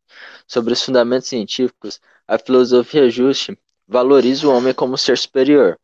sobre 0.47 0.73
os 0.73 0.83
fundamentos 0.83 1.27
científicos, 1.27 1.99
a 2.31 2.37
filosofia 2.39 3.09
Juste 3.09 3.59
valoriza 3.85 4.47
o 4.47 4.55
homem 4.55 4.73
como 4.73 4.97
ser 4.97 5.17
superior 5.17 5.77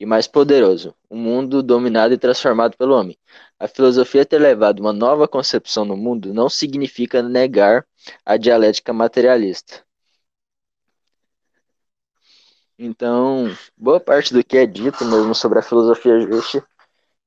e 0.00 0.06
mais 0.06 0.26
poderoso, 0.26 0.94
um 1.10 1.18
mundo 1.18 1.62
dominado 1.62 2.14
e 2.14 2.18
transformado 2.18 2.74
pelo 2.74 2.94
homem. 2.94 3.18
A 3.58 3.68
filosofia 3.68 4.24
ter 4.24 4.38
levado 4.38 4.80
uma 4.80 4.94
nova 4.94 5.28
concepção 5.28 5.84
no 5.84 5.98
mundo 5.98 6.32
não 6.32 6.48
significa 6.48 7.22
negar 7.22 7.86
a 8.24 8.38
dialética 8.38 8.94
materialista. 8.94 9.84
Então, 12.78 13.54
boa 13.76 14.00
parte 14.00 14.32
do 14.32 14.42
que 14.42 14.56
é 14.56 14.64
dito 14.64 15.04
mesmo 15.04 15.34
sobre 15.34 15.58
a 15.58 15.62
filosofia 15.62 16.18
Juste 16.18 16.62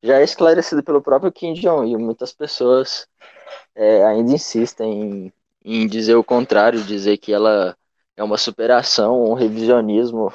já 0.01 0.19
é 0.19 0.23
esclarecido 0.23 0.81
pelo 0.81 0.99
próprio 0.99 1.31
Kim 1.31 1.53
Jong 1.53 1.91
e 1.91 1.95
muitas 1.95 2.33
pessoas 2.33 3.07
é, 3.75 4.03
ainda 4.03 4.31
insistem 4.33 5.31
em, 5.63 5.83
em, 5.83 5.87
dizer 5.87 6.15
o 6.15 6.23
contrário, 6.23 6.81
dizer 6.81 7.17
que 7.17 7.31
ela 7.31 7.77
é 8.15 8.23
uma 8.23 8.37
superação, 8.37 9.31
um 9.31 9.33
revisionismo 9.33 10.31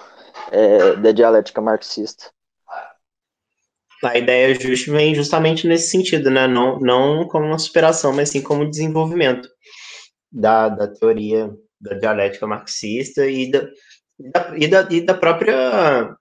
é, 0.51 0.97
da 0.97 1.13
dialética 1.13 1.61
marxista. 1.61 2.31
A 4.05 4.17
ideia 4.17 4.55
justa 4.55 4.93
vem 4.93 5.15
justamente 5.15 5.67
nesse 5.67 5.91
sentido, 5.91 6.31
né? 6.31 6.47
Não, 6.47 6.79
não 6.79 7.27
como 7.27 7.47
uma 7.47 7.59
superação, 7.59 8.13
mas 8.13 8.31
sim 8.31 8.41
como 8.41 8.69
desenvolvimento 8.69 9.49
da, 10.31 10.69
da 10.69 10.87
teoria 10.87 11.53
da 11.81 11.95
dialética 11.95 12.47
marxista 12.47 13.27
e 13.27 13.51
da, 13.51 13.69
e 14.57 14.69
da, 14.69 14.89
e 14.91 15.01
da 15.01 15.15
própria 15.15 16.15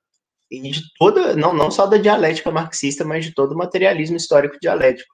e 0.50 0.62
de 0.72 0.82
toda, 0.98 1.36
não, 1.36 1.54
não 1.54 1.70
só 1.70 1.86
da 1.86 1.98
dialética 1.98 2.50
marxista, 2.50 3.04
mas 3.04 3.26
de 3.26 3.34
todo 3.34 3.52
o 3.52 3.58
materialismo 3.58 4.16
histórico 4.16 4.58
dialético. 4.62 5.14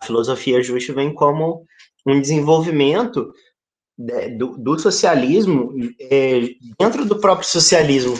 A 0.00 0.04
filosofia 0.04 0.62
justa 0.62 0.92
vem 0.92 1.14
como 1.14 1.64
um 2.06 2.20
desenvolvimento 2.20 3.24
de, 3.24 3.32
do, 3.96 4.58
do, 4.58 4.78
socialismo 4.78 5.72
é, 6.00 6.40
dentro 6.78 7.04
do 7.04 7.20
próprio 7.20 7.48
socialismo, 7.48 8.18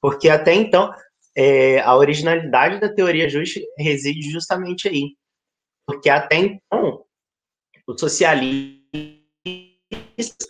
porque 0.00 0.28
até 0.28 0.54
então 0.54 0.92
é, 1.36 1.80
a 1.80 1.96
originalidade 1.96 2.80
da 2.80 2.92
teoria 2.92 3.28
justa 3.28 3.60
reside 3.78 4.30
justamente 4.30 4.88
aí, 4.88 5.16
porque 5.86 6.10
até 6.10 6.36
então 6.36 7.02
o 7.86 7.98
socialismo 7.98 8.82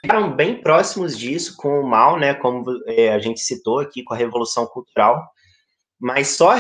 eram 0.05 0.34
bem 0.34 0.60
próximos 0.60 1.18
disso 1.18 1.56
com 1.56 1.80
o 1.80 1.86
mal, 1.86 2.18
né? 2.18 2.34
Como 2.34 2.64
é, 2.86 3.12
a 3.12 3.18
gente 3.18 3.40
citou 3.40 3.80
aqui 3.80 4.02
com 4.02 4.14
a 4.14 4.16
Revolução 4.16 4.66
Cultural, 4.66 5.22
mas 6.01 6.28
só, 6.28 6.55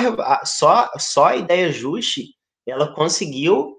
só, 0.44 0.90
só 0.98 1.26
a 1.26 1.36
ideia 1.36 1.72
Juste 1.72 2.34
ela 2.66 2.92
conseguiu 2.94 3.76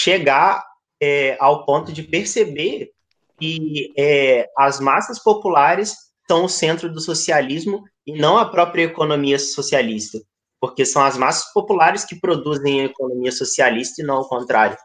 chegar 0.00 0.64
é, 1.00 1.36
ao 1.38 1.64
ponto 1.64 1.92
de 1.92 2.02
perceber 2.02 2.93
que 3.38 3.92
é, 3.96 4.48
as 4.56 4.80
massas 4.80 5.18
populares 5.18 5.96
são 6.28 6.44
o 6.44 6.48
centro 6.48 6.92
do 6.92 7.00
socialismo 7.00 7.82
e 8.06 8.12
não 8.12 8.38
a 8.38 8.46
própria 8.46 8.84
economia 8.84 9.38
socialista. 9.38 10.18
porque 10.60 10.86
são 10.86 11.02
as 11.02 11.18
massas 11.18 11.52
populares 11.52 12.06
que 12.06 12.18
produzem 12.18 12.80
a 12.80 12.84
economia 12.84 13.30
socialista 13.30 14.00
e 14.00 14.04
não 14.04 14.20
o 14.20 14.28
contrário. 14.28 14.78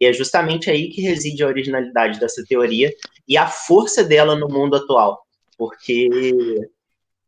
E 0.00 0.06
é 0.06 0.12
justamente 0.12 0.70
aí 0.70 0.88
que 0.88 1.02
reside 1.02 1.42
a 1.42 1.46
originalidade 1.46 2.18
dessa 2.18 2.42
teoria 2.48 2.90
e 3.26 3.36
a 3.36 3.46
força 3.46 4.02
dela 4.02 4.34
no 4.34 4.48
mundo 4.48 4.76
atual, 4.76 5.20
porque 5.58 6.08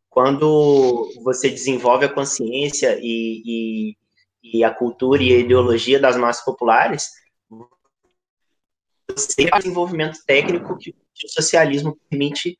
quando 0.09 1.09
você 1.23 1.49
desenvolve 1.49 2.05
a 2.05 2.13
consciência 2.13 2.97
e, 2.99 3.43
e, 3.45 3.97
e 4.43 4.63
a 4.63 4.71
cultura 4.71 5.21
e 5.21 5.33
a 5.33 5.39
ideologia 5.39 5.99
das 5.99 6.17
massas 6.17 6.43
populares, 6.43 7.09
você 9.11 9.35
tem 9.35 9.47
o 9.47 9.57
desenvolvimento 9.57 10.19
técnico 10.25 10.77
que 10.77 10.91
o 10.91 11.29
socialismo 11.29 11.97
permite 12.09 12.57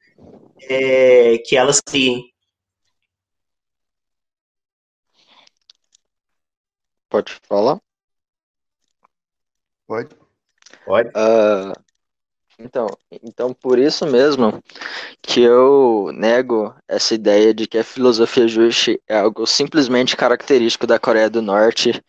é, 0.70 1.38
que 1.40 1.56
elas 1.56 1.80
criem. 1.82 2.32
Pode 7.10 7.34
falar? 7.48 7.80
Pode? 9.86 10.16
Pode. 10.86 11.10
Uh, 11.10 11.74
então, 12.58 12.88
então, 13.24 13.54
por 13.54 13.80
isso 13.80 14.06
mesmo 14.06 14.64
que 15.22 15.42
eu 15.42 16.12
nego 16.14 16.74
essa 16.88 17.14
ideia 17.14 17.54
de 17.54 17.68
que 17.68 17.78
a 17.78 17.84
filosofia 17.84 18.48
juste 18.48 19.02
é 19.08 19.18
algo 19.18 19.46
simplesmente 19.46 20.16
característico 20.16 20.88
da 20.88 21.00
Coreia 21.00 21.30
do 21.30 21.42
Norte 21.42 22.02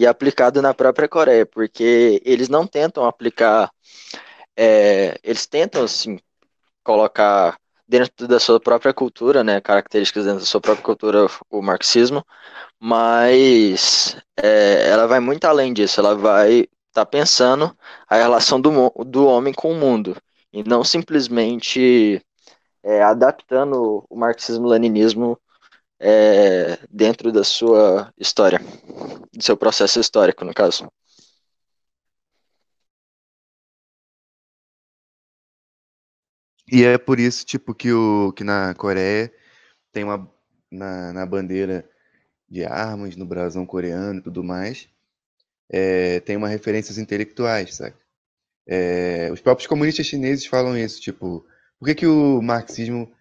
e 0.00 0.06
aplicado 0.06 0.62
na 0.62 0.72
própria 0.72 1.06
Coreia, 1.06 1.44
porque 1.44 2.22
eles 2.24 2.48
não 2.48 2.66
tentam 2.66 3.04
aplicar, 3.04 3.70
é, 4.56 5.18
eles 5.22 5.44
tentam, 5.46 5.84
assim, 5.84 6.18
colocar 6.82 7.58
dentro 7.86 8.26
da 8.26 8.40
sua 8.40 8.58
própria 8.58 8.94
cultura, 8.94 9.44
né, 9.44 9.60
características 9.60 10.24
dentro 10.24 10.40
da 10.40 10.46
sua 10.46 10.58
própria 10.58 10.82
cultura, 10.82 11.26
o 11.50 11.60
marxismo, 11.60 12.24
mas 12.78 14.16
é, 14.42 14.88
ela 14.88 15.06
vai 15.06 15.20
muito 15.20 15.44
além 15.44 15.70
disso, 15.70 16.00
ela 16.00 16.14
vai 16.14 16.60
estar 16.60 16.70
tá 16.94 17.04
pensando 17.04 17.76
a 18.08 18.16
relação 18.16 18.58
do, 18.58 18.70
do 19.04 19.26
homem 19.26 19.52
com 19.52 19.70
o 19.70 19.76
mundo, 19.78 20.16
e 20.50 20.64
não 20.64 20.82
simplesmente 20.82 22.24
é, 22.82 23.02
adaptando 23.02 24.02
o 24.08 24.16
marxismo-leninismo 24.16 25.38
é, 26.00 26.78
dentro 26.90 27.30
da 27.30 27.44
sua 27.44 28.12
história, 28.18 28.58
do 29.32 29.42
seu 29.42 29.56
processo 29.56 30.00
histórico, 30.00 30.44
no 30.44 30.54
caso. 30.54 30.90
E 36.72 36.84
é 36.84 36.96
por 36.98 37.18
isso, 37.18 37.44
tipo, 37.44 37.74
que, 37.74 37.92
o, 37.92 38.32
que 38.32 38.44
na 38.44 38.74
Coreia 38.74 39.32
tem 39.92 40.04
uma. 40.04 40.30
Na, 40.72 41.12
na 41.12 41.26
bandeira 41.26 41.88
de 42.48 42.64
armas, 42.64 43.16
no 43.16 43.26
brasão 43.26 43.66
coreano 43.66 44.20
e 44.20 44.22
tudo 44.22 44.44
mais, 44.44 44.88
é, 45.68 46.20
tem 46.20 46.36
uma 46.36 46.48
referências 46.48 46.96
intelectuais, 46.98 47.74
sabe? 47.76 47.96
É, 48.66 49.30
os 49.32 49.40
próprios 49.40 49.66
comunistas 49.66 50.06
chineses 50.06 50.46
falam 50.46 50.78
isso, 50.78 51.00
tipo, 51.00 51.44
por 51.78 51.86
que, 51.86 51.94
que 51.96 52.06
o 52.06 52.40
marxismo 52.40 53.12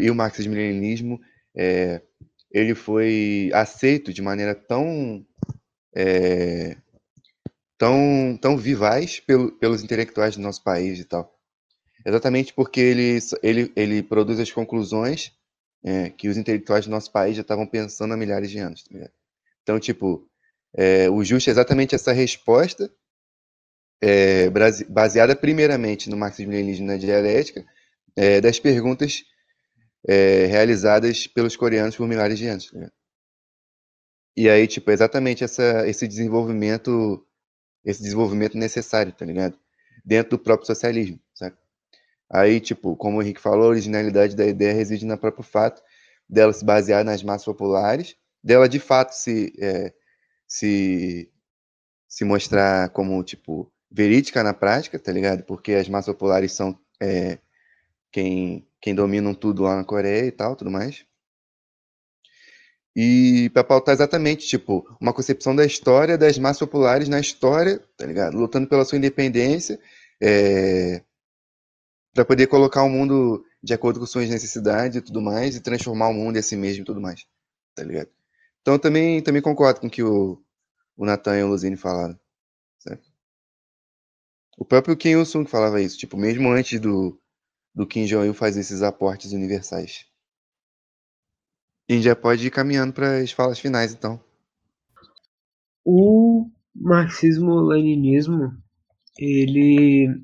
e 0.00 0.10
o 0.10 0.14
marxismo-leninismo 0.14 1.20
é, 1.56 2.02
ele 2.50 2.74
foi 2.74 3.50
aceito 3.52 4.12
de 4.12 4.22
maneira 4.22 4.54
tão 4.54 5.24
é, 5.94 6.76
tão 7.76 8.38
tão 8.40 8.56
vivaz 8.56 9.20
pelo, 9.20 9.52
pelos 9.52 9.82
intelectuais 9.82 10.36
do 10.36 10.42
nosso 10.42 10.62
país 10.62 10.98
e 10.98 11.04
tal. 11.04 11.34
Exatamente 12.04 12.52
porque 12.54 12.80
ele 12.80 13.18
ele, 13.42 13.72
ele 13.76 14.02
produz 14.02 14.40
as 14.40 14.50
conclusões 14.50 15.32
é, 15.84 16.10
que 16.10 16.28
os 16.28 16.36
intelectuais 16.36 16.86
do 16.86 16.90
nosso 16.90 17.10
país 17.12 17.36
já 17.36 17.42
estavam 17.42 17.66
pensando 17.66 18.14
há 18.14 18.16
milhares 18.16 18.50
de 18.50 18.58
anos 18.58 18.82
tá 18.82 19.10
então 19.62 19.78
tipo 19.78 20.28
é, 20.76 21.08
o 21.08 21.22
justo 21.24 21.48
é 21.48 21.52
exatamente 21.52 21.94
essa 21.94 22.12
resposta 22.12 22.90
é, 24.00 24.50
baseada 24.88 25.34
primeiramente 25.36 26.10
no 26.10 26.16
marxismo-leninismo 26.16 26.86
na 26.86 26.96
dialética 26.96 27.64
é, 28.16 28.40
das 28.40 28.58
perguntas 28.58 29.24
é, 30.06 30.46
realizadas 30.46 31.26
pelos 31.26 31.56
coreanos 31.56 31.96
por 31.96 32.06
milhares 32.06 32.38
de 32.38 32.46
anos. 32.46 32.72
Né? 32.72 32.88
E 34.36 34.48
aí, 34.48 34.66
tipo, 34.66 34.90
exatamente 34.90 35.42
essa, 35.42 35.86
esse 35.88 36.06
desenvolvimento, 36.06 37.26
esse 37.84 38.02
desenvolvimento 38.02 38.56
necessário, 38.56 39.12
tá 39.12 39.24
ligado? 39.24 39.58
Dentro 40.04 40.30
do 40.30 40.38
próprio 40.38 40.66
socialismo, 40.66 41.18
sabe? 41.34 41.56
Aí, 42.30 42.60
tipo, 42.60 42.94
como 42.96 43.18
o 43.18 43.22
Henrique 43.22 43.40
falou, 43.40 43.64
a 43.64 43.70
originalidade 43.70 44.36
da 44.36 44.46
ideia 44.46 44.74
reside 44.74 45.06
no 45.06 45.18
próprio 45.18 45.42
fato 45.42 45.82
dela 46.28 46.52
se 46.52 46.64
basear 46.64 47.04
nas 47.04 47.22
massas 47.22 47.46
populares, 47.46 48.14
dela 48.44 48.68
de 48.68 48.78
fato 48.78 49.12
se, 49.12 49.52
é, 49.58 49.92
se, 50.46 51.32
se 52.06 52.24
mostrar 52.24 52.90
como, 52.90 53.22
tipo, 53.24 53.72
verídica 53.90 54.42
na 54.42 54.52
prática, 54.52 54.98
tá 54.98 55.10
ligado? 55.10 55.42
Porque 55.44 55.72
as 55.72 55.88
massas 55.88 56.14
populares 56.14 56.52
são 56.52 56.78
é, 57.00 57.38
quem, 58.12 58.67
quem 58.80 58.94
dominam 58.94 59.34
tudo 59.34 59.62
lá 59.62 59.76
na 59.76 59.84
Coreia 59.84 60.26
e 60.26 60.32
tal, 60.32 60.56
tudo 60.56 60.70
mais. 60.70 61.04
E 62.94 63.48
para 63.50 63.62
pautar 63.62 63.94
exatamente, 63.94 64.46
tipo, 64.46 64.84
uma 65.00 65.12
concepção 65.12 65.54
da 65.54 65.64
história 65.64 66.18
das 66.18 66.36
massas 66.38 66.58
populares 66.58 67.08
na 67.08 67.20
história, 67.20 67.78
tá 67.96 68.04
ligado? 68.04 68.36
Lutando 68.36 68.68
pela 68.68 68.84
sua 68.84 68.98
independência, 68.98 69.78
é, 70.20 71.02
para 72.12 72.24
poder 72.24 72.48
colocar 72.48 72.82
o 72.82 72.88
mundo 72.88 73.44
de 73.62 73.72
acordo 73.72 74.00
com 74.00 74.06
suas 74.06 74.28
necessidades 74.28 74.96
e 74.96 75.00
tudo 75.00 75.20
mais, 75.20 75.54
e 75.54 75.60
transformar 75.60 76.08
o 76.08 76.14
mundo 76.14 76.38
em 76.38 76.42
si 76.42 76.56
mesmo 76.56 76.82
e 76.82 76.84
tudo 76.84 77.00
mais, 77.00 77.24
tá 77.74 77.84
ligado? 77.84 78.10
Então 78.62 78.74
eu 78.74 78.78
também, 78.80 79.22
também 79.22 79.42
concordo 79.42 79.80
com 79.80 79.86
o 79.86 79.90
que 79.90 80.02
o, 80.02 80.42
o 80.96 81.06
Nathan 81.06 81.38
e 81.38 81.42
o 81.44 81.48
Luzine 81.48 81.76
falaram, 81.76 82.18
certo? 82.80 83.08
O 84.56 84.64
próprio 84.64 84.96
Kim 84.96 85.10
Il-sung 85.10 85.48
falava 85.48 85.80
isso, 85.80 85.96
tipo, 85.96 86.16
mesmo 86.16 86.50
antes 86.50 86.80
do, 86.80 87.16
do 87.78 87.86
Kim 87.86 88.06
Jong-il 88.06 88.34
fazer 88.34 88.58
esses 88.58 88.82
aportes 88.82 89.30
universais. 89.30 90.04
A 91.88 91.92
gente 91.92 92.02
já 92.02 92.16
pode 92.16 92.44
ir 92.44 92.50
caminhando 92.50 92.92
para 92.92 93.18
as 93.18 93.30
falas 93.30 93.60
finais, 93.60 93.94
então. 93.94 94.20
O 95.84 96.50
marxismo-leninismo, 96.74 98.50
ele. 99.16 100.20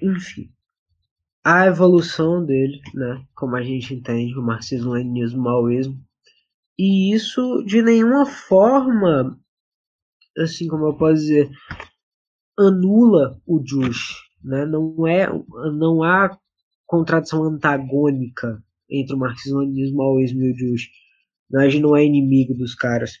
Enfim. 0.00 0.54
A 1.44 1.66
evolução 1.66 2.46
dele, 2.46 2.80
né? 2.94 3.26
Como 3.34 3.56
a 3.56 3.62
gente 3.62 3.92
entende, 3.92 4.38
o 4.38 4.42
marxismo-leninismo, 4.42 5.40
o 5.40 5.42
maoísmo. 5.42 6.00
E 6.78 7.12
isso, 7.12 7.64
de 7.66 7.82
nenhuma 7.82 8.24
forma, 8.24 9.36
assim 10.38 10.68
como 10.68 10.86
eu 10.86 10.96
posso 10.96 11.14
dizer, 11.14 11.50
anula 12.56 13.42
o 13.44 13.60
Jush, 13.66 14.31
né? 14.42 14.64
Não, 14.66 15.06
é, 15.06 15.28
não 15.72 16.02
há 16.02 16.36
contradição 16.86 17.44
antagônica 17.44 18.62
entre 18.90 19.14
o 19.14 19.18
marxismo-leninismo, 19.18 19.94
o 19.94 19.98
maoísmo 19.98 20.42
e 20.42 20.52
o 20.52 20.56
Juche. 20.56 20.90
A 21.54 21.68
gente 21.68 21.82
não 21.82 21.96
é 21.96 22.04
inimigo 22.04 22.54
dos 22.54 22.74
caras, 22.74 23.12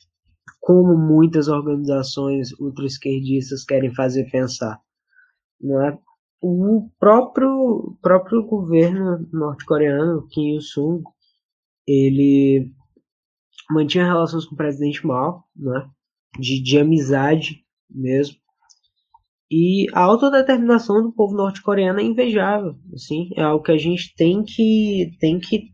como 0.60 0.96
muitas 0.96 1.48
organizações 1.48 2.52
ultra-esquerdistas 2.58 3.64
querem 3.64 3.94
fazer 3.94 4.30
pensar. 4.30 4.80
Não 5.60 5.80
é? 5.82 5.98
O 6.40 6.90
próprio, 6.98 7.96
próprio 8.02 8.42
governo 8.44 9.28
norte-coreano, 9.32 10.26
Kim 10.28 10.54
Il-sung, 10.54 11.02
ele 11.86 12.72
mantinha 13.70 14.04
relações 14.04 14.44
com 14.44 14.54
o 14.54 14.58
presidente 14.58 15.06
Mao, 15.06 15.44
né? 15.54 15.88
de, 16.38 16.62
de 16.62 16.78
amizade 16.78 17.64
mesmo, 17.88 18.36
e 19.52 19.86
a 19.92 20.00
autodeterminação 20.00 21.02
do 21.02 21.12
povo 21.12 21.36
norte-coreano 21.36 22.00
é 22.00 22.02
invejável, 22.02 22.74
assim, 22.94 23.28
é 23.36 23.42
algo 23.42 23.62
que 23.62 23.70
a 23.70 23.76
gente 23.76 24.14
tem 24.16 24.42
que 24.42 25.10
tem 25.20 25.38
que 25.38 25.68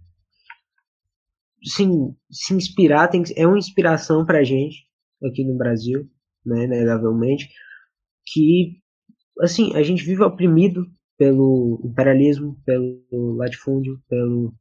sim, 1.62 2.12
se 2.28 2.54
inspirar, 2.54 3.06
tem 3.06 3.22
que, 3.22 3.32
é 3.40 3.46
uma 3.46 3.56
inspiração 3.56 4.26
para 4.26 4.40
a 4.40 4.42
gente 4.42 4.84
aqui 5.24 5.44
no 5.44 5.56
Brasil, 5.56 6.10
né, 6.44 6.64
inegavelmente, 6.64 7.48
que 8.26 8.80
assim, 9.40 9.72
a 9.76 9.82
gente 9.84 10.04
vive 10.04 10.24
oprimido 10.24 10.84
pelo 11.16 11.80
imperialismo, 11.84 12.60
pelo 12.66 13.36
latifúndio, 13.36 14.00
pelo, 14.08 14.54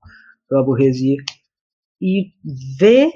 pela 0.47 0.63
burguesia, 0.63 1.17
e 1.99 2.33
ver 2.79 3.09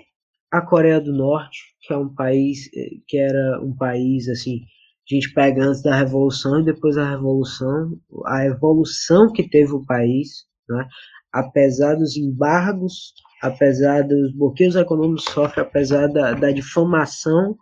a 0.51 0.61
Coreia 0.61 0.99
do 0.99 1.13
Norte, 1.13 1.59
que 1.81 1.93
é 1.93 1.97
um 1.97 2.11
país 2.11 2.69
eh, 2.75 2.89
que 3.07 3.17
era 3.17 3.61
um 3.61 3.75
país 3.75 4.27
assim 4.27 4.61
a 5.09 5.13
gente 5.13 5.33
pega 5.33 5.63
antes 5.63 5.81
da 5.81 5.95
Revolução 5.95 6.59
e 6.59 6.65
depois 6.65 6.95
da 6.95 7.09
Revolução, 7.09 7.99
a 8.25 8.45
evolução 8.45 9.31
que 9.31 9.47
teve 9.47 9.73
o 9.73 9.85
país, 9.85 10.45
né? 10.69 10.87
apesar 11.31 11.95
dos 11.95 12.15
embargos, 12.15 13.13
apesar 13.41 14.03
dos 14.03 14.33
bloqueios 14.33 14.75
econômicos 14.75 15.25
que 15.25 15.31
sofre, 15.31 15.61
apesar 15.61 16.07
da, 16.07 16.33
da 16.33 16.51
difamação 16.51 17.57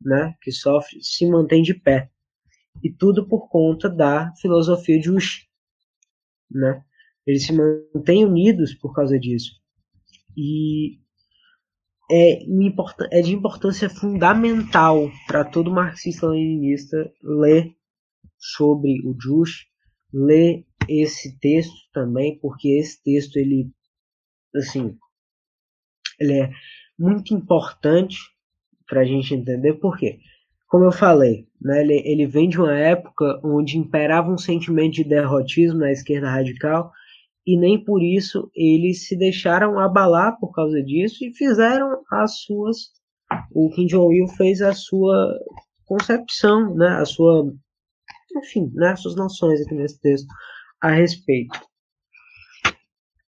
né, 0.00 0.34
que 0.40 0.52
sofre, 0.52 1.02
se 1.02 1.26
mantém 1.26 1.62
de 1.62 1.74
pé. 1.74 2.10
E 2.82 2.92
tudo 2.92 3.26
por 3.26 3.48
conta 3.48 3.88
da 3.88 4.32
filosofia 4.40 5.00
de 5.00 5.10
Ush. 5.10 5.46
Né? 6.50 6.82
Eles 7.26 7.46
se 7.46 7.52
mantêm 7.52 8.24
unidos 8.24 8.74
por 8.74 8.94
causa 8.94 9.18
disso. 9.18 9.52
E 10.36 10.98
é, 12.10 12.42
é 13.10 13.22
de 13.22 13.34
importância 13.34 13.88
fundamental 13.90 15.10
para 15.26 15.44
todo 15.44 15.70
marxista-leninista 15.70 17.12
ler 17.22 17.74
sobre 18.38 19.00
o 19.04 19.16
Jush, 19.20 19.66
ler 20.12 20.64
esse 20.88 21.38
texto 21.38 21.74
também, 21.92 22.38
porque 22.38 22.68
esse 22.68 23.02
texto 23.02 23.36
ele 23.36 23.70
assim 24.54 24.96
ele 26.18 26.40
é 26.40 26.50
muito 26.98 27.34
importante 27.34 28.18
para 28.88 29.00
a 29.00 29.04
gente 29.04 29.34
entender 29.34 29.74
por 29.74 29.98
quê. 29.98 30.18
Como 30.68 30.84
eu 30.84 30.92
falei, 30.92 31.46
né, 31.60 31.82
ele, 31.82 32.02
ele 32.04 32.26
vem 32.26 32.48
de 32.48 32.58
uma 32.58 32.76
época 32.76 33.40
onde 33.44 33.78
imperava 33.78 34.30
um 34.30 34.38
sentimento 34.38 34.94
de 34.94 35.04
derrotismo 35.04 35.80
na 35.80 35.92
esquerda 35.92 36.30
radical 36.30 36.92
e 37.46 37.56
nem 37.56 37.82
por 37.82 38.02
isso 38.02 38.50
eles 38.54 39.06
se 39.06 39.16
deixaram 39.16 39.78
abalar 39.78 40.36
por 40.40 40.52
causa 40.52 40.82
disso 40.82 41.24
e 41.24 41.32
fizeram 41.32 42.02
as 42.10 42.40
suas. 42.40 42.90
O 43.52 43.70
Kim 43.70 43.86
Jong-il 43.86 44.26
fez 44.28 44.60
a 44.60 44.72
sua 44.72 45.38
concepção, 45.84 46.74
né, 46.74 46.88
a 46.88 47.04
sua, 47.04 47.52
enfim, 48.36 48.70
né, 48.74 48.90
as 48.90 49.00
suas 49.00 49.14
noções 49.14 49.60
aqui 49.60 49.74
nesse 49.74 50.00
texto 50.00 50.26
a 50.80 50.90
respeito. 50.90 51.58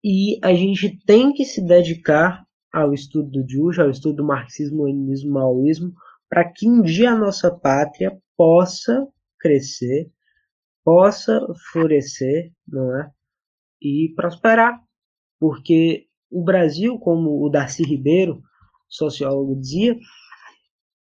E 0.02 0.38
a 0.42 0.54
gente 0.54 0.98
tem 1.04 1.32
que 1.32 1.44
se 1.44 1.60
dedicar 1.60 2.46
ao 2.72 2.94
estudo 2.94 3.30
do 3.30 3.48
Juche, 3.48 3.80
ao 3.80 3.90
estudo 3.90 4.16
do 4.16 4.24
marxismo, 4.24 4.84
leninismo, 4.84 5.32
maoísmo, 5.32 5.92
para 6.28 6.44
que 6.44 6.68
um 6.68 6.82
dia 6.82 7.12
a 7.12 7.18
nossa 7.18 7.50
pátria 7.50 8.16
possa 8.36 9.06
crescer, 9.38 10.10
possa 10.84 11.40
florescer, 11.70 12.52
não 12.66 12.96
é? 12.98 13.10
E 13.80 14.12
prosperar. 14.14 14.80
Porque 15.38 16.06
o 16.30 16.42
Brasil, 16.42 16.98
como 16.98 17.44
o 17.44 17.48
Darcy 17.48 17.82
Ribeiro, 17.82 18.42
sociólogo, 18.88 19.60
dizia, 19.60 19.96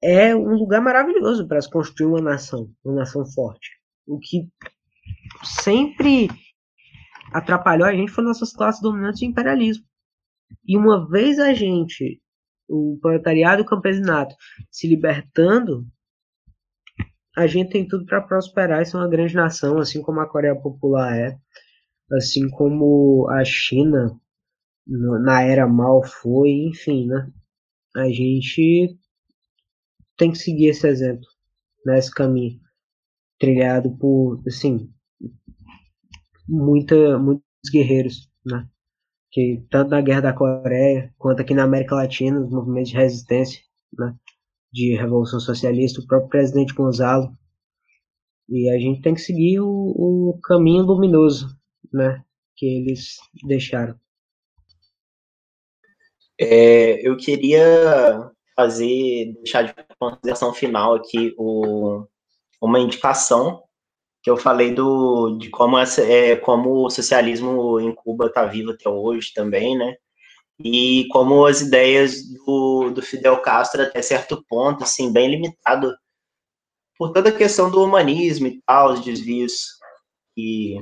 é 0.01 0.35
um 0.35 0.55
lugar 0.55 0.81
maravilhoso 0.81 1.47
para 1.47 1.61
se 1.61 1.69
construir 1.69 2.07
uma 2.07 2.21
nação, 2.21 2.69
uma 2.83 2.95
nação 2.95 3.25
forte. 3.25 3.69
O 4.05 4.19
que 4.19 4.47
sempre 5.43 6.29
atrapalhou 7.33 7.87
a 7.87 7.93
gente 7.93 8.11
foi 8.11 8.23
nossas 8.23 8.53
classes 8.53 8.81
dominantes 8.81 9.19
de 9.19 9.25
imperialismo. 9.25 9.85
E 10.65 10.77
uma 10.77 11.09
vez 11.09 11.39
a 11.39 11.53
gente, 11.53 12.21
o 12.67 12.97
proletariado 13.01 13.61
e 13.61 13.65
o 13.65 13.67
campesinato, 13.67 14.35
se 14.69 14.87
libertando, 14.87 15.85
a 17.35 17.47
gente 17.47 17.71
tem 17.71 17.87
tudo 17.87 18.05
para 18.05 18.21
prosperar 18.21 18.81
e 18.81 18.85
ser 18.85 18.97
uma 18.97 19.09
grande 19.09 19.35
nação, 19.35 19.79
assim 19.79 20.01
como 20.01 20.19
a 20.19 20.29
Coreia 20.29 20.55
Popular 20.55 21.17
é, 21.17 21.35
assim 22.11 22.49
como 22.49 23.27
a 23.29 23.43
China 23.43 24.19
na 24.87 25.41
era 25.41 25.67
mal 25.67 26.03
foi, 26.03 26.51
enfim, 26.69 27.07
né? 27.07 27.31
A 27.95 28.07
gente 28.09 28.97
tem 30.17 30.31
que 30.31 30.37
seguir 30.37 30.67
esse 30.67 30.87
exemplo, 30.87 31.25
nesse 31.85 32.11
caminho 32.11 32.59
trilhado 33.39 33.95
por, 33.97 34.41
assim, 34.47 34.89
muita, 36.47 37.17
muitos 37.19 37.43
guerreiros, 37.71 38.29
né? 38.45 38.67
Que 39.31 39.65
tanto 39.69 39.89
na 39.89 40.01
Guerra 40.01 40.21
da 40.21 40.33
Coreia 40.33 41.13
quanto 41.17 41.41
aqui 41.41 41.53
na 41.53 41.63
América 41.63 41.95
Latina, 41.95 42.39
os 42.39 42.49
movimentos 42.49 42.91
de 42.91 42.97
resistência, 42.97 43.61
né? 43.97 44.15
De 44.71 44.95
Revolução 44.95 45.39
Socialista, 45.39 46.01
o 46.01 46.07
próprio 46.07 46.29
presidente 46.29 46.73
Gonzalo. 46.73 47.35
E 48.47 48.69
a 48.69 48.77
gente 48.77 49.01
tem 49.01 49.13
que 49.13 49.21
seguir 49.21 49.59
o, 49.59 49.67
o 49.67 50.39
caminho 50.43 50.83
luminoso, 50.83 51.57
né? 51.93 52.23
Que 52.55 52.65
eles 52.65 53.17
deixaram. 53.43 53.99
É, 56.39 57.07
eu 57.07 57.15
queria 57.17 58.31
fazer, 58.55 59.33
deixar 59.35 59.63
de 59.63 59.73
consideração 59.99 60.53
final 60.53 60.95
aqui 60.95 61.33
o, 61.37 62.05
uma 62.61 62.79
indicação 62.79 63.63
que 64.23 64.29
eu 64.29 64.37
falei 64.37 64.73
do, 64.73 65.37
de 65.37 65.49
como, 65.49 65.77
essa, 65.77 66.01
é, 66.01 66.35
como 66.35 66.85
o 66.85 66.89
socialismo 66.89 67.79
em 67.79 67.93
Cuba 67.93 68.25
está 68.25 68.45
vivo 68.45 68.71
até 68.71 68.89
hoje 68.89 69.31
também, 69.33 69.77
né? 69.77 69.95
E 70.59 71.07
como 71.11 71.45
as 71.45 71.61
ideias 71.61 72.23
do, 72.45 72.89
do 72.91 73.01
Fidel 73.01 73.41
Castro, 73.41 73.83
até 73.83 74.01
certo 74.01 74.43
ponto, 74.49 74.83
assim, 74.83 75.11
bem 75.11 75.29
limitado 75.29 75.93
por 76.97 77.11
toda 77.11 77.29
a 77.29 77.37
questão 77.37 77.69
do 77.69 77.83
humanismo 77.83 78.47
e 78.47 78.61
tal, 78.65 78.93
os 78.93 79.03
desvios 79.03 79.65
que 80.33 80.77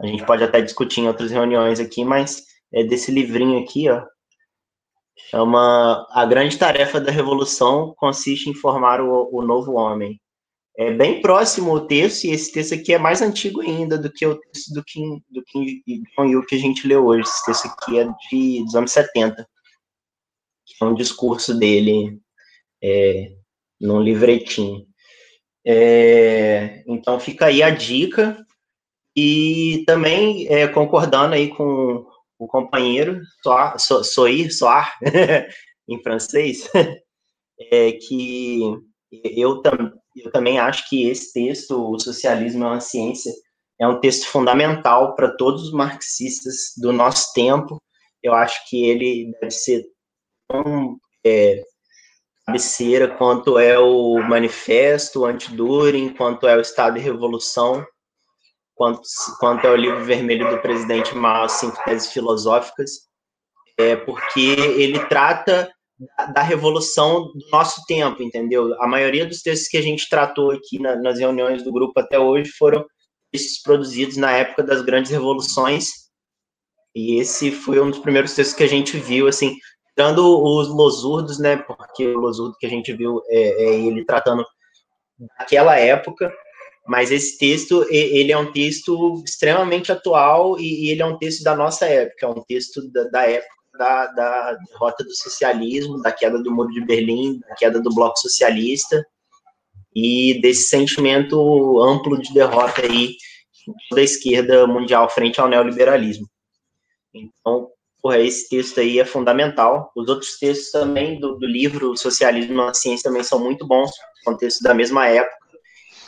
a 0.00 0.06
gente 0.06 0.24
pode 0.26 0.44
até 0.44 0.60
discutir 0.60 1.00
em 1.00 1.08
outras 1.08 1.30
reuniões 1.30 1.80
aqui, 1.80 2.04
mas 2.04 2.44
é 2.72 2.84
desse 2.84 3.10
livrinho 3.10 3.62
aqui, 3.62 3.88
ó, 3.88 4.04
chama 5.30 6.06
A 6.10 6.24
Grande 6.26 6.58
Tarefa 6.58 7.00
da 7.00 7.10
Revolução 7.10 7.94
consiste 7.96 8.50
em 8.50 8.54
formar 8.54 9.00
o, 9.00 9.28
o 9.32 9.42
novo 9.42 9.72
homem 9.74 10.20
é 10.78 10.90
bem 10.90 11.22
próximo 11.22 11.72
o 11.72 11.86
texto, 11.86 12.24
e 12.24 12.30
esse 12.32 12.52
texto 12.52 12.74
aqui 12.74 12.92
é 12.92 12.98
mais 12.98 13.22
antigo 13.22 13.62
ainda 13.62 13.96
do 13.96 14.12
que 14.12 14.26
o 14.26 14.36
texto 14.36 14.74
do 14.74 14.84
Kim, 14.84 15.22
do 15.30 15.42
Kim 15.44 15.82
Jong-il 16.14 16.44
que 16.44 16.54
a 16.54 16.58
gente 16.58 16.86
leu 16.86 17.06
hoje. 17.06 17.22
Esse 17.22 17.46
texto 17.46 17.66
aqui 17.66 17.98
é 17.98 18.04
de, 18.04 18.62
dos 18.62 18.74
anos 18.74 18.92
70, 18.92 19.48
que 20.66 20.74
é 20.78 20.84
um 20.84 20.94
discurso 20.94 21.58
dele 21.58 22.20
é, 22.82 23.32
num 23.80 24.02
livretinho. 24.02 24.86
É, 25.64 26.84
então 26.86 27.18
fica 27.18 27.46
aí 27.46 27.62
a 27.62 27.70
dica, 27.70 28.45
e 29.16 29.82
também 29.86 30.46
é, 30.48 30.68
concordando 30.68 31.34
aí 31.34 31.48
com 31.48 32.06
o 32.38 32.46
companheiro, 32.46 33.22
Soir, 33.42 33.78
Soir, 33.78 34.52
Soir 34.52 34.92
em 35.88 36.02
francês, 36.02 36.68
é, 37.72 37.92
que 37.92 38.60
eu, 39.12 39.62
eu 40.14 40.30
também 40.30 40.58
acho 40.58 40.88
que 40.88 41.08
esse 41.08 41.32
texto, 41.32 41.92
O 41.92 41.98
Socialismo 41.98 42.64
é 42.64 42.68
uma 42.68 42.80
Ciência, 42.80 43.32
é 43.80 43.86
um 43.86 44.00
texto 44.00 44.26
fundamental 44.26 45.14
para 45.14 45.34
todos 45.36 45.64
os 45.64 45.72
marxistas 45.72 46.72
do 46.76 46.92
nosso 46.92 47.32
tempo. 47.32 47.80
Eu 48.22 48.34
acho 48.34 48.68
que 48.68 48.86
ele 48.86 49.32
deve 49.40 49.50
ser 49.50 49.84
tão 50.48 50.98
é, 51.24 51.62
cabeceira 52.46 53.08
quanto 53.08 53.58
é 53.58 53.78
o 53.78 54.18
Manifesto 54.18 55.24
Anti-During, 55.24 56.14
quanto 56.14 56.46
é 56.46 56.56
o 56.56 56.60
Estado 56.60 56.98
e 56.98 57.02
Revolução, 57.02 57.86
quanto, 58.76 59.00
quanto 59.40 59.66
é 59.66 59.70
o 59.70 59.76
livro 59.76 60.04
vermelho 60.04 60.48
do 60.50 60.58
presidente 60.58 61.14
Mao, 61.16 61.48
Cinco 61.48 61.82
Teses 61.84 62.12
Filosóficas, 62.12 62.90
é, 63.78 63.96
porque 63.96 64.40
ele 64.76 65.04
trata 65.06 65.68
da, 66.34 66.42
revolução 66.42 67.32
do 67.32 67.50
nosso 67.50 67.82
tempo, 67.86 68.22
entendeu? 68.22 68.80
A 68.82 68.86
maioria 68.86 69.26
dos 69.26 69.40
textos 69.40 69.68
que 69.68 69.78
a 69.78 69.82
gente 69.82 70.08
tratou 70.08 70.50
aqui 70.50 70.78
na, 70.78 70.94
nas 70.94 71.18
reuniões 71.18 71.62
do 71.62 71.72
grupo 71.72 71.98
até 71.98 72.18
hoje 72.18 72.50
foram 72.50 72.84
textos 73.32 73.60
produzidos 73.62 74.16
na 74.16 74.30
época 74.30 74.62
das 74.62 74.82
grandes 74.82 75.10
revoluções, 75.10 76.06
e 76.94 77.18
esse 77.18 77.50
foi 77.50 77.80
um 77.80 77.90
dos 77.90 77.98
primeiros 77.98 78.34
textos 78.34 78.56
que 78.56 78.64
a 78.64 78.68
gente 78.68 78.98
viu, 78.98 79.26
assim, 79.26 79.56
dando 79.96 80.42
os 80.42 80.68
losurdos, 80.68 81.38
né, 81.38 81.56
porque 81.56 82.06
o 82.06 82.18
losurdo 82.18 82.56
que 82.58 82.66
a 82.66 82.70
gente 82.70 82.92
viu 82.92 83.22
é, 83.28 83.64
é 83.64 83.80
ele 83.80 84.04
tratando 84.04 84.44
daquela 85.38 85.78
época, 85.78 86.30
mas 86.86 87.10
esse 87.10 87.36
texto, 87.36 87.84
ele 87.90 88.30
é 88.30 88.38
um 88.38 88.52
texto 88.52 89.22
extremamente 89.26 89.90
atual 89.90 90.58
e, 90.58 90.90
ele 90.90 91.02
é 91.02 91.06
um 91.06 91.18
texto 91.18 91.42
da 91.42 91.56
nossa 91.56 91.84
época, 91.86 92.26
é 92.26 92.28
um 92.28 92.42
texto 92.42 92.88
da, 92.92 93.04
da 93.04 93.22
época 93.28 93.56
da, 93.76 94.06
da 94.06 94.52
derrota 94.52 95.04
do 95.04 95.14
socialismo, 95.14 96.00
da 96.00 96.12
queda 96.12 96.42
do 96.42 96.50
Muro 96.50 96.70
de 96.70 96.84
Berlim, 96.84 97.40
da 97.40 97.54
queda 97.56 97.80
do 97.80 97.92
Bloco 97.92 98.18
Socialista 98.18 99.04
e 99.94 100.40
desse 100.40 100.68
sentimento 100.68 101.80
amplo 101.82 102.20
de 102.20 102.32
derrota 102.32 102.82
aí 102.82 103.16
da 103.90 104.02
esquerda 104.02 104.66
mundial 104.66 105.10
frente 105.10 105.40
ao 105.40 105.48
neoliberalismo. 105.48 106.28
Então, 107.12 107.68
porra, 108.00 108.20
esse 108.20 108.48
texto 108.48 108.78
aí 108.78 109.00
é 109.00 109.04
fundamental. 109.04 109.90
Os 109.96 110.08
outros 110.08 110.38
textos 110.38 110.70
também 110.70 111.18
do, 111.18 111.36
do 111.36 111.46
livro 111.46 111.96
Socialismo 111.96 112.54
na 112.54 112.72
Ciência 112.74 113.10
também 113.10 113.24
são 113.24 113.40
muito 113.40 113.66
bons, 113.66 113.90
são 114.22 114.36
textos 114.36 114.62
da 114.62 114.72
mesma 114.72 115.08
época, 115.08 115.35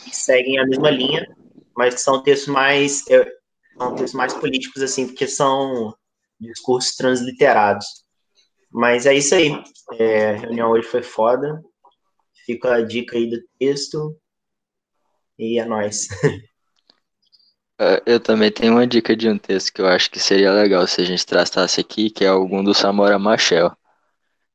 que 0.09 0.15
seguem 0.15 0.59
a 0.59 0.65
mesma 0.65 0.89
linha, 0.89 1.25
mas 1.75 2.01
são 2.01 2.21
textos 2.23 2.47
mais 2.47 3.07
é, 3.09 3.25
são 3.77 3.95
textos 3.95 4.13
mais 4.13 4.33
políticos 4.33 4.81
assim, 4.81 5.07
porque 5.07 5.27
são 5.27 5.93
discursos 6.39 6.95
transliterados. 6.95 7.85
Mas 8.71 9.05
é 9.05 9.13
isso 9.13 9.35
aí. 9.35 9.51
É, 9.93 10.31
a 10.31 10.37
reunião 10.37 10.71
hoje 10.71 10.87
foi 10.87 11.01
foda. 11.01 11.61
Fica 12.45 12.75
a 12.75 12.81
dica 12.81 13.17
aí 13.17 13.29
do 13.29 13.37
texto. 13.57 14.15
E 15.37 15.59
é 15.59 15.65
nóis. 15.65 16.07
É, 17.81 18.03
eu 18.05 18.19
também 18.19 18.51
tenho 18.51 18.73
uma 18.73 18.85
dica 18.85 19.15
de 19.15 19.29
um 19.29 19.37
texto 19.37 19.71
que 19.71 19.81
eu 19.81 19.87
acho 19.87 20.11
que 20.11 20.19
seria 20.19 20.51
legal 20.51 20.85
se 20.85 20.99
a 20.99 21.05
gente 21.05 21.25
tratasse 21.25 21.79
aqui, 21.79 22.09
que 22.09 22.25
é 22.25 22.27
algum 22.27 22.61
do 22.61 22.73
Samora 22.73 23.17
Machel. 23.17 23.71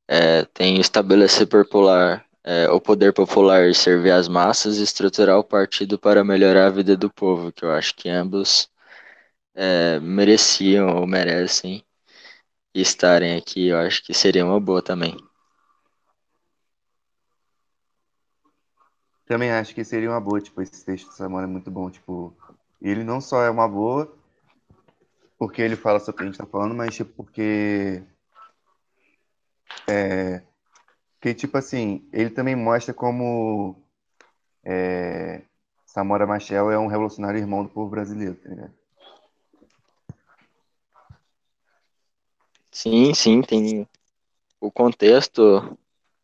É, 0.07 0.45
tem 0.45 0.79
estabelecer 0.79 1.47
popular, 1.47 2.23
é, 2.45 2.69
o 2.69 2.81
poder 2.81 3.13
popular 3.13 3.75
servir 3.75 4.11
as 4.13 4.29
massas 4.29 4.79
e 4.79 4.83
estruturar 4.83 5.39
o 5.39 5.45
partido 5.45 5.99
para 5.99 6.23
melhorar 6.23 6.67
a 6.67 6.71
vida 6.71 6.97
do 6.97 7.11
povo, 7.11 7.51
que 7.51 7.65
eu 7.65 7.73
acho 7.73 7.95
que 7.97 8.09
ambos 8.09 8.71
é, 9.55 9.99
mereciam 10.01 10.97
ou 10.97 11.07
merecem 11.07 11.85
estarem 12.75 13.37
aqui, 13.37 13.69
eu 13.69 13.79
acho 13.79 14.03
que 14.05 14.13
seria 14.13 14.45
uma 14.45 14.61
boa 14.61 14.83
também. 14.83 15.17
Também 19.27 19.51
acho 19.51 19.75
que 19.75 19.85
seria 19.85 20.11
uma 20.11 20.21
boa, 20.21 20.41
tipo, 20.41 20.61
esse 20.61 20.85
texto 20.85 21.07
do 21.07 21.15
Samora 21.15 21.47
é 21.47 21.49
muito 21.49 21.71
bom, 21.71 21.89
tipo, 21.89 22.37
ele 22.83 23.03
não 23.03 23.21
só 23.21 23.43
é 23.43 23.49
uma 23.49 23.67
boa, 23.67 24.15
porque 25.39 25.63
ele 25.63 25.77
fala 25.77 25.99
sobre 25.99 26.13
o 26.13 26.17
que 26.17 26.23
a 26.23 26.27
gente 26.27 26.39
tá 26.39 26.47
falando, 26.47 26.75
mas 26.75 26.95
tipo, 26.95 27.11
porque 27.15 28.03
é, 29.89 30.43
que 31.25 31.33
tipo 31.33 31.57
assim, 31.57 32.07
ele 32.13 32.29
também 32.29 32.55
mostra 32.55 32.93
como 32.93 33.83
é, 34.63 35.41
Samora 35.87 36.27
Machel 36.27 36.71
é 36.71 36.79
um 36.79 36.87
revolucionário 36.87 37.41
irmão 37.41 37.63
do 37.65 37.71
povo 37.71 37.89
brasileiro, 37.89 38.35
tá 38.35 38.51
ligado? 38.51 38.75
Sim, 42.71 43.15
sim, 43.15 43.41
tem 43.41 43.89
o 44.61 44.71
contexto 44.71 45.79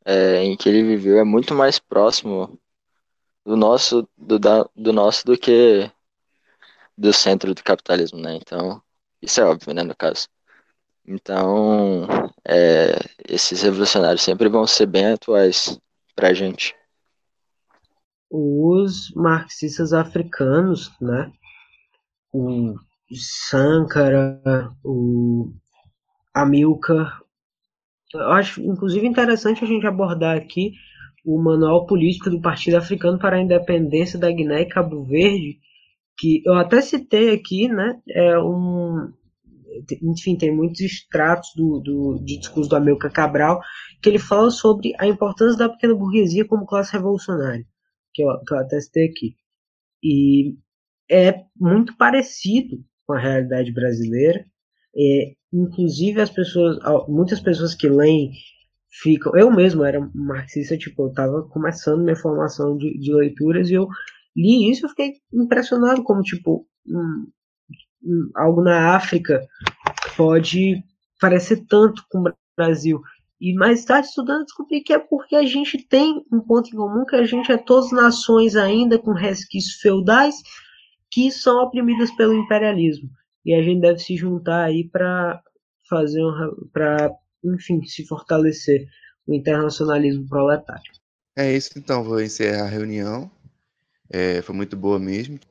é, 0.04 0.42
em 0.42 0.54
que 0.54 0.68
ele 0.68 0.82
viveu 0.82 1.18
é 1.18 1.24
muito 1.24 1.54
mais 1.54 1.78
próximo 1.78 2.60
do 3.42 3.56
nosso 3.56 4.06
do, 4.18 4.38
da, 4.38 4.68
do 4.76 4.92
nosso 4.92 5.24
do 5.24 5.38
que 5.38 5.90
do 6.94 7.10
centro 7.10 7.54
do 7.54 7.64
capitalismo, 7.64 8.18
né? 8.18 8.36
Então, 8.36 8.82
isso 9.22 9.40
é 9.40 9.44
óbvio, 9.46 9.72
né, 9.72 9.82
no 9.82 9.96
caso. 9.96 10.28
Então, 11.06 12.06
é, 12.46 12.98
esses 13.28 13.62
revolucionários 13.62 14.22
sempre 14.22 14.48
vão 14.48 14.66
ser 14.66 14.86
bem 14.86 15.06
atuais 15.06 15.78
pra 16.14 16.34
gente. 16.34 16.74
Os 18.30 19.12
marxistas 19.14 19.92
africanos, 19.92 20.90
né? 21.00 21.32
O 22.32 22.74
Sankara, 23.12 24.70
o 24.84 25.52
Amilcar. 26.32 27.20
Eu 28.14 28.32
acho, 28.32 28.60
inclusive, 28.60 29.06
interessante 29.06 29.64
a 29.64 29.66
gente 29.66 29.86
abordar 29.86 30.36
aqui 30.36 30.72
o 31.24 31.40
Manual 31.40 31.86
Político 31.86 32.30
do 32.30 32.40
Partido 32.40 32.76
Africano 32.76 33.18
para 33.18 33.36
a 33.36 33.40
Independência 33.40 34.18
da 34.18 34.30
Guiné 34.30 34.62
e 34.62 34.68
Cabo 34.68 35.04
Verde, 35.04 35.58
que 36.16 36.42
eu 36.44 36.54
até 36.54 36.80
citei 36.80 37.34
aqui, 37.34 37.68
né? 37.68 38.00
É 38.08 38.38
um, 38.38 39.12
enfim, 40.02 40.36
tem 40.36 40.54
muitos 40.54 40.80
extratos 40.80 41.50
do, 41.56 41.80
do, 41.80 42.24
de 42.24 42.38
discurso 42.38 42.68
do 42.68 42.76
Amilcar 42.76 43.12
Cabral, 43.12 43.60
que 44.02 44.08
ele 44.08 44.18
fala 44.18 44.50
sobre 44.50 44.92
a 44.98 45.06
importância 45.06 45.58
da 45.58 45.68
pequena 45.68 45.94
burguesia 45.94 46.46
como 46.46 46.66
classe 46.66 46.92
revolucionária, 46.92 47.64
que 48.12 48.22
eu, 48.22 48.28
que 48.46 48.54
eu 48.54 48.58
até 48.58 48.80
citei 48.80 49.06
aqui. 49.08 49.36
E 50.02 50.56
é 51.10 51.42
muito 51.56 51.96
parecido 51.96 52.78
com 53.06 53.14
a 53.14 53.18
realidade 53.18 53.72
brasileira. 53.72 54.44
É, 54.96 55.32
inclusive 55.52 56.20
as 56.20 56.30
pessoas, 56.30 56.78
muitas 57.08 57.40
pessoas 57.40 57.74
que 57.74 57.88
leem 57.88 58.30
ficam. 58.90 59.36
Eu 59.36 59.50
mesmo 59.50 59.84
era 59.84 60.00
marxista, 60.14 60.76
tipo, 60.76 61.02
eu 61.02 61.08
estava 61.08 61.42
começando 61.48 62.02
minha 62.02 62.16
formação 62.16 62.76
de, 62.76 62.98
de 62.98 63.12
leituras 63.12 63.70
e 63.70 63.74
eu 63.74 63.88
li 64.36 64.70
isso 64.70 64.86
e 64.86 64.88
fiquei 64.88 65.12
impressionado 65.32 66.02
como, 66.02 66.22
tipo, 66.22 66.66
algo 68.34 68.62
na 68.62 68.94
África 68.94 69.46
pode 70.16 70.82
parecer 71.20 71.64
tanto 71.68 72.04
com 72.10 72.20
o 72.20 72.32
Brasil. 72.56 73.00
E 73.40 73.54
mais 73.54 73.84
tarde, 73.84 74.08
estudando, 74.08 74.44
descobri 74.44 74.82
que 74.82 74.92
é 74.92 74.98
porque 74.98 75.34
a 75.34 75.46
gente 75.46 75.78
tem 75.78 76.22
um 76.30 76.40
ponto 76.40 76.68
em 76.68 76.76
comum, 76.76 77.06
que 77.06 77.16
a 77.16 77.24
gente 77.24 77.50
é 77.50 77.56
todas 77.56 77.90
nações 77.90 78.54
ainda 78.54 78.98
com 78.98 79.12
resquícios 79.12 79.80
feudais 79.80 80.36
que 81.10 81.30
são 81.30 81.62
oprimidas 81.62 82.10
pelo 82.12 82.34
imperialismo. 82.34 83.08
E 83.44 83.54
a 83.54 83.62
gente 83.62 83.80
deve 83.80 83.98
se 83.98 84.14
juntar 84.14 84.64
aí 84.64 84.86
para 84.86 85.42
fazer 85.88 86.22
um, 86.22 86.68
para 86.70 87.10
enfim 87.42 87.82
se 87.84 88.06
fortalecer 88.06 88.86
o 89.26 89.34
internacionalismo 89.34 90.28
proletário. 90.28 90.92
É 91.34 91.56
isso 91.56 91.70
então, 91.76 92.04
vou 92.04 92.20
encerrar 92.20 92.64
a 92.64 92.68
reunião. 92.68 93.30
É, 94.10 94.42
foi 94.42 94.54
muito 94.54 94.76
boa 94.76 94.98
mesmo. 94.98 95.40